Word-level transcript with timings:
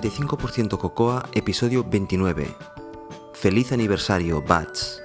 85% 0.00 0.78
Cocoa, 0.78 1.28
episodio 1.34 1.84
29. 1.84 2.54
Feliz 3.32 3.72
aniversario, 3.72 4.42
Bats. 4.42 5.02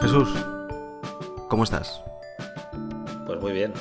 Jesús, 0.00 0.28
¿cómo 1.48 1.64
estás? 1.64 2.02
Pues 3.26 3.40
muy 3.40 3.52
bien. 3.52 3.72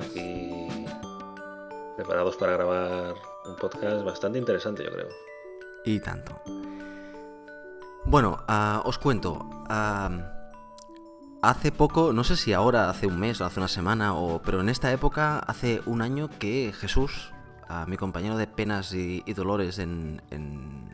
Aquí 0.00 0.84
preparados 1.96 2.36
para 2.36 2.52
grabar 2.52 3.14
un 3.44 3.56
podcast 3.56 4.04
bastante 4.04 4.38
interesante, 4.38 4.84
yo 4.84 4.90
creo. 4.90 5.08
Y 5.84 6.00
tanto. 6.00 6.40
Bueno, 8.04 8.42
ah, 8.48 8.82
os 8.84 8.98
cuento. 8.98 9.48
ah, 9.68 10.10
hace 11.40 11.70
poco, 11.72 12.12
no 12.12 12.24
sé 12.24 12.36
si 12.36 12.52
ahora, 12.52 12.90
hace 12.90 13.06
un 13.06 13.18
mes 13.18 13.40
o 13.40 13.44
hace 13.44 13.60
una 13.60 13.68
semana, 13.68 14.14
o, 14.14 14.42
pero 14.42 14.60
en 14.60 14.68
esta 14.68 14.92
época, 14.92 15.38
hace 15.38 15.82
un 15.86 16.02
año 16.02 16.28
que 16.40 16.72
Jesús, 16.76 17.32
ah, 17.68 17.86
mi 17.88 17.96
compañero 17.96 18.36
de 18.36 18.46
penas 18.48 18.92
y, 18.92 19.20
dolores 19.34 19.78
en, 19.78 20.20
en, 20.30 20.90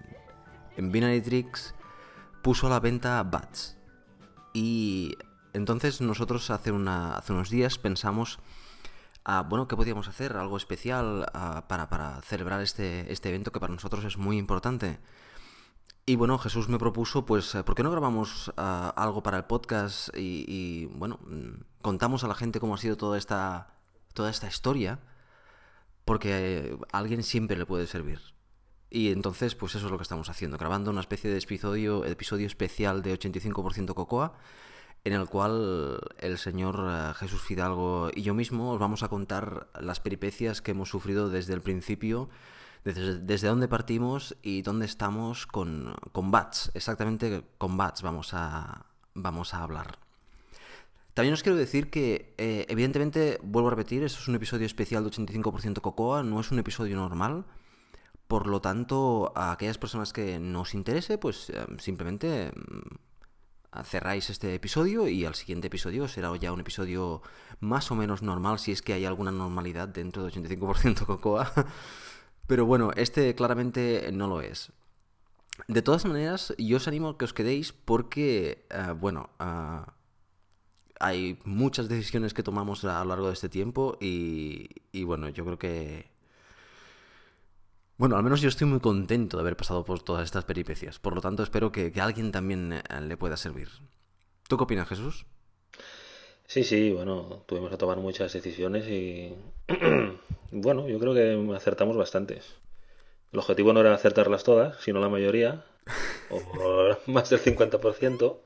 en 0.77 0.93
Binary 0.93 1.23
Tricks, 1.23 1.75
puso 2.43 2.67
a 2.67 2.71
la 2.71 2.81
venta 2.81 3.23
Bats. 3.23 3.79
Y 4.53 5.17
entonces 5.55 6.01
nosotros 6.03 6.51
hace, 6.51 6.73
una, 6.73 7.17
hace 7.17 7.33
unos 7.33 7.49
días 7.49 7.79
pensamos, 7.79 8.39
bueno, 9.49 9.67
¿qué 9.67 9.77
podíamos 9.77 10.09
hacer? 10.09 10.37
Algo 10.37 10.57
especial 10.57 11.27
para, 11.69 11.89
para 11.89 12.21
celebrar 12.23 12.61
este, 12.63 13.11
este 13.13 13.29
evento 13.29 13.51
que 13.53 13.61
para 13.61 13.73
nosotros 13.73 14.05
es 14.05 14.17
muy 14.19 14.39
importante. 14.39 14.99
Y 16.09 16.17
bueno, 16.17 16.39
Jesús 16.39 16.71
me 16.71 16.79
propuso, 16.79 17.27
pues, 17.27 17.55
eh, 17.55 17.63
¿por 17.65 17.75
qué 17.75 17.83
no 17.83 17.91
grabamos 17.91 18.51
ah, 18.57 18.95
algo 18.97 19.23
para 19.23 19.37
el 19.37 19.45
podcast 19.45 20.09
y, 20.17 20.87
bueno, 20.87 21.21
mm, 21.27 21.61
contamos 21.83 22.25
a 22.25 22.29
la 22.29 22.35
gente 22.35 22.61
cómo 22.61 22.75
ha 22.75 22.79
sido 22.79 22.97
toda 22.97 23.19
esta, 23.19 23.75
toda 24.15 24.31
esta 24.31 24.49
historia? 24.49 25.01
Porque 26.07 26.31
eh, 26.33 26.79
a 26.93 26.97
alguien 26.97 27.23
siempre 27.23 27.59
le 27.59 27.67
puede 27.67 27.87
servir. 27.87 28.21
Y 28.89 29.13
entonces, 29.13 29.55
pues 29.55 29.75
eso 29.75 29.85
es 29.85 29.93
lo 29.93 29.99
que 29.99 30.03
estamos 30.03 30.31
haciendo, 30.31 30.57
grabando 30.57 30.91
una 30.91 31.03
especie 31.03 31.31
de 31.31 31.37
episodio, 31.37 32.07
episodio 32.07 32.47
especial 32.47 33.03
de 33.03 33.13
85% 33.13 33.93
Cocoa, 33.93 34.33
en 35.05 35.13
el 35.13 35.29
cual 35.29 36.01
el 36.21 36.39
señor 36.39 36.87
eh, 36.89 37.13
Jesús 37.17 37.43
Fidalgo 37.43 38.11
y 38.15 38.23
yo 38.23 38.33
mismo 38.33 38.73
os 38.73 38.79
vamos 38.79 39.03
a 39.03 39.09
contar 39.09 39.69
las 39.79 40.01
peripecias 40.01 40.63
que 40.63 40.71
hemos 40.71 40.89
sufrido 40.89 41.29
desde 41.29 41.53
el 41.53 41.61
principio, 41.61 42.31
desde, 42.95 43.19
desde 43.19 43.49
dónde 43.49 43.69
partimos 43.69 44.37
y 44.43 44.63
dónde 44.63 44.87
estamos 44.87 45.47
con, 45.47 45.95
con 46.13 46.31
Bats, 46.31 46.71
exactamente 46.75 47.43
con 47.59 47.77
Bats 47.77 48.03
vamos 48.03 48.35
a, 48.35 48.87
vamos 49.15 49.55
a 49.55 49.63
hablar. 49.63 49.99
También 51.15 51.35
os 51.35 51.43
quiero 51.43 51.59
decir 51.59 51.91
que, 51.91 52.35
eh, 52.39 52.65
evidentemente, 52.69 53.41
vuelvo 53.43 53.69
a 53.69 53.71
repetir, 53.73 54.05
esto 54.05 54.21
es 54.21 54.29
un 54.29 54.37
episodio 54.37 54.67
especial 54.67 55.03
de 55.03 55.11
85% 55.11 55.81
Cocoa, 55.81 56.23
no 56.23 56.39
es 56.39 56.53
un 56.53 56.61
episodio 56.61 56.97
normal. 56.97 57.45
Por 58.29 58.47
lo 58.47 58.61
tanto, 58.61 59.33
a 59.35 59.53
aquellas 59.53 59.79
personas 59.79 60.13
que 60.13 60.39
nos 60.39 60.75
interese, 60.75 61.19
pues 61.19 61.51
eh, 61.51 61.67
simplemente 61.79 62.53
mm, 62.55 63.83
cerráis 63.83 64.31
este 64.31 64.55
episodio 64.55 65.09
y 65.09 65.25
al 65.25 65.35
siguiente 65.35 65.67
episodio 65.67 66.07
será 66.07 66.35
ya 66.37 66.53
un 66.53 66.61
episodio 66.61 67.23
más 67.59 67.91
o 67.91 67.97
menos 67.97 68.23
normal, 68.23 68.59
si 68.61 68.71
es 68.71 68.83
que 68.83 68.93
hay 68.93 69.05
alguna 69.05 69.33
normalidad 69.33 69.89
dentro 69.89 70.23
de 70.23 70.31
85% 70.31 71.05
Cocoa. 71.05 71.53
Pero 72.49 72.65
bueno, 72.65 72.91
este 72.97 73.35
claramente 73.35 74.11
no 74.11 74.27
lo 74.27 74.41
es. 74.41 74.73
De 75.69 75.83
todas 75.83 76.07
maneras, 76.07 76.55
yo 76.57 76.79
os 76.79 76.89
animo 76.89 77.11
a 77.11 77.19
que 77.19 77.27
os 77.27 77.35
quedéis 77.35 77.73
porque, 77.73 78.65
eh, 78.71 78.95
bueno, 78.99 79.29
ah, 79.39 79.93
hay 80.99 81.39
muchas 81.45 81.91
decisiones 81.91 82.33
que 82.33 82.43
tomamos 82.43 82.85
a 82.85 83.05
lo 83.05 83.11
largo 83.11 83.27
de 83.27 83.35
este 83.35 83.51
tiempo 83.51 83.99
y, 84.01 84.71
bueno, 85.05 85.29
yo 85.29 85.45
creo 85.45 85.59
que... 85.59 86.11
Bueno, 87.99 88.17
al 88.17 88.23
menos 88.23 88.41
yo 88.41 88.49
estoy 88.49 88.67
muy 88.67 88.81
contento 88.81 89.37
de 89.37 89.43
haber 89.43 89.57
pasado 89.57 89.85
por 89.85 90.01
todas 90.03 90.25
estas 90.25 90.45
peripecias. 90.47 90.99
Por 90.99 91.15
lo 91.15 91.21
tanto, 91.21 91.43
espero 91.43 91.71
que, 91.71 91.93
que 91.93 92.01
a 92.01 92.05
alguien 92.05 92.33
también 92.33 92.73
eh, 92.73 92.83
le 93.03 93.17
pueda 93.19 93.37
servir. 93.37 93.69
¿Tú 94.49 94.57
qué 94.57 94.65
opinas, 94.65 94.89
Jesús? 94.89 95.27
Sí, 96.49 96.65
sí, 96.65 96.93
bueno, 96.93 97.43
tuvimos 97.45 97.71
que 97.71 97.77
tomar 97.77 97.99
muchas 97.99 98.33
decisiones 98.33 98.89
y 98.89 99.35
bueno, 100.51 100.89
yo 100.89 100.99
creo 100.99 101.13
que 101.13 101.55
acertamos 101.55 101.95
bastantes. 101.95 102.55
El 103.33 103.41
objetivo 103.41 103.75
no 103.75 103.81
era 103.81 103.93
acertarlas 103.93 104.45
todas, 104.45 104.83
sino 104.83 104.99
la 104.99 105.11
mayoría, 105.11 105.67
o 106.31 106.97
más 107.13 107.29
del 107.29 107.41
50%. 107.41 108.39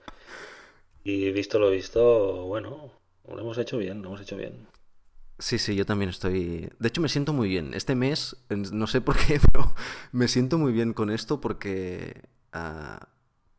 Y 1.05 1.31
visto 1.31 1.61
lo 1.61 1.71
visto, 1.71 2.45
bueno, 2.47 2.91
lo 3.29 3.41
hemos 3.41 3.57
hecho 3.59 3.79
bien, 3.79 4.03
lo 4.03 4.09
hemos 4.09 4.21
hecho 4.21 4.37
bien. 4.37 4.67
Sí, 5.39 5.59
sí, 5.59 5.77
yo 5.77 5.87
también 5.87 6.11
estoy... 6.11 6.71
De 6.81 6.89
hecho, 6.89 7.01
me 7.01 7.09
siento 7.09 7.33
muy 7.33 7.49
bien. 7.49 7.73
Este 7.73 7.95
mes, 7.95 8.37
no 8.49 8.89
sé 8.89 9.01
por 9.01 9.17
qué, 9.17 9.41
pero 9.53 9.75
me 10.11 10.27
siento 10.27 10.59
muy 10.59 10.73
bien 10.73 10.93
con 10.93 11.09
esto 11.09 11.41
porque... 11.41 12.23
ah, 12.53 13.09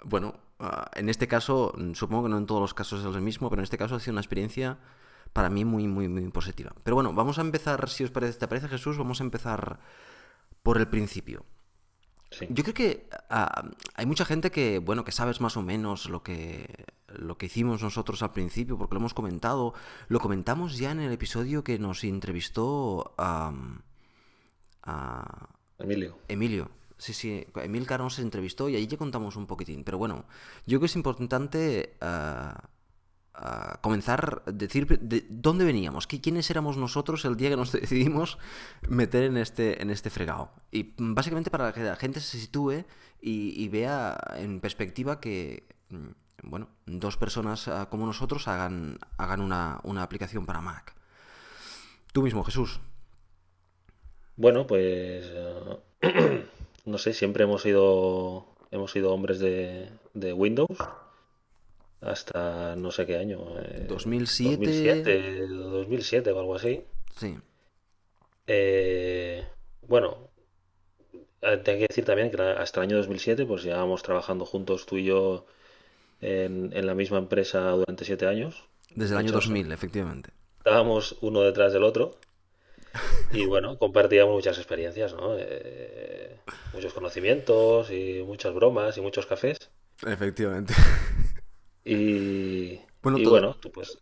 bueno, 0.04 0.36
ah, 0.64 0.90
en 0.96 1.10
este 1.10 1.28
caso, 1.28 1.74
mm, 1.78 1.94
supongo 1.94 2.24
que 2.24 2.30
no 2.30 2.38
en 2.38 2.46
todos 2.46 2.62
los 2.62 2.74
casos 2.74 3.00
es 3.00 3.06
lo 3.06 3.22
mismo, 3.22 3.50
pero 3.50 3.62
en 3.62 3.64
este 3.64 3.78
caso 3.78 3.96
ha 3.96 4.00
sido 4.00 4.14
una 4.14 4.22
experiencia 4.22 4.78
para 5.34 5.50
mí 5.50 5.66
muy, 5.66 5.88
muy, 5.88 6.08
muy 6.08 6.28
positiva. 6.30 6.74
Pero 6.84 6.96
bueno, 6.96 7.14
vamos 7.14 7.38
a 7.38 7.42
empezar, 7.42 7.90
si 7.90 8.04
os 8.04 8.12
parece, 8.12 8.40
¿te 8.40 8.48
parece 8.48 8.68
Jesús? 8.68 8.98
Vamos 8.98 9.22
a 9.22 9.24
empezar 9.24 9.80
por 10.62 10.78
el 10.78 10.88
principio. 10.88 11.46
Sí. 12.32 12.48
Yo 12.50 12.64
creo 12.64 12.74
que 12.74 13.10
ah, 13.30 13.70
hay 13.96 14.06
mucha 14.06 14.26
gente 14.26 14.52
que, 14.52 14.80
bueno, 14.80 15.04
que 15.04 15.12
sabes 15.12 15.40
más 15.40 15.56
o 15.58 15.62
menos 15.62 16.10
lo 16.10 16.24
que, 16.24 16.86
lo 17.08 17.38
que 17.38 17.46
hicimos 17.46 17.84
nosotros 17.84 18.24
al 18.24 18.32
principio, 18.32 18.78
porque 18.78 18.96
lo 18.96 19.00
hemos 19.00 19.14
comentado. 19.14 19.74
Lo 20.08 20.20
comentamos 20.20 20.78
ya 20.78 20.92
en 20.92 21.00
el 21.00 21.12
episodio 21.12 21.64
que 21.64 21.78
nos 21.78 22.04
entrevistó 22.04 23.14
a 23.18 23.54
Emilio. 25.80 26.18
Emilio. 26.28 26.70
Sí, 27.04 27.12
sí, 27.14 27.46
Emilcar 27.56 28.00
nos 28.00 28.18
entrevistó 28.20 28.70
y 28.70 28.78
ahí 28.78 28.88
ya 28.88 28.96
contamos 28.98 29.36
un 29.36 29.46
poquitín. 29.46 29.84
Pero 29.84 29.98
bueno, 29.98 30.24
yo 30.66 30.78
creo 30.78 30.80
que 30.80 30.86
es 30.86 30.96
importante 30.96 31.98
ah, 32.00 32.70
ah, 33.34 33.80
comenzar 33.82 34.42
a 34.48 34.52
decir 34.54 34.88
de 34.88 35.26
dónde 35.30 35.66
veníamos, 35.66 36.08
qué- 36.08 36.22
quiénes 36.22 36.50
éramos 36.50 36.78
nosotros 36.78 37.26
el 37.26 37.36
día 37.36 37.50
que 37.50 37.58
nos 37.58 37.72
decidimos 37.82 38.38
meter 38.88 39.24
en 39.26 39.36
este, 39.36 39.82
en 39.82 39.90
este 39.90 40.10
fregado. 40.10 40.52
Y 40.72 40.94
básicamente 40.98 41.50
para 41.52 41.74
que 41.74 41.84
la 41.84 41.98
gente 41.98 42.22
se 42.22 42.40
sitúe 42.40 42.86
y, 43.20 43.68
vea 43.68 44.18
en 44.38 44.62
perspectiva 44.62 45.20
que, 45.20 45.68
mm, 45.90 46.08
bueno, 46.44 46.70
dos 46.86 47.18
personas 47.18 47.68
ah, 47.68 47.90
como 47.90 48.06
nosotros 48.06 48.48
hagan, 48.48 48.98
hagan 49.18 49.42
una, 49.42 49.82
una 49.84 50.04
aplicación 50.04 50.46
para 50.46 50.62
Mac. 50.62 50.96
Tú 52.14 52.22
mismo, 52.22 52.46
Jesús. 52.46 52.80
Bueno, 54.38 54.66
pues 54.66 55.26
eh, 55.26 55.80
no 56.86 56.98
sé, 56.98 57.14
siempre 57.14 57.44
hemos 57.44 57.62
sido 57.62 58.46
hemos 58.72 58.92
sido 58.92 59.14
hombres 59.14 59.40
de, 59.40 59.90
de 60.14 60.34
Windows 60.34 60.78
hasta 62.02 62.76
no 62.76 62.92
sé 62.92 63.06
qué 63.06 63.18
año, 63.18 63.40
eh, 63.60 63.86
2007. 63.88 64.58
2007, 64.58 65.48
2007 65.48 66.32
o 66.32 66.40
algo 66.40 66.56
así. 66.56 66.82
Sí. 67.16 67.38
Eh, 68.48 69.46
bueno, 69.88 70.30
eh, 71.42 71.58
tengo 71.64 71.80
que 71.80 71.88
decir 71.88 72.04
también 72.04 72.30
que 72.30 72.42
hasta 72.42 72.82
el 72.82 72.90
año 72.90 72.98
2007 72.98 73.46
pues 73.46 73.64
llevábamos 73.64 74.04
trabajando 74.04 74.46
juntos 74.46 74.86
tú 74.86 74.98
y 74.98 75.06
yo 75.06 75.46
en, 76.20 76.72
en 76.74 76.86
la 76.86 76.94
misma 76.94 77.20
empresa 77.20 77.70
durante 77.72 78.06
siete 78.06 78.28
años. 78.28 78.66
Desde 78.96 79.14
el 79.14 79.20
año 79.20 79.30
hecho, 79.30 79.36
2000, 79.36 79.72
efectivamente. 79.72 80.32
estábamos 80.58 81.18
uno 81.22 81.42
detrás 81.42 81.74
del 81.74 81.84
otro 81.84 82.18
y 83.32 83.46
bueno, 83.46 83.78
compartíamos 83.78 84.34
muchas 84.36 84.58
experiencias, 84.58 85.14
¿no? 85.14 85.36
Eh, 85.38 86.42
muchos 86.72 86.94
conocimientos 86.94 87.92
y 87.92 88.24
muchas 88.26 88.54
bromas 88.54 88.98
y 88.98 89.02
muchos 89.02 89.26
cafés. 89.26 89.58
Efectivamente. 90.06 90.74
Y, 91.86 92.82
Bueno, 93.02 93.22
y 93.22 93.24
todo- 93.24 93.40
bueno, 93.40 93.56
tú 93.62 93.72
pues 93.72 93.98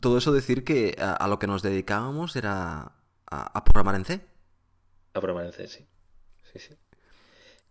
Todo 0.00 0.18
eso 0.18 0.32
decir 0.32 0.64
que 0.64 0.96
a, 0.98 1.12
a 1.14 1.28
lo 1.28 1.38
que 1.38 1.46
nos 1.46 1.62
dedicábamos 1.62 2.36
era 2.36 2.92
a, 3.30 3.58
a 3.58 3.64
programar 3.64 3.94
en 3.96 4.04
C. 4.04 4.20
a 5.14 5.20
permanecer, 5.20 5.68
sí. 5.68 5.88
Sí, 6.52 6.58
sí. 6.60 6.74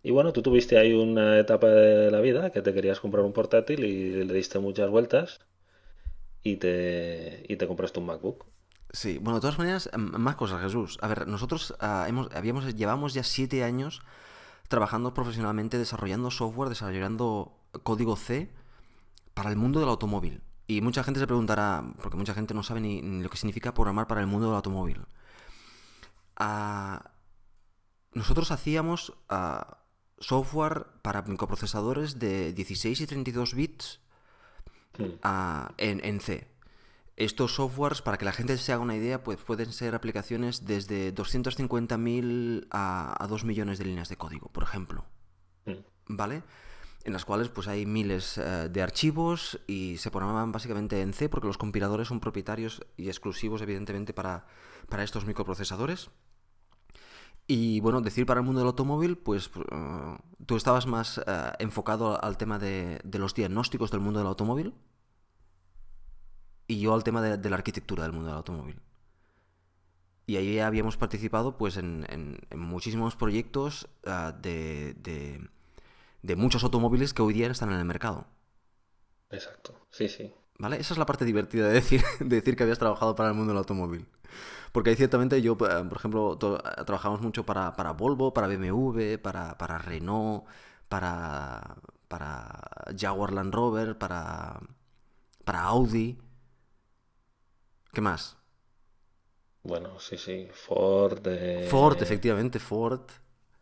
Y 0.04 0.12
bueno, 0.12 0.34
tú 0.34 0.42
tuviste 0.42 0.78
ahí 0.78 0.94
una 0.94 1.40
etapa 1.40 1.68
de 1.70 2.12
la 2.12 2.22
vida 2.22 2.52
que 2.52 2.62
te 2.62 2.74
querías 2.74 3.00
comprar 3.02 3.26
un 3.26 3.34
portátil 3.34 3.84
y 3.84 4.24
le 4.26 4.34
diste 4.34 4.60
muchas 4.60 4.90
vueltas 4.90 5.42
y 6.44 6.58
te, 6.58 7.44
y 7.48 7.58
te 7.58 7.68
compraste 7.68 8.00
un 8.00 8.06
MacBook. 8.08 8.46
Sí, 8.96 9.18
bueno, 9.18 9.36
de 9.36 9.42
todas 9.42 9.58
maneras, 9.58 9.90
más 9.98 10.38
cosas, 10.38 10.62
Jesús. 10.62 10.98
A 11.02 11.08
ver, 11.10 11.28
nosotros 11.28 11.76
ah, 11.82 12.06
hemos, 12.08 12.34
habíamos, 12.34 12.66
llevamos 12.78 13.14
ya 13.14 13.24
siete 13.24 13.66
años 13.66 14.02
trabajando 14.70 15.14
profesionalmente, 15.14 15.78
desarrollando 15.78 16.32
software, 16.32 16.70
desarrollando 16.70 17.60
código 17.84 18.16
C 18.16 18.54
para 19.34 19.50
el 19.50 19.58
mundo 19.58 19.82
del 19.82 19.90
automóvil. 19.90 20.44
Y 20.66 20.80
mucha 20.80 21.04
gente 21.04 21.20
se 21.20 21.28
preguntará, 21.28 21.84
porque 22.02 22.16
mucha 22.16 22.34
gente 22.34 22.54
no 22.54 22.64
sabe 22.64 22.80
ni, 22.80 23.02
ni 23.02 23.22
lo 23.22 23.30
que 23.30 23.36
significa 23.36 23.74
programar 23.74 24.08
para 24.08 24.22
el 24.22 24.28
mundo 24.28 24.48
del 24.48 24.56
automóvil. 24.56 25.06
Ah, 26.38 27.12
nosotros 28.14 28.50
hacíamos 28.52 29.12
ah, 29.28 29.80
software 30.20 30.88
para 31.02 31.22
microprocesadores 31.22 32.18
de 32.18 32.54
16 32.54 33.02
y 33.02 33.08
32 33.08 33.56
bits 33.56 34.00
ah, 35.22 35.74
en, 35.78 36.04
en 36.06 36.22
C. 36.22 36.55
Estos 37.18 37.56
softwares, 37.56 38.02
para 38.02 38.18
que 38.18 38.26
la 38.26 38.34
gente 38.34 38.58
se 38.58 38.74
haga 38.74 38.84
una 38.84 38.96
idea, 38.96 39.24
pues 39.24 39.38
pueden 39.38 39.72
ser 39.72 39.96
aplicaciones 39.96 40.66
desde 40.66 41.16
250.000 41.16 42.68
a, 42.72 43.24
a 43.24 43.28
2 43.28 43.46
millones 43.46 43.80
de 43.80 43.86
líneas 43.86 44.10
de 44.10 44.18
código, 44.18 44.50
por 44.50 44.64
ejemplo. 44.64 45.06
¿Vale? 46.08 46.44
En 47.06 47.14
las 47.14 47.24
cuales 47.24 47.50
pues 47.50 47.68
hay 47.68 47.86
miles 47.86 48.38
eh, 48.38 48.68
de 48.70 48.82
archivos 48.82 49.60
y 49.66 49.98
se 49.98 50.12
programaban 50.12 50.52
básicamente 50.52 51.02
en 51.02 51.14
C 51.14 51.30
porque 51.30 51.48
los 51.48 51.58
compiladores 51.58 52.10
son 52.10 52.20
propietarios 52.20 52.86
y 52.98 53.08
exclusivos 53.08 53.62
evidentemente 53.62 54.14
para, 54.14 54.46
para 54.90 55.04
estos 55.04 55.26
microprocesadores. 55.26 56.10
Y 57.48 57.80
bueno, 57.80 58.02
decir 58.02 58.26
para 58.26 58.42
el 58.42 58.46
mundo 58.46 58.60
del 58.60 58.68
automóvil, 58.68 59.18
pues 59.18 59.52
eh, 59.72 60.18
tú 60.46 60.58
estabas 60.58 60.86
más 60.86 61.20
eh, 61.20 61.52
enfocado 61.60 62.22
al 62.22 62.38
tema 62.38 62.60
de, 62.60 63.00
de, 63.04 63.20
los 63.20 63.36
diagnósticos 63.36 63.92
del 63.92 64.02
mundo 64.02 64.20
del 64.20 64.28
automóvil 64.28 64.74
y 66.68 66.80
yo 66.80 66.94
al 66.94 67.04
tema 67.04 67.22
de, 67.22 67.38
de, 67.38 67.50
la 67.50 67.58
arquitectura 67.58 68.04
del 68.04 68.12
mundo 68.12 68.28
del 68.28 68.38
automóvil. 68.38 68.80
Y 70.28 70.38
ahí 70.38 70.60
habíamos 70.60 70.98
participado 70.98 71.58
pues 71.58 71.78
en, 71.78 72.06
en, 72.10 72.40
en 72.50 72.60
muchísimos 72.60 73.16
proyectos 73.16 73.88
uh, 74.08 74.32
de, 74.42 74.96
de, 74.96 75.48
de, 76.24 76.36
muchos 76.36 76.64
automóviles 76.64 77.14
que 77.14 77.22
hoy 77.22 77.34
día 77.34 77.48
están 77.48 77.72
en 77.72 77.80
el 77.80 77.86
mercado. 77.86 78.26
Exacto, 79.30 79.76
sí, 79.92 80.10
sí. 80.10 80.34
¿Vale? 80.58 80.78
Esa 80.78 80.94
es 80.94 80.98
la 80.98 81.06
parte 81.06 81.26
divertida 81.26 81.68
de 81.68 81.74
decir, 81.74 82.02
de 82.20 82.36
decir 82.38 82.56
que 82.56 82.64
habías 82.64 82.80
trabajado 82.80 83.16
para 83.16 83.30
el 83.30 83.36
mundo 83.36 83.52
del 83.52 83.60
automóvil. 83.60 84.08
Porque 84.72 84.90
ahí 84.90 84.96
ciertamente 84.96 85.42
yo, 85.42 85.58
por 85.58 85.70
ejemplo, 85.96 86.38
trabajamos 86.38 87.22
mucho 87.22 87.46
para, 87.46 87.76
para 87.76 87.92
Volvo, 87.92 88.34
para 88.34 88.48
BMW, 88.48 89.18
para, 89.22 89.58
para 89.58 89.78
Renault, 89.78 90.46
para, 90.90 91.78
para 92.08 92.62
Jaguar 93.00 93.32
Land 93.32 93.54
Rover, 93.54 93.98
para, 93.98 94.60
para 95.46 95.62
Audi. 95.64 96.18
¿Qué 97.96 98.02
más? 98.02 98.36
Bueno, 99.64 100.02
sí, 100.02 100.18
sí. 100.18 100.50
Ford. 100.52 101.26
Eh... 101.28 101.66
Ford, 101.72 102.04
efectivamente, 102.04 102.60
Ford. 102.60 103.00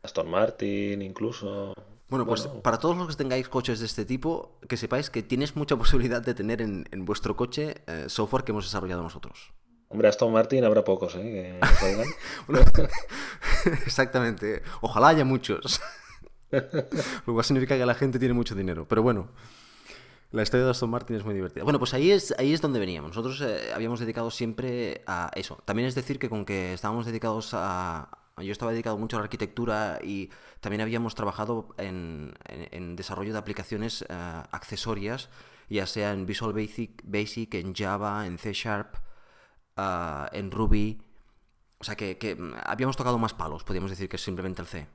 Aston 0.01 0.27
Martin, 0.27 1.03
incluso. 1.03 1.75
Bueno, 2.09 2.25
pues 2.25 2.47
bueno. 2.47 2.61
para 2.63 2.79
todos 2.79 2.97
los 2.97 3.09
que 3.09 3.15
tengáis 3.15 3.47
coches 3.47 3.79
de 3.79 3.85
este 3.85 4.05
tipo, 4.05 4.57
que 4.67 4.75
sepáis 4.75 5.11
que 5.11 5.21
tienes 5.21 5.55
mucha 5.55 5.75
posibilidad 5.83 6.19
de 6.19 6.33
tener 6.33 6.63
en, 6.63 6.89
en 6.91 7.05
vuestro 7.05 7.35
coche 7.35 7.83
eh, 7.85 8.05
software 8.07 8.43
que 8.43 8.53
hemos 8.53 8.65
desarrollado 8.65 9.03
nosotros. 9.03 9.53
Hombre, 9.89 10.07
Aston 10.07 10.33
Martin 10.33 10.65
habrá 10.65 10.83
pocos, 10.83 11.15
¿eh? 11.15 11.59
Exactamente. 13.85 14.63
Ojalá 14.81 15.09
haya 15.09 15.25
muchos. 15.25 15.79
Lo 16.49 17.33
cual 17.33 17.45
significa 17.45 17.77
que 17.77 17.85
la 17.85 17.93
gente 17.93 18.17
tiene 18.17 18.33
mucho 18.33 18.55
dinero. 18.55 18.87
Pero 18.89 19.03
bueno, 19.03 19.29
la 20.33 20.41
historia 20.41 20.65
de 20.65 20.71
Aston 20.71 20.89
Martin 20.89 21.15
es 21.15 21.23
muy 21.23 21.35
divertida. 21.35 21.63
Bueno, 21.63 21.77
pues 21.77 21.93
ahí 21.93 22.09
es, 22.09 22.33
ahí 22.39 22.53
es 22.53 22.59
donde 22.59 22.79
veníamos. 22.79 23.09
Nosotros 23.09 23.39
eh, 23.41 23.71
habíamos 23.73 23.99
dedicado 23.99 24.31
siempre 24.31 25.03
a 25.05 25.29
eso. 25.35 25.61
También 25.63 25.87
es 25.87 25.93
decir 25.93 26.17
que 26.17 26.27
con 26.27 26.43
que 26.43 26.73
estábamos 26.73 27.05
dedicados 27.05 27.51
a... 27.53 28.09
Yo 28.37 28.51
estaba 28.51 28.71
dedicado 28.71 28.97
mucho 28.97 29.15
a 29.15 29.19
la 29.19 29.25
arquitectura 29.25 29.99
y 30.03 30.31
también 30.59 30.81
habíamos 30.81 31.13
trabajado 31.13 31.75
en, 31.77 32.33
en, 32.49 32.95
desarrollo 32.95 33.31
de 33.31 33.37
aplicaciones 33.37 34.01
uh, 34.01 34.47
accesorias, 34.49 35.29
ya 35.69 35.85
sea 35.85 36.13
en 36.13 36.25
Visual 36.25 36.51
Basic, 36.51 37.53
en 37.53 37.75
Java, 37.75 38.25
en 38.25 38.39
C 38.39 38.53
Sharp, 38.53 38.95
uh, 39.77 40.35
en 40.35 40.49
Ruby. 40.49 40.99
O 41.77 41.83
sea 41.83 41.95
que, 41.95 42.17
que, 42.17 42.35
habíamos 42.63 42.97
tocado 42.97 43.19
más 43.19 43.35
palos, 43.35 43.63
podríamos 43.63 43.91
decir 43.91 44.09
que 44.09 44.17
simplemente 44.17 44.63
el 44.63 44.67
C. 44.67 44.87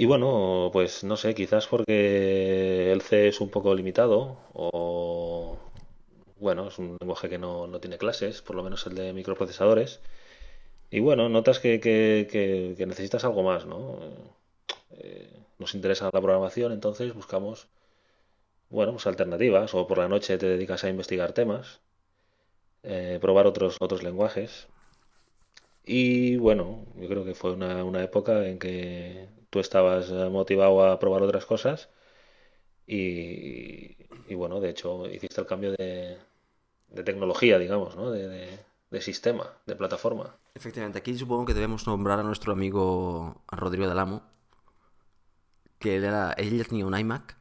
Y 0.00 0.06
bueno, 0.06 0.70
pues 0.72 1.02
no 1.02 1.16
sé, 1.16 1.34
quizás 1.34 1.66
porque 1.66 2.92
el 2.92 3.02
C 3.02 3.26
es 3.28 3.40
un 3.40 3.50
poco 3.50 3.74
limitado 3.74 4.38
o 4.52 5.58
bueno, 6.38 6.68
es 6.68 6.78
un 6.78 6.96
lenguaje 7.00 7.28
que 7.28 7.38
no, 7.38 7.66
no 7.66 7.80
tiene 7.80 7.98
clases, 7.98 8.40
por 8.42 8.54
lo 8.56 8.62
menos 8.62 8.86
el 8.86 8.94
de 8.94 9.12
microprocesadores. 9.12 10.00
Y 10.90 11.00
bueno, 11.00 11.28
notas 11.28 11.58
que, 11.60 11.80
que, 11.80 12.86
necesitas 12.86 13.24
algo 13.24 13.42
más, 13.42 13.66
¿no? 13.66 13.98
Eh, 14.92 15.30
nos 15.58 15.74
interesa 15.74 16.10
la 16.12 16.20
programación, 16.22 16.72
entonces 16.72 17.14
buscamos 17.14 17.68
bueno, 18.70 18.92
pues 18.92 19.06
alternativas, 19.06 19.74
o 19.74 19.86
por 19.88 19.98
la 19.98 20.08
noche 20.08 20.38
te 20.38 20.46
dedicas 20.46 20.84
a 20.84 20.90
investigar 20.90 21.32
temas, 21.32 21.80
eh, 22.82 23.18
probar 23.20 23.46
otros, 23.46 23.76
otros 23.80 24.02
lenguajes. 24.02 24.68
Y 25.84 26.36
bueno, 26.36 26.84
yo 26.96 27.08
creo 27.08 27.24
que 27.24 27.34
fue 27.34 27.52
una, 27.52 27.82
una, 27.84 28.02
época 28.04 28.46
en 28.46 28.58
que 28.58 29.37
tú 29.50 29.60
estabas 29.60 30.10
motivado 30.10 30.84
a 30.84 30.98
probar 30.98 31.22
otras 31.22 31.46
cosas 31.46 31.88
y, 32.86 33.96
y 34.28 34.34
bueno, 34.34 34.60
de 34.60 34.70
hecho 34.70 35.06
hiciste 35.08 35.40
el 35.40 35.46
cambio 35.46 35.72
de, 35.72 36.18
de 36.88 37.02
tecnología, 37.04 37.58
digamos, 37.58 37.96
¿no? 37.96 38.10
De, 38.10 38.28
de, 38.28 38.58
de, 38.90 39.00
sistema, 39.00 39.52
de 39.66 39.76
plataforma. 39.76 40.36
Efectivamente, 40.54 40.98
aquí 40.98 41.16
supongo 41.16 41.46
que 41.46 41.54
debemos 41.54 41.86
nombrar 41.86 42.18
a 42.18 42.22
nuestro 42.22 42.52
amigo 42.52 43.42
Rodrigo 43.50 43.88
del 43.88 43.98
Amo, 43.98 44.22
que 45.78 45.96
él, 45.96 46.04
era, 46.04 46.32
él 46.32 46.56
ya 46.56 46.64
tenía 46.64 46.86
un 46.86 46.98
iMac 46.98 47.36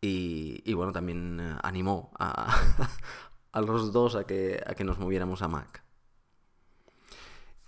y, 0.00 0.62
y 0.64 0.74
bueno, 0.74 0.92
también 0.92 1.40
eh, 1.40 1.56
animó 1.62 2.12
a, 2.18 2.56
a, 3.52 3.60
los 3.60 3.92
dos 3.92 4.14
a 4.14 4.24
que, 4.24 4.62
a 4.64 4.74
que 4.74 4.84
nos 4.84 4.98
moviéramos 4.98 5.42
a 5.42 5.48
Mac. 5.48 5.82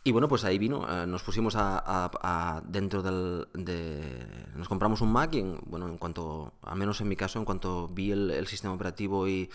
Y 0.09 0.11
bueno, 0.11 0.27
pues 0.27 0.43
ahí 0.45 0.57
vino, 0.57 0.87
eh, 0.89 1.07
nos 1.07 1.23
pusimos 1.23 1.55
a, 1.55 1.77
a, 1.85 2.11
a, 2.23 2.63
dentro 2.63 3.03
del... 3.03 3.47
De, 3.53 4.47
nos 4.57 4.67
compramos 4.67 5.03
un 5.03 5.13
Mac 5.13 5.35
y, 5.35 5.41
en, 5.41 5.59
bueno, 5.67 5.87
en 5.87 5.99
cuanto, 5.99 6.55
al 6.63 6.79
menos 6.79 7.03
en 7.03 7.09
mi 7.09 7.15
caso, 7.15 7.39
en 7.39 7.45
cuanto 7.45 7.89
vi 7.89 8.13
el, 8.13 8.31
el 8.31 8.47
sistema 8.47 8.73
operativo 8.73 9.29
y, 9.29 9.51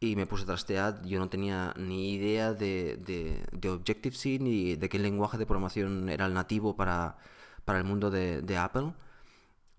y, 0.00 0.16
me 0.16 0.26
puse 0.26 0.42
a 0.42 0.46
trastear, 0.46 1.04
yo 1.04 1.20
no 1.20 1.28
tenía 1.28 1.72
ni 1.76 2.14
idea 2.14 2.52
de, 2.52 2.96
de, 2.96 3.44
de 3.52 3.70
Objective-C 3.70 4.40
ni 4.40 4.74
de 4.74 4.88
qué 4.88 4.98
lenguaje 4.98 5.38
de 5.38 5.46
programación 5.46 6.08
era 6.08 6.26
el 6.26 6.34
nativo 6.34 6.74
para, 6.74 7.16
para 7.64 7.78
el 7.78 7.84
mundo 7.84 8.10
de, 8.10 8.42
de 8.42 8.56
Apple. 8.56 8.94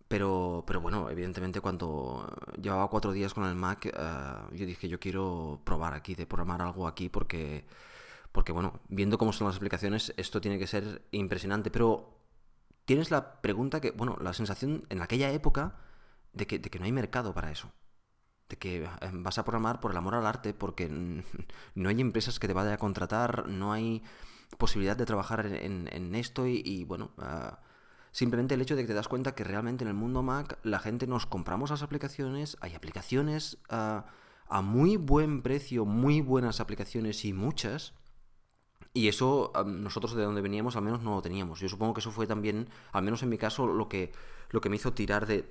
Pero, 0.08 0.64
pero 0.66 0.80
bueno, 0.80 1.10
evidentemente 1.10 1.60
cuando 1.60 2.34
llevaba 2.62 2.90
cuatro 2.90 3.12
días 3.12 3.34
con 3.34 3.44
el 3.44 3.56
Mac, 3.56 3.92
uh, 3.94 4.56
yo 4.56 4.66
dije, 4.66 4.88
yo 4.88 5.02
quiero 5.02 5.60
probar 5.66 5.94
aquí, 5.94 6.16
de 6.16 6.26
programar 6.26 6.62
algo 6.62 6.88
aquí, 6.88 7.10
porque, 7.10 7.66
porque 8.34 8.52
bueno, 8.52 8.82
viendo 8.90 9.18
cómo 9.18 9.32
son 9.32 9.48
las 9.48 9.56
aplicaciones, 9.56 10.14
esto 10.18 10.42
tiene 10.42 10.60
que 10.60 10.68
ser 10.68 11.08
impresionante. 11.12 11.72
Pero 11.72 12.20
tienes 12.84 13.12
la 13.12 13.42
pregunta 13.42 13.80
que, 13.80 13.92
bueno, 13.92 14.18
la 14.20 14.34
sensación 14.34 14.86
en 14.90 15.02
aquella 15.02 15.32
época 15.32 15.78
de 16.34 16.48
que, 16.48 16.60
de 16.60 16.70
que 16.70 16.80
no 16.80 16.86
hay 16.86 16.92
mercado 16.92 17.34
para 17.34 17.52
eso. 17.52 17.72
De 18.50 18.58
que 18.58 18.90
vas 19.14 19.38
a 19.38 19.46
programar 19.46 19.80
por 19.80 19.92
el 19.92 19.98
amor 19.98 20.16
al 20.16 20.26
arte, 20.26 20.54
porque 20.54 20.90
no 21.76 21.90
hay 21.90 22.02
empresas 22.02 22.40
que 22.40 22.48
te 22.48 22.54
vayan 22.54 22.74
a 22.74 22.78
contratar, 22.78 23.48
no 23.48 23.72
hay 23.72 24.04
posibilidad 24.58 24.98
de 24.98 25.06
trabajar 25.06 25.46
en, 25.46 25.88
en 25.92 26.16
esto 26.16 26.46
y, 26.48 26.62
y 26.66 26.84
bueno... 26.84 27.12
Uh, 27.18 27.56
simplemente 28.14 28.54
el 28.54 28.62
hecho 28.62 28.76
de 28.76 28.84
que 28.84 28.90
te 28.90 28.94
das 28.94 29.08
cuenta 29.08 29.34
que 29.34 29.44
realmente 29.44 29.84
en 29.84 29.88
el 29.88 29.96
mundo 29.96 30.22
Mac 30.22 30.60
la 30.62 30.78
gente 30.78 31.08
nos 31.08 31.26
compramos 31.26 31.72
las 31.72 31.82
aplicaciones, 31.82 32.58
hay 32.62 32.76
aplicaciones 32.76 33.58
uh, 33.72 34.04
a 34.48 34.62
muy 34.62 34.98
buen 34.98 35.42
precio, 35.42 35.86
muy 35.86 36.22
buenas 36.22 36.60
aplicaciones 36.60 37.26
y 37.26 37.34
muchas. 37.34 37.96
Y 38.94 39.08
eso 39.08 39.52
nosotros 39.66 40.16
de 40.16 40.24
donde 40.24 40.42
veníamos 40.42 40.76
al 40.76 40.84
menos 40.84 41.02
no 41.02 41.16
lo 41.16 41.22
teníamos. 41.22 41.60
Yo 41.60 41.70
supongo 41.70 41.94
que 41.94 42.00
eso 42.02 42.12
fue 42.12 42.28
también, 42.28 42.70
al 42.92 43.04
menos 43.04 43.24
en 43.24 43.30
mi 43.30 43.38
caso, 43.38 43.66
lo 43.68 43.90
que, 43.90 44.12
lo 44.52 44.62
que 44.62 44.70
me 44.70 44.76
hizo 44.76 44.94
tirar 44.94 45.26
de, 45.26 45.46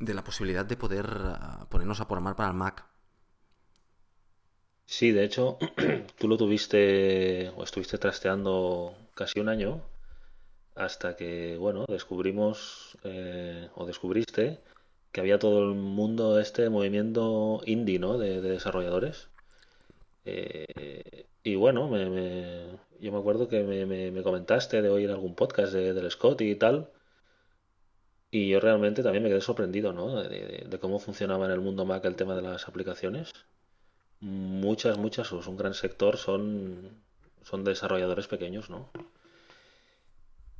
de 0.00 0.14
la 0.14 0.24
posibilidad 0.24 0.64
de 0.66 0.76
poder 0.76 1.06
uh, 1.06 1.66
ponernos 1.68 2.00
a 2.00 2.06
programar 2.08 2.36
para 2.36 2.48
el 2.50 2.54
Mac. 2.56 2.84
Sí, 4.86 5.12
de 5.12 5.24
hecho, 5.24 5.58
tú 6.18 6.28
lo 6.28 6.36
tuviste 6.36 7.50
o 7.56 7.64
estuviste 7.64 7.98
trasteando 7.98 8.94
casi 9.14 9.40
un 9.40 9.48
año 9.48 9.82
hasta 10.74 11.16
que, 11.16 11.56
bueno, 11.58 11.84
descubrimos 11.88 12.98
eh, 13.04 13.68
o 13.76 13.86
descubriste 13.86 14.60
que 15.12 15.20
había 15.20 15.38
todo 15.38 15.70
el 15.70 15.74
mundo 15.76 16.40
este 16.40 16.68
movimiento 16.70 17.60
indie, 17.66 17.98
¿no? 17.98 18.18
De 18.18 18.40
desarrolladores. 18.40 19.28
Eh, 20.24 21.26
y 21.42 21.56
bueno, 21.56 21.88
me, 21.88 22.78
yo 23.00 23.12
me 23.12 23.18
acuerdo 23.18 23.48
que 23.48 23.62
me, 23.62 23.84
me, 23.86 24.22
comentaste 24.22 24.80
de 24.80 24.88
oír 24.88 25.10
algún 25.10 25.34
podcast 25.34 25.72
de, 25.72 25.92
del 25.92 26.10
Scott 26.10 26.40
y 26.40 26.54
tal. 26.56 26.90
Y 28.30 28.48
yo 28.48 28.60
realmente 28.60 29.02
también 29.02 29.22
me 29.22 29.28
quedé 29.28 29.40
sorprendido, 29.40 29.92
¿no? 29.92 30.22
De, 30.22 30.66
de, 30.68 30.78
cómo 30.80 30.98
funcionaba 30.98 31.46
en 31.46 31.52
el 31.52 31.60
mundo 31.60 31.84
Mac 31.84 32.04
el 32.04 32.16
tema 32.16 32.34
de 32.34 32.42
las 32.42 32.66
aplicaciones. 32.66 33.32
Muchas, 34.20 34.98
muchas, 34.98 35.32
o 35.32 35.38
un 35.48 35.56
gran 35.56 35.74
sector 35.74 36.16
son, 36.16 37.02
son 37.42 37.62
desarrolladores 37.62 38.26
pequeños, 38.26 38.70
¿no? 38.70 38.90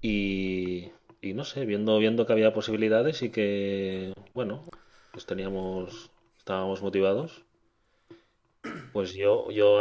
Y, 0.03 0.93
y, 1.23 1.33
no 1.33 1.45
sé, 1.45 1.65
viendo, 1.65 1.99
viendo 1.99 2.27
que 2.27 2.33
había 2.35 2.53
posibilidades 2.53 3.23
y 3.23 3.31
que, 3.31 4.13
bueno, 4.35 4.63
pues 5.13 5.27
teníamos, 5.27 6.11
estábamos 6.37 6.83
motivados, 6.83 7.43
pues 8.93 9.15
yo, 9.15 9.51
yo 9.51 9.81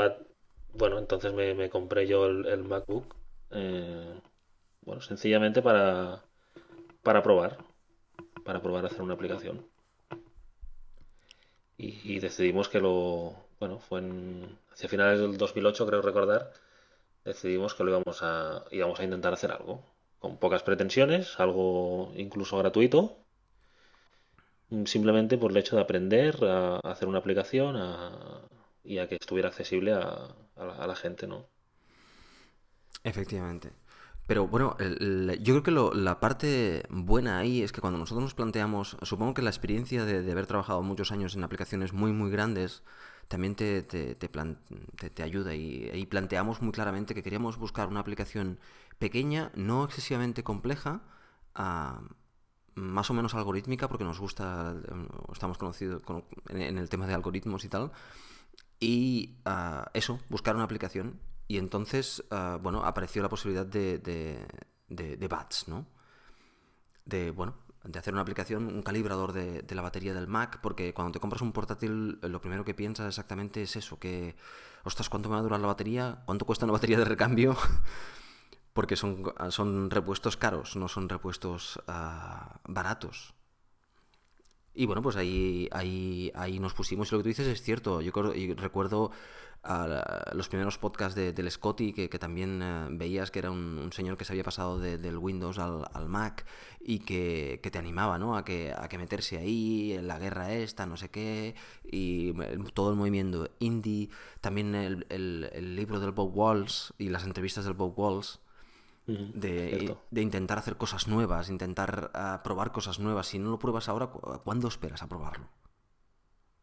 bueno, 0.74 0.98
entonces 0.98 1.34
me, 1.34 1.70
compré 1.70 2.08
yo 2.08 2.26
el, 2.26 2.64
MacBook. 2.64 3.16
Eh, 3.52 4.20
bueno, 4.82 5.02
sencillamente 5.02 5.62
para, 5.62 6.24
para 7.04 7.22
probar, 7.24 7.58
para 8.44 8.62
probar 8.62 8.86
a 8.86 8.88
hacer 8.88 9.02
una 9.02 9.14
aplicación. 9.14 9.66
Y, 11.78 12.20
decidimos 12.20 12.70
que 12.70 12.80
lo, 12.80 13.36
bueno, 13.60 13.80
fue 13.80 14.00
en, 14.00 14.58
hacia 14.72 14.88
finales 14.88 15.20
del 15.20 15.38
2008, 15.38 15.86
creo 15.86 16.02
recordar, 16.02 16.52
decidimos 17.26 17.74
que 17.74 17.84
lo 17.84 17.92
íbamos 17.92 18.24
a, 18.24 18.64
íbamos 18.72 19.00
a 19.00 19.04
intentar 19.04 19.34
hacer 19.34 19.52
algo, 19.52 19.84
con 20.20 20.38
pocas 20.38 20.64
pretensiones, 20.64 21.40
algo 21.40 22.14
incluso 22.16 22.58
gratuito, 22.58 23.18
simplemente 24.86 25.38
por 25.38 25.52
el 25.52 25.58
hecho 25.58 25.76
de 25.76 25.82
aprender 25.82 26.38
a, 26.46 26.78
hacer 26.80 27.08
una 27.08 27.20
aplicación 27.20 27.76
y 28.84 28.98
a 28.98 29.08
que 29.08 29.16
estuviera 29.16 29.50
accesible 29.50 29.94
a, 29.94 30.36
la, 30.58 30.96
gente, 30.96 31.28
¿no? 31.28 31.48
Efectivamente. 33.04 33.72
Pero 34.28 34.48
bueno, 34.48 34.78
yo 34.80 35.62
creo 35.62 35.64
que 35.64 35.98
la 36.00 36.20
parte 36.20 36.84
buena 36.90 37.40
ahí 37.40 37.62
es 37.62 37.72
que 37.72 37.82
cuando 37.82 38.00
nosotros 38.00 38.24
nos 38.24 38.34
planteamos, 38.34 38.98
supongo 39.02 39.34
que 39.34 39.42
la 39.42 39.50
experiencia 39.50 40.06
de, 40.06 40.32
haber 40.32 40.48
trabajado 40.48 40.82
muchos 40.82 41.12
años 41.12 41.36
en 41.36 41.44
aplicaciones 41.44 41.92
muy, 41.92 42.14
muy 42.14 42.32
grandes, 42.32 42.84
también 43.28 43.56
te, 43.56 43.84
te, 43.84 44.16
te, 44.16 45.24
ayuda 45.24 45.56
y, 45.56 45.90
y, 45.94 46.06
planteamos 46.06 46.62
muy 46.62 46.72
claramente 46.72 47.14
que 47.16 47.24
queríamos 47.24 47.58
buscar 47.58 47.88
una 47.88 48.00
aplicación 48.00 48.60
pequeña, 49.00 49.52
no 49.56 49.84
excesivamente 49.84 50.44
compleja, 50.44 51.02
a, 51.56 52.02
más 52.76 53.10
o 53.10 53.14
menos 53.14 53.34
algorítmica, 53.36 53.88
porque 53.88 54.04
nos 54.04 54.20
gusta, 54.20 54.76
estamos 55.32 55.58
conocidos 55.58 56.02
en, 56.50 56.78
el 56.78 56.90
tema 56.90 57.08
de 57.08 57.14
algoritmos 57.14 57.66
y 57.66 57.70
tal. 57.70 57.92
Y 58.80 59.38
ah, 59.46 59.90
eso, 59.94 60.20
buscar 60.30 60.56
una 60.56 60.64
aplicación. 60.64 61.20
Y 61.48 61.58
entonces, 61.58 62.24
ah, 62.32 62.58
bueno, 62.62 62.84
apareció 62.86 63.22
la 63.22 63.30
posibilidad 63.30 63.66
de, 63.66 64.00
de, 64.00 64.48
de, 64.90 65.28
BATS, 65.28 65.68
¿no? 65.68 65.86
De, 67.06 67.32
bueno, 67.32 67.56
de 67.84 68.00
hacer 68.00 68.14
una 68.14 68.22
aplicación, 68.22 68.68
un 68.68 68.82
calibrador 68.82 69.34
de, 69.34 69.62
de, 69.62 69.76
la 69.76 69.82
batería 69.82 70.14
del 70.14 70.28
Mac, 70.28 70.60
porque 70.62 70.94
cuando 70.94 71.12
te 71.12 71.20
compras 71.20 71.42
un 71.42 71.52
portátil, 71.52 72.20
lo 72.22 72.42
primero 72.42 72.64
que 72.64 72.74
piensas 72.74 73.08
exactamente 73.08 73.62
es 73.62 73.76
eso, 73.76 74.00
que, 74.00 74.36
ostras, 74.84 75.10
¿cuánto 75.10 75.30
me 75.30 75.34
va 75.34 75.40
a 75.40 75.44
durar 75.44 75.60
la 75.60 75.68
batería? 75.68 76.24
¿Cuánto 76.26 76.46
cuesta 76.46 76.66
una 76.66 76.74
batería 76.74 76.98
de 76.98 77.06
recambio? 77.06 77.56
porque 78.74 78.96
son, 78.96 79.24
son 79.50 79.90
repuestos 79.90 80.36
caros, 80.36 80.76
no 80.76 80.88
son 80.88 81.08
repuestos 81.08 81.80
ah, 81.88 82.60
baratos. 82.68 83.34
Y 84.76 84.86
bueno, 84.86 85.02
pues 85.02 85.16
ahí, 85.16 85.70
ahí, 85.72 86.32
ahí 86.36 86.60
nos 86.60 86.74
pusimos. 86.74 87.12
Y 87.12 87.12
lo 87.12 87.20
que 87.20 87.24
tú 87.24 87.30
dices 87.30 87.48
es 87.48 87.62
cierto. 87.62 88.02
Yo, 88.02 88.12
recuerdo 88.56 89.12
a 89.64 90.32
los 90.34 90.50
primeros 90.50 90.78
podcasts 90.78 91.16
de, 91.16 91.32
del 91.32 91.50
Scotty, 91.50 91.94
que, 91.94 92.10
también 92.20 92.62
eh, 92.62 92.88
veías 92.92 93.32
que 93.32 93.40
era 93.40 93.50
un, 93.52 93.92
señor 93.94 94.18
que 94.18 94.26
se 94.26 94.34
había 94.34 94.44
pasado 94.44 94.78
del 94.80 95.18
Windows 95.18 95.58
al, 95.58 96.10
Mac 96.10 96.46
y 96.82 97.00
que, 97.00 97.60
te 97.62 97.78
animaba 97.78 98.18
¿no? 98.18 98.36
a, 98.36 98.44
que, 98.44 98.74
a 98.76 98.90
que 98.90 98.98
meterse 98.98 99.38
ahí, 99.38 99.94
en 99.94 100.08
la 100.08 100.20
guerra 100.20 100.52
esta, 100.52 100.86
no 100.86 100.98
sé 100.98 101.10
qué, 101.10 101.56
y 101.86 102.34
todo 102.74 102.90
el 102.90 102.98
movimiento 102.98 103.50
indie. 103.60 104.10
También 104.42 104.76
el, 104.76 105.06
el, 105.10 105.50
el 105.54 105.76
libro 105.76 106.00
del 106.00 106.12
Bob 106.12 106.36
Walls 106.36 106.94
y 106.98 107.10
las 107.10 107.24
entrevistas 107.24 107.64
del 107.64 107.76
Bob 107.76 107.98
Walls 107.98 108.40
de, 109.06 109.98
intentar 110.16 110.58
hacer 110.58 110.78
cosas 110.78 111.08
nuevas, 111.08 111.50
intentar 111.50 112.12
ah, 112.14 112.42
probar 112.44 112.72
cosas 112.72 113.00
nuevas. 113.00 113.28
Si 113.28 113.40
no 113.40 113.52
lo 113.52 113.60
pruebas 113.60 113.90
ahora, 113.90 114.08
¿cuándo 114.08 114.68
esperas 114.68 115.04
a 115.04 115.08
probarlo? 115.08 115.50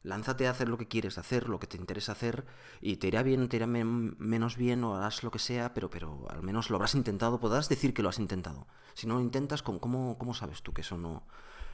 Lánzate 0.03 0.47
a 0.47 0.51
hacer 0.51 0.69
lo 0.69 0.79
que 0.79 0.89
quieres 0.89 1.19
hacer, 1.19 1.51
lo 1.51 1.61
que 1.61 1.67
te 1.67 1.77
interesa 1.77 2.13
hacer, 2.13 2.47
y 2.81 2.97
te 2.97 3.09
irá 3.09 3.23
bien, 3.23 3.49
te 3.51 3.57
irá 3.57 3.67
menos 3.67 4.57
bien, 4.57 4.83
o 4.85 4.97
harás 4.97 5.23
lo 5.23 5.31
que 5.31 5.39
sea, 5.39 5.75
pero, 5.75 5.91
pero 5.91 6.27
al 6.31 6.43
menos 6.43 6.71
lo 6.71 6.77
habrás 6.77 6.95
intentado, 6.95 7.39
podrás 7.39 7.69
decir 7.69 7.93
que 7.93 8.03
lo 8.03 8.09
has 8.09 8.19
intentado. 8.19 8.67
Si 8.95 9.07
no 9.07 9.15
lo 9.15 9.21
intentas, 9.21 9.63
¿cómo, 9.63 10.17
cómo 10.19 10.35
sabes 10.35 10.63
tú 10.63 10.73
que 10.73 10.81
eso 10.81 10.97
no, 10.97 11.27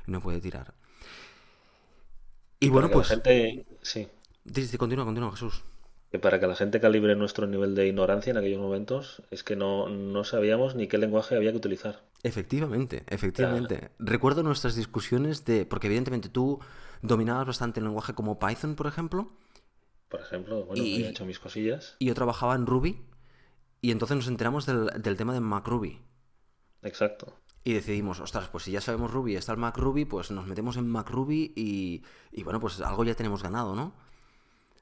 no 0.07 0.21
puede 0.21 0.41
tirar? 0.41 0.75
Y 2.59 2.69
bueno, 2.69 2.91
pues... 2.91 3.09
La 3.11 3.15
gente... 3.15 3.65
Sí. 3.83 4.09
Dice, 4.43 4.77
continúa, 4.77 5.05
continúa, 5.05 5.31
Jesús 5.31 5.63
que 6.17 6.21
para 6.21 6.41
que 6.41 6.47
la 6.47 6.55
gente 6.55 6.81
calibre 6.81 7.15
nuestro 7.15 7.47
nivel 7.47 7.75
de 7.75 7.89
ignorancia 7.89 8.31
en 8.31 8.39
aquellos 8.39 8.59
momentos 8.59 9.23
es 9.31 9.45
que 9.45 9.55
no, 9.55 9.91
no 9.91 10.25
sabíamos 10.25 10.75
ni 10.75 10.89
qué 10.89 10.97
lenguaje 10.97 11.37
había 11.37 11.51
que 11.51 11.59
utilizar. 11.59 12.01
Efectivamente, 12.23 13.05
efectivamente. 13.09 13.91
Recuerdo 13.99 14.43
nuestras 14.43 14.75
discusiones 14.77 15.45
de, 15.45 15.67
porque 15.67 15.89
evidentemente 15.89 16.31
tú 16.31 16.59
dominabas 17.03 17.47
bastante 17.47 17.81
el 17.81 17.85
lenguaje 17.85 18.15
como 18.15 18.39
Python, 18.39 18.77
por 18.77 18.87
ejemplo. 18.87 19.31
Por 20.09 20.21
ejemplo, 20.21 20.65
bueno, 20.65 20.83
y, 20.83 20.95
había 20.95 21.11
hecho 21.11 21.27
mis 21.27 21.39
cosillas. 21.39 21.97
Y 21.99 22.07
yo 22.07 22.15
trabajaba 22.15 22.55
en 22.55 22.65
Ruby 22.65 22.99
y 23.83 23.91
entonces 23.91 24.17
nos 24.17 24.29
enteramos 24.29 24.65
del, 24.65 24.87
del 25.03 25.19
tema 25.19 25.35
de 25.35 25.41
MacRuby. 25.41 26.01
Exacto. 26.83 27.35
Y 27.63 27.75
decidimos, 27.75 28.21
ostras, 28.21 28.49
pues 28.49 28.65
si 28.65 28.71
ya 28.71 28.81
sabemos 28.81 29.11
Ruby, 29.11 29.37
está 29.37 29.53
el 29.53 29.59
MacRuby, 29.59 30.07
pues 30.07 30.31
nos 30.31 30.47
metemos 30.47 30.79
en 30.79 30.89
MacRuby 30.89 31.53
y, 31.55 32.03
y 32.33 32.43
bueno, 32.43 32.59
pues 32.59 32.81
algo 32.81 33.05
ya 33.05 33.15
tenemos 33.15 33.43
ganado, 33.43 33.75
¿no? 33.75 33.93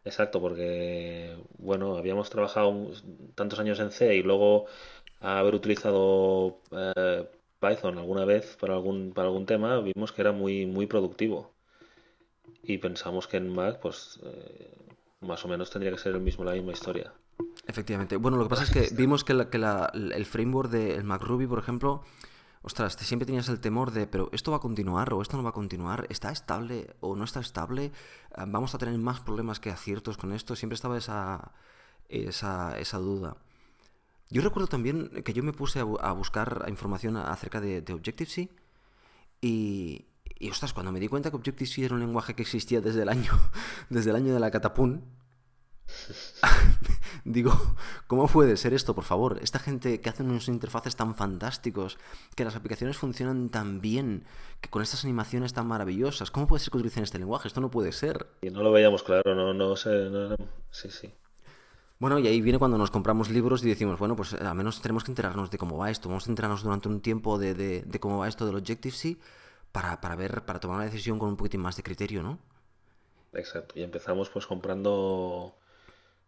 Exacto, 0.05 0.41
porque 0.41 1.37
bueno, 1.59 1.97
habíamos 1.97 2.31
trabajado 2.31 2.91
tantos 3.35 3.59
años 3.59 3.81
en 3.81 3.91
C 3.91 4.15
y 4.17 4.23
luego 4.23 4.67
haber 5.21 5.55
utilizado 5.55 6.59
eh, 6.73 7.27
Python 7.61 7.99
alguna 7.99 8.25
vez 8.25 8.57
para 8.61 8.75
algún 8.75 9.13
para 9.15 9.29
algún 9.29 9.47
tema, 9.47 9.81
vimos 9.81 10.13
que 10.13 10.21
era 10.21 10.33
muy 10.33 10.67
muy 10.67 10.87
productivo 10.87 11.55
y 12.63 12.79
pensamos 12.79 13.27
que 13.27 13.37
en 13.37 13.49
Mac, 13.49 13.79
pues 13.81 14.21
eh, 14.25 14.71
más 15.21 15.45
o 15.45 15.49
menos 15.49 15.71
tendría 15.71 15.93
que 15.93 15.99
ser 15.99 16.15
el 16.15 16.21
mismo 16.21 16.45
la 16.45 16.53
misma 16.53 16.73
historia. 16.73 17.13
Efectivamente. 17.67 18.17
Bueno, 18.17 18.37
lo 18.37 18.45
que 18.45 18.51
pasa 18.51 18.65
es 18.65 18.71
que 18.71 18.95
vimos 18.95 19.25
que, 19.25 19.33
el 19.33 20.27
framework 20.27 20.71
del 20.71 21.05
Mac 21.05 21.23
Ruby, 21.23 21.47
por 21.47 21.59
ejemplo, 21.59 22.03
ostras, 22.64 22.94
siempre 22.94 23.26
tenías 23.26 23.49
el 23.50 23.61
temor 23.61 23.90
de, 23.92 24.06
pero 24.06 24.30
esto 24.33 24.50
va 24.50 24.56
a 24.56 24.61
continuar 24.61 25.12
o 25.12 25.21
esto 25.21 25.37
no 25.37 25.42
va 25.42 25.50
a 25.50 25.52
continuar, 25.52 26.06
está 26.09 26.33
estable 26.33 26.97
o 27.00 27.14
no 27.14 27.25
está 27.25 27.40
estable, 27.40 27.92
ah, 28.35 28.47
vamos 28.49 28.75
a 28.75 28.78
tener 28.78 28.99
más 28.99 29.21
problemas 29.21 29.61
que 29.61 29.71
aciertos 29.71 30.16
con 30.16 30.33
esto, 30.33 30.56
siempre 30.56 30.75
estaba 30.75 30.97
esa, 30.97 31.52
esa, 32.09 32.99
duda. 32.99 33.37
Yo 34.30 34.40
recuerdo 34.40 34.66
también 34.66 35.23
que 35.25 35.35
yo 35.35 35.42
me 35.42 35.52
puse 35.52 35.80
a, 35.80 36.12
buscar 36.12 36.64
información 36.68 37.18
acerca 37.18 37.61
de, 37.61 37.85
Objective-C 37.92 38.49
y, 39.42 40.06
y, 40.38 40.50
ostras, 40.50 40.73
cuando 40.73 40.90
me 40.90 41.00
di 41.00 41.09
cuenta 41.09 41.30
que 41.30 41.37
Objective-C 41.37 41.85
era 41.85 41.94
un 41.94 42.00
lenguaje 42.00 42.35
que 42.35 42.42
existía 42.42 42.80
desde 42.80 43.02
el 43.02 43.11
año, 43.11 43.33
desde 43.90 44.09
el 44.09 44.16
año 44.16 44.33
de 44.33 44.40
la 44.40 44.50
catapún, 44.50 45.04
Digo, 47.25 47.53
¿cómo 48.07 48.26
puede 48.26 48.57
ser 48.57 48.75
esto, 48.75 48.95
por 48.95 49.05
favor? 49.05 49.38
Esta 49.43 49.59
gente 49.59 50.00
que 50.00 50.09
hace 50.09 50.23
unos 50.23 50.49
interfaces 50.49 50.97
tan 50.97 51.14
fantásticos, 51.14 51.99
que 52.37 52.45
las 52.45 52.57
aplicaciones 52.57 52.97
funcionan 52.97 53.49
tan 53.49 53.81
bien, 53.81 54.25
que 54.61 54.69
con 54.69 54.83
estas 54.83 55.05
animaciones 55.05 55.53
tan 55.53 55.67
maravillosas, 55.67 56.31
¿cómo 56.31 56.47
puede 56.47 56.61
ser 56.61 56.71
que 56.71 56.79
utilicen 56.79 57.05
este 57.05 57.19
lenguaje? 57.19 57.49
Esto 57.49 57.61
no 57.61 57.71
puede 57.71 57.93
ser. 57.93 58.26
Y 58.43 58.50
no 58.50 58.62
lo 58.62 58.73
veíamos 58.73 59.03
claro, 59.03 59.35
no, 59.35 59.55
no 59.55 59.76
sé, 59.76 60.11
sí, 60.71 60.91
sí. 60.91 61.12
Bueno, 61.99 62.19
y 62.19 62.26
ahí 62.26 62.41
viene 62.41 62.59
cuando 62.59 62.76
nos 62.76 62.91
compramos 62.91 63.31
libros 63.31 63.64
y 63.64 63.69
decimos, 63.69 63.99
bueno, 63.99 64.17
pues 64.17 64.35
al 64.35 64.55
menos 64.55 64.83
tenemos 64.83 65.05
que 65.05 65.12
enterarnos 65.12 65.50
de 65.50 65.59
cómo 65.59 65.79
va 65.79 65.91
esto, 65.91 66.09
vamos 66.09 66.26
a 66.26 66.31
enterarnos 66.31 66.62
durante 66.62 66.88
un 66.88 67.00
tiempo 67.00 67.38
de, 67.38 67.55
de, 67.55 68.00
cómo 68.00 68.19
va 68.19 68.29
esto 68.29 68.45
del 68.45 68.57
Objective-C 68.57 69.17
para, 69.73 70.00
para 70.00 70.17
ver, 70.17 70.45
para 70.45 70.61
tomar 70.61 70.76
una 70.76 70.85
decisión 70.85 71.19
con 71.19 71.31
un 71.31 71.37
poquitín 71.37 71.61
más 71.61 71.76
de 71.76 71.83
criterio, 71.83 72.23
¿no? 72.23 72.38
Exacto, 73.33 73.79
y 73.79 73.83
empezamos 73.83 74.29
pues 74.29 74.47
comprando 74.47 75.55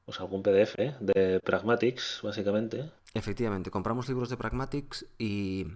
pues 0.07 0.21
algún 0.21 0.43
PDF 0.43 0.77
de 1.01 1.41
Pragmatics, 1.41 2.21
básicamente. 2.23 2.91
Efectivamente, 3.13 3.71
compramos 3.73 4.09
libros 4.09 4.31
de 4.31 4.37
Pragmatics 4.37 5.05
y 5.19 5.67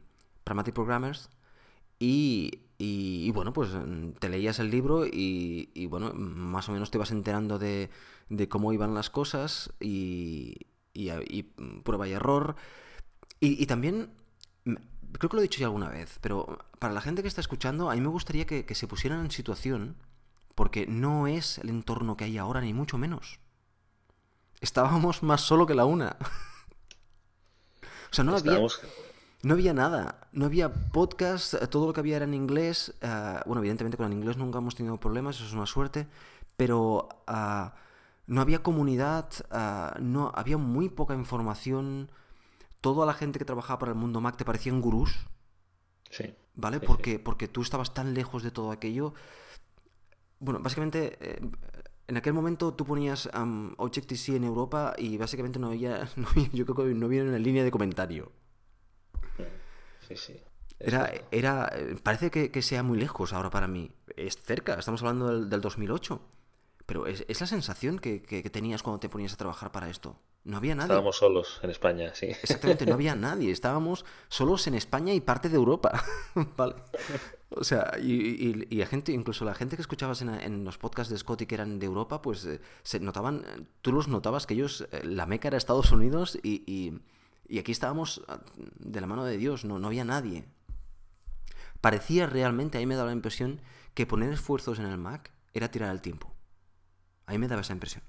Pragmatic 0.45 0.73
Programmers 0.73 1.31
y, 1.99 2.61
y, 2.79 3.31
bueno, 3.33 3.53
pues 3.53 3.71
te 4.21 4.29
leías 4.29 4.61
el 4.61 4.71
libro 4.71 5.05
y, 5.05 5.87
bueno, 5.87 6.13
más 6.15 6.69
o 6.69 6.73
menos 6.73 6.91
te 6.91 6.99
ibas 6.99 7.11
enterando 7.11 7.59
de, 7.59 7.91
de 8.29 8.49
cómo 8.49 8.73
iban 8.73 8.95
las 8.95 9.11
cosas 9.11 9.73
y, 9.81 10.55
y 10.95 11.43
prueba 11.83 12.07
y 12.07 12.13
error. 12.13 12.55
Y, 13.41 13.67
también, 13.67 14.11
creo 14.65 15.29
que 15.29 15.37
lo 15.37 15.41
he 15.41 15.49
dicho 15.49 15.59
ya 15.59 15.67
alguna 15.67 15.89
vez, 15.89 16.19
pero 16.21 16.59
para 16.79 16.95
la 16.95 17.01
gente 17.01 17.23
que 17.23 17.29
está 17.29 17.41
escuchando, 17.41 17.91
a 17.91 17.97
mí 17.97 18.01
me 18.01 18.09
gustaría 18.09 18.47
que, 18.47 18.65
que 18.65 18.77
se 18.77 18.87
pusieran 18.87 19.25
en 19.25 19.33
situación, 19.33 19.97
porque 20.55 20.87
no 20.87 21.27
es 21.27 21.59
el 21.59 21.69
entorno 21.69 22.17
que 22.17 22.25
hay 22.25 22.39
ahora, 22.39 22.61
ni 22.61 22.73
mucho 22.73 22.97
menos 22.97 23.41
estábamos 24.61 25.23
más 25.23 25.41
solo 25.41 25.67
que 25.67 25.75
la 25.75 25.85
una. 25.85 26.17
o 27.83 28.15
sea, 28.15 28.25
no 28.25 28.37
había, 28.37 28.59
no 29.43 29.55
había 29.55 29.75
nada. 29.75 30.29
No 30.33 30.47
había 30.47 30.73
podcast, 30.73 31.55
todo 31.71 31.87
lo 31.87 31.93
que 31.93 32.01
había 32.01 32.17
era 32.17 32.25
en 32.25 32.35
inglés. 32.35 32.95
Eh, 33.01 33.41
bueno, 33.47 33.61
evidentemente 33.61 33.97
con 33.97 34.07
el 34.07 34.13
inglés 34.13 34.37
nunca 34.37 34.59
hemos 34.59 34.75
tenido 34.75 34.99
problemas, 34.99 35.37
eso 35.37 35.47
es 35.47 35.53
una 35.53 35.67
suerte. 35.67 36.07
Pero 36.57 37.09
eh, 37.27 37.71
no 38.27 38.41
había 38.41 38.63
comunidad, 38.63 39.29
eh, 39.51 40.01
no, 40.01 40.33
había 40.35 40.59
muy 40.59 40.89
poca 40.89 41.15
información. 41.15 42.11
Toda 42.81 43.07
la 43.07 43.15
gente 43.15 43.39
que 43.39 43.45
trabajaba 43.45 43.79
para 43.79 43.93
el 43.93 43.99
mundo 43.99 44.21
Mac 44.21 44.37
te 44.37 44.45
parecían 44.45 44.81
gurús. 44.81 45.27
Sí. 46.11 46.35
¿Vale? 46.55 46.81
porque, 46.81 47.19
porque 47.19 47.49
tú 47.49 47.63
estabas 47.63 47.95
tan 47.95 48.13
lejos 48.13 48.43
de 48.43 48.51
todo 48.51 48.71
aquello. 48.71 49.15
Bueno, 50.41 50.61
básicamente 50.61 51.41
en 52.11 52.17
aquel 52.17 52.33
momento 52.33 52.75
tú 52.75 52.85
ponías 52.85 53.31
Objective-C 53.77 54.35
en 54.35 54.45
Europa 54.45 54.95
y 54.99 55.17
básicamente 55.17 55.59
no 55.61 55.69
había, 55.69 56.09
yo 56.53 56.67
creo 56.67 56.89
que 56.89 56.95
no 56.95 57.07
había 57.07 57.23
una 57.23 57.39
línea 57.39 57.63
de 57.65 57.71
comentario. 57.71 58.33
Sí, 60.09 60.17
sí. 60.17 60.41
Era, 60.81 61.13
era, 61.31 61.73
parece 62.03 62.31
que, 62.31 62.63
sea 62.63 62.83
muy 62.83 62.99
lejos 62.99 63.33
ahora 63.33 63.51
para 63.51 63.69
mí. 63.69 63.93
Es 64.17 64.37
cerca, 64.43 64.75
estamos 64.75 65.03
hablando 65.03 65.29
del, 65.29 65.49
del 65.49 65.61
2008. 65.61 66.21
Pero 66.87 67.07
es, 67.07 67.41
la 67.41 67.47
sensación 67.47 68.01
que, 68.01 68.23
que, 68.23 68.43
tenías 68.51 68.83
cuando 68.83 68.99
te 68.99 69.09
ponías 69.09 69.35
a 69.35 69.37
trabajar 69.37 69.71
para 69.71 69.89
esto. 69.89 70.19
No 70.43 70.57
había 70.57 70.75
nadie. 70.75 70.87
Estábamos 70.87 71.19
solos 71.19 71.61
en 71.63 71.71
España, 71.71 72.15
sí. 72.15 72.27
Exactamente, 72.27 72.87
no 72.87 72.95
había 72.95 73.15
nadie. 73.17 73.51
Estábamos 73.51 74.05
solos 74.29 74.67
en 74.67 74.75
España 74.75 75.13
y 75.13 75.21
parte 75.21 75.49
de 75.49 75.57
Europa. 75.57 76.03
vale. 76.57 76.77
O 77.51 77.65
sea, 77.65 77.93
y, 78.01 78.67
y, 78.71 78.87
gente, 78.87 79.13
incluso 79.13 79.45
la 79.45 79.55
gente 79.55 79.77
que 79.77 79.83
escuchabas 79.83 80.23
en, 80.23 80.65
los 80.65 80.79
podcasts 80.79 81.11
de 81.13 81.19
Scotty 81.19 81.47
que 81.47 81.57
eran 81.57 81.79
de 81.81 81.87
Europa, 81.87 82.23
pues 82.23 82.45
eh, 82.47 82.61
se 82.85 83.01
notaban, 83.01 83.69
tú 83.83 83.93
los 83.93 84.07
notabas 84.07 84.47
que 84.47 84.55
ellos, 84.55 84.87
eh, 84.93 85.03
la 85.05 85.27
meca 85.27 85.49
era 85.49 85.57
Estados 85.57 85.91
Unidos 85.91 86.39
y, 86.45 86.63
y, 87.49 87.59
aquí 87.59 87.73
estábamos 87.73 88.23
ah, 88.29 88.39
de 88.79 89.01
la 89.01 89.09
mano 89.09 89.25
de 89.25 89.37
Dios, 89.37 89.65
no, 89.65 89.81
no 89.81 89.89
había 89.89 90.05
nadie. 90.05 90.45
Parecía 91.81 92.27
realmente, 92.27 92.79
a 92.79 92.81
mí 92.81 92.87
me 92.87 92.95
daba 92.95 93.09
la 93.09 93.17
impresión 93.17 93.61
que 93.95 94.07
poner 94.07 94.33
esfuerzos 94.33 94.79
en 94.79 94.87
el 94.87 94.97
Mac 94.97 95.33
era 95.53 95.73
tirar 95.73 95.91
el 95.91 96.01
tiempo. 96.01 96.33
A 97.27 97.33
mí 97.33 97.39
me 97.39 97.49
daba 97.49 97.63
esa 97.63 97.73
impresión. 97.73 98.05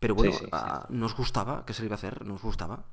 Pero 0.00 0.14
bueno, 0.14 0.36
ah, 0.52 0.86
nos 0.90 1.16
gustaba, 1.16 1.64
¿qué 1.66 1.72
se 1.72 1.82
le 1.82 1.86
iba 1.86 1.94
a 1.94 1.98
hacer? 1.98 2.24
Nos 2.24 2.42
gustaba. 2.42 2.84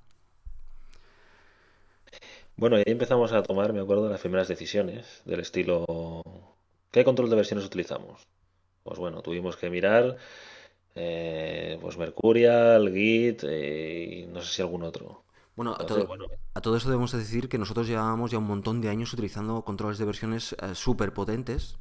Bueno, 2.56 2.78
y 2.78 2.80
ahí 2.80 2.92
empezamos 2.92 3.32
a 3.32 3.44
tomar, 3.44 3.74
me 3.74 3.82
acuerdo, 3.82 4.10
las 4.10 4.22
primeras 4.22 4.48
decisiones 4.48 5.22
del 5.26 5.40
estilo, 5.40 6.22
¿qué 6.92 7.04
control 7.04 7.30
de 7.30 7.36
versiones 7.36 7.66
utilizamos? 7.66 8.28
Pues 8.84 9.00
bueno, 9.00 9.22
tuvimos 9.22 9.58
que 9.58 9.70
mirar, 9.70 10.18
eh, 10.96 11.78
pues 11.82 11.98
Mercurial, 11.98 12.92
Git 12.94 13.44
eh, 13.44 14.24
y 14.24 14.26
no 14.28 14.42
sé 14.42 14.54
si 14.54 14.62
algún 14.62 14.84
otro. 14.84 15.24
Bueno 15.56 15.74
a, 15.74 15.86
todo, 16.62 16.78
eso 16.78 16.90
debemos 16.90 17.12
decir 17.12 17.50
que 17.50 17.58
nosotros 17.58 17.88
llevábamos 17.88 18.32
ya 18.32 18.38
un 18.38 18.48
montón 18.48 18.82
de 18.82 18.90
años 18.90 19.12
utilizando 19.14 19.64
controles 19.64 19.98
de 19.98 20.06
versiones 20.06 20.54
eh, 20.54 20.76
súper 20.76 21.14
potentes 21.14 21.78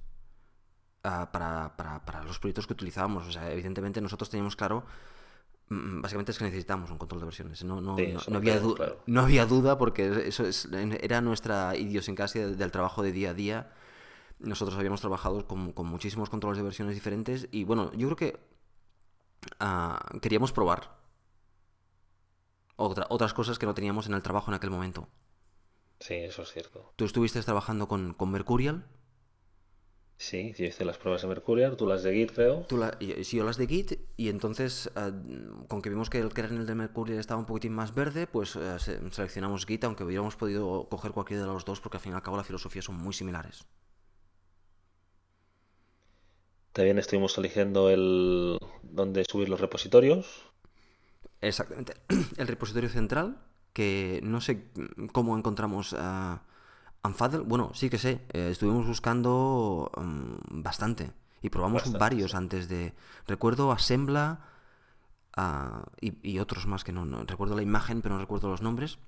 para, 1.02 1.32
para, 1.32 2.04
para, 2.04 2.24
los 2.24 2.38
proyectos 2.38 2.66
que 2.66 2.72
utilizábamos. 2.72 3.26
O 3.26 3.32
sea, 3.32 3.50
evidentemente 3.52 4.00
nosotros 4.00 4.30
teníamos 4.30 4.56
claro 4.56 4.84
Mm, 5.70 6.00
básicamente 6.00 6.32
es 6.32 6.38
que 6.38 6.44
necesitamos 6.44 6.90
un 6.90 6.98
control 6.98 7.20
de 7.20 7.26
versiones. 7.26 7.64
No, 7.64 7.80
no, 7.80 7.96
no, 7.96 8.36
había, 8.36 8.60
no 9.06 9.20
había, 9.20 9.46
duda 9.46 9.78
porque 9.78 10.26
eso 10.26 10.44
es, 10.44 10.68
era 11.00 11.20
nuestra 11.20 11.76
idiosincrasia 11.76 12.48
del, 12.48 12.72
trabajo 12.72 13.02
de 13.02 13.12
día 13.12 13.30
a 13.30 13.34
día. 13.34 13.72
Nosotros 14.40 14.76
habíamos 14.76 15.00
trabajado 15.00 15.46
con, 15.46 15.72
con, 15.72 15.86
muchísimos 15.86 16.28
controles 16.28 16.58
de 16.58 16.64
versiones 16.64 16.94
diferentes 16.96 17.48
y 17.52 17.62
bueno, 17.64 17.92
yo 17.92 18.08
creo 18.08 18.16
que 18.16 18.40
ah, 19.60 20.04
queríamos 20.20 20.50
probar 20.50 20.98
otra, 22.74 23.06
otras 23.08 23.32
cosas 23.32 23.58
que 23.58 23.66
no 23.66 23.74
teníamos 23.74 24.08
en 24.08 24.14
el 24.14 24.22
trabajo 24.22 24.50
en 24.50 24.56
aquel 24.56 24.70
momento. 24.70 25.06
Sí, 26.00 26.14
eso 26.14 26.42
es 26.42 26.50
cierto. 26.50 26.92
¿Tú 26.96 27.04
estuviste 27.04 27.40
trabajando 27.42 27.86
con, 27.86 28.14
con 28.14 28.30
Mercurial? 28.32 28.86
Sí, 30.20 30.52
yo 30.54 30.66
hice 30.66 30.84
las 30.84 30.98
pruebas 30.98 31.22
de 31.22 31.28
Mercurial, 31.28 31.78
tú 31.78 31.86
las 31.86 32.02
de 32.02 32.12
Git, 32.12 32.32
creo. 32.32 32.66
Tú 32.68 32.78
sí, 33.22 33.38
yo 33.38 33.42
las 33.42 33.56
de 33.56 33.66
Git, 33.66 33.98
y 34.18 34.28
entonces, 34.28 34.90
eh, 34.94 35.12
con 35.66 35.80
que 35.80 35.88
vimos 35.88 36.10
que 36.10 36.18
el 36.18 36.34
kernel 36.34 36.66
de 36.66 36.74
Mercurial 36.74 37.18
estaba 37.18 37.40
un 37.40 37.46
poquitín 37.46 37.72
más 37.72 37.94
verde, 37.94 38.26
pues 38.26 38.54
eh, 38.54 38.76
seleccionamos 39.10 39.64
Git, 39.64 39.82
aunque 39.84 40.04
hubiéramos 40.04 40.36
podido 40.36 40.86
coger 40.90 41.12
cualquiera 41.12 41.44
de 41.44 41.48
los 41.48 41.64
dos, 41.64 41.80
porque 41.80 41.96
al 41.96 42.02
fin 42.02 42.12
y 42.12 42.16
al 42.16 42.22
cabo 42.22 42.36
la 42.36 42.44
filosofía 42.44 42.82
son 42.82 42.96
muy 42.96 43.14
similares. 43.14 43.64
También 46.74 46.98
estuvimos 46.98 47.38
eligiendo 47.38 47.88
el 47.88 48.58
dónde 48.82 49.24
subir 49.24 49.48
los 49.48 49.58
repositorios. 49.58 50.44
Exactamente. 51.40 51.94
El 52.36 52.46
repositorio 52.46 52.90
central, 52.90 53.38
que 53.72 54.20
no 54.22 54.42
sé 54.42 54.66
cómo 55.12 55.38
encontramos... 55.38 55.94
Uh, 55.94 56.36
Unfathel, 57.02 57.42
bueno, 57.42 57.72
sí 57.74 57.88
que 57.88 57.98
sé, 57.98 58.20
eh, 58.32 58.50
estuvimos 58.50 58.86
buscando 58.86 59.90
mm, 59.96 60.62
bastante 60.62 61.12
y 61.42 61.48
probamos 61.48 61.92
varios 61.92 62.34
antes 62.34 62.68
de... 62.68 62.94
Recuerdo 63.26 63.72
Assembla 63.72 64.40
ah, 65.36 65.84
y, 66.00 66.38
otros 66.38 66.66
más 66.66 66.84
que 66.84 66.92
no, 66.92 67.04
Recuerdo 67.24 67.56
la 67.56 67.62
imagen, 67.62 68.02
pero 68.02 68.14
no 68.14 68.20
recuerdo 68.20 68.48
los 68.48 68.60
nombres. 68.60 68.98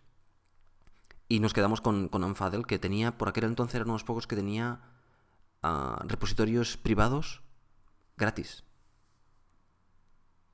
Y 1.29 1.41
nos 1.41 1.53
quedamos 1.53 1.81
con, 1.81 2.09
con 2.09 2.25
Unfathel, 2.25 2.67
que 2.67 2.79
tenía, 2.79 3.19
por 3.19 3.29
aquel 3.29 3.45
entonces 3.45 3.75
eran 3.75 3.91
unos 3.91 4.05
pocos 4.05 4.27
que 4.27 4.37
tenía 4.37 4.81
ah, 5.63 6.03
repositorios 6.07 6.79
privados 6.79 7.43
gratis. 8.17 8.65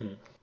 Mm. 0.00 0.37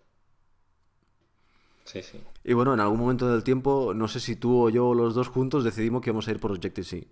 Sí, 1.85 2.01
sí. 2.01 2.19
Y 2.43 2.53
bueno, 2.53 2.73
en 2.73 2.79
algún 2.79 2.99
momento 2.99 3.31
del 3.31 3.43
tiempo, 3.43 3.93
no 3.93 4.07
sé 4.07 4.19
si 4.19 4.35
tú 4.35 4.65
o 4.65 4.69
yo 4.69 4.93
los 4.93 5.13
dos 5.13 5.27
juntos 5.27 5.63
decidimos 5.63 6.01
que 6.01 6.09
íbamos 6.09 6.27
a 6.27 6.31
ir 6.31 6.39
por 6.39 6.51
Objective-C. 6.51 7.07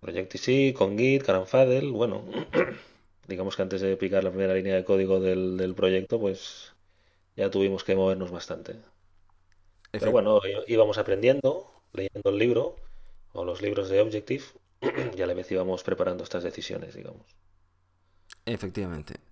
Objective-C, 0.00 0.74
con 0.74 0.98
Git, 0.98 1.22
Caranfadel, 1.22 1.92
bueno, 1.92 2.24
digamos 3.28 3.56
que 3.56 3.62
antes 3.62 3.82
de 3.82 3.96
picar 3.96 4.24
la 4.24 4.30
primera 4.30 4.54
línea 4.54 4.74
de 4.74 4.84
código 4.84 5.20
del, 5.20 5.74
proyecto, 5.74 6.18
pues 6.18 6.72
ya 7.36 7.50
tuvimos 7.50 7.84
que 7.84 7.94
movernos 7.94 8.30
bastante. 8.30 8.76
Pero 9.90 10.10
bueno, 10.10 10.40
íbamos 10.66 10.98
aprendiendo, 10.98 11.70
leyendo 11.92 12.30
el 12.30 12.38
libro 12.38 12.76
o 13.32 13.44
los 13.44 13.60
libros 13.60 13.90
de 13.90 14.00
Objective, 14.00 14.44
y 15.16 15.20
a 15.20 15.26
la 15.26 15.34
vez 15.34 15.50
íbamos 15.52 15.82
preparando 15.84 16.24
estas 16.24 16.42
decisiones, 16.42 16.94
digamos. 16.94 17.22
Efectivamente. 18.46 19.23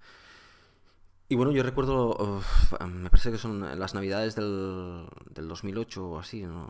Y 1.32 1.34
bueno, 1.34 1.50
yo 1.50 1.62
recuerdo, 1.62 2.42
me 2.86 3.08
parece 3.08 3.30
que 3.30 3.38
son 3.38 3.78
las 3.78 3.94
navidades 3.94 4.34
del, 4.34 5.06
del 5.30 5.48
2008 5.48 6.06
o 6.06 6.18
así, 6.18 6.42
no, 6.42 6.68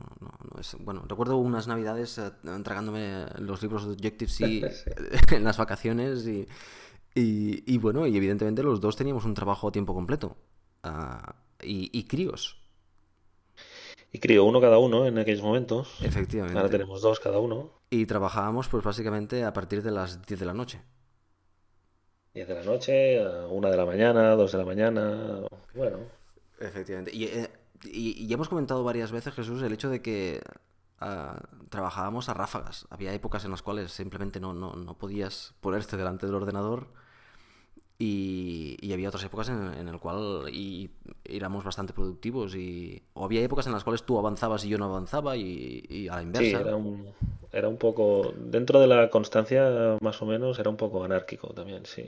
es, 0.56 0.76
bueno, 0.78 1.02
recuerdo 1.08 1.36
unas 1.38 1.66
navidades 1.66 2.16
eh, 2.18 2.30
entregándome 2.44 3.26
los 3.38 3.60
libros 3.60 3.86
de 3.86 3.94
Objective-C 3.94 4.70
en 5.34 5.42
las 5.42 5.56
vacaciones 5.58 6.28
y, 6.28 6.46
y, 7.12 7.78
bueno, 7.78 8.06
y 8.06 8.16
evidentemente 8.16 8.62
los 8.62 8.80
dos 8.80 8.94
teníamos 8.94 9.24
un 9.24 9.34
trabajo 9.34 9.66
a 9.66 9.72
tiempo 9.72 9.94
completo 9.94 10.36
ah, 10.84 11.34
y, 11.60 11.90
y 11.92 12.04
críos. 12.04 12.62
Y 14.12 14.20
crío 14.20 14.44
uno 14.44 14.60
cada 14.60 14.78
uno 14.78 15.08
en 15.08 15.18
aquellos 15.18 15.42
momentos. 15.42 15.98
Efectivamente. 16.04 16.56
Ahora 16.56 16.70
tenemos 16.70 17.02
dos 17.02 17.18
cada 17.18 17.40
uno. 17.40 17.80
Y 17.90 18.06
trabajábamos 18.06 18.68
pues 18.68 18.84
básicamente 18.84 19.42
a 19.42 19.52
partir 19.52 19.82
de 19.82 19.90
las 19.90 20.24
10 20.24 20.38
de 20.38 20.46
la 20.46 20.54
noche. 20.54 20.82
10 22.34 22.48
de 22.48 22.54
la 22.54 22.62
noche, 22.62 23.22
a 23.22 23.46
1 23.46 23.70
de 23.70 23.76
la 23.76 23.84
mañana, 23.84 24.30
2 24.36 24.52
de 24.52 24.58
la 24.58 24.64
mañana, 24.64 25.40
bueno. 25.74 25.98
Efectivamente. 26.58 27.10
Eh, 27.14 27.50
y, 27.84 28.24
y, 28.26 28.32
hemos 28.32 28.48
comentado 28.48 28.84
varias 28.84 29.12
veces, 29.12 29.34
Jesús, 29.34 29.62
el 29.62 29.72
hecho 29.72 29.90
de 29.90 30.00
que 30.00 30.40
ah, 31.00 31.42
trabajábamos 31.68 32.28
a 32.28 32.34
ráfagas. 32.34 32.86
Había 32.90 33.12
épocas 33.12 33.44
en 33.44 33.50
las 33.50 33.62
cuales 33.62 33.92
simplemente 33.92 34.40
no, 34.40 34.54
no, 34.54 34.74
no 34.74 34.96
podías 34.96 35.54
ponerte 35.60 35.96
delante 35.96 36.26
del 36.26 36.34
ordenador 36.36 36.88
y, 37.98 38.92
había 38.92 39.08
otras 39.08 39.24
épocas 39.24 39.48
en, 39.48 39.86
las 39.86 40.00
cuales 40.00 40.52
y, 40.52 40.90
éramos 41.24 41.64
bastante 41.64 41.92
productivos 41.92 42.54
y 42.54 43.02
o 43.14 43.24
había 43.24 43.42
épocas 43.42 43.66
en 43.66 43.72
las 43.72 43.84
cuales 43.84 44.04
tú 44.04 44.18
avanzabas 44.18 44.64
y 44.64 44.68
yo 44.68 44.78
no 44.78 44.86
avanzaba 44.86 45.36
y, 45.36 46.08
a 46.10 46.16
la 46.16 46.22
inversa. 46.22 46.58
Sí, 46.58 46.64
era 46.64 46.76
un, 46.76 47.06
era 47.52 47.68
un 47.68 47.76
poco, 47.76 48.32
dentro 48.36 48.80
de 48.80 48.86
la 48.86 49.10
constancia 49.10 49.98
más 50.00 50.22
o 50.22 50.26
menos, 50.26 50.58
era 50.58 50.70
un 50.70 50.76
poco 50.76 51.04
anárquico 51.04 51.48
también, 51.48 51.86
sí. 51.86 52.04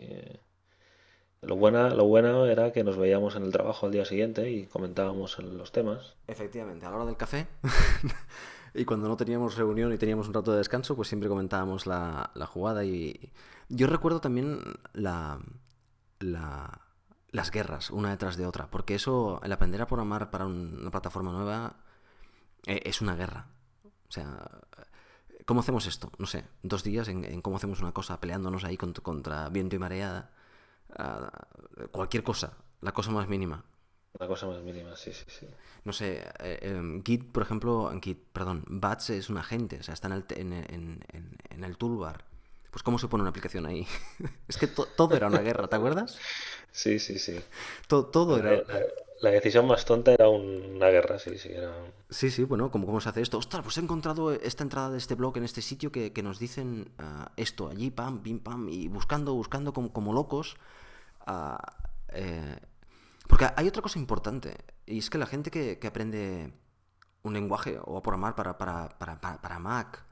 Lo, 1.43 1.57
buena, 1.57 1.91
lo 1.91 2.05
bueno 2.07 2.47
era 2.47 2.73
que 2.73 2.85
nos 2.85 2.97
veíamos 2.97 3.37
en 3.37 3.45
el 3.45 3.53
trabajo 3.53 3.87
al 3.87 3.93
día 3.93 4.05
siguiente 4.05 4.51
y 4.51 4.67
comentábamos 4.67 5.39
los 5.39 5.73
temas. 5.73 6.17
Efectivamente, 6.27 6.87
a 6.87 6.91
la 6.91 6.97
hora 6.97 7.05
del 7.05 7.19
café 7.19 7.47
y 8.75 8.85
cuando 8.87 9.09
no 9.09 9.17
teníamos 9.17 9.57
reunión 9.57 9.93
y 9.93 9.99
teníamos 9.99 10.29
un 10.29 10.35
rato 10.35 10.53
de 10.53 10.59
descanso, 10.59 10.97
pues 10.97 11.09
siempre 11.09 11.29
comentábamos 11.29 11.87
la, 11.87 12.31
la 12.35 12.47
jugada 12.47 12.85
y 12.85 13.31
yo 13.69 13.87
recuerdo 13.87 14.21
también 14.21 14.61
la 14.95 15.39
las 17.35 17.51
guerras 17.51 17.91
una 17.91 18.11
detrás 18.11 18.37
de 18.37 18.47
otra, 18.47 18.71
porque 18.71 18.95
eso, 18.95 19.41
el 19.43 19.53
aprender 19.53 19.83
a 19.83 19.87
programar 19.87 20.31
para 20.31 20.47
una 20.47 20.91
plataforma 20.91 21.33
nueva 21.33 21.77
eh, 22.67 22.81
es 22.85 23.01
una 23.01 23.17
guerra. 23.17 23.49
O 23.85 24.13
sea, 24.15 24.49
¿cómo 25.45 25.61
hacemos 25.61 25.87
esto? 25.87 26.11
No 26.19 26.27
sé, 26.27 26.45
dos 26.63 26.83
días 26.83 27.09
en, 27.09 27.41
cómo 27.43 27.57
hacemos 27.57 27.81
una 27.81 27.93
cosa, 27.93 28.21
peleándonos 28.21 28.65
ahí 28.65 28.77
contra, 28.77 29.49
viento 29.49 29.77
y 29.77 29.79
mareada, 29.79 30.31
ah, 30.97 31.31
cualquier 31.91 32.23
cosa, 32.23 32.57
la 32.81 32.93
cosa 32.93 33.11
más 33.11 33.29
mínima. 33.29 33.65
La 34.19 34.29
cosa 34.29 34.47
más 34.47 34.63
mínima, 34.63 34.95
sí, 34.97 35.13
sí, 35.13 35.25
sí. 35.27 35.47
No 35.85 35.93
sé, 35.93 36.25
eh, 36.39 36.59
em, 36.63 37.03
Git, 37.03 37.33
por 37.33 37.43
ejemplo, 37.43 37.93
Git, 38.01 38.23
perdón, 38.33 38.65
Bats 38.69 39.11
es 39.11 39.29
un 39.29 39.39
agente, 39.39 39.81
o 39.81 39.83
sea, 39.83 39.95
está 39.95 40.09
en 40.09 40.53
el, 40.53 40.67
en, 40.71 41.05
en 41.51 41.65
el 41.65 41.77
toolbar 41.77 42.25
pues 42.75 42.83
cómo 42.83 42.99
se 42.99 43.07
pone 43.07 43.21
una 43.21 43.31
aplicación 43.31 43.67
ahí. 43.67 43.87
es 44.49 44.57
que 44.57 44.67
todo 44.67 45.15
era 45.15 45.29
una 45.29 45.39
guerra, 45.39 45.69
¿te 45.69 45.77
acuerdas? 45.77 46.19
Sí, 46.73 46.99
sí, 46.99 47.21
sí. 47.21 47.41
todo 47.87 48.37
era... 48.37 48.51
La, 48.51 48.81
decisión 49.23 49.67
más 49.67 49.85
tonta 49.85 50.13
era 50.13 50.29
una 50.29 50.89
guerra, 50.89 51.19
sí, 51.19 51.39
sí. 51.39 51.51
Era... 51.51 51.73
Sí, 52.11 52.31
sí, 52.31 52.45
bueno, 52.45 52.71
¿cómo, 52.71 52.87
¿cómo 52.87 53.01
se 53.01 53.09
hace 53.09 53.23
esto? 53.23 53.39
Ostras, 53.39 53.63
pues 53.63 53.79
he 53.79 53.81
encontrado 53.81 54.33
esta 54.33 54.63
entrada 54.63 54.91
de 54.91 54.99
este 54.99 55.15
blog 55.15 55.37
en 55.39 55.45
este 55.45 55.63
sitio 55.63 55.91
que, 55.91 56.13
nos 56.23 56.39
dicen 56.39 56.93
ah, 56.99 57.33
esto, 57.37 57.69
allí, 57.69 57.91
pam, 57.91 58.23
pim, 58.23 58.41
pam, 58.41 58.69
y 58.69 58.89
buscando, 58.89 59.35
buscando 59.35 59.73
como, 59.73 59.93
como 59.93 60.13
locos. 60.13 60.57
Eh, 62.13 62.57
porque 63.27 63.47
hay 63.57 63.67
otra 63.67 63.83
cosa 63.83 63.99
importante, 63.99 64.57
y 64.87 64.99
es 64.99 65.11
que 65.11 65.19
la 65.19 65.27
gente 65.27 65.51
que, 65.51 65.79
que 65.79 65.87
aprende 65.87 66.53
un 67.25 67.33
lenguaje 67.33 67.79
o 67.83 67.97
a 67.97 68.03
programar 68.03 68.35
para, 68.35 68.57
para, 68.57 68.89
para, 68.99 69.19
para 69.19 69.59
Mac. 69.59 70.05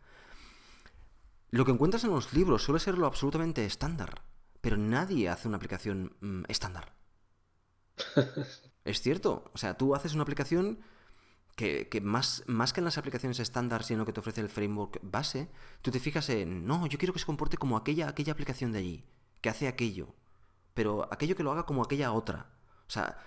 Lo 1.51 1.65
que 1.65 1.71
encuentras 1.71 2.05
en 2.05 2.11
los 2.11 2.33
libros 2.33 2.65
suele 2.65 2.81
ser 2.81 2.97
lo 2.97 3.07
absolutamente 3.07 3.65
estándar, 3.65 4.23
pero 4.61 4.77
nadie 4.77 5.29
hace 5.29 5.49
una 5.49 5.59
aplicación 5.59 6.17
mm, 6.21 6.45
estándar. 6.49 6.95
es 8.85 9.01
cierto, 9.01 9.51
o 9.53 9.59
sea, 9.59 9.77
tú 9.77 9.95
haces 9.95 10.15
una 10.15 10.23
aplicación 10.23 10.79
que, 11.57 12.01
más, 12.03 12.43
más 12.47 12.73
que 12.73 12.81
en 12.81 12.85
las 12.85 12.99
aplicaciones 12.99 13.39
estándar, 13.39 13.85
sino 13.85 14.05
que 14.05 14.13
te 14.13 14.21
ofrece 14.21 14.41
el 14.41 14.49
framework 14.49 14.99
base, 15.03 15.49
tú 15.83 15.91
te 15.91 16.01
fijas 16.01 16.29
en, 16.31 16.67
no, 16.67 16.87
yo 16.87 16.99
quiero 16.99 17.13
que 17.13 17.21
se 17.21 17.27
comporte 17.27 17.57
como 17.57 17.77
aquella, 17.77 18.09
aquella 18.09 18.33
aplicación 18.33 18.73
de 18.73 18.79
allí, 18.79 19.05
que 19.41 19.49
hace 19.49 19.69
aquello, 19.69 20.15
pero 20.75 21.09
aquello 21.13 21.37
que 21.37 21.43
lo 21.43 21.53
haga 21.53 21.65
como 21.65 21.83
aquella 21.83 22.13
otra. 22.13 22.51
O 22.89 22.91
sea, 22.91 23.19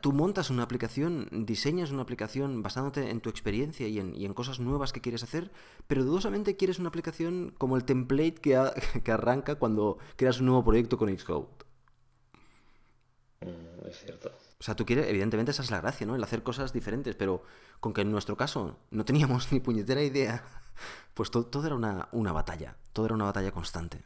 tú 0.00 0.12
montas 0.12 0.50
una 0.50 0.64
aplicación, 0.64 1.28
diseñas 1.30 1.90
una 1.90 2.02
aplicación 2.02 2.62
basándote 2.62 3.10
en 3.10 3.20
tu 3.20 3.30
experiencia 3.30 3.88
y 3.88 3.98
en, 3.98 4.34
cosas 4.34 4.60
nuevas 4.60 4.92
que 4.92 5.00
quieres 5.00 5.22
hacer, 5.22 5.50
pero 5.86 6.04
dudosamente 6.04 6.56
quieres 6.56 6.78
una 6.78 6.88
aplicación 6.88 7.54
como 7.58 7.76
el 7.76 7.84
template 7.84 8.34
que, 8.34 8.60
que 9.04 9.12
arranca 9.12 9.54
cuando 9.54 9.98
creas 10.16 10.40
un 10.40 10.46
nuevo 10.46 10.64
proyecto 10.64 10.98
con 10.98 11.16
Xcode. 11.16 11.46
Mm, 13.40 13.88
es 13.88 13.98
cierto. 13.98 14.30
O 14.62 14.64
sea, 14.64 14.76
tú 14.76 14.86
quieres, 14.86 15.08
evidentemente 15.08 15.50
esa 15.50 15.64
es 15.64 15.72
la 15.72 15.80
gracia, 15.80 16.06
¿no? 16.06 16.14
El 16.14 16.22
hacer 16.22 16.44
cosas 16.44 16.72
diferentes, 16.72 17.16
pero 17.16 17.42
con 17.80 17.92
que 17.92 18.02
en 18.02 18.12
nuestro 18.12 18.36
caso 18.36 18.78
no 18.92 19.04
teníamos 19.04 19.50
ni 19.52 19.58
puñetera 19.58 20.04
idea, 20.04 20.44
pues 21.14 21.32
todo, 21.32 21.66
era 21.66 21.74
una, 21.74 22.08
una 22.12 22.30
batalla, 22.30 22.76
todo 22.92 23.06
era 23.06 23.16
una 23.16 23.24
batalla 23.24 23.50
constante. 23.50 24.04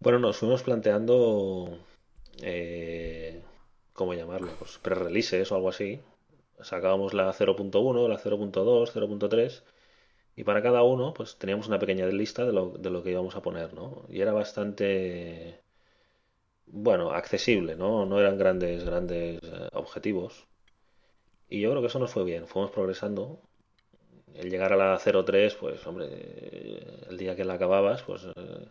Bueno, 0.00 0.18
nos 0.18 0.38
fuimos 0.38 0.62
planteando 0.62 1.78
eh, 2.40 3.44
¿cómo 3.92 4.14
llamarlo? 4.14 4.52
Pues 4.58 4.78
pre-releases 4.78 5.52
o 5.52 5.56
algo 5.56 5.68
así. 5.68 6.00
Sacábamos 6.60 7.12
la 7.12 7.30
0.1, 7.30 8.08
la 8.08 8.18
0.2, 8.18 8.90
0.3 8.90 9.62
y 10.34 10.44
para 10.44 10.62
cada 10.62 10.82
uno 10.82 11.12
pues 11.12 11.36
teníamos 11.36 11.68
una 11.68 11.78
pequeña 11.78 12.06
lista 12.06 12.46
de 12.46 12.54
lo, 12.54 12.70
de 12.70 12.88
lo 12.88 13.02
que 13.02 13.10
íbamos 13.10 13.36
a 13.36 13.42
poner, 13.42 13.74
¿no? 13.74 14.06
Y 14.08 14.22
era 14.22 14.32
bastante, 14.32 15.60
bueno, 16.66 17.10
accesible, 17.12 17.76
¿no? 17.76 18.06
No 18.06 18.20
eran 18.20 18.38
grandes, 18.38 18.84
grandes 18.84 19.40
eh, 19.42 19.68
objetivos. 19.72 20.46
Y 21.48 21.60
yo 21.60 21.70
creo 21.70 21.82
que 21.82 21.88
eso 21.88 21.98
nos 21.98 22.12
fue 22.12 22.24
bien, 22.24 22.46
fuimos 22.46 22.70
progresando. 22.70 23.40
El 24.34 24.50
llegar 24.50 24.72
a 24.72 24.76
la 24.76 24.98
0.3, 24.98 25.56
pues 25.58 25.86
hombre, 25.86 27.06
el 27.08 27.16
día 27.18 27.36
que 27.36 27.44
la 27.44 27.54
acababas, 27.54 28.02
pues... 28.02 28.24
Eh, 28.36 28.68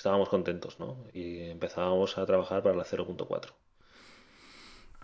estábamos 0.00 0.30
contentos, 0.30 0.80
¿no? 0.80 0.96
Y 1.12 1.40
empezábamos 1.50 2.16
a 2.16 2.24
trabajar 2.24 2.62
para 2.62 2.74
la 2.74 2.84
0.4. 2.84 3.52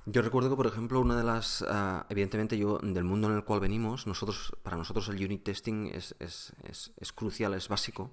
Yo 0.06 0.22
recuerdo 0.22 0.48
que, 0.50 0.56
por 0.56 0.66
ejemplo, 0.66 1.00
una 1.00 1.16
de 1.16 1.24
las. 1.24 1.64
Ah, 1.68 2.06
evidentemente, 2.08 2.56
yo, 2.56 2.78
del 2.78 3.04
mundo 3.04 3.28
en 3.28 3.34
el 3.34 3.44
cual 3.44 3.60
venimos, 3.60 4.06
nosotros, 4.06 4.52
para 4.62 4.76
nosotros 4.76 5.08
el 5.08 5.22
unit 5.22 5.44
testing 5.44 5.88
es, 5.92 6.14
es, 6.20 6.54
es, 6.96 7.12
crucial, 7.12 7.54
es 7.54 7.68
básico. 7.68 8.10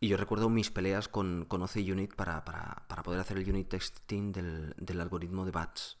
Y 0.00 0.08
yo 0.08 0.16
recuerdo 0.16 0.48
mis 0.48 0.70
peleas 0.70 1.08
con, 1.08 1.46
con 1.46 1.62
OC 1.62 1.76
Unit 1.76 2.14
para, 2.14 2.44
para, 2.44 2.84
para, 2.88 3.02
poder 3.02 3.20
hacer 3.20 3.38
el 3.38 3.48
unit 3.48 3.68
testing 3.68 4.32
del, 4.32 4.74
del 4.76 5.00
algoritmo 5.00 5.44
de 5.44 5.52
BATS. 5.52 5.98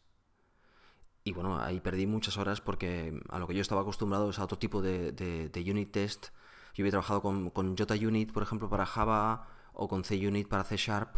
Y 1.24 1.32
bueno, 1.32 1.58
ahí 1.58 1.80
perdí 1.80 2.06
muchas 2.06 2.36
horas 2.36 2.60
porque 2.60 3.20
a 3.30 3.38
lo 3.38 3.46
que 3.46 3.54
yo 3.54 3.60
estaba 3.60 3.80
acostumbrado 3.80 4.30
es 4.30 4.38
a 4.38 4.44
otro 4.44 4.58
tipo 4.58 4.82
de, 4.82 5.12
de, 5.12 5.48
de 5.48 5.70
unit 5.70 5.90
test. 5.90 6.28
Yo 6.74 6.82
había 6.82 6.90
trabajado 6.90 7.22
con, 7.22 7.50
con 7.50 7.74
JUnit, 7.74 8.32
por 8.32 8.42
ejemplo, 8.42 8.68
para 8.68 8.84
Java 8.84 9.48
o 9.72 9.88
con 9.88 10.02
CUnit 10.02 10.46
para 10.46 10.64
C 10.64 10.76
Sharp. 10.76 11.16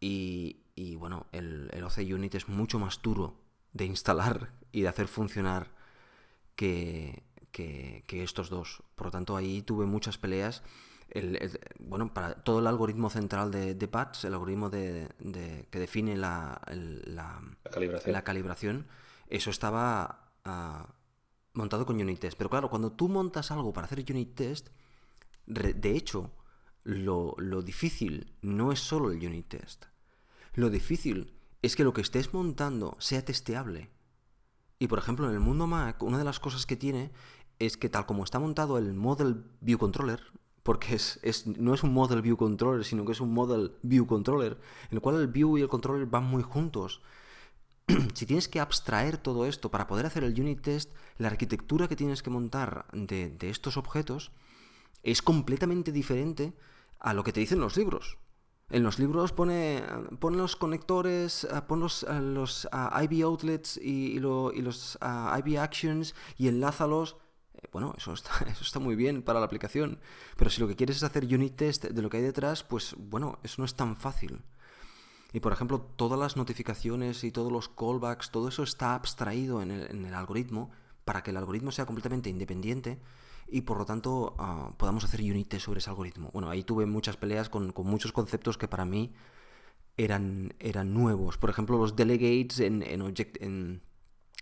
Y, 0.00 0.96
bueno, 0.96 1.26
el, 1.32 1.70
el 1.72 1.84
OC 1.84 1.98
Unit 2.12 2.34
es 2.34 2.48
mucho 2.48 2.78
más 2.78 3.00
duro 3.00 3.40
de 3.72 3.86
instalar 3.86 4.52
y 4.72 4.82
de 4.82 4.88
hacer 4.88 5.08
funcionar 5.08 5.70
que, 6.56 7.22
estos 8.08 8.50
dos. 8.50 8.82
Por 8.94 9.06
lo 9.06 9.10
tanto, 9.10 9.36
ahí 9.36 9.62
tuve 9.62 9.86
muchas 9.86 10.18
peleas. 10.18 10.62
Bueno, 11.78 12.12
para 12.12 12.34
todo 12.42 12.58
el 12.58 12.66
algoritmo 12.66 13.10
central 13.10 13.50
de, 13.50 13.74
de 13.74 13.88
PATS, 13.88 14.24
el 14.24 14.34
algoritmo 14.34 14.70
de, 14.70 15.08
que 15.70 15.78
define 15.78 16.16
la, 16.16 16.60
la, 16.70 18.24
calibración. 18.24 18.86
eso 19.28 19.50
estaba 19.50 20.32
ah, 20.44 20.88
montado 21.52 21.86
con 21.86 22.00
unit 22.00 22.18
test. 22.18 22.36
Pero 22.36 22.50
claro, 22.50 22.68
cuando 22.68 22.92
tú 22.92 23.08
montas 23.08 23.50
algo 23.50 23.72
para 23.72 23.86
hacer 23.86 24.04
unit 24.08 24.34
test, 24.34 24.68
de 25.46 25.96
hecho, 25.96 26.32
lo, 26.84 27.62
difícil 27.62 28.32
no 28.42 28.72
es 28.72 28.80
solo 28.80 29.10
el 29.10 29.24
unit 29.24 29.48
test. 29.48 29.86
Lo 30.54 30.70
difícil 30.70 31.34
es 31.62 31.76
que 31.76 31.84
lo 31.84 31.92
que 31.92 32.02
estés 32.02 32.32
montando 32.34 32.96
sea 32.98 33.24
testeable. 33.24 33.90
Y 34.78 34.88
por 34.88 34.98
ejemplo, 34.98 35.28
en 35.28 35.34
el 35.34 35.40
mundo 35.40 35.66
Mac, 35.66 36.02
una 36.02 36.18
de 36.18 36.24
las 36.24 36.40
cosas 36.40 36.66
que 36.66 36.76
tiene 36.76 37.12
es 37.58 37.76
que 37.76 37.88
tal 37.88 38.06
como 38.06 38.24
está 38.24 38.38
montado 38.38 38.78
el 38.78 38.94
Model 38.94 39.44
View 39.60 39.78
Controller, 39.78 40.20
porque 40.64 40.96
es, 40.96 41.46
no 41.46 41.74
es 41.74 41.84
un 41.84 41.92
Model 41.92 42.22
View 42.22 42.36
Controller, 42.36 42.84
sino 42.84 43.04
que 43.04 43.12
es 43.12 43.20
un 43.20 43.32
Model 43.32 43.76
View 43.82 44.06
Controller, 44.06 44.58
en 44.90 44.96
el 44.96 45.00
cual 45.00 45.20
el 45.20 45.28
View 45.28 45.56
y 45.56 45.62
el 45.62 45.68
Controller 45.68 46.06
van 46.06 46.24
muy 46.24 46.42
juntos. 46.42 47.00
si 48.14 48.26
tienes 48.26 48.48
que 48.48 48.58
abstraer 48.58 49.18
todo 49.18 49.46
esto 49.46 49.70
para 49.70 49.86
poder 49.86 50.06
hacer 50.06 50.24
el 50.24 50.40
unit 50.40 50.60
test, 50.60 50.92
la 51.18 51.28
arquitectura 51.28 51.86
que 51.86 51.94
tienes 51.94 52.22
que 52.22 52.30
montar 52.30 52.86
de, 52.92 53.30
de 53.30 53.50
estos 53.50 53.76
objetos 53.76 54.32
es 55.04 55.22
completamente 55.22 55.92
diferente 55.92 56.54
a 56.98 57.14
lo 57.14 57.22
que 57.22 57.32
te 57.32 57.40
dicen 57.40 57.60
los 57.60 57.76
libros. 57.76 58.18
En 58.70 58.82
los 58.82 58.98
libros 58.98 59.32
pone, 59.32 59.82
pon 60.18 60.38
los 60.38 60.56
conectores, 60.56 61.44
eh, 61.44 61.60
pon 61.68 61.80
los, 61.80 62.02
eh, 62.04 62.20
los 62.20 62.64
eh, 62.64 63.04
IB 63.04 63.24
outlets 63.24 63.76
y, 63.76 64.18
los 64.18 64.98
IB 65.38 65.58
actions 65.58 66.14
y 66.38 66.48
enlázalos. 66.48 67.16
Bueno, 67.72 67.94
eso 67.96 68.12
está, 68.12 68.30
eso 68.50 68.62
está 68.62 68.78
muy 68.78 68.96
bien 68.96 69.22
para 69.22 69.40
la 69.40 69.46
aplicación. 69.46 69.98
Pero 70.36 70.50
si 70.50 70.60
lo 70.60 70.68
que 70.68 70.76
quieres 70.76 70.96
es 70.96 71.02
hacer 71.02 71.24
unit 71.24 71.56
test 71.56 71.84
de 71.84 72.02
lo 72.02 72.10
que 72.10 72.18
hay 72.18 72.22
detrás, 72.22 72.62
pues 72.62 72.94
bueno, 72.98 73.38
eso 73.42 73.56
no 73.58 73.64
es 73.64 73.74
tan 73.74 73.96
fácil. 73.96 74.42
Y 75.32 75.40
por 75.40 75.52
ejemplo, 75.52 75.80
todas 75.80 76.18
las 76.18 76.36
notificaciones 76.36 77.24
y 77.24 77.32
todos 77.32 77.50
los 77.50 77.68
callbacks, 77.68 78.30
todo 78.30 78.48
eso 78.48 78.62
está 78.62 78.94
abstraído 78.94 79.62
en 79.62 79.72
el, 79.72 79.90
en 79.90 80.04
el 80.04 80.14
algoritmo 80.14 80.70
para 81.04 81.22
que 81.22 81.30
el 81.30 81.36
algoritmo 81.36 81.72
sea 81.72 81.86
completamente 81.86 82.30
independiente 82.30 83.00
y 83.48 83.62
por 83.62 83.78
lo 83.78 83.84
tanto 83.84 84.34
ah, 84.38 84.72
podamos 84.76 85.04
hacer 85.04 85.20
unit 85.20 85.56
sobre 85.58 85.78
ese 85.78 85.90
algoritmo. 85.90 86.30
Bueno, 86.32 86.50
ahí 86.50 86.62
tuve 86.62 86.86
muchas 86.86 87.16
peleas 87.16 87.48
con, 87.48 87.72
muchos 87.76 88.12
conceptos 88.12 88.58
que 88.58 88.68
para 88.68 88.84
mí 88.84 89.12
eran, 89.96 90.54
eran 90.58 90.94
nuevos. 90.94 91.38
Por 91.38 91.50
ejemplo, 91.50 91.78
los 91.78 91.96
delegates 91.96 92.60
en, 92.60 92.82
en 92.82 93.82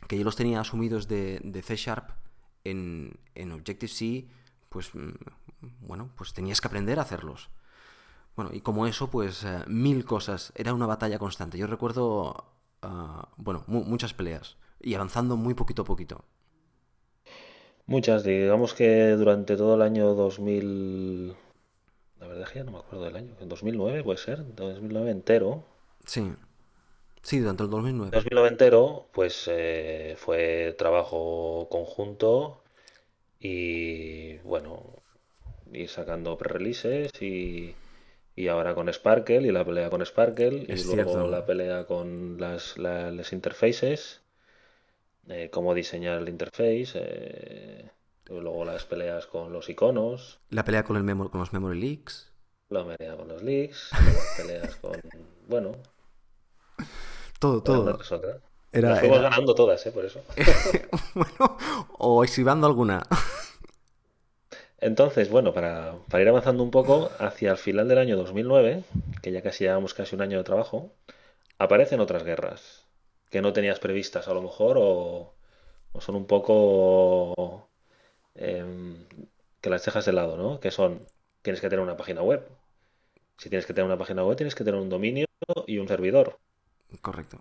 que 0.09 0.19
yo 0.19 0.25
los 0.25 0.37
tenía 0.37 0.61
asumidos 0.61 1.09
de, 1.09 1.41
de 1.43 1.63
C 1.63 1.77
Sharp 1.77 2.11
en, 2.65 3.19
en 3.35 3.53
Objective-C, 3.53 4.27
pues 4.69 4.95
mm, 4.95 5.13
bueno, 5.81 6.11
pues 6.17 6.33
tenías 6.33 6.61
que 6.61 6.69
aprender 6.69 6.99
a 6.99 7.03
hacerlos. 7.03 7.51
Bueno, 8.37 8.51
y 8.53 8.61
como 8.61 8.87
eso, 8.87 9.11
pues 9.11 9.45
eh, 9.45 9.63
mil 9.67 10.05
cosas. 10.05 10.53
Era 10.57 10.73
una 10.73 10.87
batalla 10.87 11.19
constante. 11.19 11.59
Yo 11.59 11.67
recuerdo, 11.67 12.45
ah, 12.83 13.29
bueno, 13.37 13.65
muchas 13.67 14.15
peleas 14.15 14.57
y 14.81 14.95
avanzando 14.95 15.37
muy 15.37 15.55
poquito 15.55 15.83
a 15.83 15.85
poquito. 15.85 16.25
Muchas, 17.87 18.25
digamos 18.25 18.75
que 18.75 19.11
durante 19.11 19.57
todo 19.57 19.75
el 19.75 19.83
año 19.83 20.15
2000, 20.15 21.35
la 22.21 22.27
verdad 22.27 22.45
es 22.45 22.51
que 22.51 22.59
ya 22.61 22.65
no 22.65 22.73
me 22.73 22.79
acuerdo 22.79 23.05
del 23.05 23.17
año, 23.17 23.35
en 23.41 23.49
2009 23.49 24.05
puede 24.05 24.19
ser, 24.19 24.55
2009 24.55 25.11
entero. 25.11 25.65
Sí, 26.07 26.33
sí, 27.23 27.39
durante 27.39 27.63
el 27.63 27.71
2009. 27.71 28.11
2009 28.13 28.49
entero, 28.49 29.07
pues 29.13 29.49
eh, 29.51 30.15
fue 30.19 30.75
trabajo 30.79 31.69
conjunto 31.71 32.63
y 33.41 34.37
bueno, 34.39 34.83
ir 35.73 35.89
sacando 35.89 36.37
pre-releases 36.37 37.11
y, 37.21 37.75
y 38.37 38.49
ahora 38.49 38.75
con 38.75 38.93
Sparkle 38.93 39.43
y 39.43 39.53
la 39.53 39.65
pelea 39.65 39.91
con 39.91 40.05
Sparkle 40.05 40.67
y 40.69 40.85
luego 40.85 41.29
la 41.29 41.47
pelea 41.47 41.87
con 41.87 42.39
las, 42.39 42.77
las 42.79 43.33
interfaces 43.33 44.23
eh, 45.29 45.51
cómo 45.53 45.75
diseñar 45.75 46.21
el 46.21 46.29
interface, 46.29 46.93
eh, 46.95 47.91
luego 48.29 48.65
las 48.65 48.85
peleas 48.85 49.27
con 49.27 49.53
los 49.53 49.69
iconos. 49.69 50.41
La 50.51 50.65
pelea 50.65 50.83
con, 50.83 50.97
el 50.97 51.17
con 51.31 51.41
los 51.41 51.53
memory 51.53 51.81
leaks. 51.81 52.33
La 52.69 52.85
pelea 52.85 53.17
con 53.17 53.29
los 53.29 53.43
leaks, 53.43 53.91
las 53.93 54.35
peleas 54.37 54.77
con... 54.77 55.01
Bueno. 55.49 55.73
Todo, 57.43 57.61
todo. 57.61 57.99
Era, 58.71 58.95
fuimos 59.01 59.21
ganando 59.21 59.53
todas, 59.57 59.85
¿eh? 59.85 59.91
Por 59.91 60.05
eso. 60.05 60.23
bueno, 61.15 61.59
o 61.99 62.23
exhibando 62.23 62.69
alguna. 62.69 63.03
Entonces, 64.79 65.29
bueno, 65.29 65.53
para, 65.53 65.97
para, 66.09 66.23
ir 66.23 66.29
avanzando 66.29 66.63
un 66.63 66.71
poco, 66.71 67.11
hacia 67.19 67.51
el 67.51 67.57
final 67.57 67.89
del 67.89 67.99
año 67.99 68.17
2009, 68.17 68.85
que 69.23 69.33
ya 69.33 69.43
casi 69.43 69.65
llevamos 69.65 69.93
casi 69.93 70.15
un 70.15 70.23
año 70.23 70.39
de 70.39 70.45
trabajo, 70.45 70.93
aparecen 71.59 71.99
otras 71.99 72.23
guerras 72.23 72.87
que 73.29 73.43
no 73.43 73.53
tenías 73.53 73.81
previstas 73.81 74.29
a 74.29 74.35
lo 74.35 74.43
mejor 74.43 74.77
o, 74.81 75.35
son 75.99 76.15
un 76.15 76.27
poco 76.29 77.69
em, 78.37 79.05
que 79.61 79.69
las 79.69 79.85
dejas 79.85 80.05
de 80.05 80.13
lado, 80.13 80.37
¿no? 80.37 80.61
Que 80.61 80.71
son, 80.71 81.09
tienes 81.43 81.61
que 81.61 81.69
tener 81.69 81.83
una 81.83 81.97
página 81.97 82.23
web. 82.23 82.47
Si 83.37 83.49
tienes 83.49 83.67
que 83.67 83.75
tener 83.75 83.87
una 83.87 83.99
página 83.99 84.25
web, 84.25 84.37
tienes 84.37 84.55
que 84.55 84.63
tener 84.63 84.81
un 84.81 84.89
dominio 84.89 85.27
y 85.67 85.79
un 85.79 85.89
servidor. 85.89 86.39
Correcto. 87.01 87.39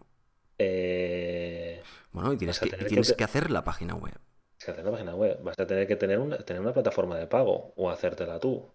Eh, 0.58 1.82
Bueno, 2.14 2.32
y 2.34 2.38
tienes, 2.38 2.60
que, 2.62 2.74
y 2.80 2.86
tienes 2.86 3.12
que- 3.12 3.14
que 3.14 3.24
hacer 3.26 3.52
la 3.52 3.64
página 3.66 3.96
web. 3.96 4.18
Es 4.58 4.64
que 4.66 4.72
hacer 4.72 4.86
la 4.86 4.92
página 4.92 5.14
web. 5.16 5.40
Vas 5.44 5.60
a 5.60 5.68
tener 5.68 5.88
que 5.88 5.96
tener 5.98 6.18
una, 6.20 6.38
tener 6.38 6.62
una 6.62 6.72
plataforma 6.74 7.18
de 7.18 7.28
pago 7.28 7.74
o 7.76 7.90
hacértela 7.90 8.40
tú. 8.40 8.72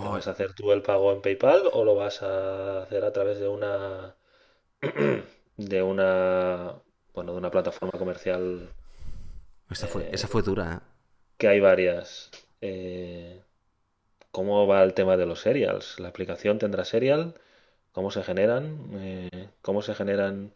¿Lo 0.00 0.10
Oh, 0.10 0.12
vas 0.12 0.26
a 0.28 0.32
hacer 0.32 0.54
tú 0.54 0.72
el 0.72 0.82
pago 0.82 1.12
en 1.12 1.22
PayPal 1.22 1.62
o 1.72 1.84
lo 1.84 1.94
vas 1.96 2.22
a 2.22 2.82
hacer 2.84 3.04
a 3.04 3.12
través 3.12 3.38
de 3.40 3.48
una 3.48 4.16
de 5.58 5.82
una 5.82 6.74
bueno, 7.14 7.32
de 7.32 7.38
una 7.38 7.50
plataforma 7.52 7.98
comercial 7.98 8.70
esa 9.70 9.86
fue, 9.86 10.08
eh, 10.08 10.10
esa 10.10 10.26
fue 10.28 10.42
dura, 10.42 10.74
¿eh? 10.74 10.80
que 11.38 11.48
hay 11.48 11.60
varias? 11.60 12.30
Eh, 12.60 13.42
¿cómo 14.32 14.66
va 14.66 14.82
el 14.84 14.94
tema 14.94 15.16
de 15.18 15.26
los 15.26 15.40
serials? 15.42 16.00
¿La 16.00 16.08
aplicación 16.08 16.58
tendrá 16.58 16.84
serial? 16.84 17.34
¿Cómo 17.96 18.10
se 18.12 18.22
generan? 18.22 18.64
Eh, 18.94 19.50
¿cómo 19.62 19.82
se 19.82 19.94
generan 19.94 20.52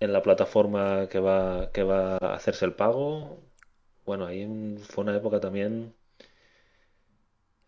en 0.00 0.12
la 0.14 0.22
plataforma 0.22 1.08
que 1.10 1.20
va 1.20 1.70
que 1.72 1.82
va 1.84 2.16
a 2.18 2.34
hacerse 2.36 2.64
el 2.66 2.74
pago? 2.74 3.40
Bueno, 4.06 4.26
ahí 4.26 4.42
fue 4.90 5.04
una 5.04 5.16
época 5.16 5.40
también 5.40 5.94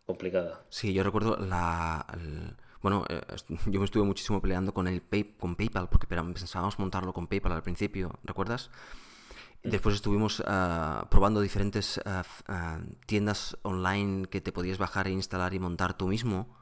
complicada. 0.07 0.65
Sí, 0.71 0.93
yo 0.93 1.03
recuerdo 1.03 1.37
la... 1.39 2.07
el- 2.13 2.57
Bueno, 2.83 3.05
eh, 3.09 3.21
yo 3.67 3.81
me 3.81 3.85
estuve 3.87 4.05
muchísimo 4.05 4.41
peleando 4.41 4.73
con 4.75 4.87
el 4.87 5.03
Pay- 5.03 5.37
con 5.39 5.57
PayPal 5.57 5.89
porque 5.89 6.07
pensábamos 6.07 6.79
montarlo 6.79 7.13
con 7.13 7.27
PayPal 7.27 7.53
al 7.53 7.63
principio, 7.63 8.19
¿recuerdas? 8.23 8.71
Y 9.63 9.71
Después 9.71 9.95
estuvimos 9.97 10.43
ah, 10.47 11.07
probando 11.11 11.41
diferentes 11.41 11.99
f- 12.05 12.45
ah, 12.49 12.81
tiendas 13.07 13.57
online 13.63 14.27
que 14.29 14.41
te 14.41 14.53
podías 14.53 14.79
bajar 14.79 15.09
e 15.09 15.13
instalar 15.13 15.55
y 15.55 15.59
montar 15.61 15.97
tú 15.99 16.09
mismo. 16.09 16.57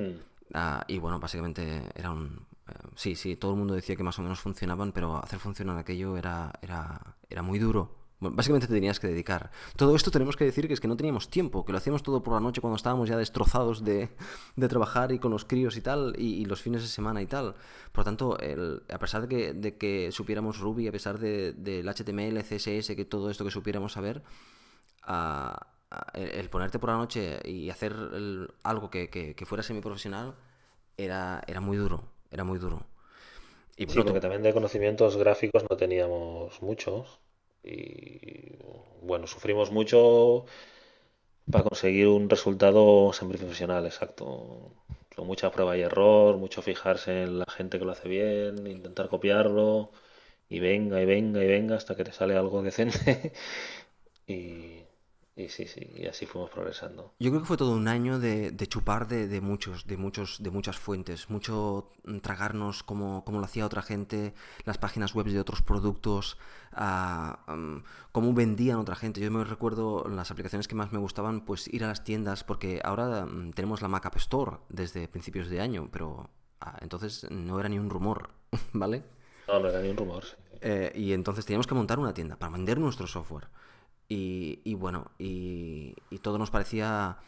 Mm. 0.00 0.18
Ah, 0.54 0.84
y 0.88 0.98
bueno, 0.98 1.20
básicamente 1.20 1.82
era 1.94 2.10
un... 2.10 2.46
eh, 2.68 2.72
sí, 2.96 3.14
sí, 3.14 3.36
todo 3.36 3.52
el 3.52 3.58
mundo 3.58 3.74
decía 3.74 3.96
que 3.96 4.02
más 4.02 4.18
o 4.18 4.22
menos 4.22 4.40
funcionaban, 4.40 4.92
pero 4.92 5.16
hacer 5.22 5.38
funcionar 5.38 5.76
aquello 5.78 6.16
era, 6.16 6.52
era, 6.62 7.16
era 7.28 7.42
muy 7.42 7.58
duro. 7.58 7.96
Bueno, 8.20 8.34
básicamente 8.34 8.66
te 8.66 8.74
tenías 8.74 8.98
que 8.98 9.06
dedicar. 9.06 9.52
Todo 9.76 9.94
esto 9.94 10.10
tenemos 10.10 10.36
que 10.36 10.44
decir 10.44 10.66
que 10.66 10.74
es 10.74 10.80
que 10.80 10.88
no 10.88 10.96
teníamos 10.96 11.28
tiempo, 11.30 11.64
que 11.64 11.70
lo 11.70 11.78
hacíamos 11.78 12.02
todo 12.02 12.20
por 12.22 12.34
la 12.34 12.40
noche 12.40 12.60
cuando 12.60 12.74
estábamos 12.76 13.08
ya 13.08 13.16
destrozados 13.16 13.84
de, 13.84 14.08
de 14.56 14.68
trabajar 14.68 15.12
y 15.12 15.20
con 15.20 15.30
los 15.30 15.44
críos 15.44 15.76
y 15.76 15.82
tal, 15.82 16.14
y, 16.18 16.34
y 16.34 16.44
los 16.46 16.60
fines 16.60 16.82
de 16.82 16.88
semana 16.88 17.22
y 17.22 17.26
tal. 17.26 17.54
Por 17.92 17.98
lo 18.00 18.04
tanto, 18.04 18.38
el- 18.40 18.82
a 18.92 18.98
pesar 18.98 19.22
de 19.22 19.28
que, 19.28 19.52
de 19.52 19.76
que 19.76 20.10
supiéramos 20.10 20.58
Ruby, 20.58 20.88
a 20.88 20.92
pesar 20.92 21.18
de- 21.20 21.52
del 21.52 21.88
HTML, 21.88 22.42
CSS, 22.42 22.96
que 22.96 23.04
todo 23.04 23.30
esto 23.30 23.44
que 23.44 23.52
supiéramos 23.52 23.92
saber, 23.92 24.24
a- 25.02 25.66
el, 26.14 26.30
el 26.30 26.50
ponerte 26.50 26.78
por 26.78 26.90
la 26.90 26.96
noche 26.96 27.40
y 27.44 27.70
hacer 27.70 27.92
el- 27.92 28.52
algo 28.62 28.90
que, 28.90 29.10
que, 29.10 29.34
que 29.34 29.46
fuera 29.46 29.62
semiprofesional 29.62 30.34
era, 30.96 31.42
era 31.46 31.60
muy 31.60 31.76
duro, 31.78 32.04
era 32.30 32.44
muy 32.44 32.58
duro. 32.58 32.86
Y 33.76 33.86
Sí, 33.86 34.02
bueno, 34.02 34.04
porque 34.04 34.20
tú- 34.20 34.20
también 34.20 34.42
de 34.42 34.52
conocimientos 34.52 35.16
gráficos 35.16 35.64
no 35.70 35.76
teníamos 35.76 36.60
muchos. 36.62 37.20
Y 37.62 38.56
bueno, 39.02 39.26
sufrimos 39.26 39.70
mucho 39.70 40.44
para 41.50 41.64
conseguir 41.64 42.06
un 42.08 42.28
resultado 42.30 43.12
semiprofesional, 43.12 43.84
exacto. 43.86 44.26
Con 45.16 45.26
mucha 45.26 45.50
prueba 45.50 45.76
y 45.76 45.82
error, 45.82 46.36
mucho 46.36 46.62
fijarse 46.62 47.22
en 47.24 47.38
la 47.40 47.46
gente 47.50 47.78
que 47.78 47.84
lo 47.84 47.92
hace 47.92 48.08
bien, 48.08 48.66
intentar 48.66 49.08
copiarlo, 49.08 49.90
y 50.48 50.60
venga, 50.60 51.00
y 51.02 51.06
venga, 51.06 51.42
y 51.44 51.48
venga, 51.48 51.76
hasta 51.76 51.96
que 51.96 52.04
te 52.04 52.12
sale 52.12 52.36
algo 52.36 52.62
decente. 52.62 53.32
Y, 54.28 54.84
y 55.38 55.48
sí, 55.48 55.68
sí, 55.68 55.88
y 55.94 56.06
así 56.06 56.26
fuimos 56.26 56.50
progresando. 56.50 57.12
Yo 57.20 57.30
creo 57.30 57.42
que 57.42 57.46
fue 57.46 57.56
todo 57.56 57.70
un 57.70 57.86
año 57.86 58.18
de, 58.18 58.50
de 58.50 58.66
chupar 58.66 59.06
de, 59.06 59.28
de 59.28 59.40
muchos, 59.40 59.86
de 59.86 59.96
muchos, 59.96 60.42
de 60.42 60.50
muchas 60.50 60.76
fuentes, 60.78 61.30
mucho 61.30 61.92
mm, 62.04 62.18
tragarnos 62.18 62.82
como, 62.82 63.24
como 63.24 63.38
lo 63.38 63.44
hacía 63.44 63.64
otra 63.64 63.82
gente, 63.82 64.34
las 64.64 64.78
páginas 64.78 65.14
web 65.14 65.26
de 65.26 65.38
otros 65.38 65.62
productos, 65.62 66.38
ah, 66.72 67.44
mm, 67.46 67.84
cómo 68.10 68.32
vendían 68.34 68.80
otra 68.80 68.96
gente. 68.96 69.20
Yo 69.20 69.30
me 69.30 69.44
recuerdo 69.44 70.08
las 70.08 70.32
aplicaciones 70.32 70.66
que 70.66 70.74
más 70.74 70.92
me 70.92 70.98
gustaban, 70.98 71.44
pues 71.44 71.72
ir 71.72 71.84
a 71.84 71.86
las 71.86 72.02
tiendas, 72.02 72.42
porque 72.42 72.80
ahora 72.82 73.24
mm, 73.24 73.52
tenemos 73.52 73.80
la 73.80 73.86
Mac 73.86 74.06
App 74.06 74.16
Store 74.16 74.56
desde 74.68 75.06
principios 75.06 75.48
de 75.48 75.60
año, 75.60 75.88
pero 75.92 76.30
ah, 76.60 76.78
entonces 76.80 77.30
no 77.30 77.60
era 77.60 77.68
ni 77.68 77.78
un 77.78 77.90
rumor, 77.90 78.30
¿vale? 78.72 79.04
No, 79.46 79.60
no 79.60 79.68
era 79.68 79.80
ni 79.82 79.90
un 79.90 79.96
rumor. 79.96 80.24
sí. 80.24 80.34
Eh, 80.60 80.90
y 80.96 81.12
entonces 81.12 81.46
teníamos 81.46 81.68
que 81.68 81.74
montar 81.76 82.00
una 82.00 82.12
tienda 82.12 82.36
para 82.36 82.50
vender 82.50 82.80
nuestro 82.80 83.06
software. 83.06 83.46
Y, 84.08 84.60
y 84.64 84.74
bueno, 84.74 85.10
y, 85.18 85.94
y 86.10 86.18
todo 86.20 86.38
nos 86.38 86.50
parecía 86.50 87.18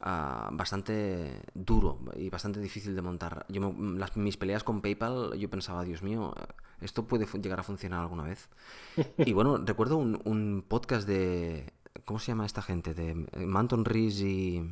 ah, 0.00 0.48
bastante 0.52 1.42
duro 1.54 2.00
y 2.16 2.30
bastante 2.30 2.60
difícil 2.60 2.94
de 2.96 3.02
montar. 3.02 3.44
Yo 3.48 3.60
me- 3.72 3.98
las, 3.98 4.16
mis 4.16 4.36
peleas 4.38 4.64
con 4.64 4.80
PayPal, 4.80 5.34
yo 5.38 5.50
pensaba, 5.50 5.84
Dios 5.84 6.02
mío, 6.02 6.34
esto 6.80 7.06
puede 7.06 7.26
llegar 7.40 7.60
a 7.60 7.62
funcionar 7.64 8.00
alguna 8.00 8.24
vez. 8.24 8.48
Y 9.18 9.32
bueno, 9.32 9.58
recuerdo 9.58 9.96
un, 9.96 10.20
un 10.24 10.64
podcast 10.66 11.06
de... 11.06 11.72
¿Cómo 12.06 12.18
se 12.18 12.28
llama 12.28 12.46
esta 12.46 12.62
gente? 12.62 12.94
De 12.94 13.10
eh, 13.32 13.46
Manton 13.46 13.84
Rees 13.84 14.20
y, 14.20 14.62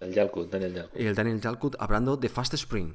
El 0.00 0.12
Yalkut, 0.12 0.50
Daniel 0.50 0.74
Yalkut. 0.74 1.00
y 1.00 1.06
el 1.06 1.14
Daniel 1.14 1.40
Jalkut 1.40 1.76
hablando 1.78 2.16
de 2.16 2.28
Fast 2.28 2.54
Spring. 2.54 2.94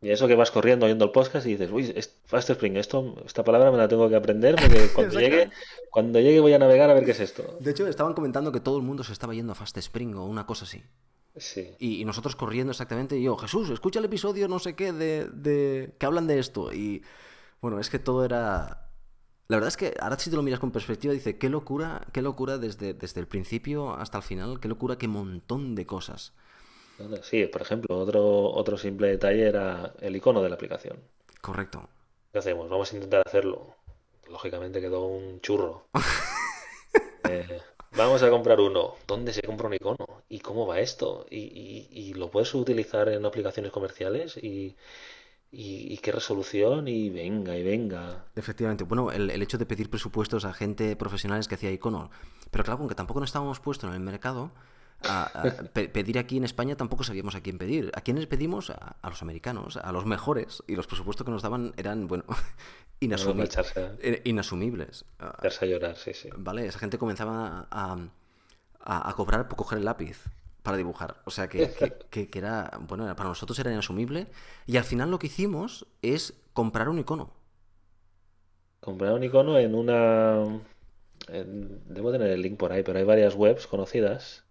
Y 0.00 0.10
eso 0.10 0.28
que 0.28 0.34
vas 0.34 0.50
corriendo 0.50 0.84
oyendo 0.84 1.06
el 1.06 1.10
podcast 1.10 1.46
y 1.46 1.56
dices, 1.56 1.70
uy, 1.72 1.94
Fast 2.26 2.50
Spring, 2.50 2.76
esto, 2.76 3.16
esta 3.24 3.42
palabra 3.44 3.70
me 3.70 3.78
la 3.78 3.88
tengo 3.88 4.08
que 4.08 4.16
aprender 4.16 4.56
porque 4.56 4.88
cuando 4.94 5.18
llegue, 5.18 5.50
cuando 5.90 6.20
llegue 6.20 6.40
voy 6.40 6.52
a 6.52 6.58
navegar 6.58 6.90
a 6.90 6.94
ver 6.94 7.04
qué 7.04 7.12
es 7.12 7.20
esto. 7.20 7.56
De 7.60 7.70
hecho, 7.70 7.86
estaban 7.86 8.12
comentando 8.12 8.52
que 8.52 8.60
todo 8.60 8.76
el 8.76 8.82
mundo 8.82 9.04
se 9.04 9.12
estaba 9.12 9.32
yendo 9.34 9.52
a 9.52 9.54
Fast 9.54 9.78
Spring 9.78 10.14
o 10.16 10.26
una 10.26 10.46
cosa 10.46 10.64
así. 10.64 10.82
Sí, 11.38 11.74
Y, 11.78 12.00
y 12.00 12.04
nosotros 12.06 12.34
corriendo 12.34 12.70
exactamente, 12.70 13.18
y 13.18 13.22
yo, 13.22 13.36
Jesús, 13.36 13.68
escucha 13.68 13.98
el 13.98 14.06
episodio 14.06 14.48
no 14.48 14.58
sé 14.58 14.74
qué 14.74 14.92
de, 14.92 15.26
de 15.26 15.94
que 15.98 16.06
hablan 16.06 16.26
de 16.26 16.38
esto. 16.38 16.72
Y 16.72 17.02
bueno, 17.60 17.78
es 17.80 17.90
que 17.90 17.98
todo 17.98 18.24
era... 18.24 18.90
La 19.48 19.56
verdad 19.56 19.68
es 19.68 19.76
que 19.76 19.94
ahora 20.00 20.18
si 20.18 20.30
te 20.30 20.36
lo 20.36 20.42
miras 20.42 20.60
con 20.60 20.72
perspectiva, 20.72 21.12
dice, 21.14 21.38
qué 21.38 21.48
locura, 21.48 22.06
qué 22.12 22.20
locura 22.20 22.58
desde, 22.58 22.94
desde 22.94 23.20
el 23.20 23.28
principio 23.28 23.94
hasta 23.94 24.18
el 24.18 24.24
final, 24.24 24.60
qué 24.60 24.68
locura, 24.68 24.98
qué 24.98 25.08
montón 25.08 25.74
de 25.74 25.86
cosas. 25.86 26.32
Sí, 27.22 27.46
por 27.46 27.62
ejemplo, 27.62 27.98
otro, 27.98 28.50
otro 28.52 28.76
simple 28.78 29.08
detalle 29.08 29.46
era 29.48 29.94
el 30.00 30.16
icono 30.16 30.42
de 30.42 30.48
la 30.48 30.54
aplicación. 30.56 30.98
Correcto. 31.40 31.88
¿Qué 32.32 32.38
hacemos? 32.38 32.68
Vamos 32.68 32.92
a 32.92 32.96
intentar 32.96 33.22
hacerlo. 33.26 33.74
Lógicamente 34.28 34.80
quedó 34.80 35.06
un 35.06 35.40
churro. 35.40 35.84
Eh, 37.28 37.60
vamos 37.96 38.22
a 38.22 38.30
comprar 38.30 38.60
uno. 38.60 38.94
¿Dónde 39.06 39.32
se 39.32 39.42
compra 39.42 39.66
un 39.66 39.74
icono? 39.74 40.06
¿Y 40.28 40.38
cómo 40.40 40.66
va 40.66 40.78
esto? 40.80 41.26
¿Y, 41.30 41.38
y- 41.38 41.88
y 41.90 42.14
lo 42.14 42.30
puedes 42.30 42.54
utilizar 42.54 43.08
en 43.08 43.24
aplicaciones 43.26 43.72
comerciales? 43.72 44.36
¿Y, 44.36 44.76
qué 46.02 46.12
resolución? 46.12 46.86
Y 46.88 47.10
venga, 47.10 47.56
y 47.56 47.62
venga. 47.64 48.24
Efectivamente, 48.36 48.84
bueno, 48.84 49.10
el, 49.10 49.30
el 49.30 49.42
hecho 49.42 49.58
de 49.58 49.66
pedir 49.66 49.90
presupuestos 49.90 50.44
a 50.44 50.52
gente 50.52 50.94
profesionales 50.96 51.48
que 51.48 51.56
hacía 51.56 51.70
icono. 51.72 52.10
Pero 52.50 52.64
claro, 52.64 52.80
aunque 52.80 52.94
tampoco 52.94 53.20
no 53.20 53.24
estábamos 53.26 53.58
puestos 53.60 53.88
en 53.90 53.94
el 53.96 54.00
mercado, 54.00 54.52
a- 55.08 55.24
a 55.42 55.52
pe- 55.72 55.88
pedir 55.88 56.18
aquí 56.18 56.36
en 56.36 56.44
España 56.44 56.76
tampoco 56.76 57.04
sabíamos 57.04 57.34
a 57.34 57.40
quién 57.40 57.58
pedir. 57.58 57.90
¿A 57.94 58.00
quiénes 58.00 58.26
pedimos? 58.26 58.70
A, 58.70 58.96
a 59.02 59.08
los 59.10 59.22
americanos, 59.22 59.76
a 59.76 59.92
los 59.92 60.06
mejores. 60.06 60.62
Y 60.66 60.76
los 60.76 60.86
presupuestos 60.86 61.24
que 61.24 61.30
nos 61.30 61.42
daban 61.42 61.72
eran, 61.76 62.06
bueno, 62.08 62.24
inasumi- 63.00 63.44
eh, 64.00 64.22
inasumibles. 64.24 65.04
Ah, 65.18 65.34
echarse 65.40 65.64
a 65.64 65.68
llorar, 65.68 65.96
sí, 65.96 66.12
sí. 66.14 66.28
Vale, 66.36 66.66
esa 66.66 66.78
gente 66.78 66.98
comenzaba 66.98 67.68
a, 67.70 69.12
cobrar 69.14 69.48
por 69.48 69.56
coger 69.58 69.78
el 69.78 69.84
lápiz 69.84 70.24
para 70.62 70.76
dibujar. 70.76 71.22
O 71.24 71.30
sea 71.30 71.48
que, 71.48 71.70
que- 71.72 71.92
que- 72.10 72.28
que 72.30 72.38
era, 72.38 72.78
bueno, 72.88 73.04
para 73.16 73.28
nosotros 73.28 73.58
era 73.58 73.70
inasumible. 73.72 74.28
Y 74.66 74.76
al 74.76 74.84
final 74.84 75.10
lo 75.10 75.18
que 75.18 75.28
hicimos 75.28 75.86
es 76.02 76.34
comprar 76.52 76.88
un 76.88 76.98
icono. 76.98 77.32
Comprar 78.80 79.12
un 79.14 79.24
icono 79.24 79.58
en 79.58 79.74
una... 79.74 80.44
en- 81.28 81.82
Debo 81.92 82.12
tener 82.12 82.30
el 82.30 82.42
link 82.42 82.56
por 82.58 82.72
ahí, 82.72 82.82
pero 82.82 82.98
hay 82.98 83.04
varias 83.04 83.34
webs 83.34 83.66
conocidas 83.66 84.44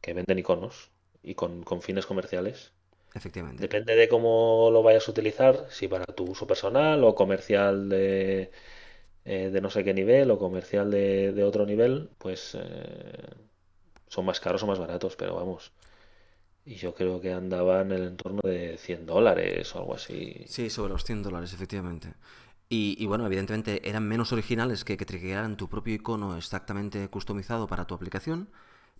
que 0.00 0.14
venden 0.14 0.38
iconos 0.38 0.90
y 1.22 1.34
con, 1.34 1.62
con 1.62 1.82
fines 1.82 2.06
comerciales. 2.06 2.72
Efectivamente. 3.14 3.62
Depende 3.62 3.96
de 3.96 4.08
cómo 4.08 4.70
lo 4.72 4.82
vayas 4.82 5.08
a 5.08 5.10
utilizar, 5.10 5.66
si 5.70 5.88
para 5.88 6.06
tu 6.06 6.24
uso 6.24 6.46
personal 6.46 7.02
o 7.04 7.14
comercial 7.14 7.88
de, 7.88 8.50
eh, 9.24 9.50
de 9.52 9.60
no 9.60 9.70
sé 9.70 9.84
qué 9.84 9.94
nivel 9.94 10.30
o 10.30 10.38
comercial 10.38 10.90
de, 10.90 11.32
de 11.32 11.44
otro 11.44 11.66
nivel, 11.66 12.10
pues 12.18 12.56
eh, 12.60 13.28
son 14.08 14.24
más 14.26 14.40
caros 14.40 14.62
o 14.62 14.66
más 14.66 14.78
baratos, 14.78 15.16
pero 15.16 15.36
vamos. 15.36 15.72
Y 16.64 16.74
yo 16.76 16.94
creo 16.94 17.20
que 17.20 17.32
andaban 17.32 17.92
en 17.92 17.98
el 17.98 18.08
entorno 18.08 18.40
de 18.44 18.76
100 18.78 19.06
dólares 19.06 19.74
o 19.74 19.78
algo 19.78 19.94
así. 19.94 20.44
Sí, 20.46 20.70
sobre 20.70 20.92
los 20.92 21.04
100 21.04 21.22
dólares, 21.22 21.52
efectivamente. 21.54 22.14
Y, 22.68 22.96
y 23.02 23.06
bueno, 23.06 23.26
evidentemente 23.26 23.88
eran 23.88 24.06
menos 24.06 24.32
originales 24.32 24.84
que 24.84 24.96
que 24.98 25.06
triggearan 25.06 25.56
tu 25.56 25.68
propio 25.68 25.94
icono 25.94 26.36
exactamente 26.36 27.08
customizado 27.08 27.66
para 27.66 27.86
tu 27.86 27.94
aplicación, 27.94 28.50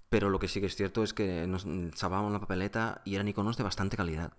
pero 0.08 0.30
lo 0.30 0.38
que 0.38 0.48
sí 0.48 0.60
que 0.60 0.66
es 0.66 0.76
cierto 0.76 1.02
es 1.02 1.14
que 1.14 1.46
nos 1.46 1.66
salvábamos 1.98 2.32
la 2.32 2.40
papeleta 2.40 3.02
y 3.04 3.14
eran 3.14 3.28
iconos 3.28 3.56
de 3.56 3.64
bastante 3.64 3.96
calidad. 3.96 4.32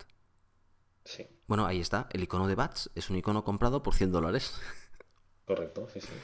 Sí, 1.04 1.26
Bueno, 1.46 1.66
ahí 1.66 1.80
está, 1.80 2.08
el 2.12 2.22
icono 2.22 2.46
de 2.46 2.54
Bats 2.54 2.90
es 2.94 3.10
un 3.10 3.16
icono 3.16 3.44
comprado 3.44 3.82
por 3.82 3.94
100 3.94 4.12
dólares. 4.12 4.54
correcto, 5.46 5.88
sí, 5.92 6.00
sí. 6.00 6.14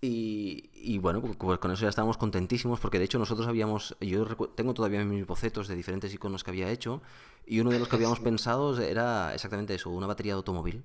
Y, 0.00 0.70
y 0.74 0.98
bueno, 0.98 1.20
pues 1.22 1.36
pues 1.36 1.58
con 1.58 1.70
eso 1.72 1.82
ya 1.82 1.88
estábamos 1.88 2.18
contentísimos 2.18 2.78
porque 2.80 2.98
de 2.98 3.06
hecho 3.06 3.18
nosotros 3.18 3.48
habíamos, 3.48 3.96
yo 4.00 4.26
tengo 4.54 4.74
todavía 4.74 5.02
mis 5.04 5.26
bocetos 5.26 5.68
de 5.68 5.74
diferentes 5.74 6.12
iconos 6.14 6.44
que 6.44 6.50
había 6.50 6.70
hecho 6.70 7.02
y 7.46 7.60
uno 7.60 7.72
de 7.72 7.78
los 7.78 7.88
que 7.88 7.96
habíamos 7.96 8.20
pensado 8.20 8.78
era 8.80 9.34
exactamente 9.34 9.74
eso, 9.74 9.90
una 9.90 10.06
batería 10.06 10.34
de 10.34 10.38
automóvil. 10.38 10.84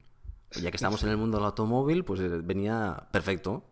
Ya 0.55 0.69
que 0.71 0.77
estamos 0.77 1.03
en 1.03 1.09
el 1.09 1.17
mundo 1.17 1.37
del 1.37 1.45
automóvil, 1.45 2.03
pues 2.05 2.19
eh, 2.21 2.27
venía 2.43 3.07
perfecto. 3.11 3.63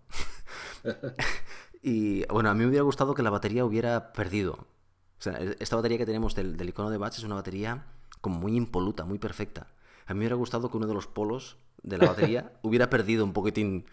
y 1.81 2.25
bueno, 2.27 2.49
a 2.49 2.53
mí 2.53 2.61
me 2.61 2.67
hubiera 2.67 2.83
gustado 2.83 3.13
que 3.13 3.23
la 3.23 3.29
batería 3.29 3.65
hubiera 3.65 4.13
perdido. 4.13 4.53
O 4.53 5.21
sea, 5.21 5.33
e, 5.39 5.55
esta 5.59 5.75
batería 5.75 5.97
que 5.97 6.05
tenemos 6.05 6.35
del, 6.35 6.57
del 6.57 6.69
icono 6.69 6.89
de 6.89 6.97
Batch 6.97 7.19
es 7.19 7.23
una 7.23 7.35
batería 7.35 7.85
como 8.21 8.39
muy 8.39 8.55
impoluta, 8.55 9.05
muy 9.05 9.19
perfecta. 9.19 9.67
A 10.05 10.13
mí 10.13 10.19
me 10.19 10.23
hubiera 10.23 10.35
gustado 10.35 10.69
que 10.69 10.77
uno 10.77 10.87
de 10.87 10.93
los 10.93 11.07
polos 11.07 11.57
de 11.83 11.97
la 11.97 12.07
batería 12.07 12.53
hubiera 12.61 12.89
perdido 12.89 13.23
un 13.23 13.33
poquitín 13.33 13.85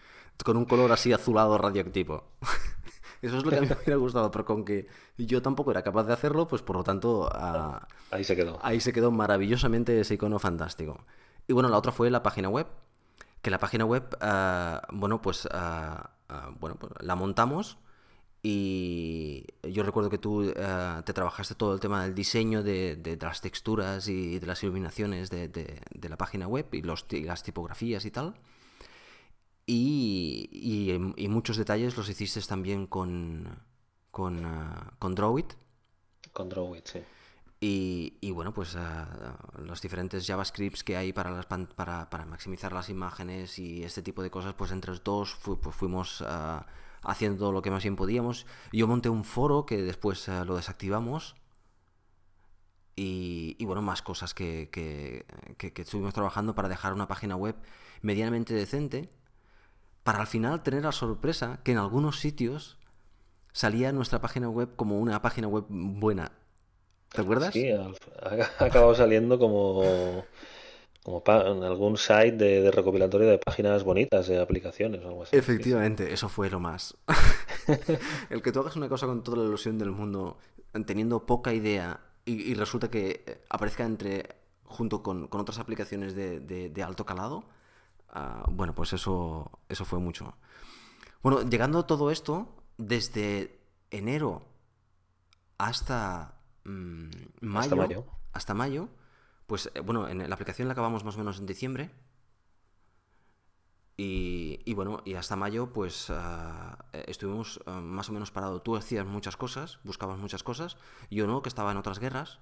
con 0.43 0.57
un 0.57 0.65
color 0.65 0.91
así 0.91 1.13
azulado 1.13 1.57
radioactivo. 1.57 2.25
Eso 3.21 3.37
es 3.37 3.43
lo 3.43 3.49
que 3.49 3.57
a 3.57 3.61
mí 3.61 3.67
me 3.67 3.75
hubiera 3.75 3.95
gustado, 3.95 4.29
pero 4.29 4.45
con 4.45 4.63
que 4.63 4.87
yo 5.17 5.41
tampoco 5.41 5.71
era 5.71 5.81
capaz 5.81 6.03
de 6.03 6.13
hacerlo, 6.13 6.47
pues 6.47 6.61
por 6.61 6.75
lo 6.75 6.83
tanto... 6.83 7.29
Ah, 7.33 7.87
ahí 8.11 8.23
se 8.23 8.35
quedó. 8.35 8.59
Ahí 8.61 8.79
se 8.79 8.93
quedó 8.93 9.09
maravillosamente 9.11 9.99
ese 9.99 10.15
icono 10.15 10.37
fantástico. 10.37 11.03
Y 11.47 11.53
bueno, 11.53 11.69
la 11.69 11.77
otra 11.77 11.91
fue 11.91 12.11
la 12.11 12.21
página 12.21 12.49
web. 12.49 12.67
Que 13.41 13.49
la 13.49 13.59
página 13.59 13.85
web, 13.85 14.15
ah, 14.21 14.87
bueno, 14.91 15.21
pues, 15.21 15.47
ah, 15.51 16.11
bueno, 16.59 16.77
pues 16.77 16.93
la 17.01 17.15
montamos 17.15 17.77
y 18.43 19.45
yo 19.63 19.83
recuerdo 19.83 20.09
que 20.09 20.17
tú 20.17 20.53
te 20.53 21.13
trabajaste 21.13 21.55
todo 21.55 21.73
el 21.73 21.79
tema 21.79 22.03
del 22.03 22.15
diseño 22.15 22.63
de, 22.63 23.17
las 23.19 23.41
texturas 23.41 24.07
y 24.07 24.39
de 24.39 24.47
las 24.47 24.63
iluminaciones 24.63 25.29
de, 25.29 25.81
la 26.01 26.17
página 26.17 26.47
web 26.47 26.67
y, 26.71 26.81
los, 26.81 27.05
y 27.11 27.23
las 27.23 27.43
tipografías 27.43 28.05
y 28.05 28.11
tal. 28.11 28.35
Y, 29.65 30.49
y, 31.17 31.27
muchos 31.27 31.57
detalles 31.57 31.97
los 31.97 32.07
hiciste 32.07 32.39
también 32.41 32.87
con, 32.87 33.59
con, 34.11 34.45
uh, 34.45 34.97
con 34.97 35.13
Drawit. 35.13 35.53
Con 36.31 36.47
Drawit, 36.47 36.87
sí. 36.87 36.99
Y, 37.59 38.31
bueno, 38.31 38.53
pues 38.53 38.75
uh, 38.75 39.61
los 39.63 39.81
diferentes 39.81 40.27
JavaScripts 40.27 40.83
que 40.83 40.95
hay 40.95 41.11
para, 41.11 41.31
las 41.31 41.47
para, 41.47 42.09
para, 42.09 42.25
maximizar 42.25 42.71
las 42.71 42.89
imágenes 42.89 43.57
y 43.57 43.83
este 43.83 44.03
tipo 44.03 44.21
de 44.21 44.29
cosas, 44.29 44.53
pues 44.53 44.71
entre 44.71 44.91
los 44.91 45.03
dos 45.03 45.37
pues 45.41 45.75
fuimos 45.75 46.21
uh, 46.21 46.61
haciendo 47.01 47.51
lo 47.51 47.63
que 47.63 47.71
más 47.71 47.81
bien 47.81 47.95
podíamos. 47.95 48.45
Yo 48.71 48.87
monté 48.87 49.09
un 49.09 49.23
foro 49.23 49.65
que 49.65 49.81
después 49.81 50.27
lo 50.27 50.55
desactivamos. 50.55 51.35
Y, 52.95 53.55
y, 53.59 53.65
bueno, 53.65 53.81
más 53.81 54.01
cosas 54.01 54.33
que, 54.33 54.69
que, 54.71 55.25
que 55.57 55.81
estuvimos 55.81 56.13
trabajando 56.13 56.55
para 56.55 56.67
dejar 56.67 56.93
una 56.93 57.07
página 57.07 57.35
web 57.35 57.55
medianamente 58.01 58.53
decente 58.53 59.11
para 60.03 60.19
al 60.19 60.27
final 60.27 60.63
tener 60.63 60.83
la 60.83 60.93
sorpresa 60.93 61.59
que 61.63 61.73
en 61.73 61.79
algunos 61.79 62.19
sitios 62.19 62.77
salía 63.51 63.91
nuestra 63.91 64.21
página 64.21 64.47
web 64.49 64.75
como 64.75 64.99
una 64.99 65.21
página 65.21 65.47
web 65.47 65.65
buena. 65.67 66.31
¿Te 67.11 67.21
acuerdas? 67.21 67.53
Sí, 67.53 67.69
ha, 67.71 68.65
acabado 68.65 68.93
saliendo 68.95 69.39
como, 69.39 70.23
como 71.03 71.23
en 71.27 71.63
algún 71.63 71.97
site 71.97 72.33
de, 72.33 72.71
recopilatorio 72.71 73.27
de 73.27 73.37
páginas 73.37 73.83
bonitas, 73.83 74.27
de 74.27 74.39
aplicaciones 74.39 75.03
o 75.03 75.07
algo 75.07 75.23
así. 75.23 75.35
Efectivamente, 75.35 76.13
eso 76.13 76.29
fue 76.29 76.49
lo 76.49 76.59
más. 76.59 76.95
El 78.29 78.41
que 78.41 78.51
tú 78.51 78.59
hagas 78.59 78.75
una 78.75 78.89
cosa 78.89 79.07
con 79.07 79.23
toda 79.23 79.37
la 79.37 79.43
ilusión 79.45 79.77
del 79.77 79.91
mundo, 79.91 80.37
teniendo 80.85 81.25
poca 81.25 81.53
idea, 81.53 82.01
y, 82.25 82.53
resulta 82.55 82.89
que 82.89 83.41
aparezca 83.49 83.85
entre 83.85 84.35
junto 84.65 85.01
con, 85.01 85.29
otras 85.31 85.59
aplicaciones 85.59 86.13
de 86.13 86.83
alto 86.83 87.05
calado, 87.05 87.45
Ah, 88.09 88.45
bueno, 88.49 88.73
pues 88.73 88.93
eso, 88.93 89.51
eso 89.69 89.85
fue 89.85 89.99
mucho. 89.99 90.35
Bueno, 91.21 91.41
llegando 91.41 91.79
a 91.79 91.87
todo 91.87 92.09
esto, 92.11 92.47
desde 92.77 93.59
enero 93.91 94.43
hasta 95.57 96.33
mm, 96.67 97.09
mayo, 97.41 98.05
hasta 98.33 98.53
mayo, 98.53 98.89
pues 99.47 99.71
eh, 99.73 99.79
bueno, 99.79 100.07
en 100.07 100.29
la 100.29 100.35
aplicación 100.35 100.67
la 100.67 100.73
acabamos 100.73 101.03
más 101.03 101.15
o 101.15 101.19
menos 101.19 101.39
en 101.39 101.45
diciembre. 101.45 101.89
Y, 103.99 104.73
bueno, 104.75 105.01
y 105.05 105.15
hasta 105.15 105.35
mayo, 105.35 105.73
pues 105.73 106.11
ah, 106.11 106.85
estuvimos 107.07 107.59
ah, 107.65 107.81
más 107.81 108.09
o 108.09 108.13
menos 108.13 108.29
parados. 108.29 108.61
Tú 108.61 108.75
hacías 108.75 109.07
muchas 109.07 109.37
cosas, 109.37 109.79
buscabas 109.83 110.19
muchas 110.19 110.43
cosas. 110.43 110.77
Yo 111.09 111.25
no, 111.25 111.41
que 111.41 111.49
estaba 111.49 111.71
en 111.71 111.77
otras 111.77 111.97
guerras. 111.97 112.37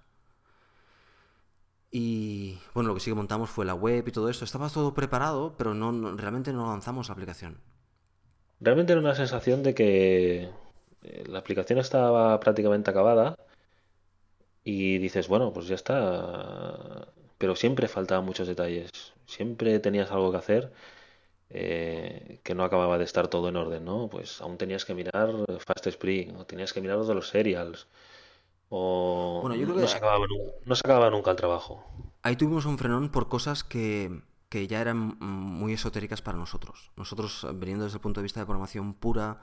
Y 1.91 2.59
bueno, 2.73 2.89
lo 2.89 2.93
que 2.93 2.99
sí 2.99 3.09
que 3.09 3.15
montamos 3.15 3.49
fue 3.49 3.63
la 3.63 3.73
web 3.73 4.05
y 4.05 4.11
todo 4.11 4.29
esto. 4.29 4.43
Estaba 4.43 4.69
todo 4.69 4.93
preparado, 4.93 5.55
pero 5.57 5.73
no, 5.73 6.17
realmente 6.17 6.51
no 6.51 6.67
lanzamos 6.67 7.07
la 7.07 7.13
aplicación. 7.13 7.61
Realmente 8.59 8.91
era 8.91 8.99
una 8.99 9.15
sensación 9.15 9.63
de 9.63 9.73
que 9.73 10.49
eh, 11.03 11.23
la 11.27 11.39
aplicación 11.39 11.79
estaba 11.79 12.37
prácticamente 12.41 12.91
acabada 12.91 13.37
y 14.65 14.97
dices, 14.97 15.29
bueno, 15.29 15.53
pues 15.53 15.67
ya 15.67 15.75
está. 15.75 17.07
Pero 17.37 17.55
siempre 17.55 17.87
faltaban 17.87 18.25
muchos 18.25 18.47
detalles. 18.47 18.91
Siempre 19.25 19.79
tenías 19.79 20.11
algo 20.11 20.31
que 20.31 20.37
hacer 20.37 20.73
eh, 21.49 22.39
que 22.43 22.55
no 22.55 22.63
acababa 22.63 22.97
de 22.97 23.05
estar 23.05 23.29
todo 23.29 23.47
en 23.49 23.55
orden, 23.55 23.85
¿no? 23.85 24.09
Pues 24.09 24.41
aún 24.41 24.57
tenías 24.57 24.83
que 24.83 24.93
mirar 24.93 25.31
Fast 25.65 25.87
Spring, 25.87 26.35
o 26.37 26.45
tenías 26.45 26.73
que 26.73 26.81
mirar 26.81 26.97
los 26.97 27.07
de 27.07 27.15
los 27.15 27.29
serials, 27.29 27.87
o 28.69 29.39
bueno, 29.41 29.55
yo 29.55 29.63
creo 29.63 29.75
que 29.75 29.81
no, 29.81 29.87
se 30.75 30.81
acababa, 30.83 31.09
nunca 31.09 31.31
el 31.31 31.37
trabajo. 31.37 31.85
Ahí 32.23 32.35
tuvimos 32.35 32.65
un 32.65 32.77
frenón 32.77 33.09
por 33.09 33.29
cosas 33.29 33.63
que, 33.63 34.21
ya 34.49 34.79
eran 34.79 35.17
muy 35.19 35.73
esotéricas 35.73 36.21
para 36.21 36.37
nosotros. 36.37 36.91
Nosotros, 36.95 37.45
veniendo 37.55 37.83
desde 37.83 37.97
el 37.97 38.01
punto 38.01 38.21
de 38.21 38.23
vista 38.23 38.39
de 38.39 38.45
programación 38.45 38.93
pura, 38.93 39.41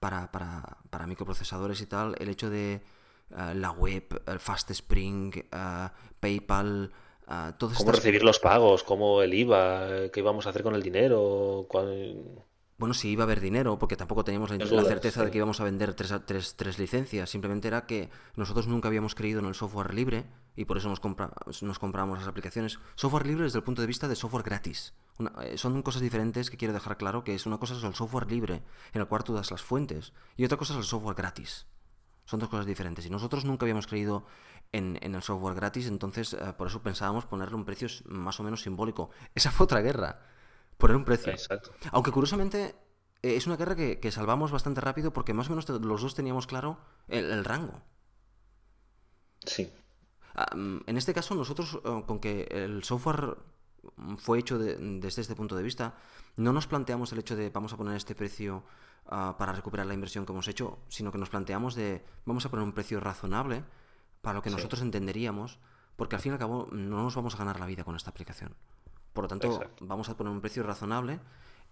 para, 0.00 0.30
para, 0.32 1.06
microprocesadores 1.06 1.80
y 1.80 1.86
tal, 1.86 2.16
el 2.18 2.28
hecho 2.28 2.50
de 2.50 2.82
eh, 3.30 3.54
la 3.54 3.70
web, 3.70 4.22
el 4.26 4.38
Fast 4.38 4.70
Spring, 4.70 5.34
uh, 5.52 5.88
PayPal, 6.20 6.92
uh, 7.28 7.52
¿Cómo 7.58 7.92
recibir 7.92 8.22
los 8.22 8.38
pagos? 8.38 8.82
¿Cómo 8.84 9.22
el 9.22 9.34
IVA? 9.34 10.10
¿Qué 10.12 10.20
íbamos 10.20 10.46
a 10.46 10.50
hacer 10.50 10.62
con 10.62 10.74
el 10.74 10.82
dinero? 10.82 11.66
bueno, 12.78 12.92
si 12.92 13.08
iba 13.08 13.22
a 13.22 13.26
haber 13.26 13.40
dinero, 13.40 13.78
porque 13.78 13.96
tampoco 13.96 14.22
teníamos 14.22 14.50
la, 14.50 14.84
certeza 14.84 15.24
de 15.24 15.30
que 15.30 15.38
íbamos 15.38 15.60
a 15.60 15.64
vender 15.64 15.94
tres, 15.94 16.12
tres, 16.26 16.56
tres, 16.56 16.78
licencias. 16.78 17.30
Simplemente 17.30 17.68
era 17.68 17.86
que 17.86 18.10
nosotros 18.36 18.66
nunca 18.66 18.88
habíamos 18.88 19.14
creído 19.14 19.40
en 19.40 19.46
el 19.46 19.54
software 19.54 19.94
libre 19.94 20.26
y 20.56 20.66
por 20.66 20.76
eso 20.76 20.88
nos, 20.88 21.00
compra, 21.00 21.30
nos 21.62 21.78
compramos 21.78 22.18
las 22.18 22.28
aplicaciones. 22.28 22.78
Software 22.94 23.26
libre 23.26 23.44
desde 23.44 23.58
el 23.58 23.64
punto 23.64 23.80
de 23.80 23.88
vista 23.88 24.08
de 24.08 24.16
software 24.16 24.44
gratis. 24.44 24.92
Eh, 25.42 25.56
son 25.56 25.80
cosas 25.80 26.02
diferentes 26.02 26.50
que 26.50 26.58
quiero 26.58 26.74
dejar 26.74 26.98
claro, 26.98 27.24
que 27.24 27.34
es 27.34 27.46
una 27.46 27.58
cosa 27.58 27.74
es 27.74 27.82
el 27.82 27.94
software 27.94 28.30
libre, 28.30 28.62
en 28.92 29.00
el 29.00 29.08
cual 29.08 29.24
tú 29.24 29.32
das 29.32 29.50
las 29.50 29.62
fuentes, 29.62 30.12
y 30.36 30.44
otra 30.44 30.58
cosa 30.58 30.74
es 30.74 30.80
el 30.80 30.84
software 30.84 31.16
gratis. 31.16 31.66
Son 32.26 32.38
dos 32.40 32.48
cosas 32.48 32.66
diferentes. 32.66 33.06
Y 33.06 33.10
nosotros 33.10 33.44
nunca 33.44 33.64
habíamos 33.64 33.86
creído 33.86 34.26
en, 34.72 34.98
el 35.00 35.22
software 35.22 35.54
gratis, 35.54 35.86
entonces 35.86 36.34
eh, 36.34 36.52
por 36.58 36.66
eso 36.66 36.82
pensábamos 36.82 37.24
ponerle 37.24 37.56
un 37.56 37.64
precio 37.64 37.88
más 38.06 38.38
o 38.40 38.42
menos 38.42 38.62
simbólico. 38.62 39.10
Esa 39.34 39.50
fue 39.50 39.64
otra 39.64 39.80
guerra 39.80 40.20
poner 40.76 40.96
un 40.96 41.04
precio. 41.04 41.32
Aunque 41.92 42.10
curiosamente 42.10 42.74
eh, 43.22 43.36
es 43.36 43.46
una 43.46 43.56
guerra 43.56 43.74
que, 43.76 44.10
salvamos 44.10 44.50
bastante 44.50 44.80
rápido 44.80 45.12
porque 45.12 45.34
más 45.34 45.48
o 45.48 45.50
menos 45.50 45.68
los 45.68 46.02
dos 46.02 46.14
teníamos 46.14 46.46
claro 46.46 46.78
el, 47.08 47.44
rango. 47.44 47.80
Sí. 49.44 49.72
Ah, 50.34 50.54
mm, 50.54 50.80
en 50.86 50.96
este 50.96 51.14
caso, 51.14 51.34
nosotros, 51.34 51.78
eh, 51.84 52.02
con 52.06 52.18
que 52.18 52.48
el 52.50 52.84
software 52.84 53.36
fue 54.18 54.40
hecho 54.40 54.58
desde 54.58 55.20
este 55.22 55.36
punto 55.36 55.56
de 55.56 55.62
vista, 55.62 55.94
no 56.36 56.52
nos 56.52 56.66
planteamos 56.66 57.12
el 57.12 57.20
hecho 57.20 57.36
de 57.36 57.50
vamos 57.50 57.72
a 57.72 57.76
poner 57.76 57.96
este 57.96 58.16
precio 58.16 58.64
ah, 59.08 59.36
para 59.38 59.52
recuperar 59.52 59.86
la 59.86 59.94
inversión 59.94 60.26
que 60.26 60.32
hemos 60.32 60.48
hecho, 60.48 60.78
sino 60.88 61.12
que 61.12 61.18
nos 61.18 61.30
planteamos 61.30 61.74
de 61.74 62.04
vamos 62.24 62.44
a 62.46 62.50
poner 62.50 62.64
un 62.64 62.72
precio 62.72 63.00
razonable 63.00 63.64
para 64.20 64.34
lo 64.34 64.42
que 64.42 64.50
nosotros 64.50 64.82
entenderíamos, 64.82 65.58
porque 65.96 66.16
al 66.16 66.22
fin 66.22 66.32
y 66.32 66.34
al 66.34 66.38
cabo 66.38 66.68
no 66.72 67.02
nos 67.02 67.14
vamos 67.14 67.34
a 67.34 67.38
ganar 67.38 67.60
la 67.60 67.66
vida 67.66 67.84
con 67.84 67.96
esta 67.96 68.10
aplicación. 68.10 68.54
Por 69.12 69.24
lo 69.24 69.28
tanto, 69.28 69.60
vamos 69.80 70.08
a 70.08 70.16
poner 70.16 70.32
un 70.32 70.40
precio 70.40 70.62
razonable 70.62 71.20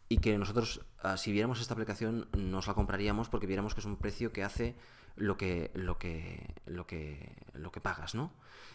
y 0.09 0.19
que 0.19 0.39
nosotros, 0.39 0.81
ah, 1.03 1.17
si 1.17 1.33
viéramos 1.33 1.61
esta 1.61 1.75
aplicación, 1.75 2.29
nos 2.33 2.67
la 2.67 2.75
compraríamos 2.75 3.29
porque 3.29 3.47
viéramos 3.47 3.75
que 3.75 3.81
es 3.81 3.87
un 3.87 3.97
precio 3.97 4.33
que 4.33 4.45
hace 4.45 4.77
lo 5.17 5.37
que, 5.37 5.71
lo 5.75 5.99
que, 5.99 6.55
lo 6.67 6.87
que, 6.87 7.37
lo 7.53 7.71
que 7.71 7.81
pagas, 7.81 8.15
¿no? 8.15 8.33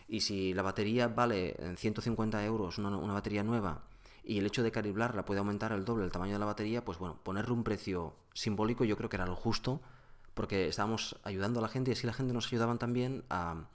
Y 0.08 0.22
si 0.22 0.54
la 0.54 0.62
batería 0.62 1.08
vale 1.08 1.56
150 1.76 2.44
euros, 2.46 2.78
una, 2.78 2.90
una 2.98 3.14
batería 3.14 3.44
nueva, 3.44 3.84
y 4.30 4.38
el 4.38 4.46
hecho 4.46 4.62
de 4.62 4.72
caliblarla 4.72 5.26
puede 5.26 5.40
aumentar 5.40 5.72
el 5.72 5.86
doble 5.86 6.06
el 6.06 6.12
tamaño 6.12 6.34
de 6.34 6.40
la 6.40 6.46
batería, 6.46 6.86
pues 6.86 7.00
bueno, 7.00 7.20
ponerle 7.24 7.52
un 7.52 7.64
precio 7.64 8.16
simbólico 8.34 8.84
yo 8.84 8.96
creo 8.96 9.10
que 9.10 9.16
era 9.16 9.26
lo 9.26 9.36
justo, 9.36 9.82
porque 10.36 10.68
estábamos 10.68 11.20
ayudando 11.24 11.60
a 11.60 11.64
la 11.64 11.68
gente 11.68 11.90
y 11.90 11.94
así 11.94 12.06
la 12.06 12.14
gente 12.14 12.32
nos 12.32 12.46
ayudaban 12.48 12.78
también 12.78 13.26
a, 13.30 13.66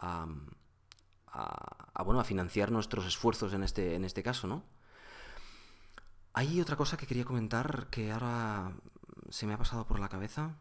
a 0.00 0.26
a, 1.36 2.02
bueno, 2.04 2.20
a 2.20 2.24
financiar 2.24 2.70
nuestros 2.70 3.06
esfuerzos 3.06 3.54
en 3.54 3.64
este, 3.64 3.96
en 3.96 4.04
este 4.04 4.22
caso, 4.22 4.46
¿no? 4.46 4.62
Hay 6.32 6.60
otra 6.60 6.76
cosa 6.76 6.96
que 6.96 7.06
quería 7.06 7.24
comentar 7.24 7.88
que 7.90 8.12
ahora 8.12 8.72
se 9.30 9.46
me 9.46 9.54
ha 9.54 9.58
pasado 9.58 9.84
por 9.84 9.98
la 9.98 10.08
cabeza. 10.08 10.56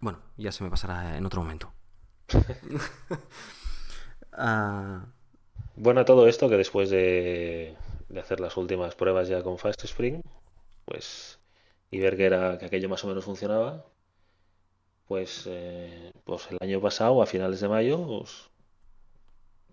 Bueno, 0.00 0.18
ya 0.36 0.52
se 0.52 0.64
me 0.64 0.70
pasará 0.70 1.16
en 1.16 1.24
otro 1.26 1.42
momento. 1.42 1.72
Ah. 4.32 5.06
Bueno, 5.76 6.04
todo 6.04 6.28
esto 6.28 6.48
que 6.48 6.56
después 6.56 6.90
de, 6.90 7.74
hacer 8.18 8.40
las 8.40 8.56
últimas 8.56 8.94
pruebas 8.94 9.28
ya 9.28 9.42
con 9.42 9.58
Fast 9.58 9.84
Spring, 9.84 10.20
pues 10.84 11.38
y 11.90 11.98
ver 12.00 12.16
que 12.16 12.26
era 12.26 12.58
que 12.58 12.66
aquello 12.66 12.88
más 12.88 13.04
o 13.04 13.08
menos 13.08 13.24
funcionaba, 13.24 13.84
pues, 15.08 15.44
eh, 15.46 16.12
pues 16.24 16.48
el 16.50 16.58
año 16.60 16.80
pasado, 16.80 17.20
a 17.22 17.26
finales 17.26 17.60
de 17.60 17.68
mayo, 17.68 18.06
pues, 18.06 18.48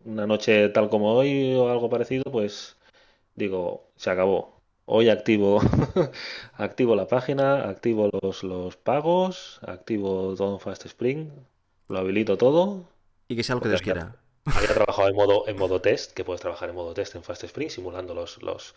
una 0.06 0.26
noche 0.26 0.70
tal 0.70 0.90
como 0.90 1.14
hoy 1.14 1.54
o 1.56 1.70
algo 1.70 1.90
parecido, 1.90 2.24
pues 2.32 2.78
digo, 3.36 3.90
se 3.96 4.10
acabó. 4.10 4.62
Hoy 4.86 5.10
activo, 5.10 5.60
activo 6.54 6.96
la 6.96 7.08
página, 7.08 7.70
activo 7.70 8.10
los, 8.22 8.44
los 8.44 8.78
pagos, 8.78 9.60
activo 9.64 10.34
todo 10.36 10.60
Fast 10.60 10.86
Spring, 10.86 11.30
lo 11.90 12.00
habilito 12.00 12.38
todo. 12.38 12.86
Y 13.28 13.36
que 13.36 13.44
sea 13.44 13.56
lo 13.56 13.62
que 13.62 13.70
Dios 13.70 13.82
quiera. 13.82 14.16
Había 14.56 14.74
trabajado 14.74 15.10
en 15.10 15.16
modo, 15.16 15.48
en 15.48 15.58
modo 15.58 15.82
test, 15.82 16.14
que 16.14 16.24
puedes 16.24 16.42
trabajar 16.42 16.70
en 16.70 16.76
modo 16.76 16.94
test 16.94 17.16
en 17.16 17.24
Fast 17.24 17.44
Spring, 17.44 17.70
simulando 17.70 18.14
los, 18.14 18.42
los, 18.42 18.76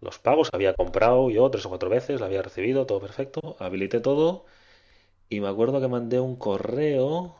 los 0.00 0.18
pagos. 0.18 0.48
Había 0.52 0.74
comprado 0.74 1.30
yo 1.30 1.50
tres 1.50 1.66
o 1.66 1.68
cuatro 1.68 1.90
veces, 1.90 2.20
la 2.20 2.26
había 2.26 2.42
recibido, 2.42 2.86
todo 2.86 3.00
perfecto. 3.00 3.56
Habilité 3.60 4.00
todo. 4.00 4.46
Y 5.28 5.40
me 5.40 5.48
acuerdo 5.48 5.80
que 5.80 5.88
mandé 5.88 6.20
un 6.20 6.36
correo 6.36 7.36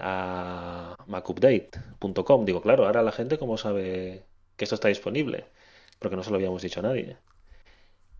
a 0.00 0.96
macupdate.com. 1.06 2.44
Digo, 2.44 2.62
claro, 2.62 2.86
ahora 2.86 3.02
la 3.02 3.12
gente, 3.12 3.38
¿cómo 3.38 3.56
sabe 3.58 4.24
que 4.56 4.64
esto 4.64 4.76
está 4.76 4.88
disponible? 4.88 5.46
Porque 5.98 6.16
no 6.16 6.22
se 6.24 6.30
lo 6.30 6.36
habíamos 6.36 6.62
dicho 6.62 6.80
a 6.80 6.84
nadie. 6.84 7.18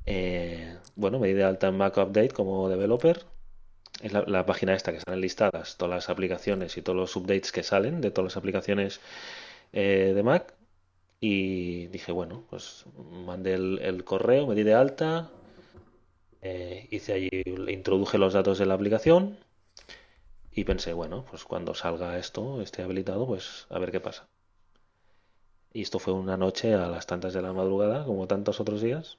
Eh, 0.06 0.76
bueno, 0.96 1.18
me 1.18 1.28
di 1.28 1.34
de 1.34 1.44
alta 1.44 1.68
en 1.68 1.76
Mac 1.76 1.96
Update 1.96 2.30
como 2.30 2.68
developer. 2.68 3.24
Es 4.02 4.12
la, 4.12 4.44
página 4.46 4.74
esta 4.74 4.92
que 4.92 5.00
salen 5.00 5.20
listadas 5.20 5.76
todas 5.76 5.94
las 5.94 6.10
aplicaciones 6.10 6.76
y 6.76 6.82
todos 6.82 6.98
los 6.98 7.14
updates 7.16 7.52
que 7.52 7.62
salen 7.62 8.00
de 8.00 8.10
todas 8.10 8.32
las 8.32 8.36
aplicaciones 8.36 9.00
eh, 9.72 10.12
de 10.14 10.22
Mac. 10.24 10.54
Y 11.20 11.86
dije, 11.86 12.10
bueno, 12.12 12.44
pues 12.50 12.84
mandé 13.26 13.54
el, 13.54 14.04
correo, 14.04 14.46
me 14.48 14.56
di 14.56 14.64
de 14.64 14.74
alta, 14.74 15.30
eh, 16.42 16.88
hice 16.90 17.12
allí, 17.12 17.30
introduje 17.68 18.18
los 18.18 18.32
datos 18.34 18.58
de 18.58 18.66
la 18.66 18.74
aplicación 18.74 19.38
y 20.52 20.64
pensé, 20.64 20.92
bueno, 20.92 21.24
pues 21.30 21.44
cuando 21.44 21.74
salga 21.74 22.18
esto, 22.18 22.60
esté 22.60 22.82
habilitado, 22.82 23.26
pues 23.26 23.66
a 23.70 23.78
ver 23.78 23.92
qué 23.92 24.00
pasa. 24.00 24.28
Y 25.72 25.82
esto 25.82 25.98
fue 25.98 26.12
una 26.12 26.36
noche 26.36 26.74
a 26.74 26.88
las 26.88 27.06
tantas 27.06 27.32
de 27.34 27.42
la 27.42 27.52
madrugada, 27.52 28.04
como 28.04 28.26
tantos 28.26 28.60
otros 28.60 28.82
días. 28.82 29.18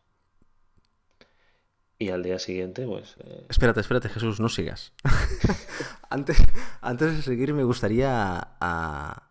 Y 2.04 2.10
al 2.10 2.22
día 2.22 2.38
siguiente, 2.38 2.86
pues... 2.86 3.16
Eh, 3.24 3.45
espérate, 3.47 3.80
espérate, 3.80 4.10
Jesús, 4.10 4.41
no 4.41 4.49
sigas. 4.49 4.91
antes, 6.10 6.38
antes 6.82 7.16
de 7.16 7.22
seguir, 7.22 7.54
me 7.54 7.64
gustaría 7.64 8.45
a, 8.60 9.30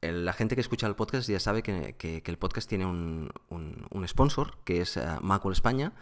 la 0.00 0.32
gente 0.32 0.54
que 0.54 0.60
escucha 0.60 0.86
el 0.86 0.94
podcast 0.94 1.28
ya 1.28 1.40
sabe 1.40 1.64
que, 1.64 2.22
el 2.24 2.38
podcast 2.38 2.68
tiene 2.68 2.86
un, 2.86 3.32
sponsor, 4.06 4.58
que 4.62 4.80
es 4.80 4.96
uh, 4.96 5.20
Macul 5.22 5.52
España. 5.52 5.92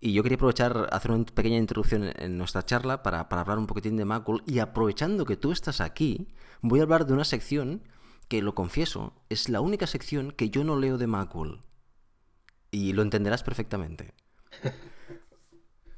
Y 0.00 0.12
yo 0.12 0.22
quería 0.22 0.36
aprovechar, 0.36 0.90
hacer 0.92 1.12
una 1.12 1.24
pequeña 1.24 1.56
introducción 1.56 2.12
en 2.14 2.36
nuestra 2.36 2.62
charla 2.62 3.02
para, 3.02 3.20
hablar 3.20 3.56
un 3.56 3.66
poquitín 3.66 3.96
de 3.96 4.04
Macul. 4.04 4.42
Y 4.46 4.58
aprovechando 4.58 5.24
que 5.24 5.38
tú 5.38 5.50
estás 5.50 5.80
aquí, 5.80 6.28
voy 6.60 6.80
a 6.80 6.82
hablar 6.82 7.06
de 7.06 7.14
una 7.14 7.24
sección 7.24 7.84
que, 8.28 8.42
lo 8.42 8.54
confieso, 8.54 9.14
es 9.30 9.48
la 9.48 9.62
única 9.62 9.86
sección 9.86 10.30
que 10.30 10.50
yo 10.50 10.62
no 10.62 10.78
leo 10.78 10.98
de 10.98 11.06
Macul. 11.06 11.62
Y 12.70 12.92
lo 12.92 13.00
entenderás 13.00 13.42
perfectamente. 13.42 14.12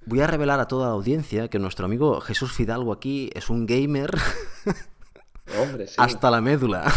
Voy 0.06 0.20
a 0.20 0.26
revelar 0.26 0.60
a 0.60 0.68
toda 0.68 0.88
la 0.88 0.92
audiencia 0.92 1.48
que 1.48 1.58
nuestro 1.58 1.86
amigo 1.86 2.20
Jesús 2.20 2.52
Fidalgo 2.52 2.92
aquí 2.92 3.30
es 3.34 3.48
un 3.48 3.66
gamer 3.66 4.10
Hombre, 5.60 5.86
hasta 5.96 6.30
la 6.30 6.40
médula. 6.40 6.92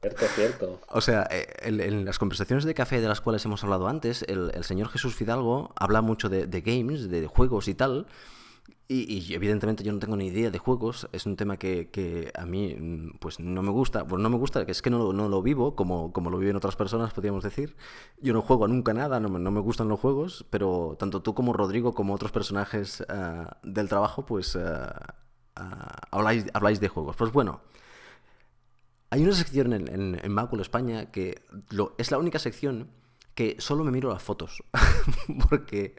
Cierto, 0.00 0.26
cierto. 0.26 0.80
O 0.88 1.00
sea, 1.00 1.26
eh, 1.30 1.46
en, 1.62 2.04
las 2.04 2.18
conversaciones 2.18 2.64
de 2.64 2.74
café 2.74 3.00
de 3.00 3.08
las 3.08 3.20
cuales 3.20 3.44
hemos 3.44 3.64
hablado 3.64 3.88
antes, 3.88 4.24
el, 4.28 4.52
señor 4.62 4.88
Jesús 4.88 5.14
Fidalgo 5.14 5.72
habla 5.76 6.02
mucho 6.02 6.28
de, 6.28 6.46
de 6.46 6.60
games, 6.60 7.10
de 7.10 7.26
juegos 7.26 7.66
y 7.66 7.74
tal, 7.74 8.06
y, 8.90 9.34
evidentemente 9.34 9.84
yo 9.84 9.92
no 9.92 9.98
tengo 9.98 10.16
ni 10.16 10.28
idea 10.28 10.50
de 10.50 10.58
juegos, 10.58 11.08
es 11.12 11.26
un 11.26 11.36
tema 11.36 11.58
que, 11.58 12.32
a 12.34 12.46
mí 12.46 12.74
mm, 12.74 13.18
pues 13.18 13.38
no 13.38 13.62
me 13.62 13.70
gusta, 13.70 14.06
pues 14.06 14.22
no 14.22 14.30
me 14.30 14.38
gusta, 14.38 14.64
que 14.64 14.72
es 14.72 14.80
que 14.80 14.88
no, 14.88 15.12
no 15.12 15.28
lo 15.28 15.42
vivo 15.42 15.76
como, 15.76 16.10
como 16.12 16.30
lo 16.30 16.38
viven 16.38 16.56
otras 16.56 16.74
personas, 16.74 17.12
podríamos 17.12 17.44
decir. 17.44 17.76
Yo 18.22 18.32
no 18.32 18.40
juego 18.40 18.66
nunca 18.66 18.94
nada, 18.94 19.20
no, 19.20 19.28
no 19.28 19.50
me 19.50 19.60
gustan 19.60 19.88
los 19.88 20.00
juegos, 20.00 20.46
pero 20.48 20.96
tanto 20.98 21.20
tú 21.20 21.34
como 21.34 21.52
Rodrigo 21.52 21.94
como 21.94 22.14
otros 22.14 22.32
personajes 22.32 23.04
ah, 23.10 23.58
del 23.62 23.90
trabajo 23.90 24.24
pues 24.24 24.56
ah, 24.56 25.16
ah, 25.56 25.96
habláis, 26.10 26.46
habláis 26.54 26.80
de 26.80 26.88
juegos. 26.88 27.14
Pues 27.16 27.30
bueno, 27.30 27.60
hay 29.10 29.22
una 29.22 29.34
sección 29.34 29.74
en, 29.74 29.88
en, 29.88 30.20
en 30.22 30.32
Macul 30.32 30.60
España 30.60 31.10
que 31.10 31.42
lo, 31.70 31.94
es 31.98 32.10
la 32.10 32.16
única 32.18 32.38
sección 32.38 32.88
que 33.34 33.56
solo 33.58 33.84
me 33.84 33.92
miro 33.92 34.08
las 34.08 34.22
fotos, 34.22 34.64
porque, 35.50 35.94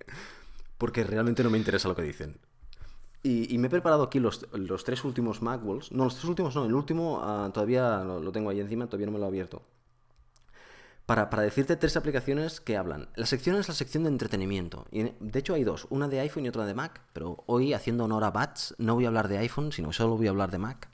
porque 0.78 1.03
realmente 1.03 1.43
no 1.43 1.49
me 1.51 1.57
interesa 1.57 1.88
lo 1.88 1.95
que 1.95 2.01
dicen. 2.01 2.38
Y, 3.22 3.57
me 3.57 3.67
he 3.67 3.70
preparado 3.70 4.03
aquí 4.03 4.20
los, 4.20 4.47
los, 4.53 4.86
tres 4.86 5.03
últimos 5.03 5.41
Macwalls. 5.41 5.91
No, 5.91 6.05
los 6.05 6.15
tres 6.15 6.26
últimos 6.26 6.55
no, 6.55 6.65
el 6.65 6.74
último 6.74 7.20
ah, 7.22 7.49
todavía 7.53 8.03
lo, 8.03 8.32
tengo 8.32 8.49
ahí 8.49 8.61
encima, 8.61 8.88
todavía 8.88 9.07
no 9.07 9.11
me 9.11 9.20
lo 9.20 9.26
he 9.26 9.28
abierto. 9.28 9.61
Para, 11.05 11.30
para, 11.30 11.43
decirte 11.43 11.76
tres 11.76 11.97
aplicaciones 11.97 12.61
que 12.61 12.78
hablan. 12.78 13.09
La 13.15 13.26
sección 13.26 13.57
es 13.57 13.67
la 13.67 13.74
sección 13.74 14.03
de 14.03 14.09
entretenimiento. 14.09 14.86
De 14.91 15.39
hecho 15.39 15.53
hay 15.53 15.65
dos, 15.65 15.88
una 15.89 16.07
de 16.07 16.22
iPhone 16.22 16.45
y 16.45 16.49
otra 16.49 16.65
de 16.65 16.74
Mac. 16.74 17.01
Pero 17.11 17.43
hoy, 17.45 17.74
haciendo 17.74 18.05
honor 18.05 18.24
a 18.24 18.32
Bats, 18.32 18.76
no 18.78 18.95
voy 18.95 19.03
a 19.03 19.09
hablar 19.09 19.28
de 19.28 19.39
iPhone, 19.39 19.74
sino 19.74 19.91
solo 19.91 20.15
voy 20.15 20.28
a 20.28 20.30
hablar 20.30 20.51
de 20.51 20.59
Mac. 20.59 20.89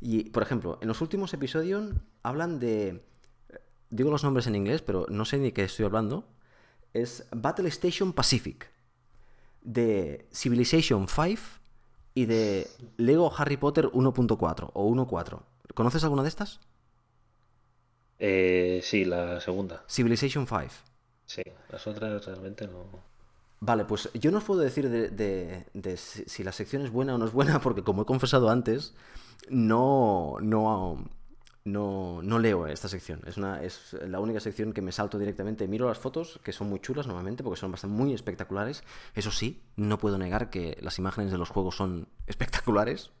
Y, 0.00 0.30
por 0.30 0.42
ejemplo, 0.42 0.78
en 0.82 0.88
los 0.88 1.00
últimos 1.02 1.32
episodios 1.34 1.92
hablan 2.22 2.58
de... 2.58 3.04
Digo 3.90 4.10
los 4.10 4.24
nombres 4.24 4.48
en 4.48 4.56
inglés, 4.56 4.82
pero 4.82 5.06
no 5.08 5.24
sé 5.24 5.38
ni 5.38 5.52
qué 5.52 5.62
estoy 5.62 5.84
hablando. 5.84 6.26
Es 6.94 7.28
Battle 7.30 7.68
Station 7.68 8.12
Pacific 8.12 8.73
de 9.64 10.26
Civilization 10.32 11.08
5 11.08 11.42
y 12.14 12.26
de 12.26 12.68
Lego 12.96 13.32
Harry 13.36 13.56
Potter 13.56 13.86
1.4 13.86 14.70
o 14.72 14.90
1.4. 14.90 15.40
¿Conoces 15.74 16.04
alguna 16.04 16.22
de 16.22 16.28
estas? 16.28 16.60
Eh, 18.18 18.80
sí, 18.82 19.04
la 19.04 19.40
segunda. 19.40 19.84
Civilization 19.88 20.46
5. 20.46 20.62
Sí, 21.26 21.42
las 21.70 21.86
otras 21.86 22.24
realmente 22.24 22.68
no. 22.68 22.84
Vale, 23.60 23.84
pues 23.84 24.10
yo 24.14 24.30
no 24.30 24.38
os 24.38 24.44
puedo 24.44 24.60
decir 24.60 24.90
de, 24.90 25.96
si 25.96 26.44
la 26.44 26.52
sección 26.52 26.82
es 26.82 26.90
buena 26.90 27.14
o 27.14 27.18
no 27.18 27.24
es 27.24 27.32
buena, 27.32 27.60
porque 27.60 27.82
como 27.82 28.02
he 28.02 28.04
confesado 28.04 28.50
antes, 28.50 28.94
no, 29.48 30.36
no, 30.40 31.08
no, 31.64 32.20
no 32.22 32.38
leo 32.38 32.66
esta 32.66 32.88
sección. 32.88 33.20
Es, 33.26 33.38
una, 33.38 33.62
es 33.62 33.96
la 34.06 34.20
única 34.20 34.40
sección 34.40 34.72
que 34.72 34.82
me 34.82 34.92
salto 34.92 35.18
directamente. 35.18 35.66
Miro 35.66 35.88
las 35.88 35.98
fotos, 35.98 36.40
que 36.44 36.52
son 36.52 36.68
muy 36.68 36.80
chulas 36.80 37.06
normalmente, 37.06 37.42
porque 37.42 37.58
son 37.58 37.72
bastante 37.72 37.96
muy 37.96 38.12
espectaculares. 38.12 38.84
Eso 39.14 39.30
sí, 39.30 39.62
no 39.76 39.98
puedo 39.98 40.18
negar 40.18 40.50
que 40.50 40.76
las 40.82 40.98
imágenes 40.98 41.32
de 41.32 41.38
los 41.38 41.48
juegos 41.48 41.76
son 41.76 42.08
espectaculares. 42.26 43.12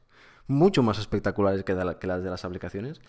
Mucho 0.46 0.82
más 0.82 0.98
espectaculares 0.98 1.64
que, 1.64 1.74
las 1.74 2.22
de 2.22 2.30
las 2.30 2.44
aplicaciones. 2.44 3.00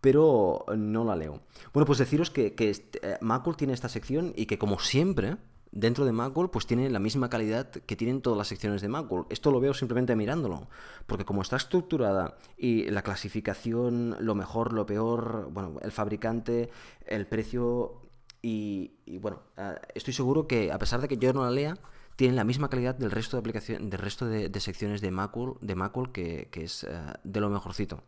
Pero 0.00 0.64
no 0.76 1.04
la 1.04 1.14
leo. 1.14 1.40
Bueno, 1.72 1.86
pues 1.86 1.98
deciros 1.98 2.30
que, 2.30 2.54
que 2.54 2.70
eh, 2.70 3.18
Macul 3.20 3.56
tiene 3.56 3.74
esta 3.74 3.88
sección 3.88 4.32
y 4.34 4.46
que 4.46 4.58
como 4.58 4.78
siempre 4.80 5.36
dentro 5.72 6.04
de 6.04 6.12
Macworld 6.12 6.50
pues 6.50 6.66
tiene 6.66 6.90
la 6.90 6.98
misma 6.98 7.30
calidad 7.30 7.70
que 7.70 7.96
tienen 7.96 8.22
todas 8.22 8.36
las 8.36 8.48
secciones 8.48 8.82
de 8.82 8.88
Macworld. 8.88 9.26
Esto 9.30 9.50
lo 9.50 9.60
veo 9.60 9.74
simplemente 9.74 10.16
mirándolo, 10.16 10.68
porque 11.06 11.24
como 11.24 11.42
está 11.42 11.56
estructurada 11.56 12.36
y 12.56 12.90
la 12.90 13.02
clasificación, 13.02 14.16
lo 14.20 14.34
mejor, 14.34 14.72
lo 14.72 14.86
peor, 14.86 15.48
bueno, 15.50 15.78
el 15.82 15.92
fabricante, 15.92 16.70
el 17.06 17.26
precio 17.26 18.02
y, 18.42 19.18
bueno, 19.18 19.42
eh, 19.56 19.74
estoy 19.94 20.14
seguro 20.14 20.46
que 20.46 20.72
a 20.72 20.78
pesar 20.78 21.00
de 21.00 21.08
que 21.08 21.18
yo 21.18 21.32
no 21.32 21.44
la 21.44 21.50
lea, 21.50 21.78
tienen 22.16 22.36
la 22.36 22.44
misma 22.44 22.68
calidad 22.68 22.94
del 22.94 23.10
resto 23.10 23.36
de 23.36 23.40
aplicación, 23.40 23.90
del 23.90 23.98
resto 23.98 24.26
de, 24.26 24.60
secciones 24.60 25.00
de 25.00 25.10
Macworld, 25.10 25.60
de 25.60 25.74
Macworld 25.74 26.12
que, 26.12 26.48
es 26.52 26.84
eh, 26.84 27.00
de 27.24 27.40
lo 27.40 27.48
mejorcito. 27.48 28.02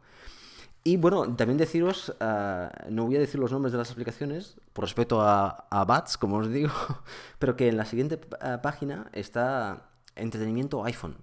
Y 0.85 0.97
bueno, 0.97 1.37
también 1.37 1.59
deciros, 1.59 2.13
ah, 2.21 2.73
no 2.91 3.05
voy 3.05 3.17
a 3.17 3.21
decir 3.21 3.39
los 3.39 3.53
nombres 3.53 3.73
de 3.73 3.79
las 3.79 3.93
aplicaciones 3.93 4.57
por 4.73 4.85
respeto 4.85 5.21
a, 5.21 5.67
a 5.71 5.85
Bats, 5.85 6.19
como 6.19 6.39
os 6.39 6.51
digo, 6.51 6.73
pero 7.39 7.57
que 7.57 7.69
en 7.69 7.77
la 7.77 7.85
siguiente 7.85 8.21
ah, 8.41 8.61
página 8.63 9.09
está 9.13 9.91
entretenimiento 10.17 10.85
iPhone. 10.85 11.17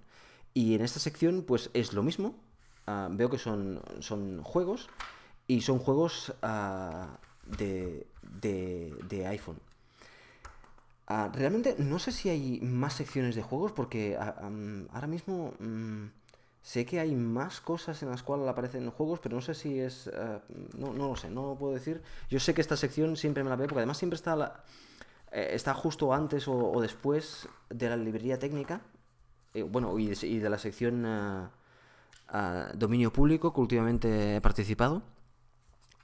Y 0.54 0.74
en 0.74 0.80
esta 0.80 0.98
sección 0.98 1.44
pues 1.46 1.70
es 1.74 1.92
lo 1.92 2.02
mismo. 2.02 2.34
Ah, 2.86 3.08
veo 3.10 3.28
que 3.28 3.38
son, 3.38 3.82
son 4.00 4.42
juegos 4.42 4.88
y 5.46 5.60
son 5.60 5.78
juegos 5.78 6.32
de, 7.46 8.06
de, 8.40 9.26
iPhone. 9.26 9.58
realmente 11.34 11.74
no 11.78 11.98
sé 11.98 12.12
si 12.12 12.30
hay 12.30 12.60
más 12.62 12.94
secciones 12.94 13.34
de 13.34 13.42
juegos 13.42 13.72
porque 13.72 14.16
ahora 14.16 15.06
mismo... 15.06 15.52
Mm, 15.58 16.19
Sé 16.62 16.84
que 16.84 17.00
hay 17.00 17.14
más 17.14 17.60
cosas 17.60 18.02
en 18.02 18.10
las 18.10 18.22
cuales 18.22 18.46
aparecen 18.46 18.90
juegos, 18.90 19.18
pero 19.20 19.36
no 19.36 19.40
sé 19.40 19.54
si 19.54 19.80
es... 19.80 20.08
Eh, 20.08 20.40
no, 20.76 20.92
no, 20.92 21.08
lo 21.08 21.16
sé, 21.16 21.30
no 21.30 21.48
lo 21.48 21.54
puedo 21.56 21.72
decir. 21.72 22.02
Yo 22.28 22.38
sé 22.38 22.52
que 22.52 22.60
esta 22.60 22.76
sección 22.76 23.16
siempre 23.16 23.42
me 23.42 23.50
la 23.50 23.56
veo, 23.56 23.66
porque 23.66 23.80
además 23.80 23.96
siempre 23.96 24.16
está, 24.16 24.36
la, 24.36 24.62
eh, 25.32 25.50
está 25.52 25.72
justo 25.72 26.12
antes 26.12 26.46
o, 26.48 26.78
después 26.80 27.48
de 27.70 27.88
la 27.88 27.96
librería 27.96 28.38
técnica. 28.38 28.82
Eh, 29.54 29.62
bueno, 29.62 29.98
y 29.98 30.08
de, 30.08 30.50
la 30.50 30.58
sección 30.58 31.50
dominio 32.74 33.12
público, 33.12 33.54
que 33.54 33.60
últimamente 33.60 34.36
he 34.36 34.40
participado. 34.40 35.02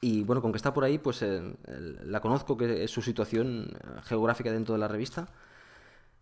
Y 0.01 0.25
bueno, 0.25 0.41
con 0.41 0.53
que 0.53 0.57
está 0.57 0.73
por 0.73 0.85
ahí, 0.85 0.99
pues 0.99 1.25
la 1.67 2.21
conozco, 2.21 2.57
que 2.57 2.85
es 2.85 2.91
su 2.91 3.03
situación 3.03 3.77
geográfica 4.05 4.51
dentro 4.51 4.75
de 4.75 4.81
la 4.81 4.89
revista. 4.89 5.29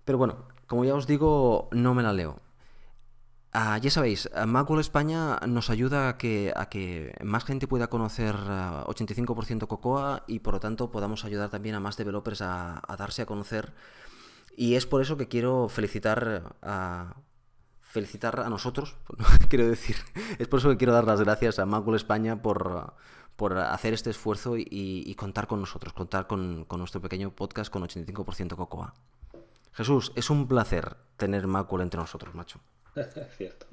Pero 0.05 0.19
bueno, 0.19 0.45
como 0.67 0.85
ya 0.85 0.95
os 0.95 1.07
digo, 1.07 1.69
no 1.73 1.95
me 1.95 2.03
la 2.03 2.13
leo. 2.13 2.44
Ah, 3.57 3.79
ya 3.79 3.89
sabéis, 3.89 4.29
Macworld 4.47 4.81
España 4.81 5.39
nos 5.47 5.71
ayuda 5.71 6.09
a 6.09 6.19
que, 6.19 6.53
a 6.57 6.69
que 6.69 7.15
más 7.23 7.45
gente 7.45 7.69
pueda 7.69 7.87
conocer 7.87 8.35
85% 8.35 9.69
Cocoa 9.69 10.25
y 10.27 10.41
por 10.41 10.55
lo 10.55 10.61
tanto 10.61 10.91
podamos 10.91 11.25
ayudar 11.25 11.51
también 11.51 11.77
a 11.77 11.81
más 11.81 11.97
developers 11.97 12.43
a, 12.43 12.83
darse 12.99 13.23
a 13.23 13.27
conocer. 13.27 13.73
Y 14.57 14.75
es 14.75 14.87
por 14.87 15.03
eso 15.03 15.17
que 15.17 15.29
quiero 15.29 15.69
felicitar 15.69 16.57
a, 16.63 17.15
felicitar 17.81 18.41
a 18.41 18.49
nosotros, 18.49 18.97
quiero 19.49 19.69
decir, 19.69 19.99
es 20.41 20.49
por 20.49 20.59
eso 20.59 20.71
que 20.71 20.77
quiero 20.77 20.93
dar 20.93 21.05
las 21.05 21.21
gracias 21.21 21.61
a 21.61 21.65
Macworld 21.65 22.01
España 22.01 22.43
por, 22.43 22.95
por 23.37 23.57
hacer 23.57 23.95
este 23.95 24.11
esfuerzo 24.11 24.57
y, 24.57 25.15
contar 25.17 25.47
con 25.47 25.61
nosotros, 25.61 25.93
contar 25.93 26.27
con, 26.27 26.65
con, 26.65 26.81
nuestro 26.81 27.01
pequeño 27.01 27.31
podcast 27.31 27.71
con 27.71 27.85
85% 27.85 28.57
Cocoa. 28.57 28.95
Jesús, 29.75 30.11
es 30.17 30.29
un 30.29 30.49
placer 30.49 30.97
tener 31.17 31.47
Macworld 31.47 31.85
entre 31.85 32.01
nosotros, 32.01 32.35
macho. 32.35 32.59
Cierto. 33.37 33.67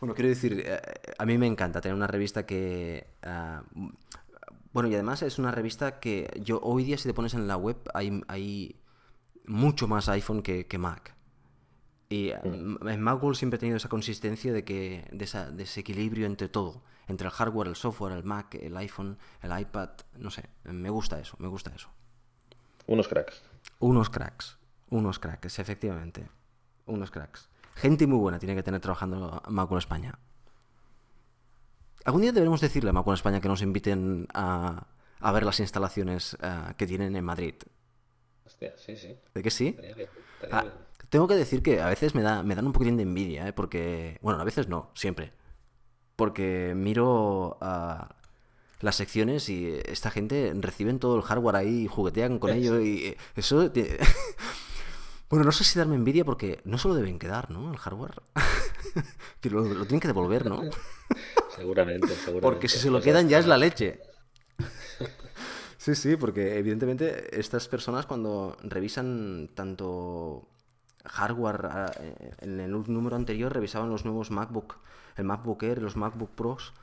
Bueno, 0.00 0.14
quiero 0.14 0.30
decir, 0.30 0.62
eh, 0.64 0.80
a 1.18 1.26
mí 1.26 1.36
me 1.36 1.46
encanta 1.46 1.80
tener 1.80 1.94
una 1.94 2.06
revista 2.06 2.46
que... 2.46 3.06
Ah, 3.22 3.62
bueno, 4.72 4.88
y 4.88 4.94
además 4.94 5.22
es 5.22 5.38
una 5.38 5.50
revista 5.50 5.98
que 5.98 6.40
yo 6.42 6.60
hoy 6.62 6.84
día 6.84 6.96
si 6.96 7.08
te 7.08 7.14
pones 7.14 7.34
en 7.34 7.48
la 7.48 7.56
web 7.56 7.76
hay, 7.92 8.22
hay 8.28 8.80
mucho 9.44 9.88
más 9.88 10.08
iPhone 10.08 10.42
que, 10.42 10.78
Mac. 10.78 11.14
Y 12.08 12.32
mm. 12.44 12.88
en 12.88 13.00
Macworld 13.00 13.36
siempre 13.36 13.56
he 13.56 13.60
tenido 13.60 13.76
esa 13.76 13.88
consistencia 13.88 14.52
de 14.52 14.64
que 14.64 15.08
de, 15.12 15.24
esa, 15.24 15.50
de, 15.50 15.64
ese 15.64 15.80
equilibrio 15.80 16.26
entre 16.26 16.48
todo, 16.48 16.82
entre 17.08 17.26
el 17.26 17.32
hardware, 17.32 17.68
el 17.68 17.76
software, 17.76 18.12
el 18.12 18.24
Mac, 18.24 18.54
el 18.54 18.76
iPhone, 18.76 19.18
el 19.42 19.58
iPad, 19.58 19.90
no 20.16 20.30
sé, 20.30 20.48
me 20.64 20.88
gusta 20.88 21.18
eso, 21.18 21.36
me 21.40 21.48
gusta 21.48 21.72
eso. 21.74 21.88
Unos 22.86 23.08
cracks. 23.08 23.42
Unos 23.80 24.08
cracks, 24.08 24.56
unos 24.88 25.18
cracks, 25.18 25.58
efectivamente, 25.58 26.28
unos 26.86 27.10
cracks. 27.10 27.49
Gente 27.74 28.06
muy 28.06 28.18
buena 28.18 28.38
tiene 28.38 28.54
que 28.54 28.62
tener 28.62 28.80
trabajando 28.80 29.42
Macworld 29.48 29.82
España. 29.82 30.18
Algún 32.04 32.22
día 32.22 32.32
deberemos 32.32 32.60
decirle 32.60 32.90
a 32.90 32.92
Macworld 32.92 33.18
España 33.18 33.40
que 33.40 33.48
nos 33.48 33.62
inviten 33.62 34.26
a, 34.32 34.86
ver 35.32 35.44
las 35.44 35.60
instalaciones 35.60 36.36
eh, 36.42 36.74
que 36.76 36.86
tienen 36.86 37.14
en 37.16 37.24
Madrid. 37.24 37.54
Hostia, 38.46 38.72
sí, 38.76 38.96
sí. 38.96 39.16
¿De 39.34 39.42
que 39.42 39.50
sí? 39.50 39.76
Ah, 40.50 40.64
tengo 41.08 41.28
que 41.28 41.34
decir 41.34 41.62
que 41.62 41.80
a 41.80 41.88
veces 41.88 42.14
me, 42.14 42.22
da, 42.22 42.42
me 42.42 42.54
dan 42.54 42.66
un 42.66 42.72
poquitín 42.72 42.96
de 42.96 43.02
envidia, 43.02 43.48
¿eh? 43.48 43.52
porque... 43.52 44.18
Bueno, 44.22 44.40
a 44.40 44.44
veces 44.44 44.68
no, 44.68 44.90
siempre. 44.94 45.32
Porque 46.16 46.72
miro 46.74 47.58
a 47.60 48.14
las 48.80 48.96
secciones 48.96 49.48
y 49.48 49.78
esta 49.84 50.10
gente 50.10 50.52
reciben 50.54 50.98
todo 50.98 51.16
el 51.16 51.22
hardware 51.22 51.56
ahí 51.56 51.82
y 51.82 51.86
juguetean 51.86 52.38
con 52.38 52.50
ello 52.50 52.80
y 52.80 53.16
eso... 53.36 53.70
Bueno, 55.30 55.44
no 55.44 55.52
sé 55.52 55.62
si 55.62 55.78
darme 55.78 55.94
envidia 55.94 56.24
porque 56.24 56.60
no 56.64 56.76
se 56.76 56.88
lo 56.88 56.94
deben 56.94 57.20
quedar, 57.20 57.52
¿no? 57.52 57.70
El 57.70 57.78
hardware. 57.78 58.20
que 59.40 59.48
lo, 59.48 59.62
tienen 59.86 60.00
que 60.00 60.08
devolver, 60.08 60.46
¿no? 60.46 60.62
seguramente, 61.56 62.08
seguramente. 62.08 62.40
Porque 62.40 62.68
si 62.68 62.78
se 62.78 62.90
lo 62.90 63.00
quedan 63.00 63.28
ya 63.28 63.38
es 63.38 63.46
la 63.46 63.56
leche. 63.56 64.00
Sí, 65.78 65.94
sí, 65.94 66.16
porque 66.16 66.58
evidentemente 66.58 67.40
estas 67.40 67.66
personas 67.66 68.04
cuando 68.04 68.54
revisan 68.62 69.48
tanto 69.54 70.46
hardware 71.06 71.70
eh, 71.98 72.34
en 72.40 72.60
el 72.60 72.70
número 72.70 73.16
anterior 73.16 73.50
revisaban 73.50 73.88
los 73.88 74.04
nuevos 74.04 74.30
MacBook, 74.30 74.76
el 75.16 75.24
MacBook 75.24 75.62
Air, 75.62 75.80
los 75.80 75.96
MacBook 75.96 76.32
Pros 76.32 76.74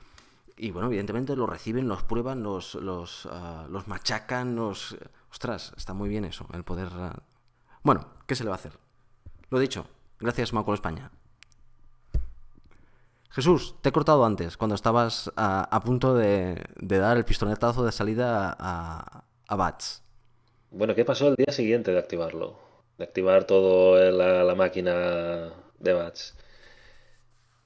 y 0.58 0.72
bueno, 0.72 0.88
evidentemente 0.88 1.36
los 1.36 1.48
reciben, 1.48 1.88
los 1.88 2.02
prueban, 2.02 2.42
los, 2.42 2.74
los, 2.74 3.28
ah, 3.32 3.68
los 3.70 3.88
machacan, 3.88 4.56
los... 4.56 4.98
Ostras, 5.30 5.74
está 5.78 5.94
muy 5.94 6.10
bien 6.10 6.26
eso, 6.26 6.48
el 6.54 6.64
poder 6.64 6.90
ah, 6.94 7.22
bueno, 7.88 8.06
¿qué 8.28 8.36
se 8.36 8.44
le 8.44 8.50
va 8.50 8.56
a 8.56 8.60
hacer? 8.60 8.74
Lo 9.50 9.60
dicho, 9.60 9.88
gracias 10.20 10.52
Macol 10.52 10.76
España. 10.76 11.10
Jesús, 13.30 13.76
te 13.82 13.90
he 13.90 13.92
cortado 13.94 14.26
antes, 14.26 14.58
cuando 14.58 14.76
estabas 14.76 15.32
a, 15.38 15.82
punto 15.86 16.14
de, 16.14 16.62
dar 16.82 17.16
el 17.16 17.24
pistoletazo 17.24 17.86
de 17.86 17.94
salida 17.94 18.54
a, 18.60 19.24
a 19.48 19.56
Bats. 19.56 20.04
Bueno, 20.72 20.96
¿qué 20.96 21.06
pasó 21.06 21.30
el 21.30 21.36
día 21.36 21.54
siguiente 21.54 21.92
de 21.92 22.00
activarlo? 22.00 22.60
De 22.98 23.06
activar 23.06 23.46
toda 23.46 24.12
la, 24.12 24.56
máquina 24.56 25.54
de 25.80 25.94
Bats. 25.94 26.36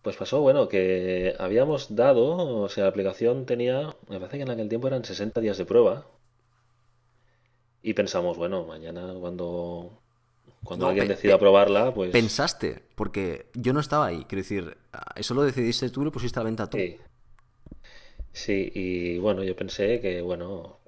Pues 0.04 0.18
pasó, 0.18 0.42
bueno, 0.42 0.68
que 0.68 1.36
habíamos 1.40 1.96
dado, 1.96 2.62
o 2.62 2.70
sea, 2.70 2.84
la 2.84 2.90
aplicación 2.92 3.48
tenía, 3.48 3.96
me 4.08 4.20
parece 4.20 4.38
que 4.38 4.44
en 4.44 4.52
aquel 4.52 4.70
tiempo 4.70 4.88
eran 4.88 5.04
60 5.04 5.42
días 5.42 5.58
de 5.58 5.66
prueba. 5.66 6.06
Y 7.82 7.94
pensamos, 7.96 8.38
bueno, 8.38 8.66
mañana 8.66 9.14
cuando 9.20 10.02
cuando 10.64 10.88
alguien 10.88 11.08
decida 11.08 11.40
probarla, 11.40 11.94
pues... 11.94 12.12
Pensaste, 12.12 12.84
porque 12.96 13.50
yo 13.54 13.74
no 13.74 13.80
estaba 13.80 14.06
ahí. 14.06 14.26
Quiero 14.28 14.42
decir, 14.42 14.78
eso 15.16 15.34
lo 15.34 15.44
decidiste 15.44 15.90
tú 15.90 16.02
y 16.02 16.06
lo 16.06 16.12
pusiste 16.12 16.40
a 16.40 16.44
la 16.44 16.50
venta 16.50 16.70
tú. 16.70 16.78
Sí. 16.78 16.98
Sí, 18.34 18.72
y 18.74 19.18
bueno, 19.18 19.44
yo 19.44 19.56
pensé 19.56 20.00
que, 20.00 20.22
bueno, 20.22 20.80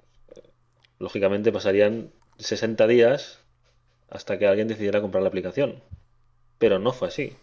lógicamente 0.98 1.52
pasarían 1.52 2.10
60 2.38 2.86
días 2.86 3.40
hasta 4.08 4.38
que 4.38 4.46
alguien 4.46 4.68
decidiera 4.68 5.00
comprar 5.00 5.22
la 5.22 5.28
aplicación. 5.28 5.82
Pero 6.58 6.78
no 6.78 6.92
fue 6.92 7.08
así. 7.08 7.36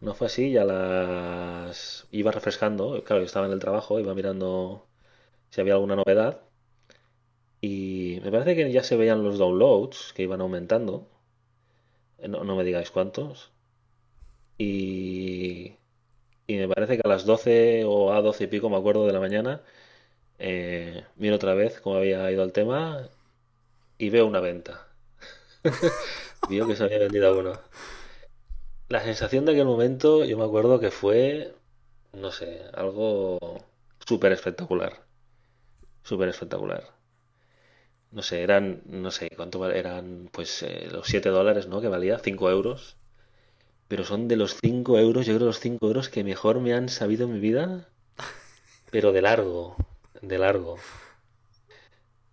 No 0.00 0.14
fue 0.14 0.28
así, 0.28 0.52
ya 0.52 0.64
las 0.64 2.06
iba 2.12 2.30
refrescando. 2.30 3.02
Claro, 3.02 3.22
yo 3.22 3.26
estaba 3.26 3.46
en 3.46 3.52
el 3.52 3.58
trabajo, 3.58 3.98
iba 3.98 4.14
mirando 4.14 4.86
si 5.50 5.60
había 5.60 5.74
alguna 5.74 5.96
novedad. 5.96 6.42
Y 7.60 8.20
me 8.22 8.30
parece 8.30 8.54
que 8.56 8.70
ya 8.72 8.82
se 8.82 8.96
veían 8.96 9.24
los 9.24 9.38
downloads 9.38 10.12
que 10.14 10.22
iban 10.22 10.40
aumentando. 10.40 11.08
Eh, 12.18 12.28
no, 12.28 12.44
me 12.56 12.64
digáis 12.64 12.90
cuántos. 12.90 13.50
Y, 14.58 15.76
y 16.46 16.56
me 16.56 16.68
parece 16.68 16.96
que 16.96 17.02
a 17.04 17.08
las 17.08 17.24
12 17.24 17.84
o 17.84 18.12
a 18.12 18.22
12 18.22 18.44
y 18.44 18.46
pico, 18.48 18.70
me 18.70 18.76
acuerdo, 18.76 19.06
de 19.06 19.12
la 19.12 19.20
mañana, 19.20 19.62
eh, 20.38 21.04
miro 21.16 21.36
otra 21.36 21.54
vez 21.54 21.80
cómo 21.80 21.96
había 21.96 22.30
ido 22.30 22.44
el 22.44 22.52
tema 22.52 23.08
y 23.98 24.10
veo 24.10 24.26
una 24.26 24.40
venta. 24.40 24.88
Vio 26.48 26.66
que 26.66 26.76
se 26.76 26.84
había 26.84 26.98
vendido 27.00 27.38
uno. 27.38 27.60
La 28.88 29.02
sensación 29.02 29.44
de 29.44 29.52
aquel 29.52 29.66
momento, 29.66 30.24
yo 30.24 30.38
me 30.38 30.44
acuerdo 30.44 30.80
que 30.80 30.90
fue, 30.90 31.54
no 32.12 32.30
sé, 32.32 32.62
algo 32.74 33.38
súper 34.06 34.32
espectacular. 34.32 35.04
Súper 36.02 36.28
espectacular 36.30 36.97
no 38.10 38.22
sé, 38.22 38.42
eran, 38.42 38.82
no 38.86 39.10
sé 39.10 39.30
cuánto 39.36 39.70
eran, 39.70 40.28
pues 40.32 40.62
eh, 40.62 40.88
los 40.90 41.06
7 41.06 41.28
dólares, 41.28 41.66
¿no? 41.66 41.80
Que 41.80 41.88
valía 41.88 42.18
5 42.18 42.50
euros. 42.50 42.96
Pero 43.88 44.04
son 44.04 44.28
de 44.28 44.36
los 44.36 44.56
5 44.60 44.98
euros, 44.98 45.26
yo 45.26 45.34
creo 45.34 45.46
los 45.46 45.60
5 45.60 45.86
euros 45.86 46.08
que 46.08 46.24
mejor 46.24 46.60
me 46.60 46.74
han 46.74 46.88
sabido 46.88 47.26
en 47.26 47.34
mi 47.34 47.40
vida. 47.40 47.88
Pero 48.90 49.12
de 49.12 49.22
largo, 49.22 49.76
de 50.22 50.38
largo. 50.38 50.76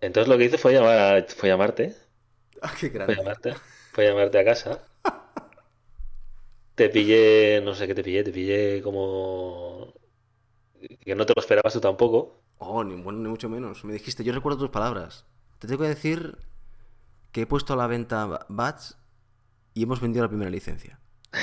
Entonces 0.02 0.28
lo 0.28 0.38
que 0.38 0.46
hice 0.46 0.58
fue, 0.58 0.74
llamar 0.74 1.26
fue 1.30 1.50
llamarte. 1.50 1.96
Ah, 2.62 2.74
qué 2.80 2.90
grande. 2.90 3.16
Fue 3.16 3.24
llamarte, 3.24 3.54
fue 3.92 4.06
llamarte 4.06 4.40
a 4.40 4.46
casa. 4.46 4.82
Te 6.76 6.90
pillé, 6.90 7.62
no 7.64 7.74
sé 7.74 7.88
qué 7.88 7.96
te 7.96 8.04
pillé, 8.04 8.24
te 8.24 8.32
pillé 8.32 8.82
como... 8.82 9.94
Que 11.02 11.16
no 11.16 11.26
te 11.26 11.34
lo 11.36 11.42
esperabas 11.42 11.74
tú 11.74 11.82
tampoco. 11.82 12.42
Oh, 12.58 12.84
ni, 12.84 13.02
bueno, 13.02 13.20
ni 13.20 13.30
mucho 13.30 13.50
menos. 13.50 13.84
Me 13.86 13.94
dijiste, 13.94 14.24
yo 14.24 14.34
recuerdo 14.34 14.60
tus 14.60 14.70
palabras. 14.70 15.26
Te 15.60 15.68
tengo 15.68 15.82
que 15.82 15.90
decir 15.90 16.38
que 17.32 17.42
he 17.42 17.46
puesto 17.48 17.74
a 17.74 17.76
la 17.76 17.88
venta 17.88 18.46
Bats 18.50 18.98
y 19.74 19.84
hemos 19.84 20.00
vendido 20.00 20.24
la 20.24 20.30
primera 20.30 20.50
licencia. 20.50 21.00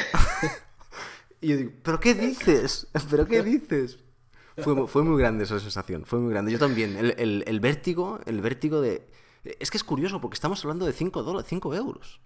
y 1.40 1.48
yo 1.48 1.56
digo, 1.56 1.72
¿pero 1.82 2.00
qué 2.00 2.14
dices? 2.14 2.88
¿Pero 3.10 3.26
qué 3.26 3.42
dices? 3.42 3.98
Fue, 4.58 5.02
muy 5.02 5.18
grande 5.18 5.44
esa 5.44 5.58
sensación, 5.58 6.04
fue 6.04 6.18
muy 6.18 6.30
grande. 6.30 6.52
Yo 6.52 6.58
también, 6.58 6.96
el, 7.16 7.60
vértigo, 7.60 8.20
el 8.26 8.40
vértigo 8.42 8.80
de... 8.82 9.08
Es 9.58 9.70
que 9.70 9.78
es 9.78 9.84
curioso 9.84 10.20
porque 10.20 10.34
estamos 10.34 10.62
hablando 10.64 10.84
de 10.84 10.92
5 10.92 11.22
dólares, 11.22 11.46
5 11.48 11.74
euros. 11.74 12.20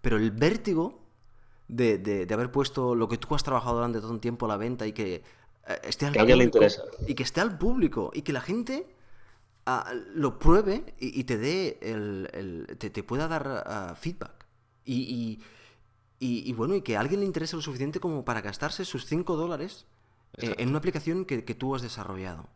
Pero 0.00 0.16
el 0.16 0.30
vértigo 0.30 1.02
de, 1.68 1.98
de, 1.98 2.32
haber 2.34 2.50
puesto 2.50 2.94
lo 2.94 3.06
que 3.08 3.18
tú 3.18 3.34
has 3.34 3.42
trabajado 3.42 3.76
durante 3.76 4.00
todo 4.00 4.10
un 4.10 4.20
tiempo 4.20 4.46
a 4.46 4.48
la 4.48 4.56
venta 4.56 4.86
y 4.86 4.92
que 4.92 5.22
eh, 5.66 5.80
esté 5.84 6.06
al 6.06 6.14
público. 6.14 6.58
Y 7.06 7.14
que 7.14 7.22
esté 7.22 7.40
al 7.40 7.58
público. 7.58 8.10
Y 8.14 8.22
que 8.22 8.32
la 8.32 8.40
gente 8.40 8.86
lo 10.14 10.38
pruebe 10.38 10.94
y, 10.98 11.24
te 11.24 11.38
dé 11.38 11.78
el, 11.82 12.66
te, 12.78 13.02
pueda 13.02 13.28
dar 13.28 13.96
feedback. 13.96 14.46
Y, 14.84 15.40
y, 16.24 16.52
bueno, 16.52 16.76
y 16.76 16.82
que 16.82 16.96
a 16.96 17.00
alguien 17.00 17.18
le 17.18 17.26
interese 17.26 17.56
lo 17.56 17.62
suficiente 17.62 17.98
como 17.98 18.24
para 18.24 18.40
gastarse 18.40 18.84
sus 18.84 19.06
5 19.06 19.36
dólares 19.36 19.86
eh, 20.38 20.54
en 20.58 20.68
una 20.68 20.78
aplicación 20.78 21.24
que, 21.24 21.42
tú 21.42 21.74
has 21.74 21.82
desarrollado. 21.82 22.48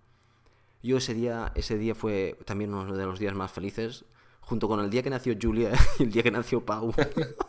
Yo 0.85 0.99
ese 0.99 1.15
día, 1.15 1.51
ese 1.57 1.77
día 1.77 1.97
fue 1.97 2.39
también 2.45 2.73
uno 2.73 2.97
de 2.97 3.05
los 3.05 3.19
días 3.19 3.35
más 3.35 3.51
felices, 3.51 4.05
junto 4.41 4.69
con 4.69 4.79
el 4.79 4.89
día 4.89 5.03
que 5.03 5.11
nació 5.11 5.35
Julia 5.41 5.73
y 5.99 6.05
el 6.05 6.13
día 6.13 6.23
que 6.23 6.31
nació 6.31 6.65
Pau. 6.65 6.95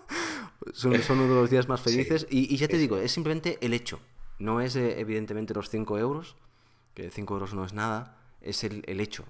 son, 0.74 1.00
son, 1.04 1.20
uno 1.20 1.36
de 1.36 1.42
los 1.42 1.52
días 1.52 1.68
más 1.68 1.82
felices. 1.82 2.26
Y, 2.32 2.58
ya 2.58 2.68
te 2.68 2.78
digo, 2.78 2.98
es 2.98 3.12
simplemente 3.12 3.60
el 3.62 3.76
hecho. 3.76 4.00
No 4.40 4.60
es 4.60 4.76
eh, 4.76 5.00
evidentemente 5.00 5.54
los 5.54 5.70
5 5.70 6.00
euros, 6.00 6.36
que 6.96 7.12
5 7.12 7.34
euros 7.36 7.54
no 7.54 7.64
es 7.64 7.74
nada, 7.74 8.18
es 8.42 8.64
el, 8.64 8.84
el 8.88 9.02
hecho. 9.02 9.24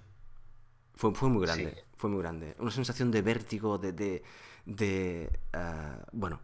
Fue, 0.98 1.14
fue 1.14 1.30
muy 1.30 1.46
grande, 1.46 1.86
fue 1.96 2.10
muy 2.10 2.20
grande. 2.22 2.56
Una 2.60 2.72
sensación 2.72 3.12
de 3.12 3.22
vértigo, 3.22 3.78
de... 3.78 3.92
de, 3.94 4.24
de 4.66 5.30
ah, 5.54 6.06
bueno, 6.12 6.42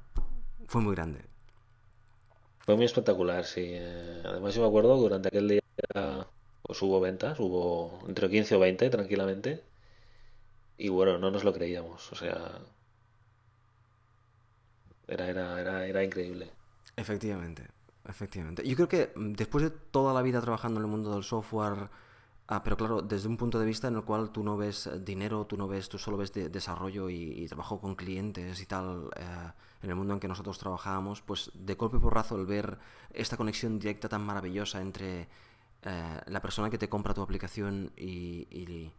fue 0.67 0.81
muy 0.81 0.95
grande. 0.95 1.19
Fue 2.59 2.75
muy 2.75 2.85
espectacular, 2.85 3.45
sí. 3.45 3.61
Eh, 3.73 4.21
Además 4.25 4.55
yo 4.55 4.61
me 4.61 4.67
acuerdo 4.67 4.95
durante 4.97 5.27
aquel 5.29 5.47
día 5.49 5.61
pues 6.61 6.81
hubo 6.81 6.99
ventas, 6.99 7.39
hubo 7.39 7.99
entre 8.07 8.29
15 8.29 8.55
o 8.55 8.59
20 8.59 8.89
tranquilamente. 8.89 9.63
Y 10.77 10.89
bueno, 10.89 11.17
no 11.17 11.31
nos 11.31 11.43
lo 11.43 11.51
creíamos, 11.53 12.11
o 12.11 12.15
sea, 12.15 12.59
era, 15.07 15.29
era, 15.29 15.59
era, 15.61 15.87
era 15.87 16.03
increíble. 16.03 16.51
Efectivamente, 16.95 17.67
efectivamente. 18.07 18.67
Yo 18.67 18.75
creo 18.75 18.87
que 18.87 19.11
mm, 19.15 19.33
después 19.33 19.63
de 19.63 19.71
toda 19.71 20.13
la 20.13 20.21
vida 20.21 20.41
trabajando 20.41 20.79
en 20.79 20.85
el 20.85 20.91
mundo 20.91 21.13
del 21.13 21.23
software, 21.23 21.89
ah, 22.47 22.63
pero 22.63 22.77
claro, 22.77 23.01
desde 23.01 23.27
un 23.27 23.37
punto 23.37 23.59
de 23.59 23.65
vista 23.65 23.87
en 23.87 23.95
el 23.95 24.03
cual 24.03 24.31
tú 24.31 24.43
no 24.43 24.57
ves 24.57 24.87
eh, 24.87 24.99
dinero, 24.99 25.45
tú 25.45 25.57
no 25.57 25.67
ves, 25.67 25.89
tú 25.89 25.97
solo 25.97 26.17
ves 26.17 26.33
de- 26.33 26.49
desarrollo 26.49 27.09
y, 27.09 27.15
y 27.43 27.47
trabajo 27.47 27.79
con 27.79 27.95
clientes 27.95 28.61
y 28.61 28.65
tal, 28.65 29.09
eh, 29.15 29.51
en 29.83 29.89
el 29.89 29.95
mundo 29.95 30.13
en 30.13 30.19
que 30.19 30.27
nosotros 30.27 30.57
trabajábamos, 30.59 31.21
pues 31.21 31.51
de 31.53 31.75
golpe 31.75 31.97
y 31.97 31.99
porrazo 31.99 32.35
el 32.37 32.45
ver 32.45 32.77
esta 33.13 33.37
conexión 33.37 33.79
directa 33.79 34.09
tan 34.09 34.25
maravillosa 34.25 34.81
entre 34.81 35.27
eh, 35.83 36.21
la 36.27 36.41
persona 36.41 36.69
que 36.69 36.77
te 36.77 36.89
compra 36.89 37.13
tu 37.13 37.21
aplicación 37.21 37.91
y, 37.97 38.47
y- 38.51 38.91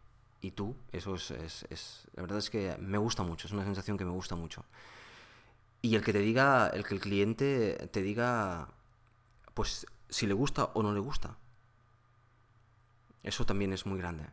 y 0.43 0.51
tú, 0.53 0.77
eso 0.93 1.15
es, 1.15 1.31
es- 1.31 1.67
es- 1.71 2.07
la 2.15 2.23
verdad 2.23 2.39
es 2.39 2.51
que 2.51 2.77
me 2.79 2.99
gusta 2.99 3.23
mucho, 3.23 3.47
es 3.47 3.53
una 3.53 3.65
sensación 3.65 3.97
que 3.99 4.05
me 4.05 4.11
gusta 4.13 4.37
mucho. 4.37 4.65
Y 5.83 5.95
el 5.97 6.03
que 6.05 6.13
te 6.13 6.19
diga, 6.21 6.69
el 6.69 6.85
que 6.85 6.95
el 6.95 7.01
cliente 7.01 7.89
te 7.93 8.03
diga, 8.03 8.69
pues 9.55 9.87
si 10.11 10.27
le 10.27 10.35
gusta 10.35 10.67
o 10.75 10.83
no 10.83 10.93
le 10.95 11.01
gusta. 11.01 11.37
Eso 13.25 13.45
también 13.45 13.72
es 13.72 13.87
muy 13.87 13.99
grande. 13.99 14.27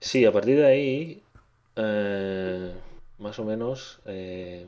Sí, 0.00 0.24
a 0.24 0.32
partir 0.32 0.56
de 0.58 0.66
ahí, 0.66 1.22
eh, 1.76 2.74
más 3.18 3.38
o 3.38 3.44
menos, 3.44 4.00
eh, 4.06 4.66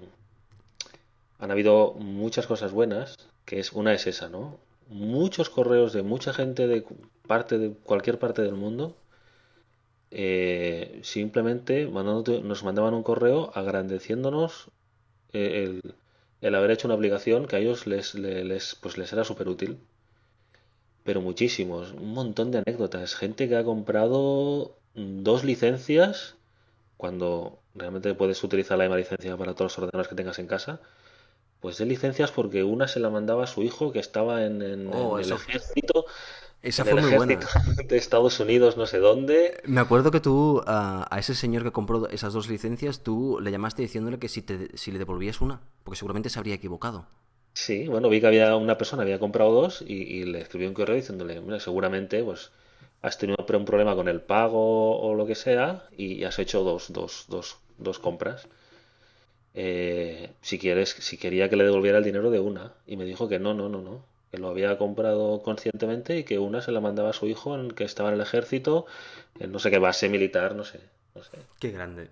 han 1.39 1.51
habido 1.53 1.93
muchas 1.95 2.47
cosas 2.49 2.73
buenas, 2.73 3.15
que 3.45 3.61
es 3.61 3.73
una 3.73 3.95
es 3.95 4.07
esa, 4.09 4.29
¿no? 4.29 4.59
Muchos 4.89 5.49
correos 5.49 5.93
de 5.93 6.03
mucha 6.03 6.33
gente 6.33 6.67
de 6.67 6.85
parte 7.29 7.59
de 7.59 7.71
cualquier 7.73 8.19
parte 8.19 8.43
del 8.43 8.55
mundo, 8.55 8.97
eh, 10.11 11.01
simplemente 11.03 11.87
nos 12.43 12.65
mandaban 12.65 12.95
un 12.95 13.03
correo 13.03 13.51
agradeciéndonos 13.55 14.71
eh, 15.33 15.81
el, 16.41 16.55
haber 16.57 16.73
hecho 16.73 16.89
una 16.89 16.97
aplicación 16.97 17.47
que 17.47 17.57
a 17.57 17.61
ellos 17.61 17.87
les, 17.89 18.15
le- 18.15 18.45
les, 18.45 18.77
pues 18.77 18.99
les 18.99 19.13
era 19.13 19.25
súper 19.25 19.49
útil. 19.49 19.79
Pero 21.05 21.21
muchísimos, 21.21 21.93
un 21.93 22.13
montón 22.15 22.51
de 22.51 22.59
anécdotas. 22.59 23.15
Gente 23.15 23.49
que 23.49 23.57
ha 23.57 23.65
comprado 23.65 24.77
mm, 24.95 25.23
dos 25.23 25.45
licencias 25.45 26.37
cuando 26.99 27.61
realmente 27.75 28.15
puedes 28.15 28.43
utilizar 28.45 28.79
la 28.79 28.85
misma 28.85 28.99
licencia 28.99 29.37
para 29.39 29.55
todos 29.55 29.73
los 29.73 29.79
ordenadores 29.81 30.09
que 30.09 30.17
tengas 30.17 30.39
en 30.41 30.49
casa. 30.49 30.81
Pues 31.61 31.79
de 31.79 31.87
licencias 31.87 32.33
porque 32.33 32.65
una 32.65 32.89
se 32.89 33.01
la 33.01 33.11
mandaba 33.11 33.45
a 33.45 33.49
su 33.49 33.63
hijo 33.63 33.93
que 33.93 34.01
estaba 34.01 34.45
en, 34.47 34.63
en- 34.63 34.95
en 34.95 35.19
Oh, 35.19 35.19
el 35.19 35.33
ejército, 35.33 36.07
esa 36.63 36.85
en 36.85 36.89
el 36.89 36.99
fue 36.99 36.99
muy 36.99 37.11
ejército 37.11 37.47
buena. 37.51 37.51
de 37.89 37.97
Estados 37.99 38.41
Unidos, 38.41 38.77
no 38.79 38.87
sé 38.87 38.99
dónde. 38.99 39.63
Me 39.67 39.81
acuerdo 39.81 40.11
que 40.11 40.21
tú 40.21 40.63
a, 40.67 41.07
a 41.15 41.19
ese 41.19 41.35
señor 41.35 41.63
que 41.65 41.73
compró 41.73 42.09
esas 42.09 42.33
dos 42.35 42.49
licencias, 42.49 43.03
tú 43.03 43.39
le 43.41 43.51
llamaste 43.51 43.83
diciéndole 43.83 44.19
que 44.19 44.29
si, 44.29 44.43
te, 44.43 44.77
si 44.77 44.93
le 44.93 44.99
devolvías 44.99 45.41
una, 45.41 45.63
porque 45.85 45.97
seguramente 45.99 46.29
se 46.31 46.39
habría 46.39 46.55
equivocado. 46.55 47.07
Sí, 47.55 47.87
bueno, 47.87 48.09
vi 48.09 48.21
que 48.21 48.27
había 48.27 48.57
una 48.57 48.77
persona, 48.77 49.03
había 49.05 49.19
comprado 49.19 49.53
dos 49.53 49.83
y, 49.87 49.95
y 49.95 50.25
le 50.25 50.41
escribí 50.41 50.67
un 50.67 50.75
correo 50.75 50.97
diciéndole, 50.97 51.41
mira, 51.41 51.61
seguramente 51.61 52.23
pues 52.23 52.51
has 53.01 53.17
tenido 53.17 53.37
un 53.39 53.65
problema 53.65 53.95
con 53.95 54.09
el 54.09 54.21
pago 54.21 54.99
o 55.01 55.15
lo 55.15 55.27
que 55.27 55.35
sea 55.35 55.89
y 55.97 56.25
has 56.25 56.39
hecho 56.39 56.65
dos, 56.65 56.93
dos, 56.93 57.27
dos, 57.29 57.59
dos 57.79 57.99
compras. 57.99 58.49
Eh, 59.55 60.31
si 60.41 60.59
quieres, 60.59 60.91
si 60.91 61.17
quería 61.17 61.49
que 61.49 61.57
le 61.57 61.65
devolviera 61.65 61.99
el 61.99 62.05
dinero 62.05 62.31
de 62.31 62.41
una 62.41 62.73
y 62.87 62.97
me 62.97 63.05
dijo 63.05 63.29
que 63.29 63.39
no, 63.39 63.55
no, 63.55 63.69
no, 63.69 63.81
no, 63.81 64.05
que 64.33 64.39
lo 64.39 64.49
había 64.49 64.77
comprado 64.79 65.43
conscientemente 65.43 66.19
y 66.19 66.25
que 66.25 66.41
una 66.41 66.61
se 66.61 66.73
la 66.73 66.81
mandaba 66.81 67.11
a 67.11 67.13
su 67.13 67.29
hijo 67.29 67.55
en 67.55 67.71
que 67.71 67.85
estaba 67.85 68.09
en 68.09 68.17
el 68.17 68.21
ejército, 68.21 68.87
en 69.39 69.53
no 69.53 69.61
sé 69.61 69.71
qué 69.71 69.79
base 69.79 70.09
militar, 70.09 70.57
no 70.57 70.65
sé, 70.65 70.81
no 71.15 71.23
sé. 71.23 71.39
Qué 71.61 71.71
grande. 71.71 72.09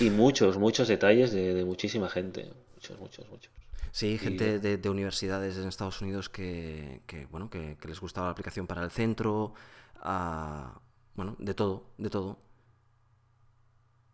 Y 0.00 0.10
muchos, 0.10 0.58
muchos 0.58 0.88
detalles 0.88 1.32
de, 1.32 1.54
de 1.54 1.64
muchísima 1.64 2.08
gente, 2.08 2.50
muchos, 2.74 2.98
muchos, 2.98 3.28
muchos. 3.28 3.52
Sí, 3.98 4.12
Y 4.12 4.18
gente 4.18 4.60
de, 4.60 4.76
de 4.78 4.90
universidades 4.90 5.58
en 5.58 5.66
Estados 5.66 6.00
Unidos 6.02 6.28
que, 6.28 7.02
que, 7.08 7.26
bueno, 7.26 7.50
que, 7.50 7.76
que 7.80 7.88
les 7.88 7.98
gustaba 7.98 8.28
la 8.28 8.30
aplicación 8.30 8.68
para 8.68 8.84
el 8.84 8.92
centro, 8.92 9.54
ah, 9.96 10.78
bueno, 11.16 11.34
de 11.40 11.52
todo, 11.52 11.82
de 11.98 12.08
todo. 12.08 12.38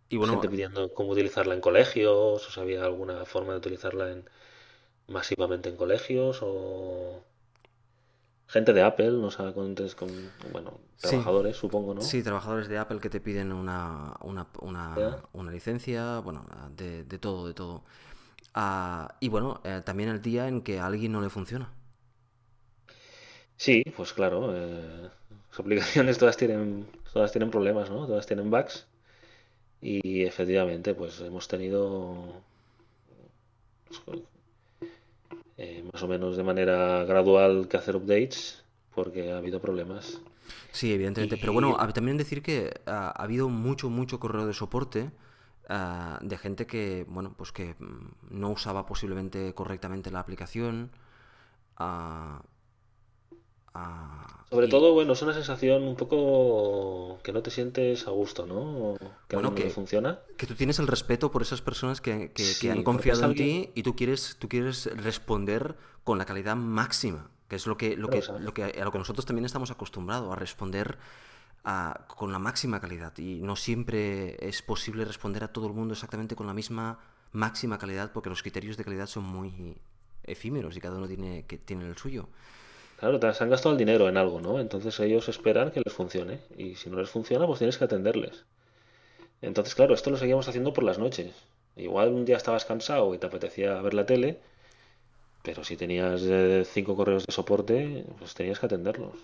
Y 0.08 0.16
bueno, 0.16 0.32
gente 0.32 0.48
pidiendo 0.48 0.94
cómo 0.94 1.10
utilizarla 1.10 1.52
en 1.52 1.60
colegios, 1.60 2.48
o 2.48 2.50
si 2.50 2.58
había 2.58 2.82
alguna 2.82 3.26
forma 3.26 3.52
de 3.52 3.58
utilizarla 3.58 4.10
en, 4.10 4.24
masivamente 5.06 5.68
en 5.68 5.76
colegios, 5.76 6.38
o 6.40 7.22
gente 8.46 8.72
de 8.72 8.80
Apple, 8.80 9.10
no 9.10 9.30
sabe 9.30 9.52
con, 9.52 9.74
con, 9.74 10.08
bueno, 10.50 10.80
sí, 10.96 11.08
trabajadores, 11.08 11.58
supongo, 11.58 11.92
¿no? 11.92 12.00
sí, 12.00 12.22
trabajadores 12.22 12.68
de 12.68 12.78
Apple 12.78 13.00
que 13.00 13.10
te 13.10 13.20
piden 13.20 13.52
una, 13.52 14.14
una, 14.22 14.46
una, 14.62 15.18
una 15.34 15.52
licencia, 15.52 16.20
bueno, 16.20 16.46
de, 16.74 17.04
de 17.04 17.18
todo, 17.18 17.46
de 17.46 17.52
todo. 17.52 17.84
Ah, 18.54 19.16
y 19.18 19.28
bueno, 19.28 19.60
eh, 19.64 19.82
también 19.84 20.08
el 20.08 20.22
día 20.22 20.46
en 20.46 20.62
que 20.62 20.78
a 20.78 20.86
alguien 20.86 21.10
no 21.10 21.20
le 21.20 21.28
funciona. 21.28 21.72
Sí, 23.56 23.82
pues 23.96 24.12
claro, 24.12 24.54
eh, 24.54 25.10
las 25.50 25.60
aplicaciones 25.60 26.18
todas 26.18 26.36
tienen, 26.36 26.86
todas 27.12 27.32
tienen 27.32 27.50
problemas, 27.50 27.90
¿no? 27.90 28.06
Todas 28.06 28.26
tienen 28.26 28.50
bugs 28.50 28.86
y 29.80 30.22
efectivamente, 30.22 30.94
pues 30.94 31.20
hemos 31.20 31.48
tenido 31.48 32.42
pues, 33.88 34.20
eh, 35.58 35.84
más 35.92 36.02
o 36.02 36.08
menos 36.08 36.36
de 36.36 36.42
manera 36.44 37.04
gradual 37.04 37.66
que 37.68 37.76
hacer 37.76 37.96
updates 37.96 38.64
porque 38.94 39.32
ha 39.32 39.38
habido 39.38 39.60
problemas. 39.60 40.20
Sí, 40.70 40.92
evidentemente. 40.92 41.36
Pero 41.38 41.52
bueno, 41.52 41.76
también 41.92 42.16
decir 42.16 42.42
que 42.42 42.72
ha 42.86 43.10
habido 43.10 43.48
mucho, 43.48 43.90
mucho 43.90 44.20
correo 44.20 44.46
de 44.46 44.54
soporte 44.54 45.10
ah, 45.68 46.18
de 46.22 46.38
gente 46.38 46.66
que, 46.66 47.04
bueno, 47.08 47.34
pues 47.36 47.52
que 47.52 47.74
mm, 47.78 48.08
no 48.30 48.50
usaba 48.50 48.86
posiblemente 48.86 49.54
correctamente 49.54 50.10
la 50.10 50.20
aplicación. 50.20 50.90
ah, 51.76 52.42
ah, 53.74 54.44
Sobre 54.50 54.66
y 54.66 54.70
todo, 54.70 54.92
bueno, 54.92 55.12
es 55.14 55.22
una 55.22 55.34
sensación 55.34 55.82
un 55.82 55.96
poco 55.96 57.18
que 57.22 57.32
no 57.32 57.42
te 57.42 57.50
sientes 57.50 58.06
a 58.06 58.10
gusto, 58.10 58.46
¿no? 58.46 58.94
Que 59.28 59.36
bueno, 59.36 59.54
que, 59.54 59.70
funciona. 59.70 60.20
que 60.36 60.46
tú 60.46 60.54
tienes 60.54 60.78
el 60.78 60.86
respeto 60.86 61.30
por 61.30 61.42
esas 61.42 61.60
personas 61.60 62.00
que, 62.00 62.30
que- 62.32 62.54
que 62.60 62.70
han 62.70 62.82
confiado 62.84 63.24
en 63.24 63.34
ti 63.34 63.70
y 63.74 63.82
tú 63.82 63.96
quieres, 63.96 64.36
tú 64.38 64.48
quieres 64.48 64.86
responder 64.96 65.76
con 66.04 66.18
la 66.18 66.24
calidad 66.24 66.56
máxima, 66.56 67.30
que 67.48 67.56
es 67.56 67.66
lo 67.66 67.76
que, 67.76 67.96
lo 67.96 68.08
que, 68.10 68.22
lo 68.38 68.54
que, 68.54 68.64
a 68.64 68.84
lo 68.84 68.92
que 68.92 68.98
nosotros 68.98 69.26
también 69.26 69.44
estamos 69.44 69.70
acostumbrados, 69.70 70.30
a 70.32 70.36
responder 70.36 70.98
a- 71.64 72.06
con 72.08 72.32
la 72.32 72.38
máxima 72.38 72.80
calidad. 72.80 73.16
Y 73.18 73.40
no 73.42 73.56
siempre 73.56 74.36
es 74.46 74.62
posible 74.62 75.04
responder 75.04 75.44
a 75.44 75.52
todo 75.52 75.66
el 75.66 75.72
mundo 75.74 75.94
exactamente 75.94 76.36
con 76.36 76.46
la 76.46 76.54
misma 76.54 77.00
máxima 77.32 77.78
calidad, 77.78 78.12
porque 78.12 78.30
los 78.30 78.42
criterios 78.42 78.76
de 78.76 78.84
calidad 78.84 79.06
son 79.06 79.24
muy 79.24 79.76
efímeros 80.24 80.76
y 80.76 80.80
cada 80.80 80.96
uno 80.98 81.08
tiene, 81.08 81.44
que, 81.46 81.58
tiene 81.58 81.86
el 81.88 81.96
suyo. 81.96 82.28
claro, 82.96 83.20
te 83.20 83.26
han 83.28 83.50
gastado 83.50 83.72
el 83.72 83.78
dinero 83.78 84.08
en 84.08 84.16
algo, 84.16 84.40
¿no? 84.40 84.58
Entonces 84.60 84.98
ellos 85.00 85.28
esperan 85.28 85.70
que 85.70 85.80
les 85.84 85.92
funcione. 85.94 86.40
Y 86.56 86.74
si 86.76 86.90
no 86.90 86.98
les 86.98 87.10
funciona, 87.10 87.46
pues 87.46 87.58
tienes 87.58 87.78
que 87.78 87.84
atenderles. 87.84 88.44
Entonces, 89.42 89.74
claro, 89.76 89.94
esto 89.94 90.10
lo 90.10 90.16
seguíamos 90.18 90.48
haciendo 90.48 90.72
por 90.72 90.84
las 90.84 90.98
noches. 90.98 91.34
Igual 91.76 92.10
un 92.10 92.24
día 92.24 92.36
estabas 92.38 92.64
cansado 92.64 93.14
y 93.14 93.18
te 93.18 93.26
apetecía 93.28 93.80
ver 93.82 93.94
la 93.94 94.06
tele, 94.06 94.40
pero 95.42 95.62
si 95.64 95.76
tenías 95.76 96.22
eh, 96.24 96.64
cinco 96.64 96.96
correos 96.96 97.26
de 97.26 97.32
soporte, 97.32 98.04
pues 98.18 98.34
tenías 98.34 98.58
que 98.58 98.66
atenderlos. 98.66 99.16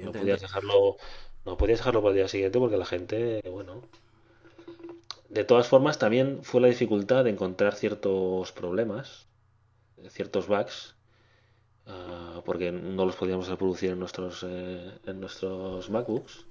No 0.00 0.14
podías 0.14 0.40
dejarlo, 0.40 0.96
no 1.44 1.56
podías 1.56 1.78
dejarlo 1.80 2.02
para 2.02 2.10
el 2.12 2.16
día 2.16 2.28
siguiente 2.28 2.58
porque 2.58 2.76
la 2.76 2.84
gente, 2.84 3.42
bueno. 3.50 3.82
De 5.28 5.44
todas 5.44 5.66
formas, 5.66 5.98
también 5.98 6.40
fue 6.42 6.60
la 6.60 6.68
dificultad 6.68 7.24
de 7.24 7.30
encontrar 7.30 7.74
ciertos 7.74 8.52
problemas, 8.52 9.26
ciertos 10.10 10.46
bugs, 10.46 10.94
ah, 11.86 12.42
porque 12.44 12.70
no 12.70 13.06
los 13.06 13.16
podíamos 13.16 13.48
reproducir 13.48 13.92
en 13.92 13.98
nuestros, 13.98 14.44
eh, 14.46 14.92
en 15.06 15.20
nuestros 15.20 15.88
MacBooks, 15.90 16.46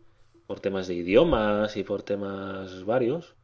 por 0.48 0.60
temas 0.60 0.88
de 0.88 0.96
idiomas 0.96 1.78
y 1.78 1.84
por 1.84 2.02
temas 2.04 2.84
varios. 2.86 3.36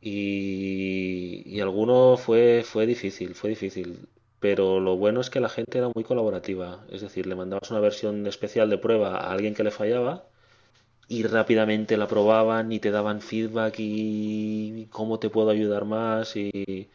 Y, 0.00 1.42
y 1.46 1.60
alguno 1.60 2.16
fue, 2.16 2.64
fue 2.64 2.86
difícil, 2.86 3.34
fue 3.34 3.50
difícil. 3.50 4.08
Pero 4.42 4.80
lo 4.80 4.96
bueno 4.96 5.20
es 5.22 5.30
que 5.30 5.40
la 5.40 5.48
gente 5.48 5.78
era 5.78 5.90
muy 5.94 6.04
colaborativa. 6.04 6.84
Es 6.90 7.00
decir, 7.02 7.26
le 7.26 7.36
mandabas 7.36 7.70
una 7.70 7.80
versión 7.80 8.26
especial 8.26 8.68
de 8.70 8.78
prueba 8.78 9.16
a 9.18 9.32
alguien 9.32 9.54
que 9.54 9.64
le 9.64 9.70
fallaba 9.70 10.24
y 11.08 11.24
rápidamente 11.24 11.96
la 11.96 12.08
probaban 12.08 12.72
y 12.72 12.80
te 12.80 12.90
daban 12.90 13.20
feedback 13.22 13.76
y 13.78 14.86
cómo 14.90 15.18
te 15.20 15.30
puedo 15.30 15.50
ayudar 15.50 15.84
más. 15.86 16.36
Y 16.36 16.90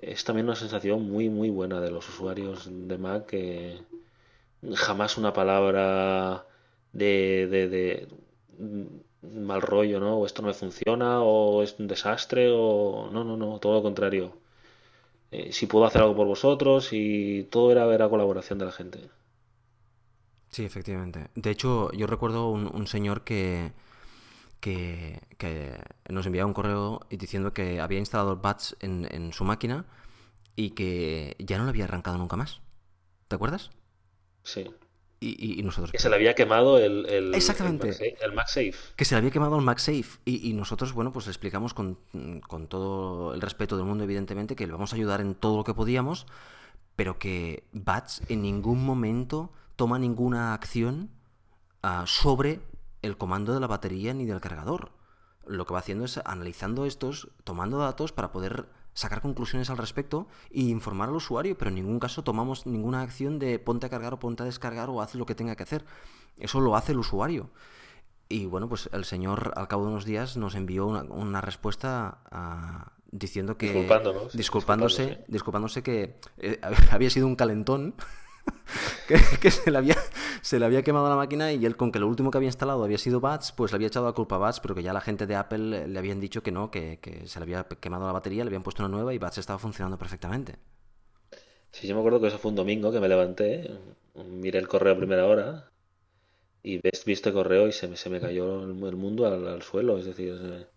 es 0.00 0.24
también 0.24 0.46
una 0.46 0.56
sensación 0.56 1.08
muy, 1.10 1.28
muy 1.30 1.50
buena 1.50 1.80
de 1.80 1.90
los 1.90 2.08
usuarios 2.08 2.68
de 2.70 2.98
Mac 2.98 3.26
que 3.26 3.78
jamás 4.74 5.18
una 5.18 5.32
palabra 5.32 6.46
de, 6.92 7.46
de, 7.48 8.08
mal 9.22 9.62
rollo, 9.62 10.00
¿no? 10.00 10.18
O 10.18 10.26
esto 10.26 10.42
no 10.42 10.48
me 10.48 10.54
funciona, 10.54 11.22
o 11.22 11.62
es 11.62 11.76
un 11.78 11.86
desastre, 11.88 12.50
o 12.52 13.10
no, 13.12 13.24
no, 13.24 13.36
no, 13.36 13.58
todo 13.60 13.74
lo 13.74 13.82
contrario. 13.82 14.43
Eh, 15.34 15.52
si 15.52 15.66
puedo 15.66 15.84
hacer 15.84 16.00
algo 16.02 16.14
por 16.14 16.28
vosotros 16.28 16.90
y 16.92 17.44
todo 17.50 17.72
era, 17.72 17.92
era 17.92 18.08
colaboración 18.08 18.58
de 18.60 18.64
la 18.66 18.70
gente. 18.70 19.10
Sí, 20.50 20.64
efectivamente. 20.64 21.28
De 21.34 21.50
hecho, 21.50 21.90
yo 21.92 22.06
recuerdo 22.06 22.50
un, 22.50 22.86
señor 22.86 23.24
que, 23.24 23.72
que, 24.60 25.20
nos 26.08 26.26
enviaba 26.26 26.46
un 26.46 26.54
correo 26.54 27.00
diciendo 27.10 27.52
que 27.52 27.80
había 27.80 27.98
instalado 27.98 28.36
Bats 28.36 28.76
en, 28.78 29.08
en 29.10 29.32
su 29.32 29.42
máquina 29.42 29.84
y 30.54 30.70
que 30.70 31.34
ya 31.40 31.58
no 31.58 31.64
lo 31.64 31.70
había 31.70 31.84
arrancado 31.84 32.16
nunca 32.16 32.36
más. 32.36 32.60
¿Te 33.26 33.34
acuerdas? 33.34 33.70
Sí. 34.44 34.70
Y, 35.24 35.62
nosotros... 35.62 35.92
Que 35.92 35.98
se 35.98 36.08
le 36.08 36.16
había 36.16 36.34
quemado 36.34 36.78
el, 36.78 37.06
el, 37.06 37.34
Exactamente. 37.34 38.16
el, 38.20 38.32
MagSafe. 38.32 38.74
Que 38.96 39.04
se 39.04 39.14
le 39.14 39.18
había 39.18 39.30
quemado 39.30 39.56
el 39.56 39.64
MagSafe. 39.64 40.18
Y, 40.24 40.50
y 40.50 40.52
nosotros, 40.52 40.92
bueno, 40.92 41.12
pues 41.12 41.26
le 41.26 41.30
explicamos 41.30 41.72
con, 41.72 41.98
con, 42.46 42.66
todo 42.66 43.34
el 43.34 43.40
respeto 43.40 43.76
del 43.76 43.86
mundo, 43.86 44.04
evidentemente, 44.04 44.56
que 44.56 44.66
le 44.66 44.72
vamos 44.72 44.92
a 44.92 44.96
ayudar 44.96 45.20
en 45.20 45.34
todo 45.34 45.56
lo 45.56 45.64
que 45.64 45.74
podíamos, 45.74 46.26
pero 46.96 47.18
que 47.18 47.64
Bats 47.72 48.22
en 48.28 48.42
ningún 48.42 48.84
momento 48.84 49.50
toma 49.76 49.98
ninguna 49.98 50.54
acción 50.54 51.10
ah, 51.82 52.04
sobre 52.06 52.60
el 53.02 53.16
comando 53.16 53.54
de 53.54 53.60
la 53.60 53.66
batería 53.66 54.14
ni 54.14 54.26
del 54.26 54.40
cargador. 54.40 54.90
Lo 55.46 55.66
que 55.66 55.74
va 55.74 55.80
haciendo 55.80 56.04
es 56.04 56.18
analizando 56.24 56.86
estos, 56.86 57.28
tomando 57.44 57.78
datos 57.78 58.12
para 58.12 58.32
poder 58.32 58.66
sacar 58.94 59.20
conclusiones 59.20 59.70
al 59.70 59.76
respecto 59.76 60.28
y 60.50 60.70
informar 60.70 61.08
al 61.08 61.16
usuario, 61.16 61.58
pero 61.58 61.68
en 61.68 61.74
ningún 61.74 61.98
caso 61.98 62.24
tomamos 62.24 62.66
ninguna 62.66 63.02
acción 63.02 63.38
de 63.38 63.58
ponte 63.58 63.86
a 63.86 63.90
cargar 63.90 64.14
o 64.14 64.18
ponte 64.18 64.42
a 64.42 64.46
descargar 64.46 64.88
o 64.88 65.02
haz 65.02 65.14
lo 65.14 65.26
que 65.26 65.34
tenga 65.34 65.56
que 65.56 65.64
hacer. 65.64 65.84
Eso 66.38 66.60
lo 66.60 66.76
hace 66.76 66.92
el 66.92 66.98
usuario. 66.98 67.50
Y 68.28 68.46
bueno, 68.46 68.68
pues 68.68 68.88
el 68.92 69.04
señor 69.04 69.52
al 69.56 69.68
cabo 69.68 69.84
de 69.84 69.90
unos 69.90 70.04
días 70.04 70.36
nos 70.36 70.54
envió 70.54 70.86
una, 70.86 71.40
respuesta 71.40 72.18
ah, 72.30 72.92
diciendo 73.10 73.58
que... 73.58 73.66
Disculpándonos. 73.66 74.36
Disculpándose, 74.36 75.24
disculpándose 75.28 75.82
que 75.82 76.18
eh, 76.38 76.60
había 76.90 77.10
sido 77.10 77.26
un 77.26 77.36
calentón 77.36 77.94
que, 79.40 79.50
se, 79.50 79.70
le 79.70 79.78
había, 79.78 79.96
se 80.44 80.58
le 80.58 80.66
había 80.66 80.82
quemado 80.82 81.08
la 81.08 81.16
máquina 81.16 81.54
y 81.54 81.64
él 81.64 81.74
con 81.74 81.90
que 81.90 81.98
lo 81.98 82.06
último 82.06 82.30
que 82.30 82.36
había 82.36 82.48
instalado 82.48 82.84
había 82.84 82.98
sido 82.98 83.18
Bats, 83.18 83.52
pues 83.52 83.72
le 83.72 83.76
había 83.76 83.88
echado 83.88 84.04
la 84.04 84.12
culpa 84.12 84.34
a 84.34 84.38
Bats, 84.38 84.60
pero 84.60 84.74
que 84.74 84.82
ya 84.82 84.92
la 84.92 85.00
gente 85.00 85.26
de 85.26 85.36
Apple 85.36 85.88
le 85.88 85.98
habían 85.98 86.20
dicho 86.20 86.42
que 86.42 86.52
no, 86.52 86.70
que, 86.70 86.98
se 87.24 87.38
le 87.38 87.44
había 87.44 87.64
quemado 87.64 88.06
la 88.06 88.12
batería, 88.12 88.44
le 88.44 88.48
habían 88.48 88.62
puesto 88.62 88.82
una 88.82 88.94
nueva 88.94 89.14
y 89.14 89.18
Bats 89.18 89.38
estaba 89.38 89.58
funcionando 89.58 89.96
perfectamente. 89.96 90.56
Sí, 91.70 91.88
yo 91.88 91.94
me 91.94 92.02
acuerdo 92.02 92.20
que 92.20 92.26
eso 92.26 92.36
fue 92.36 92.50
un 92.50 92.56
domingo 92.56 92.92
que 92.92 93.00
me 93.00 93.08
levanté, 93.08 93.70
miré 94.22 94.58
el 94.58 94.68
correo 94.68 94.92
a 94.92 94.98
primera 94.98 95.24
hora 95.24 95.70
y 96.62 96.76
ves, 96.76 97.06
viste 97.06 97.30
el 97.30 97.34
correo 97.34 97.66
y 97.66 97.72
se 97.72 97.88
me, 97.88 97.96
se 97.96 98.10
me 98.10 98.20
cayó 98.20 98.64
el, 98.64 98.96
mundo 98.96 99.26
al, 99.26 99.62
suelo, 99.62 99.96
es 99.96 100.04
decir, 100.04 100.68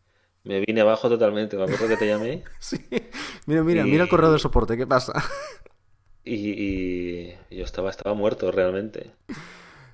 me 0.45 0.61
vine 0.61 0.79
abajo 0.79 1.09
totalmente. 1.09 1.57
Me 1.57 1.63
acuerdo 1.63 1.89
que 1.89 1.97
te 1.97 2.07
llamé. 2.07 2.45
Sí. 2.59 2.77
Mira, 3.45 3.63
mira, 3.63 3.83
mira 3.83 4.03
el 4.03 4.09
correo 4.09 4.31
de 4.31 4.39
soporte, 4.39 4.77
¿qué 4.77 4.87
pasa? 4.87 5.11
Y, 6.29 7.29
yo 7.49 7.63
estaba, 7.63 7.89
estaba 7.89 8.13
muerto 8.13 8.51
realmente. 8.51 9.11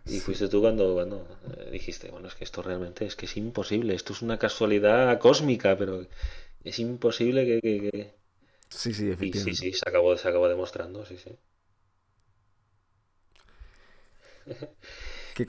Y 0.06 0.20
fuiste 0.22 0.48
tú 0.50 0.62
cuando, 0.62 0.94
cuando 0.94 1.28
eh, 1.58 1.70
dijiste, 1.72 2.10
bueno, 2.12 2.28
es 2.28 2.36
que 2.36 2.44
esto 2.46 2.62
realmente 2.62 3.06
es 3.06 3.16
que 3.16 3.26
es 3.26 3.38
imposible, 3.38 3.94
esto 3.96 4.14
es 4.14 4.22
una 4.22 4.38
casualidad 4.40 5.18
cósmica, 5.20 5.78
pero 5.78 6.06
es 6.64 6.80
imposible 6.80 7.46
que... 7.62 8.14
Sí, 8.70 8.94
sí, 8.94 9.10
efectivamente. 9.10 9.20
Y 9.20 9.34
sí, 9.34 9.56
sí, 9.56 9.74
se 9.74 9.90
acabó, 9.90 10.16
se 10.18 10.28
acabó 10.28 10.48
demostrando, 10.48 11.04
sí, 11.04 11.18
sí. 11.18 11.36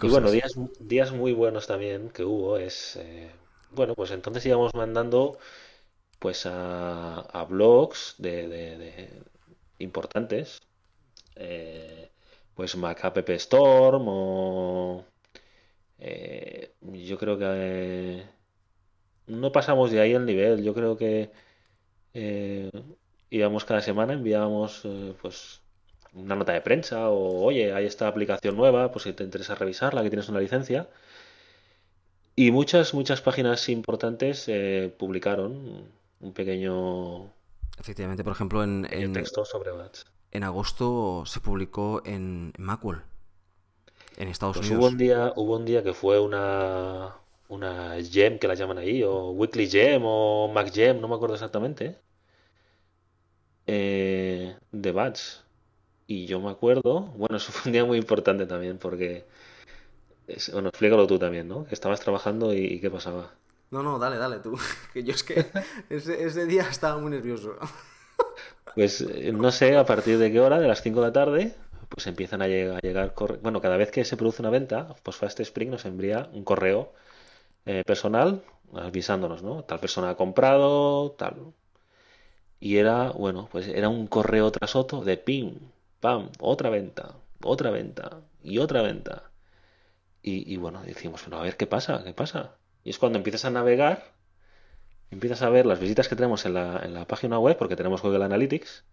y 0.01 0.09
bueno, 0.09 0.31
días, 0.31 0.53
días 0.81 1.13
muy 1.13 1.33
buenos 1.33 1.67
también 1.67 2.11
que 2.11 2.25
hubo 2.25 2.59
es... 2.59 2.97
Eh, 2.97 3.31
bueno, 3.71 3.95
pues 3.95 4.11
entonces 4.13 4.45
íbamos 4.47 4.75
mandando 4.75 5.39
pues 6.21 6.47
a, 6.47 7.21
a 7.21 7.45
blogs 7.45 8.17
de 8.19 9.23
importantes 9.79 10.61
eh, 11.37 12.11
pues 12.55 12.77
Mac 12.77 13.05
App 13.05 13.29
Storm 13.31 14.05
o 14.07 15.05
eh, 15.99 16.73
yo 16.83 17.19
creo 17.19 17.39
que 17.39 17.45
eh, 17.49 18.27
no 19.27 19.53
pasamos 19.53 19.91
de 19.91 20.01
ahí 20.01 20.13
el 20.13 20.27
nivel. 20.27 20.63
Yo 20.63 20.75
creo 20.75 20.97
que 20.97 21.31
íbamos 23.31 23.65
cada 23.65 23.81
semana 23.81 24.13
enviábamos 24.13 24.87
pues 25.21 25.61
una 26.13 26.37
nota 26.37 26.53
de 26.53 26.61
prensa 26.61 27.09
o 27.09 27.43
oye 27.43 27.75
hay 27.75 27.87
esta 27.87 28.07
aplicación 28.07 28.57
nueva 28.57 28.93
pues 28.93 29.03
si 29.03 29.13
te 29.13 29.25
interesa 29.25 29.57
revisarla 29.57 30.01
que 30.05 30.11
tienes 30.11 30.29
una 30.29 30.39
licencia 30.39 30.89
y 32.37 32.53
muchas 32.53 32.95
muchas 32.95 33.21
páginas 33.21 33.69
importantes 33.69 34.49
publicaron 34.97 35.89
un 36.21 36.33
pequeño 36.33 37.33
efectivamente 37.81 38.23
por 38.23 38.35
ejemplo 38.35 38.63
en, 38.63 38.87
en... 38.93 39.13
texto 39.13 39.45
sobre 39.45 39.73
Bats 39.73 40.07
en 40.35 40.43
agosto 40.43 41.23
se 41.27 41.41
publicó 41.41 42.03
en 42.05 42.53
Macworld, 42.59 43.03
en 44.17 44.29
Estados 44.29 44.57
pues 44.59 44.69
Unidos. 44.69 44.85
Hubo 44.85 44.91
un, 44.91 44.99
día, 44.99 45.33
hubo 45.37 45.57
un 45.57 45.65
día 45.65 45.83
que 45.85 45.95
fue 45.95 46.19
una, 46.21 47.15
una 47.49 47.95
gem 48.03 48.39
que 48.41 48.49
la 48.49 48.55
llaman 48.55 48.79
ahí, 48.79 49.05
o 49.05 49.31
Weekly 49.31 49.71
Gem, 49.71 50.03
o 50.05 50.51
Mac 50.53 50.73
Gem, 50.75 51.01
no 51.01 51.07
me 51.07 51.15
acuerdo 51.15 51.37
exactamente, 51.37 51.99
eh, 53.67 54.57
de 54.73 54.93
Bats. 54.93 55.45
Y 56.09 56.27
yo 56.27 56.41
me 56.41 56.51
acuerdo, 56.51 57.03
bueno, 57.17 57.37
eso 57.37 57.53
fue 57.53 57.71
un 57.71 57.73
día 57.73 57.85
muy 57.85 57.97
importante 57.97 58.45
también, 58.45 58.79
porque, 58.79 59.25
bueno, 60.53 60.69
explícalo 60.71 61.07
tú 61.07 61.17
también, 61.17 61.47
¿no? 61.47 61.65
Que 61.65 61.75
estabas 61.75 62.01
trabajando 62.01 62.53
y, 62.53 62.81
qué 62.81 62.91
pasaba. 62.91 63.35
No, 63.71 63.85
no, 63.85 64.01
dale, 64.01 64.17
dale 64.19 64.41
tú. 64.41 64.59
Que 64.93 65.05
yo 65.05 65.15
es 65.15 65.23
que 65.23 65.47
ese, 65.91 66.25
ese 66.25 66.47
día 66.47 66.67
estaba 66.69 66.99
muy 66.99 67.13
nervioso. 67.13 67.57
Pues 68.73 69.01
eh, 69.01 69.33
no 69.33 69.51
sé 69.53 69.77
a 69.77 69.85
partir 69.87 70.19
de 70.19 70.31
qué 70.33 70.41
hora, 70.41 70.59
de 70.61 70.69
las 70.69 70.83
5 70.83 71.01
de 71.01 71.07
la 71.09 71.13
tarde, 71.13 71.55
pues 71.89 72.07
empiezan 72.07 72.43
a 72.43 72.49
llegar, 72.49 72.77
a 72.79 72.81
llegar 72.81 73.15
bueno, 73.43 73.61
cada 73.61 73.77
vez 73.77 73.91
que 73.91 74.05
se 74.05 74.17
produce 74.17 74.43
una 74.43 74.51
venta, 74.51 74.95
pues 75.03 75.17
Fast 75.17 75.41
Spring 75.41 75.71
nos 75.71 75.85
envía 75.85 76.29
un 76.33 76.45
correo 76.45 76.93
eh, 77.67 77.85
personal 77.87 78.43
avisándonos, 78.75 79.43
¿no? 79.45 79.65
Tal 79.65 79.81
persona 79.81 80.11
ha 80.11 80.17
comprado, 80.17 81.13
tal. 81.13 81.55
Y 82.61 82.77
era, 82.79 83.11
bueno, 83.13 83.49
pues 83.53 83.69
era 83.69 83.89
un 83.89 84.07
correo 84.07 84.51
tras 84.51 84.75
otro 84.77 85.03
de 85.03 85.17
pim, 85.17 85.59
pam, 86.01 86.31
otra 86.41 86.71
venta, 86.71 87.15
otra 87.43 87.71
venta 87.71 88.23
y 88.43 88.59
otra 88.59 88.83
venta. 88.83 89.31
Y, 90.23 90.53
y 90.53 90.57
bueno, 90.59 90.83
decimos, 90.85 91.23
bueno, 91.25 91.39
a 91.39 91.45
ver 91.45 91.57
qué 91.57 91.67
pasa, 91.67 92.03
qué 92.05 92.15
pasa. 92.15 92.57
Y 92.85 92.91
es 92.91 92.99
cuando 92.99 93.19
empiezas 93.19 93.45
a 93.47 93.51
navegar 93.51 94.05
empiezas 95.15 95.43
a 95.43 95.51
ver 95.51 95.67
las 95.67 95.81
visitas 95.81 96.09
que 96.09 96.17
tenemos 96.17 96.45
en 96.47 96.55
la, 96.55 96.83
en 96.85 96.95
la 96.95 97.07
página 97.07 97.39
web, 97.39 97.57
porque 97.57 97.77
tenemos 97.77 98.03
Google 98.03 98.25
Analytics, 98.25 98.85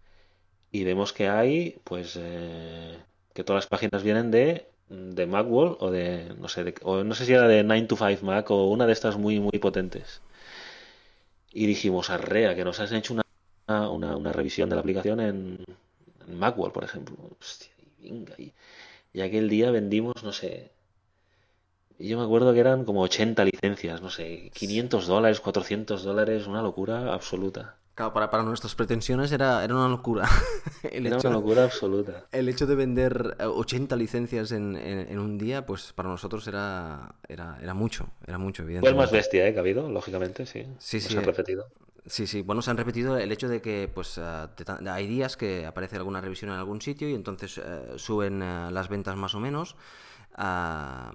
y 0.72 0.84
vemos 0.84 1.12
que 1.12 1.28
hay, 1.28 1.80
pues, 1.84 2.18
eh, 2.20 2.98
que 3.34 3.44
todas 3.44 3.64
las 3.64 3.68
páginas 3.68 4.02
vienen 4.02 4.30
de, 4.30 4.68
de 4.88 5.26
Macworld 5.26 5.76
o 5.80 5.90
de, 5.90 6.34
no 6.38 6.48
sé, 6.48 6.74
o 6.82 7.04
no 7.04 7.14
sé 7.14 7.26
si 7.26 7.32
era 7.34 7.48
de 7.48 7.62
9 7.64 7.86
to 7.88 7.96
5 7.96 8.24
Mac 8.24 8.50
o 8.50 8.68
una 8.68 8.86
de 8.86 8.92
estas 8.92 9.16
muy, 9.18 9.40
muy 9.40 9.58
potentes. 9.60 10.22
Y 11.52 11.66
dijimos, 11.66 12.10
arrea, 12.10 12.54
que 12.54 12.64
nos 12.64 12.80
has 12.80 12.92
hecho 12.92 13.14
una, 13.14 13.90
una, 13.90 14.16
una 14.16 14.32
revisión 14.32 14.68
de 14.70 14.76
la 14.76 14.80
aplicación 14.80 15.20
en, 15.20 15.64
en 16.28 16.38
Macworld, 16.38 16.72
por 16.72 16.84
ejemplo. 16.84 17.16
Hostia, 17.40 17.70
y 18.00 18.10
venga, 18.10 18.34
y 19.12 19.20
aquel 19.20 19.48
día 19.48 19.70
vendimos, 19.70 20.22
no 20.24 20.32
sé, 20.32 20.70
yo 21.98 22.18
me 22.18 22.24
acuerdo 22.24 22.52
que 22.52 22.60
eran 22.60 22.84
como 22.84 23.02
80 23.02 23.44
licencias, 23.44 24.02
no 24.02 24.10
sé, 24.10 24.50
500 24.54 25.06
dólares, 25.06 25.40
400 25.40 26.02
dólares, 26.02 26.46
una 26.46 26.62
locura 26.62 27.12
absoluta. 27.12 27.76
Claro, 27.94 28.14
para, 28.14 28.30
para 28.30 28.42
nuestras 28.42 28.74
pretensiones 28.74 29.32
era, 29.32 29.62
era 29.62 29.74
una 29.74 29.88
locura. 29.88 30.26
era 30.82 31.18
una 31.18 31.30
locura 31.30 31.64
absoluta. 31.64 32.24
El 32.32 32.48
hecho 32.48 32.66
de 32.66 32.74
vender 32.74 33.36
80 33.38 33.96
licencias 33.96 34.50
en, 34.52 34.76
en, 34.76 35.18
un 35.18 35.36
día, 35.36 35.66
pues 35.66 35.92
para 35.92 36.08
nosotros 36.08 36.46
era, 36.48 37.16
era, 37.28 37.58
era 37.62 37.74
mucho, 37.74 38.08
era 38.26 38.38
mucho, 38.38 38.62
evidentemente. 38.62 38.94
Fue 38.94 39.04
el 39.04 39.10
más 39.10 39.12
bestia 39.12 39.46
¿eh? 39.46 39.52
que 39.52 39.58
ha 39.58 39.60
habido, 39.60 39.90
lógicamente, 39.90 40.46
sí. 40.46 40.66
Sí, 40.78 41.00
sí. 41.00 41.12
Se 41.12 41.18
han 41.18 41.24
repetido. 41.24 41.66
Sí, 42.06 42.26
sí. 42.26 42.42
Bueno, 42.42 42.62
se 42.62 42.70
han 42.70 42.76
repetido 42.76 43.16
el 43.16 43.30
hecho 43.30 43.48
de 43.48 43.60
que 43.60 43.88
pues 43.92 44.18
eh, 44.18 44.46
hay 44.88 45.06
días 45.06 45.36
que 45.36 45.66
aparece 45.66 45.96
alguna 45.96 46.20
revisión 46.20 46.50
en 46.50 46.56
algún 46.56 46.80
sitio 46.80 47.08
y 47.08 47.14
entonces 47.14 47.58
eh, 47.58 47.92
suben 47.96 48.42
eh, 48.42 48.70
las 48.72 48.88
ventas 48.88 49.16
más 49.16 49.34
o 49.34 49.40
menos. 49.40 49.76
Uh, 50.36 51.14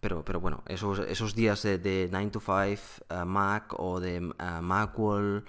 pero, 0.00 0.24
pero 0.24 0.40
bueno, 0.40 0.62
esos, 0.66 1.00
esos 1.00 1.34
días 1.34 1.62
de, 1.62 2.08
9 2.10 2.30
to 2.30 2.40
5 2.40 2.52
uh, 3.10 3.24
Mac 3.24 3.74
o 3.78 4.00
de 4.00 4.20
uh, 4.20 4.62
Macworld 4.62 5.44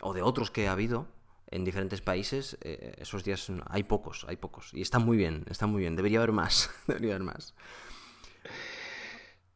o 0.00 0.12
de 0.12 0.22
otros 0.22 0.50
que 0.50 0.68
ha 0.68 0.72
habido 0.72 1.06
en 1.50 1.64
diferentes 1.64 2.00
países, 2.00 2.56
eh, 2.62 2.94
esos 2.98 3.24
días 3.24 3.52
hay 3.68 3.82
pocos, 3.82 4.24
hay 4.28 4.36
pocos. 4.36 4.70
Y 4.72 4.80
están 4.80 5.04
muy 5.04 5.16
bien, 5.16 5.44
están 5.50 5.70
muy 5.70 5.80
bien. 5.80 5.96
Debería 5.96 6.18
haber 6.18 6.32
más, 6.32 6.70
debería 6.86 7.10
haber 7.14 7.24
más. 7.24 7.54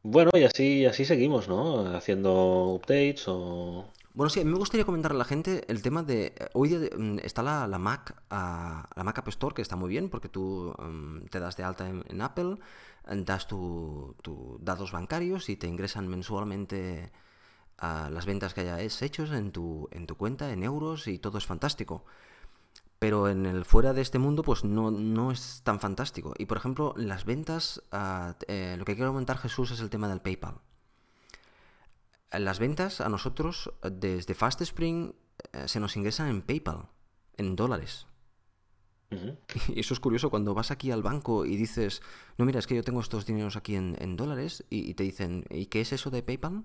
Bueno, 0.03 0.31
y 0.35 0.45
así, 0.45 0.85
así 0.85 1.05
seguimos, 1.05 1.49
¿no? 1.49 1.97
Haciendo 1.97 2.75
updates 2.75 3.25
o... 3.27 3.91
Bueno, 4.13 4.31
sí, 4.31 4.41
a 4.41 4.45
mí 4.45 4.51
me 4.51 4.59
gustaría 4.59 4.85
comentar 4.85 5.13
a 5.13 5.15
la 5.15 5.25
gente 5.25 5.65
el 5.69 5.83
tema 5.83 6.03
de... 6.03 6.33
Hoy 6.53 6.69
día 6.69 6.91
mm, 6.97 7.19
está 7.25 7.43
la, 7.43 7.67
la 7.67 7.79
Mac, 7.79 8.15
uh, 8.31 8.87
la 8.95 9.03
Mac 9.03 9.19
App 9.19 9.29
Store, 9.29 9.55
que 9.55 9.63
está 9.63 9.75
muy 9.75 9.89
bien, 9.89 10.09
porque 10.09 10.29
tú 10.29 10.75
um, 10.79 11.25
te 11.27 11.41
das 11.41 11.57
de 11.57 11.65
alta 11.65 11.89
en 11.89 12.21
Apple 12.21 12.57
das 13.07 13.47
tus 13.47 14.17
tu 14.23 14.59
datos 14.61 14.93
bancarios 14.93 15.49
y 15.49 15.57
te 15.57 15.67
ingresan 15.67 16.09
mensualmente 16.09 17.13
a 17.79 18.11
las 18.11 18.27
ventas 18.27 18.55
que 18.55 18.63
hayas 18.63 19.03
hecho 19.03 19.25
en 19.35 19.53
tu, 19.53 19.89
en 19.93 20.07
tu 20.07 20.17
cuenta, 20.17 20.53
en 20.53 20.63
euros, 20.63 21.09
y 21.09 21.19
todo 21.19 21.39
es 21.39 21.47
fantástico. 21.47 22.05
Pero 22.99 23.29
en 23.29 23.45
el 23.45 23.65
fuera 23.65 23.93
de 23.93 24.01
este 24.01 24.19
mundo, 24.19 24.43
pues 24.43 24.65
no, 24.65 24.91
no 24.91 25.31
es 25.31 25.61
tan 25.63 25.81
fantástico. 25.81 26.35
Y 26.39 26.47
por 26.47 26.57
ejemplo, 26.57 26.95
las 26.97 27.25
ventas, 27.25 27.83
eh, 28.49 28.77
lo 28.79 28.85
que 28.85 28.95
quiere 28.95 29.09
aumentar 29.09 29.39
Jesús 29.39 29.71
es 29.71 29.81
el 29.81 29.91
tema 29.91 30.09
del 30.09 30.21
PayPal. 30.21 30.61
Las 32.33 32.59
ventas 32.59 33.01
a 33.01 33.09
nosotros 33.09 33.73
desde 33.83 34.35
FastSpring 34.35 35.15
eh, 35.53 35.69
se 35.69 35.81
nos 35.81 35.97
ingresan 35.97 36.29
en 36.29 36.43
PayPal, 36.43 36.89
en 37.37 37.55
dólares. 37.55 38.07
Y 39.69 39.81
eso 39.81 39.95
es 39.95 40.01
curioso 40.01 40.31
cuando 40.31 40.55
vas 40.55 40.71
aquí 40.71 40.91
al 40.91 41.03
banco 41.03 41.47
y 41.47 41.57
dices, 41.57 42.03
no, 42.39 42.45
mira, 42.45 42.59
es 42.59 42.67
que 42.67 42.75
yo 42.75 42.83
tengo 42.83 43.01
estos 43.01 43.27
dineros 43.27 43.57
aquí 43.57 43.77
en, 43.77 44.17
dólares 44.17 44.65
y, 44.71 44.95
te 44.95 45.05
dicen, 45.05 45.45
¿y 45.51 45.67
qué 45.67 45.81
es 45.81 45.93
eso 45.93 46.11
de 46.11 46.23
PayPal? 46.23 46.65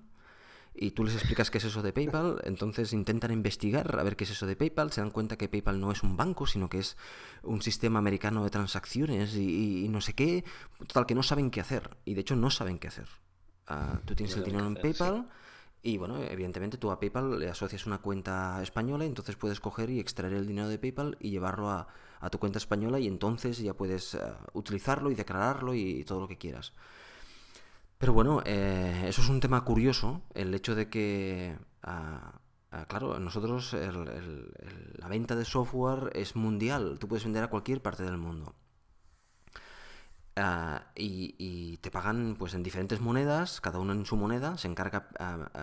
Y 0.74 0.92
tú 0.92 1.04
les 1.04 1.14
explicas 1.14 1.50
qué 1.50 1.58
es 1.58 1.64
eso 1.64 1.82
de 1.82 1.92
PayPal, 1.92 2.40
entonces 2.44 2.92
intentan 2.94 3.30
investigar 3.30 3.98
a 3.98 4.02
ver 4.02 4.16
qué 4.16 4.24
es 4.24 4.30
eso 4.30 4.46
de 4.46 4.56
PayPal, 4.56 4.90
se 4.90 5.02
dan 5.02 5.10
cuenta 5.10 5.36
que 5.36 5.48
PayPal 5.48 5.78
no 5.78 5.92
es 5.92 6.02
un 6.02 6.16
banco, 6.16 6.46
sino 6.46 6.70
que 6.70 6.78
es 6.78 6.96
un 7.42 7.60
sistema 7.60 7.98
americano 7.98 8.42
de 8.42 8.50
transacciones 8.50 9.34
y, 9.36 9.86
no 9.90 10.00
sé 10.00 10.14
qué, 10.14 10.44
total 10.78 11.06
que 11.06 11.14
no 11.14 11.22
saben 11.22 11.50
qué 11.50 11.60
hacer, 11.60 11.96
y 12.04 12.14
de 12.14 12.22
hecho 12.22 12.36
no 12.36 12.50
saben 12.50 12.78
qué 12.78 12.88
hacer. 12.88 13.08
Ah, 13.66 14.00
tú 14.04 14.14
tienes 14.14 14.36
el 14.36 14.44
dinero 14.44 14.66
en 14.66 14.74
PayPal. 14.74 15.28
Y 15.84 15.98
bueno, 15.98 16.22
evidentemente 16.22 16.78
tú 16.78 16.92
a 16.92 17.00
PayPal 17.00 17.40
le 17.40 17.48
asocias 17.48 17.86
una 17.86 17.98
cuenta 17.98 18.62
española, 18.62 19.04
entonces 19.04 19.34
puedes 19.34 19.58
coger 19.58 19.90
y 19.90 19.98
extraer 19.98 20.32
el 20.32 20.46
dinero 20.46 20.68
de 20.68 20.78
PayPal 20.78 21.16
y 21.18 21.30
llevarlo 21.30 21.70
a, 21.70 21.88
a 22.22 22.30
tu 22.30 22.38
cuenta 22.38 22.58
española 22.58 23.00
y 23.00 23.08
entonces 23.08 23.58
ya 23.58 23.74
puedes 23.74 24.14
eh, 24.14 24.20
utilizarlo 24.54 25.10
y 25.10 25.14
declararlo 25.14 25.74
y, 25.74 26.04
todo 26.04 26.20
lo 26.20 26.28
que 26.28 26.38
quieras. 26.38 26.72
Pero 27.98 28.12
bueno, 28.12 28.42
eh, 28.44 29.06
eso 29.08 29.22
es 29.22 29.28
un 29.28 29.40
tema 29.40 29.64
curioso, 29.64 30.22
el 30.34 30.54
hecho 30.54 30.74
de 30.74 30.88
que, 30.88 31.56
ah, 31.82 32.40
ah, 32.70 32.86
claro, 32.86 33.18
nosotros 33.18 33.74
la 33.74 35.08
venta 35.08 35.36
de 35.36 35.44
software 35.44 36.10
es 36.14 36.36
mundial, 36.36 36.98
tú 36.98 37.08
puedes 37.08 37.24
vender 37.24 37.44
a 37.44 37.50
cualquier 37.50 37.82
parte 37.82 38.04
del 38.04 38.18
mundo. 38.18 38.54
Ah, 40.36 40.92
y, 40.94 41.78
te 41.78 41.90
pagan 41.90 42.36
pues 42.38 42.54
en 42.54 42.62
diferentes 42.62 43.00
monedas, 43.00 43.60
cada 43.60 43.80
uno 43.80 43.92
en 43.92 44.06
su 44.06 44.16
moneda, 44.16 44.56
se 44.58 44.68
encarga 44.68 45.08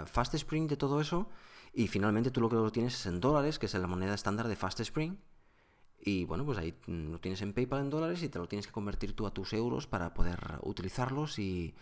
FastSpring 0.05 0.67
de 0.67 0.77
todo 0.77 0.99
eso 0.99 1.29
y 1.73 1.87
finalmente 1.87 2.31
tú 2.31 2.41
lo 2.41 2.49
que 2.49 2.55
lo 2.55 2.71
tienes 2.71 2.95
es 2.95 3.05
en 3.05 3.21
dólares, 3.21 3.59
que 3.59 3.65
es 3.67 3.73
la 3.73 3.87
moneda 3.87 4.13
estándar 4.13 4.47
de 4.49 4.55
FastSpring 4.57 5.17
y 6.09 6.25
bueno, 6.25 6.43
pues 6.45 6.57
ahí 6.57 6.73
lo 6.87 7.19
tienes 7.19 7.41
en 7.41 7.53
PayPal 7.53 7.81
en 7.81 7.89
dólares 7.89 8.23
y 8.23 8.29
te 8.29 8.39
lo 8.39 8.47
tienes 8.47 8.65
que 8.65 8.73
convertir 8.73 9.15
tú 9.15 9.27
a 9.27 9.33
tus 9.33 9.53
euros 9.53 9.85
para 9.85 10.13
poder 10.13 10.39
utilizarlos 10.63 11.37
y, 11.37 11.75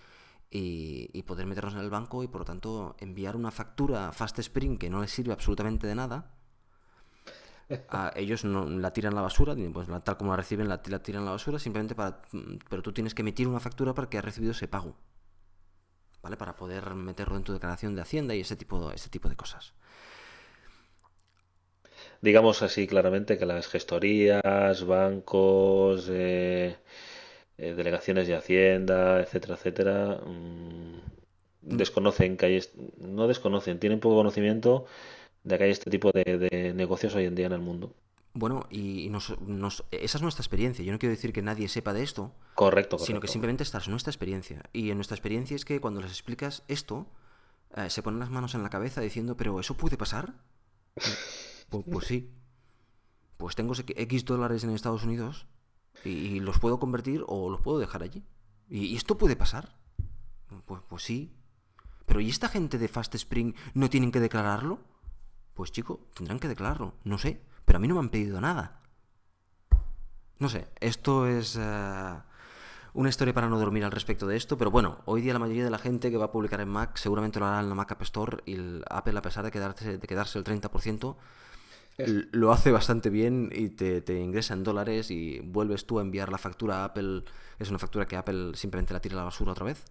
y, 0.49 1.23
poder 1.23 1.45
meterlos 1.45 1.73
en 1.75 1.79
el 1.79 1.89
banco 1.89 2.23
y 2.23 2.27
por 2.27 2.41
lo 2.41 2.45
tanto 2.45 2.95
enviar 2.99 3.35
una 3.35 3.51
factura 3.51 4.09
a 4.09 4.11
FastSpring 4.11 4.77
que 4.77 4.89
no 4.89 5.01
les 5.01 5.11
sirve 5.11 5.31
absolutamente 5.31 5.87
de 5.87 5.95
nada. 5.95 6.33
A 7.89 8.11
ellos 8.15 8.43
no, 8.43 8.69
la 8.69 8.91
tiran 8.91 9.13
a 9.13 9.17
la 9.17 9.21
basura, 9.21 9.55
pues 9.73 9.87
tal 10.03 10.17
como 10.17 10.31
la 10.31 10.37
reciben 10.37 10.67
la, 10.67 10.81
la 10.85 11.03
tiran 11.03 11.23
a 11.23 11.25
la 11.25 11.31
basura, 11.31 11.57
simplemente 11.59 11.95
para... 11.95 12.21
Pero 12.69 12.81
tú 12.81 12.91
tienes 12.91 13.13
que 13.13 13.21
emitir 13.21 13.47
una 13.47 13.59
factura 13.59 13.93
para 13.93 14.09
que 14.09 14.17
ha 14.17 14.21
recibido 14.21 14.51
ese 14.51 14.67
pago. 14.67 14.95
¿Vale? 16.21 16.35
Para 16.35 16.55
poder 16.55 16.95
meterlo 16.95 17.37
en 17.37 17.43
tu 17.43 17.53
declaración 17.53 17.95
de 17.95 18.01
Hacienda 18.01 18.35
y 18.35 18.41
ese 18.41 18.57
tipo, 18.57 18.91
ese 18.91 19.09
tipo 19.09 19.29
de 19.29 19.35
cosas 19.35 19.73
digamos 22.21 22.61
así 22.61 22.87
claramente 22.87 23.37
que 23.37 23.45
las 23.45 23.67
gestorías, 23.67 24.85
bancos, 24.85 26.07
eh, 26.09 26.75
eh, 27.57 27.73
delegaciones 27.73 28.27
de 28.27 28.35
Hacienda, 28.35 29.19
etcétera, 29.19 29.55
etcétera, 29.55 30.21
mm, 30.25 30.99
desconocen 31.61 32.37
que 32.37 32.45
hay, 32.45 32.61
no 32.99 33.27
desconocen, 33.27 33.79
tienen 33.79 33.99
poco 33.99 34.15
conocimiento 34.15 34.85
de 35.43 35.57
que 35.57 35.63
hay 35.65 35.71
este 35.71 35.89
tipo 35.89 36.11
de, 36.11 36.73
negocios 36.75 37.15
hoy 37.15 37.25
en 37.25 37.35
día 37.35 37.47
en 37.47 37.53
el 37.53 37.61
mundo. 37.61 37.93
Bueno, 38.33 38.67
y 38.69 39.11
esa 39.91 40.17
es 40.17 40.21
nuestra 40.21 40.41
experiencia. 40.41 40.85
Yo 40.85 40.91
no 40.91 40.99
quiero 40.99 41.15
decir 41.15 41.33
que 41.33 41.41
nadie 41.41 41.67
sepa 41.67 41.93
de 41.93 42.03
esto. 42.03 42.31
Correcto, 42.53 42.99
Sino 42.99 43.19
que 43.19 43.27
simplemente 43.27 43.63
esta 43.63 43.79
es 43.79 43.87
nuestra 43.87 44.11
experiencia. 44.11 44.61
Y 44.73 44.91
en 44.91 44.97
nuestra 44.97 45.15
experiencia 45.15 45.55
es 45.55 45.65
que 45.65 45.81
cuando 45.81 46.01
les 46.01 46.11
explicas 46.11 46.63
esto, 46.67 47.07
eh, 47.75 47.89
se 47.89 48.03
ponen 48.03 48.19
las 48.19 48.29
manos 48.29 48.53
en 48.53 48.61
la 48.61 48.69
cabeza 48.69 49.01
diciendo, 49.01 49.35
pero 49.35 49.59
¿eso 49.59 49.75
puede 49.75 49.97
pasar? 49.97 50.33
Pues, 51.69 51.85
pues, 51.91 52.07
sí. 52.07 52.33
Pues 53.37 53.55
tengo 53.55 53.73
X 53.75 54.25
dólares 54.25 54.63
en 54.63 54.71
Estados 54.71 55.03
Unidos 55.03 55.47
y, 56.03 56.39
los 56.39 56.59
puedo 56.59 56.79
convertir 56.79 57.23
o 57.27 57.49
los 57.49 57.61
puedo 57.61 57.79
dejar 57.79 58.03
allí. 58.03 58.23
¿Y, 58.69 58.95
esto 58.95 59.17
puede 59.17 59.35
pasar? 59.35 59.77
Pues, 60.65 60.81
pues 60.87 61.03
sí. 61.03 61.33
Pero 62.05 62.21
¿y 62.21 62.29
esta 62.29 62.49
gente 62.49 62.77
de 62.77 62.87
Fast 62.87 63.13
Spring 63.15 63.53
no 63.73 63.89
tienen 63.89 64.11
que 64.11 64.19
declararlo? 64.19 64.79
Pues 65.53 65.71
chico, 65.71 65.99
tendrán 66.15 66.39
que 66.39 66.47
declararlo. 66.47 66.93
No 67.03 67.17
sé. 67.17 67.41
Pero 67.65 67.77
a 67.77 67.79
mí 67.81 67.87
no 67.89 67.95
me 67.95 67.99
han 67.99 68.09
pedido 68.09 68.39
nada. 68.39 68.79
No 70.39 70.47
sé, 70.47 70.69
esto 70.79 71.27
es 71.27 71.57
eh, 71.59 72.15
una 72.93 73.09
historia 73.09 73.33
para 73.33 73.49
no 73.49 73.59
dormir 73.59 73.83
al 73.83 73.91
respecto 73.91 74.25
de 74.25 74.37
esto, 74.37 74.57
pero 74.57 74.71
bueno, 74.71 74.99
hoy 75.05 75.21
día 75.21 75.33
la 75.33 75.39
mayoría 75.39 75.65
de 75.65 75.69
la 75.69 75.79
gente 75.79 76.09
que 76.09 76.17
va 76.17 76.25
a 76.25 76.31
publicar 76.31 76.61
en 76.61 76.69
Mac 76.69 76.95
seguramente 76.97 77.39
lo 77.39 77.47
hará 77.47 77.59
en 77.59 77.67
la 77.67 77.75
Mac 77.75 77.91
App 77.91 78.03
Store 78.03 78.37
y 78.45 78.53
el 78.53 78.85
Apple, 78.89 79.17
a 79.17 79.21
pesar 79.21 79.43
de 79.43 79.51
quedarse, 79.51 79.97
de 79.97 80.07
quedarse 80.07 80.39
el 80.39 80.45
30%, 80.45 81.15
lo 81.97 82.51
hace 82.51 82.71
bastante 82.71 83.09
bien 83.09 83.49
y 83.53 83.69
te, 83.69 84.19
ingresa 84.19 84.53
en 84.53 84.63
dólares 84.63 85.09
y 85.09 85.39
vuelves 85.39 85.85
tú 85.85 85.99
a 85.99 86.01
enviar 86.01 86.31
la 86.31 86.37
factura 86.37 86.81
a 86.81 86.85
Apple. 86.85 87.23
Es 87.57 87.69
una 87.69 87.79
factura 87.79 88.07
que 88.07 88.15
Apple 88.15 88.51
simplemente 88.55 88.93
la 88.93 88.99
tira 88.99 89.15
a 89.15 89.17
la 89.17 89.23
basura 89.23 89.51
otra 89.51 89.65
vez. 89.65 89.83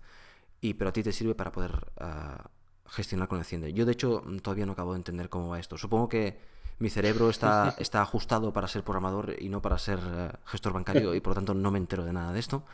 Y, 0.60 0.74
pero 0.74 0.90
a 0.90 0.92
ti 0.92 1.02
te 1.02 1.12
sirve 1.12 1.34
para 1.34 1.52
poder 1.52 1.92
ah, 1.98 2.48
gestionar 2.86 3.28
con 3.28 3.40
Hacienda. 3.40 3.68
Yo, 3.68 3.84
de 3.84 3.92
hecho, 3.92 4.22
todavía 4.42 4.66
no 4.66 4.72
acabo 4.72 4.92
de 4.92 4.98
entender 4.98 5.28
cómo 5.28 5.48
va 5.48 5.58
esto. 5.58 5.76
Supongo 5.76 6.08
que 6.08 6.38
mi 6.78 6.90
cerebro 6.90 7.28
está, 7.28 7.74
está 7.78 8.02
ajustado 8.02 8.52
para 8.52 8.68
ser 8.68 8.84
programador 8.84 9.34
y 9.38 9.48
no 9.48 9.60
para 9.60 9.78
ser 9.78 9.98
eh, 10.02 10.30
gestor 10.44 10.72
bancario 10.72 11.14
y 11.14 11.20
por 11.20 11.32
lo 11.32 11.34
tanto 11.36 11.54
no 11.54 11.70
me 11.70 11.78
entero 11.78 12.04
de 12.04 12.12
nada 12.12 12.32
de 12.32 12.38
esto. 12.38 12.64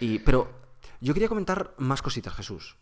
Y, 0.00 0.18
pero 0.18 0.50
yo 1.00 1.14
quería 1.14 1.28
comentar 1.28 1.74
más 1.78 2.02
cositas, 2.02 2.34
Jesús. 2.34 2.76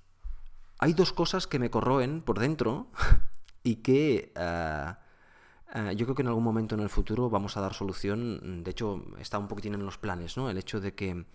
Hay 0.79 0.93
dos 0.93 1.13
cosas 1.13 1.47
que 1.47 1.61
me 1.61 1.71
corroen 1.71 2.21
por 2.21 2.41
dentro 2.41 2.89
y 3.63 3.77
que 3.77 4.33
ah, 4.37 4.99
eh, 5.75 5.95
yo 5.97 6.07
creo 6.07 6.15
que 6.15 6.23
en 6.23 6.29
algún 6.29 6.45
momento 6.45 6.77
en 6.77 6.81
el 6.81 6.89
futuro 6.89 7.29
vamos 7.29 7.57
a 7.57 7.61
dar 7.61 7.75
solución. 7.75 8.63
De 8.63 8.71
hecho, 8.71 9.05
está 9.19 9.39
un 9.39 9.49
poquitín 9.49 9.75
en 9.75 9.85
los 9.85 9.99
planes, 9.99 10.37
¿no? 10.37 10.49
El 10.49 10.57
hecho 10.57 10.81
de 10.81 10.95
que 10.95 11.27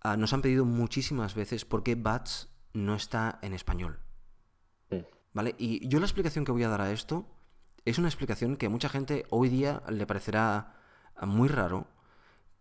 ah, 0.00 0.16
nos 0.16 0.32
han 0.32 0.40
pedido 0.40 0.64
muchísimas 0.64 1.34
veces 1.34 1.64
por 1.66 1.82
qué 1.82 1.94
BATS 1.94 2.48
no 2.72 2.94
está 2.94 3.38
en 3.42 3.52
español. 3.52 4.00
¿Vale? 5.32 5.54
Y 5.58 5.86
yo 5.86 6.00
la 6.00 6.06
explicación 6.06 6.44
que 6.44 6.50
voy 6.50 6.64
a 6.64 6.68
dar 6.68 6.80
a 6.80 6.90
esto 6.90 7.24
es 7.84 7.98
una 7.98 8.08
explicación 8.08 8.56
que 8.56 8.66
a 8.66 8.70
mucha 8.70 8.88
gente 8.88 9.26
hoy 9.30 9.48
día 9.48 9.82
le 9.88 10.06
parecerá 10.06 10.74
muy 11.22 11.48
raro, 11.48 11.86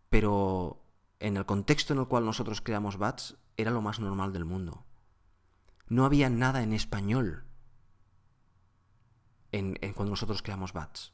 pero 0.09 0.83
en 1.19 1.37
el 1.37 1.45
contexto 1.45 1.93
en 1.93 1.99
el 1.99 2.07
cual 2.07 2.25
nosotros 2.25 2.61
creamos 2.61 2.97
BATS 2.97 3.37
era 3.57 3.71
lo 3.71 3.81
más 3.81 3.99
normal 3.99 4.33
del 4.33 4.45
mundo. 4.45 4.85
No 5.87 6.05
había 6.05 6.29
nada 6.29 6.61
en 6.61 6.73
español 6.73 7.48
en, 9.51 9.75
cuando 9.93 10.11
nosotros 10.11 10.41
creamos 10.41 10.73
BATS. 10.73 11.13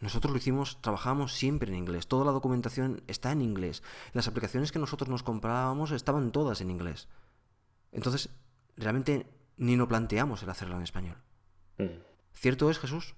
Nosotros 0.00 0.30
lo 0.30 0.38
hicimos, 0.38 0.80
trabajamos 0.80 1.34
siempre 1.34 1.70
en 1.70 1.78
inglés. 1.78 2.06
Toda 2.06 2.24
la 2.24 2.30
documentación 2.30 3.02
está 3.08 3.32
en 3.32 3.42
inglés. 3.42 3.82
Las 4.12 4.28
aplicaciones 4.28 4.70
que 4.70 4.78
nosotros 4.78 5.08
nos 5.08 5.24
comprábamos 5.24 5.90
estaban 5.90 6.30
todas 6.30 6.60
en 6.60 6.70
inglés. 6.70 7.08
Entonces, 7.90 8.30
realmente 8.76 9.26
ni 9.56 9.76
nos 9.76 9.88
planteamos 9.88 10.42
el 10.42 10.50
hacerlo 10.50 10.76
en 10.76 10.82
español. 10.82 11.16
Mm. 11.78 12.00
¿Cierto 12.32 12.70
es, 12.70 12.78
Jesús? 12.78 13.16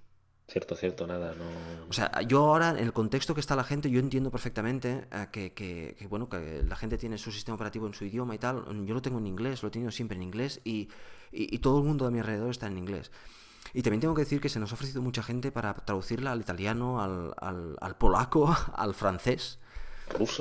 Cierto, 0.48 0.74
cierto, 0.74 1.06
nada, 1.06 1.34
no... 1.34 1.44
O 1.88 1.92
sea, 1.92 2.22
yo 2.22 2.46
ahora, 2.46 2.70
en 2.70 2.78
el 2.78 2.92
contexto 2.92 3.34
que 3.34 3.40
está 3.40 3.54
la 3.54 3.62
gente, 3.62 3.88
yo 3.88 4.00
entiendo 4.00 4.32
perfectamente 4.32 5.06
eh, 5.12 5.52
que, 5.54 6.06
bueno, 6.08 6.28
que 6.28 6.64
la 6.66 6.74
gente 6.74 6.98
tiene 6.98 7.18
su 7.18 7.30
sistema 7.30 7.54
operativo 7.54 7.86
en 7.86 7.94
su 7.94 8.04
idioma 8.04 8.34
y 8.34 8.38
tal. 8.38 8.64
Yo 8.84 8.94
lo 8.94 9.02
tengo 9.02 9.18
en 9.18 9.28
inglés, 9.28 9.62
lo 9.62 9.68
he 9.68 9.70
tenido 9.70 9.92
siempre 9.92 10.16
en 10.16 10.22
inglés 10.22 10.60
y, 10.64 10.88
y 11.30 11.58
todo 11.58 11.78
el 11.78 11.84
mundo 11.84 12.06
de 12.06 12.10
mi 12.10 12.18
alrededor 12.18 12.50
está 12.50 12.66
en 12.66 12.78
inglés. 12.78 13.12
Y 13.72 13.82
también 13.82 14.00
tengo 14.00 14.14
que 14.14 14.22
decir 14.22 14.40
que 14.40 14.48
se 14.48 14.58
nos 14.58 14.72
ha 14.72 14.74
ofrecido 14.74 15.02
mucha 15.02 15.22
gente 15.22 15.52
para 15.52 15.74
traducirla 15.74 16.32
al 16.32 16.40
italiano, 16.40 17.00
al, 17.00 17.96
polaco, 17.98 18.54
al 18.74 18.94
francés, 18.94 19.58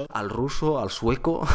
al 0.09 0.29
ruso, 0.29 0.79
al 0.79 0.89
sueco, 0.89 1.47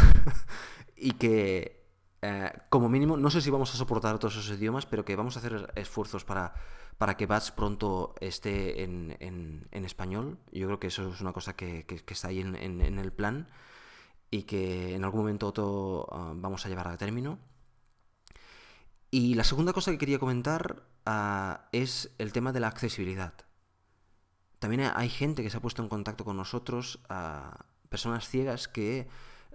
y 0.97 1.12
que 1.12 1.85
eh, 2.22 2.53
como 2.70 2.89
mínimo, 2.89 3.16
no 3.16 3.29
sé 3.31 3.41
si 3.41 3.51
vamos 3.51 3.75
a 3.75 3.77
soportar 3.77 4.18
todos 4.18 4.37
esos 4.37 4.57
idiomas, 4.57 4.87
pero 4.87 5.05
que 5.05 5.14
vamos 5.14 5.37
a 5.37 5.41
hacer 5.41 5.70
esfuerzos 5.75 6.25
para, 6.25 6.55
para 6.97 7.18
que 7.18 7.27
Bats 7.27 7.51
pronto 7.51 8.14
esté 8.20 8.83
en, 8.83 9.68
español. 9.70 10.39
Yo 10.51 10.66
creo 10.66 10.81
que 10.81 10.87
eso 10.87 11.12
es 11.12 11.20
una 11.20 11.35
cosa 11.35 11.55
que, 11.55 11.85
está 12.09 12.29
ahí 12.29 12.41
en, 12.41 12.99
el 12.99 13.12
plan 13.12 13.49
y 14.31 14.45
que 14.45 14.95
en 14.95 15.05
algún 15.05 15.20
momento 15.20 15.49
otro, 15.49 16.07
ah, 16.12 16.33
vamos 16.35 16.64
a 16.64 16.68
llevar 16.70 16.89
a 16.89 16.97
término. 16.97 17.39
Y 19.11 19.35
la 19.35 19.45
segunda 19.45 19.72
cosa 19.72 19.91
que 19.91 19.99
quería 19.99 20.18
comentar 20.18 20.83
ah, 21.07 21.68
es 21.72 22.14
el 22.18 22.32
tema 22.32 22.52
de 22.52 22.61
la 22.61 22.68
accesibilidad. 22.68 23.34
También 24.59 24.90
hay 24.94 25.09
gente 25.09 25.42
que 25.42 25.50
se 25.50 25.59
ha 25.59 25.61
puesto 25.61 25.82
en 25.82 25.88
contacto 25.88 26.24
con 26.24 26.36
nosotros, 26.36 27.00
ah, 27.09 27.66
personas 27.88 28.28
ciegas 28.28 28.66
que 28.66 29.09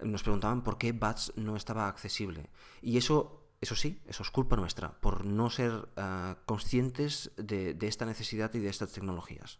nos 0.04 0.24
preguntaban 0.24 0.64
por 0.64 0.78
qué 0.78 0.91
BATS 0.91 1.34
no 1.36 1.56
estaba 1.56 1.88
accesible. 1.88 2.50
Y 2.82 2.97
eso, 2.97 3.43
eso 3.62 3.76
sí, 3.76 4.00
eso 4.08 4.24
es 4.24 4.32
culpa 4.32 4.56
nuestra, 4.56 5.00
por 5.02 5.26
no 5.26 5.50
ser 5.50 5.89
ah, 5.97 6.38
conscientes 6.45 7.32
de, 7.38 7.76
esta 7.82 8.06
necesidad 8.06 8.54
y 8.54 8.60
de 8.60 8.70
estas 8.70 8.91
tecnologías. 8.91 9.60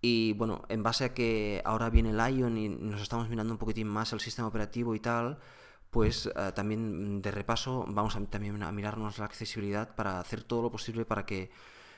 Y 0.00 0.34
bueno, 0.34 0.62
en 0.68 0.82
base 0.82 1.04
a 1.04 1.14
que 1.14 1.62
ahora 1.64 1.90
viene 1.90 2.12
Lion 2.12 2.56
y 2.58 2.68
nos 2.68 3.02
estamos 3.02 3.28
mirando 3.28 3.52
un 3.52 3.58
poquitín 3.58 3.88
más 3.88 4.12
el 4.12 4.20
sistema 4.20 4.48
operativo 4.48 4.94
y 4.94 5.00
tal, 5.00 5.38
pues 5.96 6.26
eh, 6.26 6.52
también 6.54 7.22
de 7.22 7.30
repaso 7.30 7.86
vamos 7.88 8.16
a, 8.16 8.20
también 8.26 8.62
a 8.62 8.70
mirarnos 8.70 9.16
la 9.16 9.24
accesibilidad 9.24 9.94
para 9.94 10.20
hacer 10.20 10.42
todo 10.42 10.60
lo 10.60 10.70
posible 10.70 11.06
para 11.06 11.24
que 11.24 11.50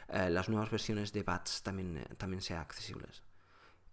eh, 0.08 0.30
las 0.30 0.48
nuevas 0.48 0.70
versiones 0.70 1.12
de 1.12 1.24
BATS 1.24 1.64
también, 1.64 2.06
también 2.16 2.40
sean 2.40 2.60
accesibles. 2.60 3.24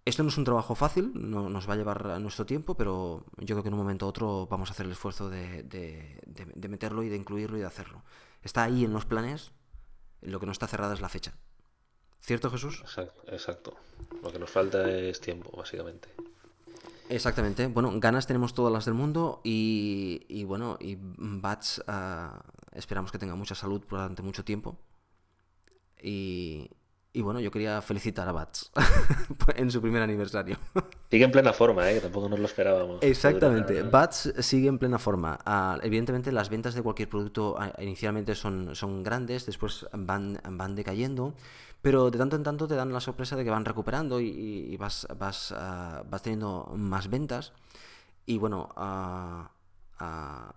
Esto 0.05 0.21
no 0.21 0.29
es 0.29 0.37
un 0.37 0.43
trabajo 0.43 0.75
fácil, 0.75 1.11
no, 1.15 1.49
nos 1.49 1.67
va 1.67 1.73
a 1.73 1.77
llevar 1.77 2.21
nuestro 2.21 2.45
tiempo, 2.45 2.77
pero 2.77 3.25
yo 3.37 3.55
creo 3.55 3.63
que 3.63 3.69
en 3.69 3.73
un 3.73 3.79
momento 3.79 4.05
u 4.05 4.09
otro 4.09 4.45
vamos 4.45 4.69
a 4.69 4.73
hacer 4.73 4.85
el 4.85 4.91
esfuerzo 4.91 5.27
de, 5.27 5.63
de 5.63 6.69
meterlo 6.69 7.01
y 7.01 7.09
de 7.09 7.15
incluirlo 7.15 7.57
y 7.57 7.61
de 7.61 7.65
hacerlo. 7.65 8.03
Está 8.43 8.63
ahí 8.63 8.85
en 8.85 8.93
los 8.93 9.05
planes, 9.05 9.53
lo 10.21 10.39
que 10.39 10.45
no 10.45 10.51
está 10.51 10.67
cerrada 10.67 10.93
es 10.93 11.01
la 11.01 11.09
fecha. 11.09 11.33
¿Cierto, 12.19 12.51
Jesús? 12.51 12.83
Exacto, 13.27 13.75
Lo 14.21 14.31
que 14.31 14.37
nos 14.37 14.51
falta 14.51 14.87
es 14.87 15.19
tiempo, 15.19 15.57
básicamente. 15.57 16.09
Exactamente. 17.09 17.67
Bueno, 17.67 17.91
ganas 17.99 18.25
tenemos 18.25 18.53
todas 18.53 18.73
las 18.73 18.85
del 18.85 18.93
mundo 18.95 19.41
y, 19.43 20.43
bueno, 20.45 20.77
y 20.79 20.97
Bats 20.99 21.83
ah, 21.87 22.41
esperamos 22.73 23.11
que 23.11 23.19
tenga 23.19 23.35
mucha 23.35 23.55
salud 23.55 23.81
durante 23.87 24.21
mucho 24.21 24.43
tiempo. 24.43 24.77
Y, 26.01 26.69
y 27.15 27.21
bueno, 27.21 27.39
yo 27.39 27.49
quería 27.49 27.81
felicitar 27.81 28.27
a 28.27 28.33
Bats 28.33 28.71
en 29.55 29.71
su 29.71 29.81
primer 29.81 30.01
aniversario. 30.01 30.57
Sigue 31.09 31.23
en 31.23 31.31
plena 31.31 31.53
forma, 31.53 31.89
¿eh? 31.89 32.01
tampoco 32.01 32.27
nos 32.27 32.39
lo 32.39 32.45
esperábamos. 32.45 33.01
Exactamente, 33.01 33.83
Bats 33.83 34.33
sigue 34.39 34.67
en 34.67 34.77
plena 34.77 34.99
forma. 34.99 35.39
Ah, 35.45 35.79
evidentemente 35.81 36.33
las 36.33 36.49
ventas 36.49 36.75
de 36.75 36.81
cualquier 36.81 37.07
producto 37.07 37.55
ah, 37.57 37.71
inicialmente 37.79 38.35
son, 38.35 38.75
son 38.75 39.01
grandes, 39.01 39.45
después 39.45 39.87
van, 39.93 40.41
van 40.43 40.75
decayendo, 40.75 41.33
pero 41.81 42.11
de 42.11 42.17
tanto 42.17 42.35
en 42.35 42.43
tanto 42.43 42.67
te 42.67 42.75
dan 42.75 42.91
la 42.91 42.99
sorpresa 42.99 43.37
de 43.37 43.45
que 43.45 43.49
van 43.49 43.63
recuperando 43.63 44.19
y, 44.19 44.75
vas, 44.75 45.07
vas, 45.17 45.53
ah, 45.55 46.03
vas 46.09 46.21
teniendo 46.21 46.73
más 46.75 47.09
ventas. 47.09 47.53
Y 48.25 48.39
bueno, 48.39 48.67
para 49.97 50.53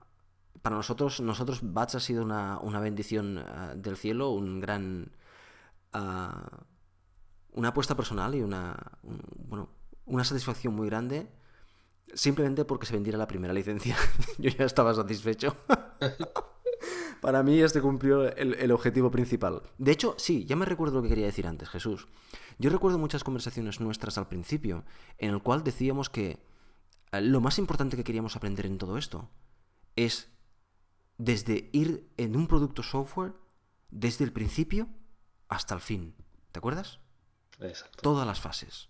nosotros, 0.64 1.20
nosotros 1.20 1.60
Bats 1.62 1.94
ha 1.94 2.00
sido 2.00 2.24
una, 2.24 2.58
una 2.58 2.80
bendición 2.80 3.44
del 3.76 3.96
cielo, 3.96 4.30
un 4.30 4.58
gran 4.58 5.12
una 7.52 7.68
apuesta 7.68 7.96
personal 7.96 8.34
y 8.34 8.42
una, 8.42 8.76
bueno, 9.48 9.70
una 10.06 10.24
satisfacción 10.24 10.74
muy 10.74 10.88
grande 10.88 11.28
simplemente 12.14 12.64
porque 12.64 12.86
se 12.86 12.94
vendiera 12.94 13.18
la 13.18 13.26
primera 13.26 13.52
licencia. 13.52 13.96
Yo 14.38 14.50
ya 14.50 14.64
estaba 14.64 14.94
satisfecho. 14.94 15.56
Para 17.20 17.42
mí 17.42 17.60
este 17.60 17.80
cumplió 17.80 18.32
el, 18.36 18.70
objetivo 18.70 19.10
principal. 19.10 19.62
De 19.76 19.90
hecho, 19.90 20.14
sí, 20.18 20.44
ya 20.44 20.54
me 20.54 20.64
recuerdo 20.64 20.96
lo 20.96 21.02
que 21.02 21.08
quería 21.08 21.26
decir 21.26 21.48
antes, 21.48 21.68
Jesús. 21.68 22.06
Yo 22.58 22.70
recuerdo 22.70 22.98
muchas 22.98 23.24
conversaciones 23.24 23.80
nuestras 23.80 24.18
al 24.18 24.28
principio 24.28 24.84
en 25.18 25.30
el 25.30 25.42
cual 25.42 25.64
decíamos 25.64 26.10
que 26.10 26.38
eh, 27.10 27.20
lo 27.20 27.40
más 27.40 27.58
importante 27.58 27.96
que 27.96 28.04
queríamos 28.04 28.36
aprender 28.36 28.66
en 28.66 28.78
todo 28.78 28.98
esto 28.98 29.28
es 29.96 30.30
desde 31.16 31.70
ir 31.72 32.08
en 32.16 32.36
un 32.36 32.46
producto 32.46 32.84
software 32.84 33.34
desde 33.90 34.24
el 34.24 34.32
principio 34.32 34.88
hasta 35.48 35.74
el 35.74 35.80
fin. 35.80 36.14
¿Te 36.52 36.58
acuerdas? 36.58 37.00
Exacto. 37.60 37.98
Todas 38.02 38.26
las 38.26 38.40
fases. 38.40 38.88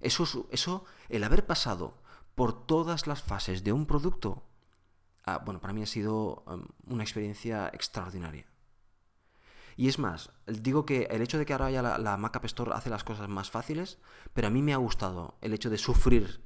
Eso, 0.00 0.46
eso, 0.50 0.84
el 1.08 1.24
haber 1.24 1.46
pasado 1.46 2.02
por 2.34 2.66
todas 2.66 3.06
las 3.06 3.22
fases 3.22 3.64
de 3.64 3.72
un 3.72 3.86
producto, 3.86 4.44
ah, 5.24 5.38
bueno, 5.44 5.60
para 5.60 5.72
mí 5.72 5.82
ha 5.82 5.86
sido 5.86 6.44
um, 6.46 6.66
una 6.86 7.02
experiencia 7.02 7.68
extraordinaria. 7.72 8.46
Y 9.76 9.88
es 9.88 9.98
más, 9.98 10.30
digo 10.46 10.84
que 10.84 11.02
el 11.10 11.22
hecho 11.22 11.38
de 11.38 11.46
que 11.46 11.52
ahora 11.52 11.70
ya 11.70 11.82
la, 11.82 11.98
la 11.98 12.16
Mac 12.16 12.36
App 12.36 12.44
Store 12.46 12.72
hace 12.74 12.90
las 12.90 13.04
cosas 13.04 13.28
más 13.28 13.50
fáciles, 13.50 13.98
pero 14.34 14.48
a 14.48 14.50
mí 14.50 14.62
me 14.62 14.72
ha 14.72 14.76
gustado 14.76 15.36
el 15.40 15.52
hecho 15.52 15.70
de 15.70 15.78
sufrir 15.78 16.44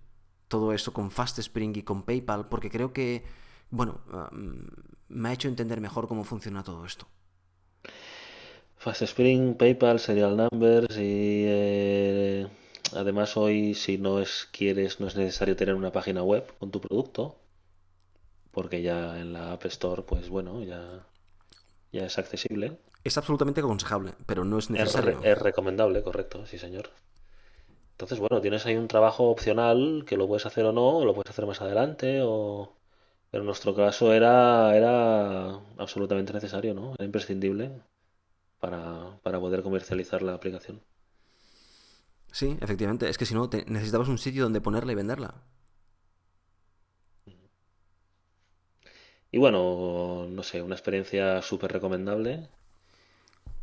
todo 0.48 0.72
eso 0.74 0.92
con 0.92 1.10
Fast 1.10 1.38
Spring 1.38 1.76
y 1.76 1.82
con 1.82 2.02
PayPal, 2.02 2.48
porque 2.48 2.70
creo 2.70 2.92
que, 2.92 3.24
bueno, 3.70 4.02
um, 4.32 4.66
me 5.08 5.30
ha 5.30 5.32
hecho 5.32 5.48
entender 5.48 5.80
mejor 5.80 6.08
cómo 6.08 6.24
funciona 6.24 6.62
todo 6.62 6.84
esto. 6.84 7.06
Fast 8.83 9.03
Spring, 9.03 9.55
PayPal, 9.55 10.01
Serial 10.01 10.37
Numbers 10.37 10.97
y 10.99 11.45
eh, 11.47 12.49
además 12.97 13.37
hoy 13.37 13.74
si 13.74 13.97
no 13.97 14.18
es 14.18 14.49
quieres 14.51 14.99
no 14.99 15.07
es 15.07 15.14
necesario 15.14 15.55
tener 15.55 15.76
una 15.76 15.93
página 15.93 16.24
web 16.24 16.53
con 16.59 16.72
tu 16.72 16.80
producto 16.80 17.37
porque 18.51 18.83
ya 18.83 19.20
en 19.20 19.35
la 19.35 19.53
App 19.53 19.64
Store 19.66 20.03
pues 20.03 20.28
bueno 20.28 20.64
ya 20.64 21.07
ya 21.93 22.07
es 22.07 22.18
accesible. 22.18 22.76
Es 23.05 23.16
absolutamente 23.16 23.61
aconsejable, 23.61 24.14
pero 24.26 24.45
no 24.45 24.59
es 24.59 24.68
necesario. 24.68 25.20
Es, 25.22 25.39
recomendable, 25.39 26.03
correcto, 26.03 26.45
sí 26.47 26.59
señor. 26.59 26.91
Entonces 27.93 28.18
bueno 28.18 28.41
tienes 28.41 28.66
ahí 28.66 28.74
un 28.74 28.89
trabajo 28.89 29.30
opcional 29.30 30.03
que 30.09 30.16
lo 30.16 30.26
puedes 30.26 30.45
hacer 30.45 30.64
o 30.64 30.72
no, 30.72 30.99
o 30.99 31.05
lo 31.05 31.14
puedes 31.14 31.30
hacer 31.30 31.47
más 31.47 31.61
adelante 31.61 32.20
o 32.24 32.74
pero 33.30 33.43
en 33.43 33.47
nuestro 33.47 33.76
caso 33.76 34.12
era 34.12 34.76
era 34.76 35.61
absolutamente 35.78 36.33
necesario, 36.33 36.74
¿no? 36.74 36.95
Era 36.95 37.05
imprescindible 37.05 37.70
para, 38.62 39.40
poder 39.40 39.62
comercializar 39.62 40.22
la 40.22 40.34
aplicación. 40.34 40.80
Sí, 42.30 42.56
efectivamente. 42.60 43.08
Es 43.08 43.18
que 43.18 43.26
si 43.26 43.34
no, 43.34 43.50
necesitabas 43.66 44.08
un 44.08 44.18
sitio 44.18 44.44
donde 44.44 44.60
ponerla 44.60 44.92
y 44.92 44.94
venderla. 44.94 45.34
Y 49.32 49.38
bueno, 49.38 50.28
no 50.30 50.42
sé, 50.44 50.62
una 50.62 50.76
experiencia 50.76 51.42
súper 51.42 51.72
recomendable. 51.72 52.48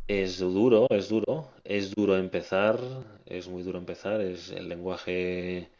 Es 0.06 0.38
duro, 0.38 0.86
es 0.90 1.08
duro, 1.08 1.50
es 1.64 1.94
duro 1.94 2.16
empezar, 2.16 2.78
es 3.26 3.48
muy 3.48 3.62
duro 3.62 3.78
empezar, 3.78 4.20
es 4.20 4.50
el 4.50 4.68
lenguaje, 4.68 5.70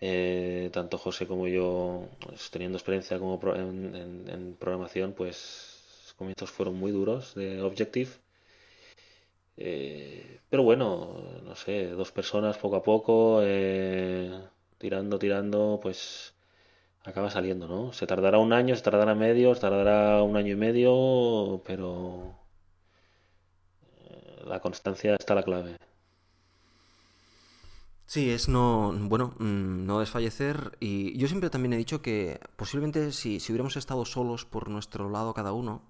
eh, 0.00 0.70
tanto 0.72 0.98
José 0.98 1.26
como 1.26 1.48
yo, 1.48 2.08
pues, 2.20 2.50
teniendo 2.50 2.76
experiencia 2.78 3.18
como 3.18 3.40
en, 3.54 4.28
en, 4.28 4.56
programación, 4.56 5.14
pues 5.14 6.02
los 6.04 6.14
comienzos 6.14 6.50
fueron 6.50 6.74
muy 6.76 6.92
duros 6.92 7.34
de 7.34 7.62
Objective 7.62 8.10
eh, 9.56 10.40
pero 10.48 10.62
bueno, 10.62 11.22
no 11.44 11.54
sé, 11.56 11.88
dos 11.90 12.12
personas 12.12 12.58
poco 12.58 12.76
a 12.76 12.82
poco, 12.82 13.40
eh, 13.42 14.30
tirando, 14.78 15.18
tirando, 15.18 15.80
pues 15.82 16.34
acaba 17.04 17.30
saliendo, 17.30 17.68
¿no? 17.68 17.92
Se 17.92 18.06
tardará 18.06 18.38
un 18.38 18.52
año, 18.52 18.76
se 18.76 18.82
tardará 18.82 19.14
medio, 19.14 19.54
se 19.54 19.60
tardará 19.60 20.22
un 20.22 20.36
año 20.36 20.52
y 20.52 20.56
medio, 20.56 21.62
pero 21.64 22.34
eh, 24.10 24.42
la 24.46 24.60
constancia 24.60 25.14
está 25.16 25.34
la 25.34 25.42
clave. 25.42 25.76
Sí, 28.06 28.30
es 28.30 28.48
no, 28.48 28.92
bueno, 28.92 29.34
mm, 29.38 29.84
no 29.86 30.00
desfallecer. 30.00 30.76
Y 30.80 31.16
yo 31.18 31.26
siempre 31.28 31.50
también 31.50 31.72
he 31.72 31.76
dicho 31.76 32.02
que 32.02 32.40
posiblemente 32.56 33.12
si, 33.12 33.40
si 33.40 33.52
hubiéramos 33.52 33.76
estado 33.76 34.04
solos 34.04 34.44
por 34.44 34.68
nuestro 34.68 35.10
lado 35.10 35.34
cada 35.34 35.52
uno, 35.52 35.82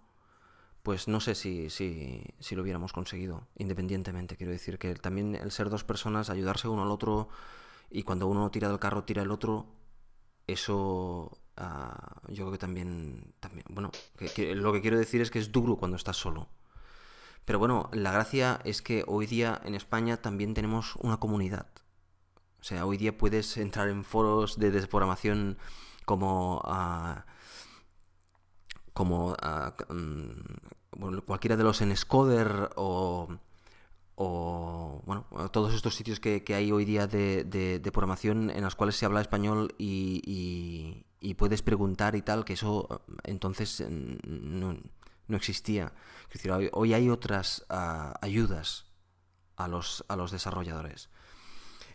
pues 0.86 1.08
no 1.08 1.18
sé 1.18 1.34
si, 1.34 1.68
si, 1.68 2.22
si, 2.38 2.54
lo 2.54 2.62
hubiéramos 2.62 2.92
conseguido, 2.92 3.48
independientemente. 3.56 4.36
Quiero 4.36 4.52
decir 4.52 4.78
que 4.78 4.94
también 4.94 5.34
el 5.34 5.50
ser 5.50 5.68
dos 5.68 5.82
personas, 5.82 6.30
ayudarse 6.30 6.68
uno 6.68 6.84
al 6.84 6.92
otro, 6.92 7.28
y 7.90 8.04
cuando 8.04 8.28
uno 8.28 8.52
tira 8.52 8.68
del 8.68 8.78
carro, 8.78 9.02
tira 9.02 9.22
el 9.22 9.32
otro, 9.32 9.66
eso 10.46 11.40
ah, 11.56 12.20
yo 12.28 12.44
creo 12.44 12.52
que 12.52 12.58
también, 12.58 13.34
también 13.40 13.66
bueno, 13.68 13.90
lo 14.54 14.72
que 14.72 14.80
quiero 14.80 14.96
decir 14.96 15.20
es 15.20 15.32
que 15.32 15.40
es 15.40 15.50
duro 15.50 15.74
cuando 15.74 15.96
estás 15.96 16.18
solo. 16.18 16.50
Pero 17.44 17.58
bueno, 17.58 17.90
la 17.92 18.12
gracia 18.12 18.60
es 18.62 18.80
que 18.80 19.02
hoy 19.08 19.26
día 19.26 19.60
en 19.64 19.74
España 19.74 20.18
también 20.18 20.54
tenemos 20.54 20.94
una 21.02 21.16
comunidad. 21.16 21.66
O 22.60 22.62
sea, 22.62 22.86
hoy 22.86 22.96
día 22.96 23.18
puedes 23.18 23.56
entrar 23.56 23.88
en 23.88 24.04
foros 24.04 24.56
de 24.56 24.70
desprogramación 24.70 25.58
como... 26.04 26.62
Uh, 26.64 27.22
como 28.96 29.32
uh, 29.32 29.72
cualquiera 31.24 31.56
de 31.56 31.64
los 31.64 31.80
en 31.80 31.96
Scoder 31.96 32.70
o, 32.76 33.28
o 34.14 35.02
bueno, 35.04 35.26
todos 35.52 35.74
estos 35.74 35.94
sitios 35.94 36.20
que, 36.20 36.42
hay 36.54 36.72
hoy 36.72 36.84
día 36.84 37.06
de, 37.06 37.44
de, 37.44 37.92
programación 37.92 38.50
en 38.50 38.64
los 38.64 38.74
cuales 38.74 38.96
se 38.96 39.06
habla 39.06 39.20
español 39.20 39.74
y, 39.78 41.04
y, 41.20 41.34
puedes 41.34 41.62
preguntar 41.62 42.16
y 42.16 42.22
tal, 42.22 42.44
que 42.44 42.54
eso 42.54 43.02
entonces 43.24 43.84
no, 43.88 44.78
no 45.28 45.36
existía. 45.36 45.92
Es 46.28 46.34
decir, 46.34 46.70
hoy, 46.72 46.94
hay 46.94 47.10
otras 47.10 47.66
uh, 47.70 48.14
ayudas 48.20 48.86
a 49.56 49.68
los, 49.68 50.04
a 50.08 50.16
los 50.16 50.30
desarrolladores. 50.30 51.10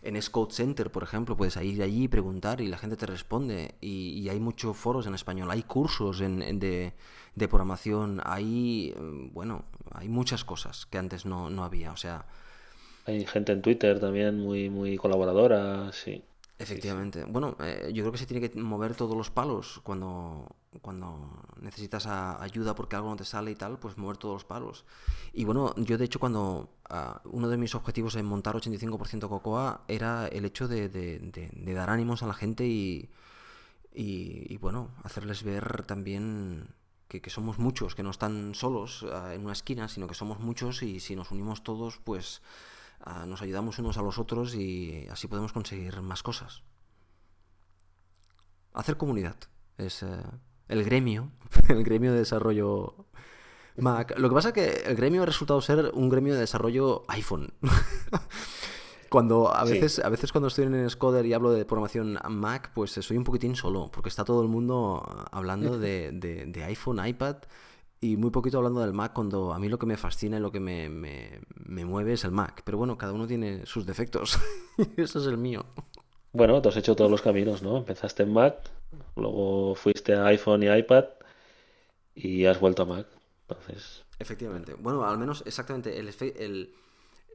En 0.02 0.20
Scout 0.20 0.50
Center, 0.50 0.90
por 0.90 1.04
ejemplo, 1.04 1.36
puedes 1.36 1.56
ir 1.56 1.80
allí 1.82 2.04
y 2.04 2.08
preguntar 2.08 2.60
y 2.60 2.66
la 2.66 2.76
gente 2.76 2.96
te 2.96 3.06
responde. 3.06 3.76
Y, 3.80 4.28
hay 4.28 4.40
muchos 4.40 4.76
foros 4.76 5.06
en 5.06 5.14
español, 5.14 5.50
hay 5.50 5.62
cursos 5.62 6.20
en, 6.20 6.58
de, 6.58 6.92
programación, 7.36 8.20
hay, 8.24 8.94
mm, 8.98 9.32
bueno, 9.32 9.64
hay 9.92 10.08
muchas 10.08 10.44
cosas 10.44 10.86
que 10.86 10.98
antes 10.98 11.24
no, 11.24 11.46
había. 11.64 11.92
O 11.92 11.96
sea, 11.96 12.26
hay 13.06 13.24
gente 13.26 13.52
en 13.52 13.62
Twitter 13.62 14.00
también 14.00 14.40
muy, 14.40 14.70
muy 14.70 14.96
colaboradora, 14.96 15.92
sí. 15.92 16.24
Efectivamente. 16.58 17.24
Bueno, 17.24 17.56
eh, 17.60 17.90
yo 17.92 18.04
creo 18.04 18.12
que 18.12 18.18
se 18.18 18.26
tiene 18.26 18.48
que 18.48 18.60
mover 18.60 18.94
todos 18.94 19.16
los 19.16 19.30
palos 19.30 19.80
cuando, 19.82 20.46
cuando 20.80 21.42
necesitas 21.60 22.06
ayuda 22.06 22.74
porque 22.74 22.94
algo 22.94 23.08
no 23.08 23.16
te 23.16 23.24
sale 23.24 23.50
y 23.50 23.56
tal, 23.56 23.78
pues 23.78 23.98
mover 23.98 24.16
todos 24.16 24.34
los 24.34 24.44
palos. 24.44 24.84
Y 25.32 25.44
bueno, 25.44 25.74
yo 25.76 25.98
de 25.98 26.04
hecho 26.04 26.20
cuando 26.20 26.70
ah, 26.88 27.20
uno 27.24 27.48
de 27.48 27.56
mis 27.56 27.74
objetivos 27.74 28.14
en 28.14 28.26
montar 28.26 28.54
85% 28.54 29.28
Cocoa 29.28 29.82
era 29.88 30.28
el 30.28 30.44
hecho 30.44 30.68
de, 30.68 30.88
de, 30.88 31.74
dar 31.74 31.90
ánimos 31.90 32.22
a 32.22 32.28
la 32.28 32.34
gente 32.34 32.66
y, 32.66 33.10
y, 33.92 34.56
bueno, 34.58 34.90
hacerles 35.02 35.42
ver 35.42 35.82
también 35.82 36.68
que, 37.08 37.20
que, 37.20 37.30
somos 37.30 37.58
muchos, 37.58 37.94
que 37.94 38.04
no 38.04 38.10
están 38.10 38.54
solos 38.54 39.04
ah, 39.12 39.34
en 39.34 39.42
una 39.42 39.52
esquina, 39.52 39.88
sino 39.88 40.06
que 40.06 40.14
somos 40.14 40.38
muchos 40.38 40.82
y 40.84 41.00
si 41.00 41.16
nos 41.16 41.32
unimos 41.32 41.64
todos, 41.64 41.98
pues 42.04 42.40
nos 43.26 43.42
ayudamos 43.42 43.78
unos 43.78 43.98
a 43.98 44.02
los 44.02 44.18
otros 44.18 44.54
y 44.54 45.06
así 45.10 45.28
podemos 45.28 45.52
conseguir 45.52 46.00
más 46.02 46.22
cosas. 46.22 46.62
Hacer 48.72 48.96
comunidad 48.96 49.36
es 49.76 50.02
eh, 50.02 50.22
el 50.68 50.84
gremio, 50.84 51.30
el 51.68 51.84
gremio 51.84 52.12
de 52.12 52.18
desarrollo 52.18 53.06
Mac. 53.76 54.14
Lo 54.18 54.28
que 54.28 54.34
pasa 54.34 54.48
es 54.48 54.54
que 54.54 54.70
el 54.86 54.96
gremio 54.96 55.22
ha 55.22 55.26
resultado 55.26 55.60
ser 55.60 55.90
un 55.94 56.08
gremio 56.08 56.34
de 56.34 56.40
desarrollo 56.40 57.04
iPhone. 57.08 57.52
cuando 59.08 59.54
a 59.54 59.64
veces, 59.64 59.98
a 59.98 60.08
veces 60.08 60.32
cuando 60.32 60.48
estoy 60.48 60.64
en 60.64 60.88
Scoder 60.88 61.26
y 61.26 61.34
hablo 61.34 61.50
de 61.50 61.66
programación 61.66 62.18
Mac, 62.30 62.70
pues 62.74 62.92
soy 62.92 63.16
un 63.18 63.24
poquitín 63.24 63.56
solo, 63.56 63.90
porque 63.92 64.08
está 64.08 64.24
todo 64.24 64.42
el 64.42 64.48
mundo 64.48 65.26
hablando 65.30 65.78
de, 65.78 66.12
de 66.12 66.64
iPhone, 66.64 67.06
iPad 67.06 67.36
y 68.02 68.16
muy 68.16 68.30
poquito 68.30 68.58
hablando 68.58 68.80
del 68.80 68.92
Mac 68.92 69.12
cuando 69.12 69.52
a 69.52 69.60
mí 69.60 69.68
lo 69.68 69.78
que 69.78 69.86
me 69.86 69.96
fascina 69.96 70.36
y 70.36 70.40
lo 70.40 70.50
que 70.50 70.58
me, 70.58 70.88
mueve 71.84 72.14
es 72.14 72.24
el 72.24 72.32
Mac. 72.32 72.62
Pero 72.64 72.76
bueno, 72.76 72.98
cada 72.98 73.12
uno 73.12 73.28
tiene 73.28 73.64
sus 73.64 73.86
defectos. 73.86 74.40
Eso 74.96 75.20
es 75.20 75.26
el 75.26 75.38
mío. 75.38 75.64
Bueno, 76.32 76.60
tú 76.60 76.68
has 76.68 76.76
hecho 76.76 76.96
todos 76.96 77.10
los 77.10 77.22
caminos, 77.22 77.62
¿no? 77.62 77.76
Empezaste 77.76 78.24
en 78.24 78.32
Mac, 78.32 78.56
luego 79.14 79.76
fuiste 79.76 80.14
a 80.14 80.26
iPhone 80.26 80.64
y 80.64 80.66
iPad 80.66 81.04
y 82.16 82.44
has 82.46 82.58
vuelto 82.58 82.82
a 82.82 82.86
Mac. 82.86 83.06
Entonces... 83.48 84.04
Efectivamente. 84.18 84.74
Bueno, 84.74 85.04
al 85.04 85.16
menos 85.16 85.44
exactamente 85.46 85.96
el, 86.00 86.08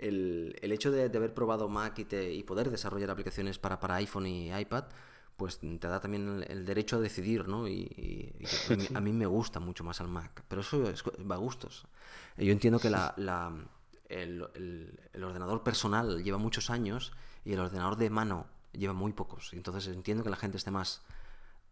el, 0.01 0.59
el, 0.61 0.71
hecho 0.73 0.91
de, 0.91 1.03
haber 1.03 1.33
probado 1.33 1.69
Mac 1.69 1.97
y, 1.97 2.13
y 2.13 2.43
poder 2.43 2.69
desarrollar 2.71 3.09
aplicaciones 3.09 3.57
para, 3.57 3.79
para 3.79 3.95
iPhone 3.95 4.27
y 4.27 4.53
iPad 4.53 4.83
pues 5.37 5.59
te 5.59 5.87
da 5.87 5.99
también 5.99 6.43
el, 6.47 6.65
derecho 6.65 6.97
a 6.97 6.99
decidir, 6.99 7.47
¿no? 7.47 7.67
Y, 7.67 8.35
a, 8.93 8.99
mí, 8.99 9.13
me 9.13 9.27
gusta 9.27 9.59
mucho 9.59 9.83
más 9.83 9.99
el 10.01 10.07
Mac, 10.07 10.43
pero 10.47 10.61
eso 10.61 10.83
va 11.29 11.35
a 11.35 11.37
gustos. 11.37 11.85
Yo 12.37 12.51
entiendo 12.51 12.79
que 12.79 12.89
la, 12.89 13.13
el, 14.09 14.41
ordenador 15.23 15.63
personal 15.63 16.23
lleva 16.23 16.39
muchos 16.39 16.71
años 16.71 17.13
y 17.45 17.53
el 17.53 17.59
ordenador 17.59 17.97
de 17.97 18.09
mano 18.09 18.47
lleva 18.73 18.93
muy 18.93 19.13
pocos. 19.13 19.53
Entonces 19.53 19.87
entiendo 19.93 20.23
que 20.23 20.31
la 20.31 20.37
gente 20.37 20.57
esté 20.57 20.71
más 20.71 21.03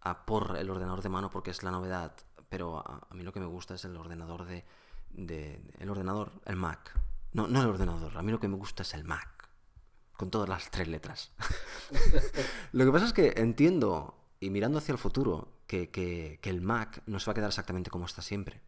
a 0.01 0.25
por 0.27 0.55
el 0.57 0.69
ordenador 0.69 1.01
de 1.01 1.09
mano 1.09 1.31
porque 1.31 1.49
es 1.49 1.63
la 1.63 1.71
novedad, 1.71 2.13
pero 2.49 2.77
a, 2.79 3.13
mí 3.15 3.23
lo 3.23 3.33
que 3.33 3.39
me 3.39 3.47
gusta 3.47 3.73
es 3.73 3.83
el 3.85 3.97
ordenador 3.97 4.45
de, 4.45 4.63
de, 5.09 5.59
el 5.79 5.89
ordenador, 5.89 6.31
el 6.45 6.55
Mac. 6.55 6.97
No, 7.33 7.47
no 7.47 7.61
el 7.61 7.67
ordenador, 7.67 8.15
a 8.15 8.21
mí 8.21 8.31
lo 8.31 8.39
que 8.39 8.47
me 8.47 8.55
gusta 8.55 8.83
es 8.83 8.93
el 8.93 9.05
Mac 9.05 9.34
con 10.17 10.29
todas 10.29 10.49
las 10.49 10.69
tres 10.71 10.87
letras. 10.87 11.31
Lo 12.71 12.85
que 12.85 12.91
pasa 12.91 13.05
es 13.05 13.13
que 13.13 13.33
entiendo, 13.37 14.15
y 14.39 14.49
mirando 14.49 14.77
hacia 14.79 14.93
el 14.93 14.97
futuro, 14.97 15.49
que, 15.67 16.39
el 16.43 16.61
Mac 16.61 17.01
no 17.05 17.19
se 17.19 17.25
va 17.27 17.31
a 17.31 17.35
quedar 17.35 17.49
exactamente 17.49 17.89
como 17.89 18.05
está 18.05 18.21
siempre. 18.21 18.61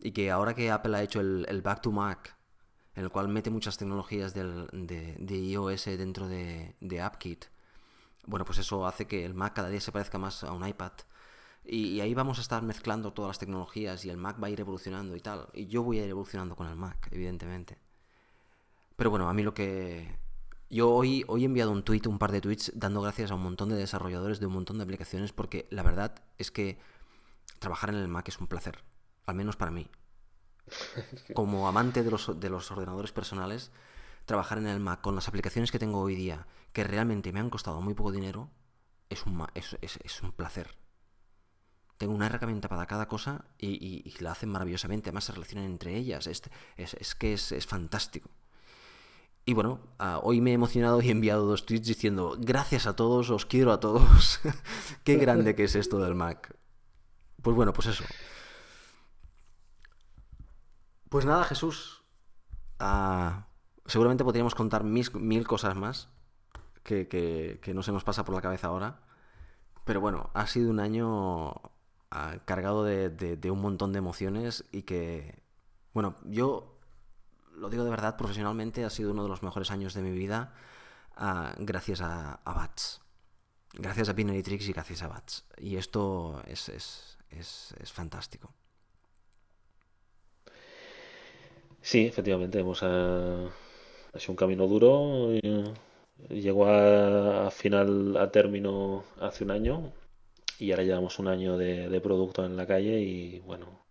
Y 0.00 0.12
que 0.12 0.30
ahora 0.30 0.54
que 0.54 0.70
Apple 0.70 0.96
ha 0.96 1.02
hecho 1.02 1.20
el, 1.20 1.62
Back 1.62 1.82
to 1.82 1.92
Mac, 1.92 2.36
en 2.94 3.04
el 3.04 3.10
cual 3.10 3.28
mete 3.28 3.50
muchas 3.50 3.78
tecnologías 3.78 4.34
de, 4.34 5.16
iOS 5.28 5.84
dentro 5.84 6.28
de, 6.28 6.74
de 6.80 7.00
AppKit, 7.00 7.46
bueno, 8.26 8.44
pues 8.44 8.58
eso 8.58 8.86
hace 8.86 9.06
que 9.06 9.24
el 9.24 9.34
Mac 9.34 9.54
cada 9.54 9.68
día 9.68 9.80
se 9.80 9.92
parezca 9.92 10.18
más 10.18 10.44
a 10.44 10.52
un 10.52 10.66
iPad. 10.66 10.92
Y, 11.64 11.88
y, 11.88 12.00
ahí 12.00 12.14
vamos 12.14 12.38
a 12.38 12.42
estar 12.42 12.62
mezclando 12.62 13.12
todas 13.12 13.30
las 13.30 13.38
tecnologías 13.38 14.04
y 14.04 14.10
el 14.10 14.16
Mac 14.16 14.36
va 14.42 14.48
a 14.48 14.50
ir 14.50 14.60
evolucionando 14.60 15.16
y 15.16 15.20
tal. 15.20 15.48
Y 15.52 15.66
yo 15.66 15.82
voy 15.82 15.98
a 15.98 16.04
ir 16.04 16.10
evolucionando 16.10 16.54
con 16.54 16.68
el 16.68 16.76
Mac, 16.76 17.08
evidentemente. 17.10 17.78
Pero 18.96 19.10
bueno, 19.10 19.28
a 19.28 19.34
mí 19.34 19.42
lo 19.42 19.54
que, 19.54 20.16
yo 20.68 20.90
hoy, 20.90 21.24
hoy 21.28 21.42
he 21.42 21.46
enviado 21.46 21.70
un 21.70 21.82
tweet, 21.82 22.02
un 22.06 22.18
par 22.18 22.32
de 22.32 22.40
tweets, 22.40 22.72
dando 22.74 23.00
gracias 23.00 23.30
a 23.30 23.34
un 23.34 23.42
montón 23.42 23.68
de 23.68 23.76
desarrolladores 23.76 24.40
de 24.40 24.46
un 24.46 24.54
montón 24.54 24.78
de 24.78 24.84
aplicaciones, 24.84 25.32
porque 25.32 25.66
la 25.70 25.82
verdad 25.82 26.14
es 26.38 26.50
que 26.50 26.78
trabajar 27.58 27.90
en 27.90 27.96
el 27.96 28.08
Mac 28.08 28.28
es 28.28 28.38
un 28.38 28.48
placer, 28.48 28.82
al 29.26 29.36
menos 29.36 29.56
para 29.56 29.70
mí. 29.70 29.88
Como 31.34 31.68
amante 31.68 32.02
de 32.02 32.10
los, 32.10 32.40
de 32.40 32.50
los 32.50 32.70
ordenadores 32.70 33.12
personales, 33.12 33.70
trabajar 34.24 34.58
en 34.58 34.66
el 34.66 34.80
Mac 34.80 35.00
con 35.00 35.14
las 35.14 35.28
aplicaciones 35.28 35.70
que 35.70 35.78
tengo 35.78 36.00
hoy 36.00 36.16
día, 36.16 36.46
que 36.72 36.84
realmente 36.84 37.32
me 37.32 37.40
han 37.40 37.50
costado 37.50 37.80
muy 37.80 37.94
poco 37.94 38.10
dinero, 38.10 38.50
es 39.08 39.24
un, 39.24 39.46
es, 39.54 39.76
es, 39.80 40.22
un 40.22 40.32
placer. 40.32 40.76
Tengo 41.96 42.12
una 42.12 42.26
herramienta 42.26 42.68
para 42.68 42.86
cada 42.86 43.06
cosa 43.06 43.44
y, 43.56 44.12
la 44.18 44.32
hacen 44.32 44.50
maravillosamente, 44.50 45.10
además 45.10 45.24
se 45.24 45.32
relacionan 45.32 45.64
entre 45.64 45.96
ellas, 45.96 46.26
es, 46.26 46.42
es 46.76 47.14
que 47.14 47.34
es 47.34 47.66
fantástico. 47.66 48.28
Y 49.48 49.54
bueno, 49.54 49.78
ah, 50.00 50.18
hoy 50.24 50.40
me 50.40 50.50
he 50.50 50.54
emocionado 50.54 51.00
y 51.00 51.06
he 51.06 51.12
enviado 51.12 51.46
dos 51.46 51.66
tweets 51.66 51.86
diciendo, 51.86 52.36
gracias 52.36 52.88
a 52.88 52.96
todos, 52.96 53.30
os 53.30 53.46
quiero 53.46 53.70
a 53.70 53.78
todos. 53.78 54.40
Qué 55.04 55.18
grande 55.18 55.54
que 55.54 55.62
es 55.62 55.76
esto 55.76 56.00
del 56.00 56.16
Mac. 56.16 56.58
Pues 57.42 57.54
bueno, 57.54 57.72
pues 57.72 57.86
eso. 57.86 58.02
Pues 61.08 61.24
nada, 61.24 61.44
Jesús. 61.44 62.02
Ah, 62.80 63.46
seguramente 63.86 64.24
podríamos 64.24 64.56
contar 64.56 64.82
mil 64.82 65.46
cosas 65.46 65.76
más 65.76 66.08
que, 66.82 67.06
que, 67.06 67.72
no 67.72 67.84
se 67.84 67.92
nos 67.92 68.02
pasa 68.02 68.24
por 68.24 68.34
la 68.34 68.42
cabeza 68.42 68.66
ahora. 68.66 68.98
Pero 69.84 70.00
bueno, 70.00 70.30
ha 70.34 70.48
sido 70.48 70.70
un 70.70 70.80
año 70.80 71.52
ah, 72.10 72.38
cargado 72.46 72.82
de 72.82 73.50
un 73.52 73.60
montón 73.60 73.92
de 73.92 74.00
emociones 74.00 74.64
y 74.72 74.82
que, 74.82 75.40
bueno, 75.92 76.16
yo 76.24 76.75
lo 77.56 77.70
digo 77.70 77.84
de 77.84 77.90
verdad, 77.90 78.16
profesionalmente 78.16 78.84
ha 78.84 78.90
sido 78.90 79.12
uno 79.12 79.22
de 79.22 79.28
los 79.28 79.42
mejores 79.42 79.70
años 79.70 79.94
de 79.94 80.02
mi 80.02 80.10
vida 80.10 80.52
ah, 81.16 81.54
gracias 81.58 82.00
a, 82.02 82.40
Bats. 82.44 83.00
Gracias 83.74 84.08
a 84.08 84.12
Binary 84.12 84.42
y 84.46 84.72
gracias 84.72 85.02
a 85.02 85.08
Bats. 85.08 85.44
Y 85.58 85.76
esto 85.76 86.42
es, 86.46 86.68
es, 86.68 87.92
fantástico. 87.92 88.52
Sí, 91.80 92.06
efectivamente, 92.06 92.58
hemos 92.58 92.82
uh, 92.82 93.48
hecho 94.14 94.32
un 94.32 94.36
camino 94.36 94.66
duro. 94.66 95.30
llegó 96.28 96.66
a, 96.66 97.50
final, 97.50 98.16
a 98.16 98.30
término 98.30 99.04
hace 99.20 99.44
un 99.44 99.50
año 99.50 99.92
y 100.58 100.70
ahora 100.70 100.84
llevamos 100.84 101.18
un 101.18 101.28
año 101.28 101.56
de, 101.58 101.88
de 101.88 102.00
producto 102.00 102.44
en 102.44 102.56
la 102.56 102.66
calle 102.66 103.00
y 103.00 103.40
bueno, 103.40 103.84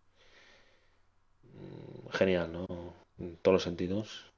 mm, 1.53 2.09
genial, 2.09 2.51
¿no? 2.51 3.04
En 3.19 3.37
todos 3.37 3.53
los 3.53 3.63
sentidos. 3.63 4.31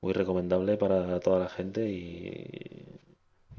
Muy 0.00 0.12
recomendable 0.12 0.76
para 0.76 1.20
toda 1.20 1.38
la 1.38 1.48
gente 1.48 1.88
y, 1.88 2.86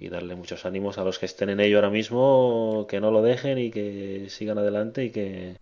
darle 0.10 0.36
muchos 0.36 0.66
ánimos 0.66 1.00
a 1.00 1.04
los 1.04 1.18
que 1.18 1.26
estén 1.26 1.50
en 1.50 1.60
ello 1.60 1.78
ahora 1.78 1.90
mismo, 1.90 2.86
que 2.88 3.00
no 3.00 3.10
lo 3.10 3.24
dejen 3.24 3.58
y 3.58 3.72
que 3.72 4.28
sigan 4.30 4.60
adelante 4.60 5.06
y 5.06 5.12
que, 5.12 5.60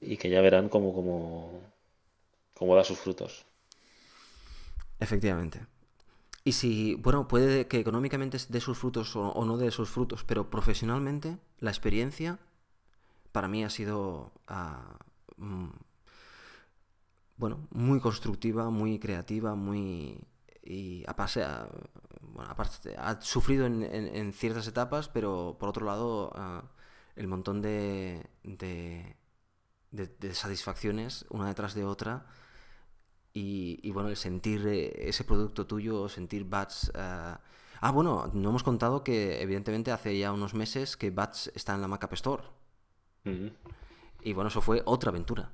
y 0.00 0.16
que 0.16 0.30
ya 0.30 0.40
verán 0.40 0.68
cómo, 0.68 0.94
cómo, 0.94 1.60
cómo 2.54 2.76
da 2.76 2.84
sus 2.84 2.98
frutos. 2.98 3.44
Efectivamente. 5.00 5.66
Y 6.44 6.52
si, 6.52 6.94
bueno, 6.94 7.28
puede 7.28 7.66
que 7.66 7.78
económicamente 7.80 8.38
dé 8.48 8.60
sus 8.60 8.78
frutos 8.78 9.14
o, 9.16 9.44
no 9.44 9.56
dé 9.58 9.70
sus 9.70 9.90
frutos, 9.90 10.24
pero 10.24 10.50
profesionalmente 10.50 11.38
la 11.58 11.70
experiencia 11.70 12.38
para 13.32 13.48
mí 13.48 13.64
ha 13.64 13.70
sido 13.70 14.32
ah, 14.46 14.98
mm, 15.36 15.68
bueno, 17.40 17.66
muy 17.70 18.00
constructiva, 18.00 18.68
muy 18.70 18.98
creativa, 18.98 19.54
muy... 19.54 20.20
y 20.62 21.04
a 21.06 21.14
bueno, 22.20 22.50
aparte, 22.50 22.94
ha 22.98 23.20
sufrido 23.22 23.66
en, 23.66 24.32
ciertas 24.34 24.66
etapas, 24.68 25.08
pero 25.08 25.56
por 25.58 25.70
otro 25.70 25.86
lado, 25.86 26.30
ah, 26.34 26.62
el 27.16 27.26
montón 27.28 27.62
de, 27.62 28.26
de, 28.44 29.16
de, 29.90 30.34
satisfacciones 30.34 31.24
una 31.30 31.48
detrás 31.48 31.74
de 31.74 31.84
otra. 31.84 32.26
Y, 33.32 33.90
bueno, 33.92 34.10
el 34.10 34.16
sentir 34.16 34.66
eh, 34.66 35.08
ese 35.08 35.24
producto 35.24 35.66
tuyo, 35.66 36.08
sentir 36.08 36.44
Bats... 36.44 36.92
ah, 36.94 37.40
ah 37.80 37.90
bueno, 37.90 38.30
no 38.34 38.50
hemos 38.50 38.62
contado 38.62 39.02
que 39.02 39.40
evidentemente 39.40 39.92
hace 39.92 40.18
ya 40.18 40.32
unos 40.32 40.52
meses 40.54 40.96
que 40.96 41.10
Bats 41.10 41.50
está 41.54 41.74
en 41.74 41.80
la 41.80 41.88
Mac 41.88 42.04
App 42.04 42.12
Store. 42.12 42.44
Y 44.22 44.32
bueno, 44.34 44.48
eso 44.48 44.60
fue 44.60 44.82
otra 44.84 45.10
aventura. 45.10 45.50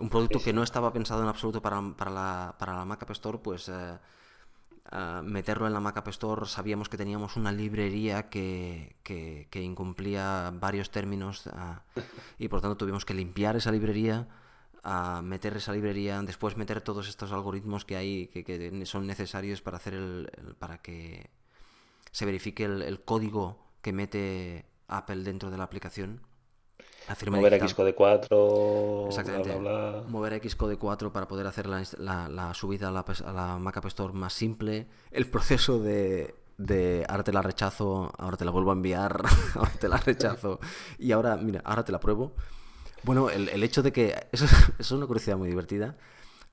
Un 0.00 0.08
producto 0.08 0.40
que 0.42 0.52
no 0.52 0.62
estaba 0.62 0.92
pensado 0.92 1.22
en 1.22 1.28
absoluto 1.28 1.60
para, 1.62 1.80
para, 1.96 2.10
la, 2.10 2.56
para 2.58 2.74
la 2.74 2.84
Mac 2.84 3.02
App 3.02 3.10
Store, 3.10 3.38
pues 3.38 3.68
eh, 3.68 3.98
eh, 4.92 5.20
meterlo 5.22 5.68
en 5.68 5.72
la 5.72 5.80
Mac 5.80 5.98
App 5.98 6.08
Store 6.08 6.46
sabíamos 6.46 6.88
que 6.88 6.96
teníamos 6.96 7.36
una 7.36 7.52
librería 7.52 8.28
que, 8.28 8.96
incumplía 9.54 10.52
varios 10.52 10.90
términos 10.90 11.46
eh, 11.46 11.50
y 12.38 12.48
por 12.48 12.60
tanto 12.60 12.76
tuvimos 12.76 13.04
que 13.04 13.14
limpiar 13.14 13.54
esa 13.56 13.70
librería, 13.70 14.26
a 14.82 15.22
meter 15.22 15.56
esa 15.56 15.72
librería, 15.72 16.20
después 16.22 16.56
meter 16.56 16.80
todos 16.80 17.08
estos 17.08 17.30
algoritmos 17.30 17.84
que 17.84 17.96
hay 17.96 18.26
que, 18.28 18.82
son 18.86 19.06
necesarios 19.06 19.62
para 19.62 19.76
hacer 19.76 19.94
el, 19.94 20.56
para 20.58 20.78
que 20.78 21.30
se 22.10 22.24
verifique 22.24 22.64
el, 22.64 23.04
código 23.04 23.62
que 23.82 23.92
mete 23.92 24.66
Apple 24.88 25.22
dentro 25.22 25.50
de 25.50 25.58
la 25.58 25.64
aplicación. 25.64 26.22
Mover 27.30 27.68
Xcode 27.68 27.94
4, 27.94 29.06
Exactamente. 29.08 29.58
Mover 30.08 30.40
Xcode 30.48 30.76
4 30.76 31.12
para 31.12 31.26
poder 31.26 31.46
hacer 31.46 31.66
la, 31.66 31.82
la, 32.28 32.54
subida 32.54 32.88
a 32.88 32.90
la, 32.90 33.00
a 33.00 33.32
la, 33.32 33.58
Mac 33.58 33.76
App 33.76 33.86
Store 33.86 34.12
más 34.12 34.32
simple. 34.32 34.86
El 35.10 35.26
proceso 35.26 35.78
de, 35.80 36.34
de 36.58 37.04
ahora 37.08 37.24
te 37.24 37.32
la 37.32 37.42
rechazo, 37.42 38.12
ahora 38.18 38.36
te 38.36 38.44
la 38.44 38.50
vuelvo 38.50 38.70
a 38.70 38.74
enviar, 38.74 39.22
ahora 39.54 39.72
te 39.72 39.88
la 39.88 39.96
rechazo 39.96 40.60
y 40.98 41.12
ahora, 41.12 41.36
mira, 41.36 41.62
ahora 41.64 41.84
te 41.84 41.92
la 41.92 42.00
pruebo. 42.00 42.32
Bueno, 43.02 43.30
el, 43.30 43.48
el 43.48 43.62
hecho 43.62 43.82
de 43.82 43.92
que, 43.92 44.28
eso, 44.30 44.46
es 44.78 44.90
una 44.92 45.06
curiosidad 45.06 45.36
muy 45.36 45.48
divertida, 45.48 45.96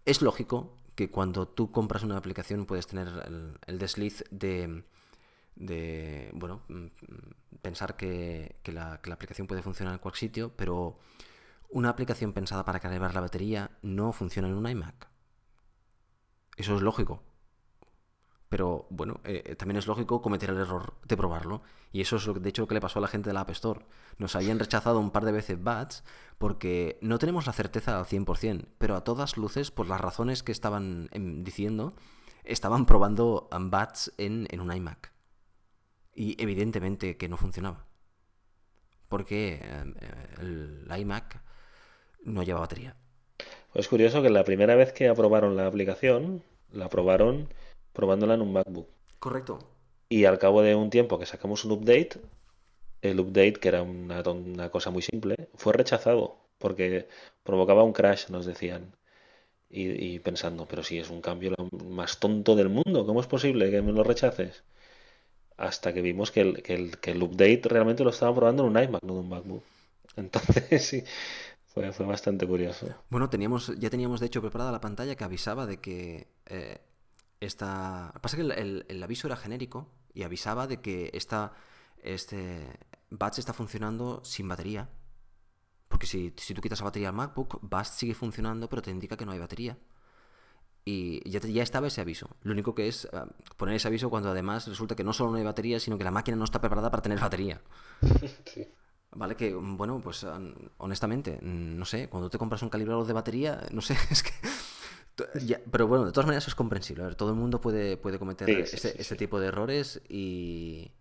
es 0.06 0.22
lógico 0.22 0.78
que 0.98 1.12
cuando 1.12 1.48
tú 1.48 1.72
compras 1.72 2.04
una 2.04 2.18
aplicación 2.18 2.66
puedes 2.66 2.88
tener 2.88 3.08
el, 3.68 3.78
desliz 3.78 4.24
de, 4.32 4.84
de, 5.56 6.32
bueno, 6.34 6.57
pensar 7.68 7.98
que, 7.98 8.56
la, 8.66 8.94
aplicación 8.94 9.46
puede 9.46 9.62
funcionar 9.62 9.94
en 9.94 10.00
cualquier 10.00 10.30
sitio, 10.30 10.54
pero 10.56 10.98
una 11.70 11.90
aplicación 11.90 12.32
pensada 12.32 12.64
para 12.64 12.80
cargar 12.80 13.14
la 13.14 13.20
batería 13.20 13.72
no 13.82 14.14
funciona 14.14 14.48
en 14.48 14.56
un 14.56 14.70
iMac. 14.70 15.10
Eso 16.56 16.78
es 16.78 16.82
lógico. 16.82 17.22
Pero 18.48 18.88
bueno, 18.90 19.20
eh, 19.26 19.44
eh, 19.46 19.56
también 19.58 19.76
es 19.78 19.86
lógico 19.86 20.22
cometer 20.22 20.52
el 20.52 20.60
error 20.60 20.94
de 21.04 21.18
probarlo. 21.18 21.62
Y 21.92 22.00
eso 22.00 22.16
es 22.16 22.26
lo 22.26 22.36
que, 22.36 22.40
de 22.40 22.48
hecho 22.48 22.62
lo 22.62 22.70
que 22.70 22.76
le 22.76 22.80
pasó 22.80 23.00
a 23.00 23.02
la 23.02 23.10
gente 23.10 23.30
de 23.30 23.34
la 23.34 23.42
App 23.42 23.50
Store. 23.50 23.86
Nos 24.18 24.38
habían 24.38 24.60
rechazado 24.60 25.02
un 25.02 25.12
par 25.12 25.26
de 25.26 25.34
veces 25.34 25.62
bats 25.62 26.06
porque 26.38 26.98
no 27.02 27.20
tenemos 27.20 27.48
la 27.48 27.54
certeza 27.54 28.00
al 28.00 28.06
100%, 28.06 28.66
pero 28.78 28.96
a 28.96 29.04
todas 29.04 29.36
luces, 29.36 29.72
por 29.72 29.90
las 29.90 30.00
razones 30.00 30.42
que 30.42 30.54
estaban 30.54 31.10
em, 31.12 31.44
diciendo, 31.44 31.96
estaban 32.46 32.86
probando 32.86 33.50
bats 33.52 34.14
en 34.18 34.48
un 34.62 34.72
iMac. 34.74 35.17
Y 36.18 36.36
evidentemente 36.42 37.16
que 37.16 37.30
no 37.30 37.38
funcionaba. 37.38 37.86
Porque 39.08 39.62
em, 39.62 39.94
el 40.42 41.00
iMac 41.00 41.40
no 42.24 42.42
lleva 42.42 42.62
batería. 42.62 42.96
Es 43.76 43.88
curioso 43.88 44.24
que 44.24 44.32
la 44.32 44.44
primera 44.44 44.76
vez 44.76 44.92
que 44.94 45.08
aprobaron 45.08 45.56
la 45.56 45.68
aplicación, 45.68 46.42
la 46.72 46.86
aprobaron 46.86 47.48
probándola 47.94 48.34
en 48.34 48.42
un 48.42 48.52
MacBook. 48.52 48.90
Correcto. 49.20 49.60
Y 50.10 50.26
al 50.26 50.40
cabo 50.40 50.64
de 50.64 50.74
un 50.74 50.90
tiempo 50.90 51.20
que 51.20 51.28
sacamos 51.28 51.64
un 51.66 51.74
update, 51.74 52.20
el 53.04 53.20
update, 53.20 53.54
que 53.54 53.68
era 53.68 53.84
una, 53.84 54.70
cosa 54.72 54.90
muy 54.90 55.04
simple, 55.04 55.50
fue 55.54 55.74
rechazado 55.74 56.38
porque 56.58 57.08
provocaba 57.44 57.84
un 57.84 57.94
crash, 57.94 58.30
nos 58.30 58.48
decían. 58.48 58.96
Y, 59.70 60.18
pensando, 60.20 60.66
pero 60.66 60.82
si 60.82 60.98
es 60.98 61.10
un 61.12 61.22
cambio 61.22 61.54
más 61.86 62.20
tonto 62.20 62.56
del 62.56 62.70
mundo, 62.70 63.06
¿cómo 63.06 63.20
es 63.22 63.28
posible 63.28 63.70
que 63.70 63.82
me 63.82 63.92
lo 63.92 64.04
rechaces? 64.04 64.64
Hasta 65.58 65.94
que 65.94 66.02
vimos 66.02 66.32
que 66.32 66.42
el, 66.42 66.64
que 66.64 66.76
el, 66.76 66.98
que 67.00 67.12
el 67.12 67.24
update 67.24 67.64
realmente 67.66 68.04
lo 68.04 68.12
estaban 68.12 68.36
probando 68.36 68.64
en 68.64 68.70
un 68.70 68.84
iMac, 68.84 69.04
no 69.04 69.14
en 69.14 69.20
un 69.20 69.30
MacBook. 69.30 69.64
Entonces, 70.16 70.86
sí, 70.86 71.04
fue, 71.66 71.92
fue, 71.92 72.06
bastante 72.06 72.48
curioso. 72.48 72.88
Bueno, 73.10 73.30
teníamos, 73.30 73.74
ya 73.78 73.90
teníamos 73.90 74.20
de 74.20 74.28
hecho 74.28 74.42
preparada 74.42 74.72
la 74.72 74.82
pantalla 74.82 75.16
que 75.16 75.24
avisaba 75.24 75.66
de 75.66 75.78
que 75.78 76.28
eh, 76.46 76.80
esta... 77.40 78.14
Pasa 78.22 78.38
que 78.38 78.44
el, 78.44 79.04
aviso 79.04 79.28
era 79.28 79.36
genérico 79.36 79.90
y 80.14 80.24
avisaba 80.24 80.68
de 80.68 80.82
que 80.82 81.12
esta, 81.14 81.54
este 82.02 82.80
batch 83.10 83.40
está 83.40 83.54
funcionando 83.54 84.24
sin 84.24 84.48
batería. 84.48 84.90
Porque 85.88 86.06
si, 86.08 86.32
tú 86.32 86.62
quitas 86.62 86.80
la 86.80 86.86
batería 86.86 87.10
al 87.10 87.16
MacBook, 87.16 87.60
Batch 87.62 87.88
sigue 87.88 88.14
funcionando, 88.14 88.68
pero 88.68 88.82
te 88.82 88.92
indica 88.92 89.16
que 89.16 89.26
no 89.26 89.32
hay 89.32 89.40
batería. 89.40 89.78
Y 90.90 91.20
ya, 91.30 91.42
ya 91.42 91.64
estaba 91.64 91.88
ese 91.88 92.00
aviso. 92.00 92.30
Lo 92.44 92.54
único 92.54 92.74
que 92.74 92.88
es 92.88 93.10
ah, 93.12 93.28
poner 93.58 93.76
ese 93.76 93.90
aviso 93.90 94.10
cuando 94.10 94.30
además 94.30 94.66
resulta 94.70 94.96
que 94.96 95.04
no 95.04 95.12
solo 95.12 95.32
no 95.32 95.38
hay 95.38 95.44
batería, 95.44 95.82
sino 95.82 95.98
que 95.98 96.06
la 96.06 96.12
máquina 96.12 96.38
no 96.38 96.46
está 96.46 96.62
preparada 96.62 96.90
para 96.90 97.04
tener 97.04 97.20
batería. 97.20 97.60
Vale, 99.12 99.36
que, 99.36 99.54
bueno, 99.54 100.00
pues 100.02 100.24
ah, 100.24 100.40
honestamente, 100.78 101.40
no 101.42 101.84
sé, 101.84 102.08
cuando 102.08 102.30
te 102.30 102.38
compras 102.38 102.62
un 102.62 102.70
calibrador 102.70 103.06
de 103.06 103.12
batería, 103.12 103.68
no 103.74 103.82
sé, 103.82 103.98
es 104.10 104.24
que 104.24 104.32
pero 105.70 105.88
bueno, 105.88 106.06
de 106.06 106.14
todas 106.14 106.26
maneras 106.26 106.48
es 106.48 106.56
comprensible. 106.56 107.16
todo 107.16 107.32
el 107.32 107.36
mundo 107.36 107.60
puede, 107.60 107.98
puede 107.98 108.18
cometer 108.18 108.50
ese, 108.50 109.16
tipo 109.18 109.42
de 109.42 109.48
errores 109.48 110.02
y... 110.08 110.92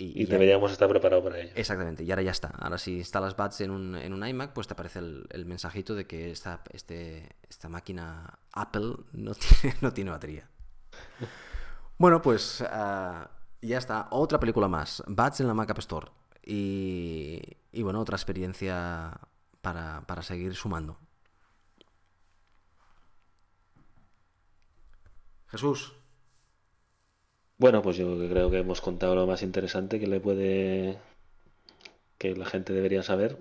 Y, 0.00 0.26
deberíamos 0.26 0.70
estar 0.70 0.88
preparados 0.88 1.24
para 1.24 1.40
ello. 1.40 1.50
Exactamente, 1.56 2.04
y 2.04 2.10
ahora 2.10 2.22
ya 2.22 2.30
está. 2.30 2.52
Ahora 2.58 2.78
si 2.78 2.98
instalas 2.98 3.34
BATS 3.34 3.62
en 3.62 3.72
un, 3.72 3.96
en 3.96 4.12
un 4.12 4.24
iMac, 4.24 4.52
pues 4.52 4.68
te 4.68 4.74
aparece 4.74 5.00
el, 5.00 5.44
mensajito 5.44 5.96
de 5.96 6.06
que 6.06 6.30
esta, 6.30 6.62
este, 6.70 7.34
esta 7.48 7.68
máquina 7.68 8.38
Apple 8.52 8.94
no 9.12 9.34
tiene, 9.60 9.76
no 9.80 9.92
tiene 9.92 10.12
batería. 10.12 10.48
bueno, 11.98 12.22
pues 12.22 12.62
ah, 12.70 13.28
ya 13.60 13.78
está. 13.78 14.06
Otra 14.12 14.38
película 14.38 14.68
más. 14.68 15.02
BATS 15.08 15.40
en 15.40 15.48
la 15.48 15.54
Mac 15.54 15.70
App 15.70 15.78
Store. 15.78 16.12
Y, 16.46 17.42
y 17.72 17.82
bueno, 17.82 17.98
otra 17.98 18.14
experiencia 18.14 19.18
para, 19.62 20.02
para 20.06 20.22
seguir 20.22 20.54
sumando. 20.54 20.96
Jesús. 25.48 25.92
Bueno, 27.58 27.82
pues 27.82 27.96
yo 27.96 28.16
creo 28.28 28.50
que 28.50 28.58
hemos 28.58 28.80
contado 28.80 29.16
lo 29.16 29.26
más 29.26 29.42
interesante 29.42 29.98
que 29.98 30.06
le 30.06 30.20
puede. 30.20 30.98
que 32.18 32.36
la 32.36 32.46
gente 32.46 32.72
debería 32.72 33.02
saber. 33.02 33.38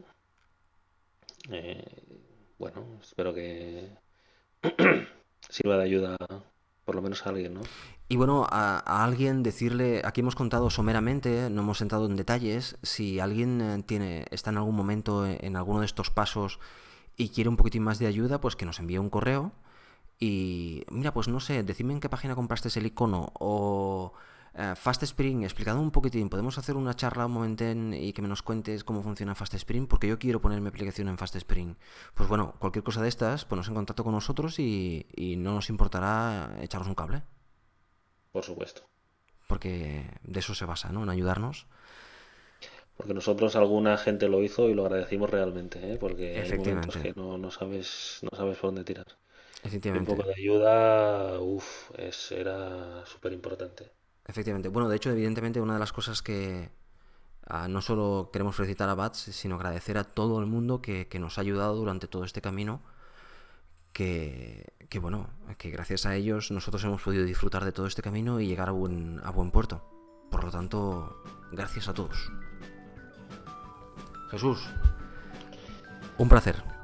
Eh, 1.51 1.85
bueno, 2.57 2.83
espero 3.01 3.33
que 3.33 3.89
sirva 5.49 5.77
de 5.77 5.83
ayuda 5.83 6.17
por 6.83 6.95
lo 6.95 7.01
menos 7.01 7.25
a 7.25 7.29
alguien, 7.29 7.53
¿no? 7.53 7.61
Y 8.09 8.15
bueno, 8.15 8.47
a, 8.49 9.03
alguien 9.03 9.43
decirle, 9.43 10.01
aquí 10.03 10.21
hemos 10.21 10.35
contado 10.35 10.69
someramente, 10.69 11.49
no 11.49 11.61
hemos 11.61 11.81
entrado 11.81 12.05
en 12.05 12.15
detalles, 12.15 12.77
si 12.81 13.19
alguien 13.19 13.61
eh, 13.61 13.83
tiene, 13.85 14.25
está 14.31 14.49
en 14.51 14.57
algún 14.57 14.75
momento 14.75 15.27
en 15.27 15.55
alguno 15.57 15.81
de 15.81 15.85
estos 15.85 16.09
pasos 16.09 16.59
y 17.17 17.29
quiere 17.29 17.49
un 17.49 17.57
poquitín 17.57 17.83
más 17.83 17.99
de 17.99 18.07
ayuda, 18.07 18.39
pues 18.39 18.55
que 18.55 18.65
nos 18.65 18.79
envíe 18.79 18.97
un 18.97 19.09
correo 19.09 19.51
y 20.19 20.83
mira, 20.89 21.13
pues 21.13 21.27
no 21.27 21.39
sé, 21.39 21.63
decime 21.63 21.93
en 21.93 21.99
qué 21.99 22.09
página 22.09 22.35
compraste 22.35 22.69
el 22.79 22.85
icono 22.85 23.31
o 23.33 24.13
eh, 24.59 24.73
Fast 24.75 25.03
Spring, 25.03 25.43
explicado 25.43 25.79
un 25.79 25.91
poquitín, 25.91 26.29
podemos 26.29 26.57
hacer 26.57 26.75
una 26.75 26.95
charla 26.95 27.27
un 27.27 27.31
momento 27.33 27.63
y 27.63 28.11
que 28.11 28.23
me 28.23 28.27
nos 28.27 28.41
cuentes 28.41 28.83
cómo 28.83 29.03
funciona 29.03 29.35
Fast 29.35 29.53
Spring 29.53 29.87
porque 29.87 30.07
yo 30.07 30.17
quiero 30.17 30.41
poner 30.41 30.61
mi 30.61 30.69
aplicación 30.69 31.09
en 31.09 31.17
Fast 31.19 31.35
Spring. 31.35 31.75
Pues 32.15 32.27
bueno, 32.27 32.55
cualquier 32.57 32.83
cosa 32.83 33.03
de 33.03 33.07
estas, 33.07 33.45
ponos 33.45 33.67
en 33.67 33.75
contacto 33.75 34.03
con 34.03 34.13
nosotros 34.13 34.57
y, 34.57 35.05
no 35.37 35.53
nos 35.53 35.69
importará 35.69 36.57
echaros 36.61 36.87
un 36.87 36.95
cable. 36.95 37.21
Por 38.31 38.43
supuesto. 38.43 38.81
Porque 39.47 40.09
de 40.23 40.39
eso 40.39 40.55
se 40.55 40.65
basa, 40.65 40.91
¿no? 40.91 41.03
En 41.03 41.09
ayudarnos. 41.09 41.67
Porque 42.97 43.13
nosotros 43.13 43.55
alguna 43.55 43.95
gente 43.97 44.27
lo 44.27 44.41
hizo 44.41 44.69
y 44.69 44.73
lo 44.73 44.87
agradecimos 44.87 45.29
realmente, 45.29 45.93
¿eh? 45.93 45.97
Porque 45.97 46.39
hay 46.39 46.57
momentos 46.57 46.97
que 46.97 47.13
no, 47.15 47.37
no, 47.37 47.51
sabes, 47.51 48.19
no 48.23 48.35
sabes 48.35 48.57
por 48.57 48.69
dónde 48.69 48.83
tirar. 48.83 49.05
Un 49.63 50.05
poco 50.05 50.23
de 50.23 50.35
ayuda, 50.35 51.39
uff, 51.39 51.91
era 52.31 53.05
súper 53.05 53.33
importante. 53.33 53.91
Efectivamente. 54.25 54.69
Bueno, 54.69 54.87
de 54.89 54.95
hecho, 54.95 55.11
evidentemente, 55.11 55.59
una 55.59 55.73
de 55.73 55.79
las 55.79 55.91
cosas 55.91 56.21
que 56.21 56.69
ah, 57.47 57.67
no 57.67 57.81
solo 57.81 58.29
queremos 58.31 58.55
felicitar 58.55 58.89
a 58.89 58.95
Bats, 58.95 59.17
sino 59.17 59.55
agradecer 59.55 59.97
a 59.97 60.03
todo 60.03 60.39
el 60.39 60.45
mundo 60.45 60.81
que, 60.81 61.07
nos 61.19 61.37
ha 61.37 61.41
ayudado 61.41 61.75
durante 61.75 62.07
todo 62.07 62.23
este 62.23 62.41
camino. 62.41 62.81
Que, 63.93 64.73
que, 64.89 64.99
bueno, 64.99 65.29
que 65.57 65.71
gracias 65.71 66.05
a 66.05 66.15
ellos 66.15 66.51
nosotros 66.51 66.83
hemos 66.83 67.01
podido 67.01 67.25
disfrutar 67.25 67.65
de 67.65 67.71
todo 67.71 67.87
este 67.87 68.03
camino 68.03 68.39
y 68.39 68.47
llegar 68.47 68.69
a 68.69 68.73
buen, 68.73 69.19
a 69.23 69.31
buen 69.31 69.49
puerto. 69.49 69.83
Por 70.29 70.43
lo 70.43 70.51
tanto, 70.51 71.23
gracias 71.51 71.87
a 71.87 71.93
todos. 71.93 72.31
Jesús, 74.29 74.69
un 76.17 76.29
placer. 76.29 76.76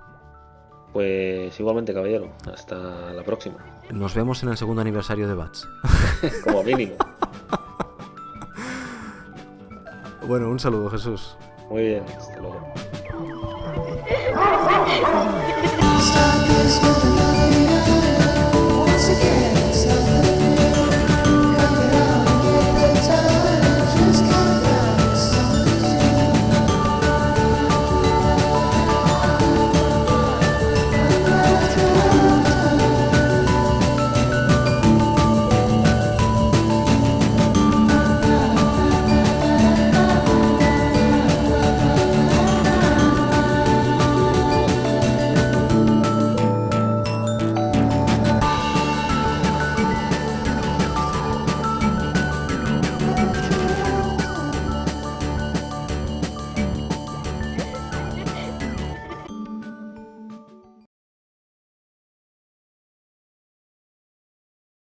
Pues 0.94 1.60
igualmente, 1.60 1.94
caballero. 1.94 2.30
Hasta 2.52 3.12
la 3.12 3.24
próxima. 3.24 3.58
Nos 3.92 4.14
vemos 4.14 4.44
en 4.44 4.50
el 4.50 4.58
segundo 4.58 4.82
aniversario 4.82 5.28
de 5.28 5.34
Bats. 5.34 5.68
Como 6.44 6.64
mínimo. 6.64 6.94
bueno, 10.28 10.50
un 10.50 10.60
saludo, 10.60 10.90
Jesús. 10.92 11.36
Muy 11.70 11.84
bien, 11.84 12.04
hasta 12.18 12.40
luego. 12.40 12.74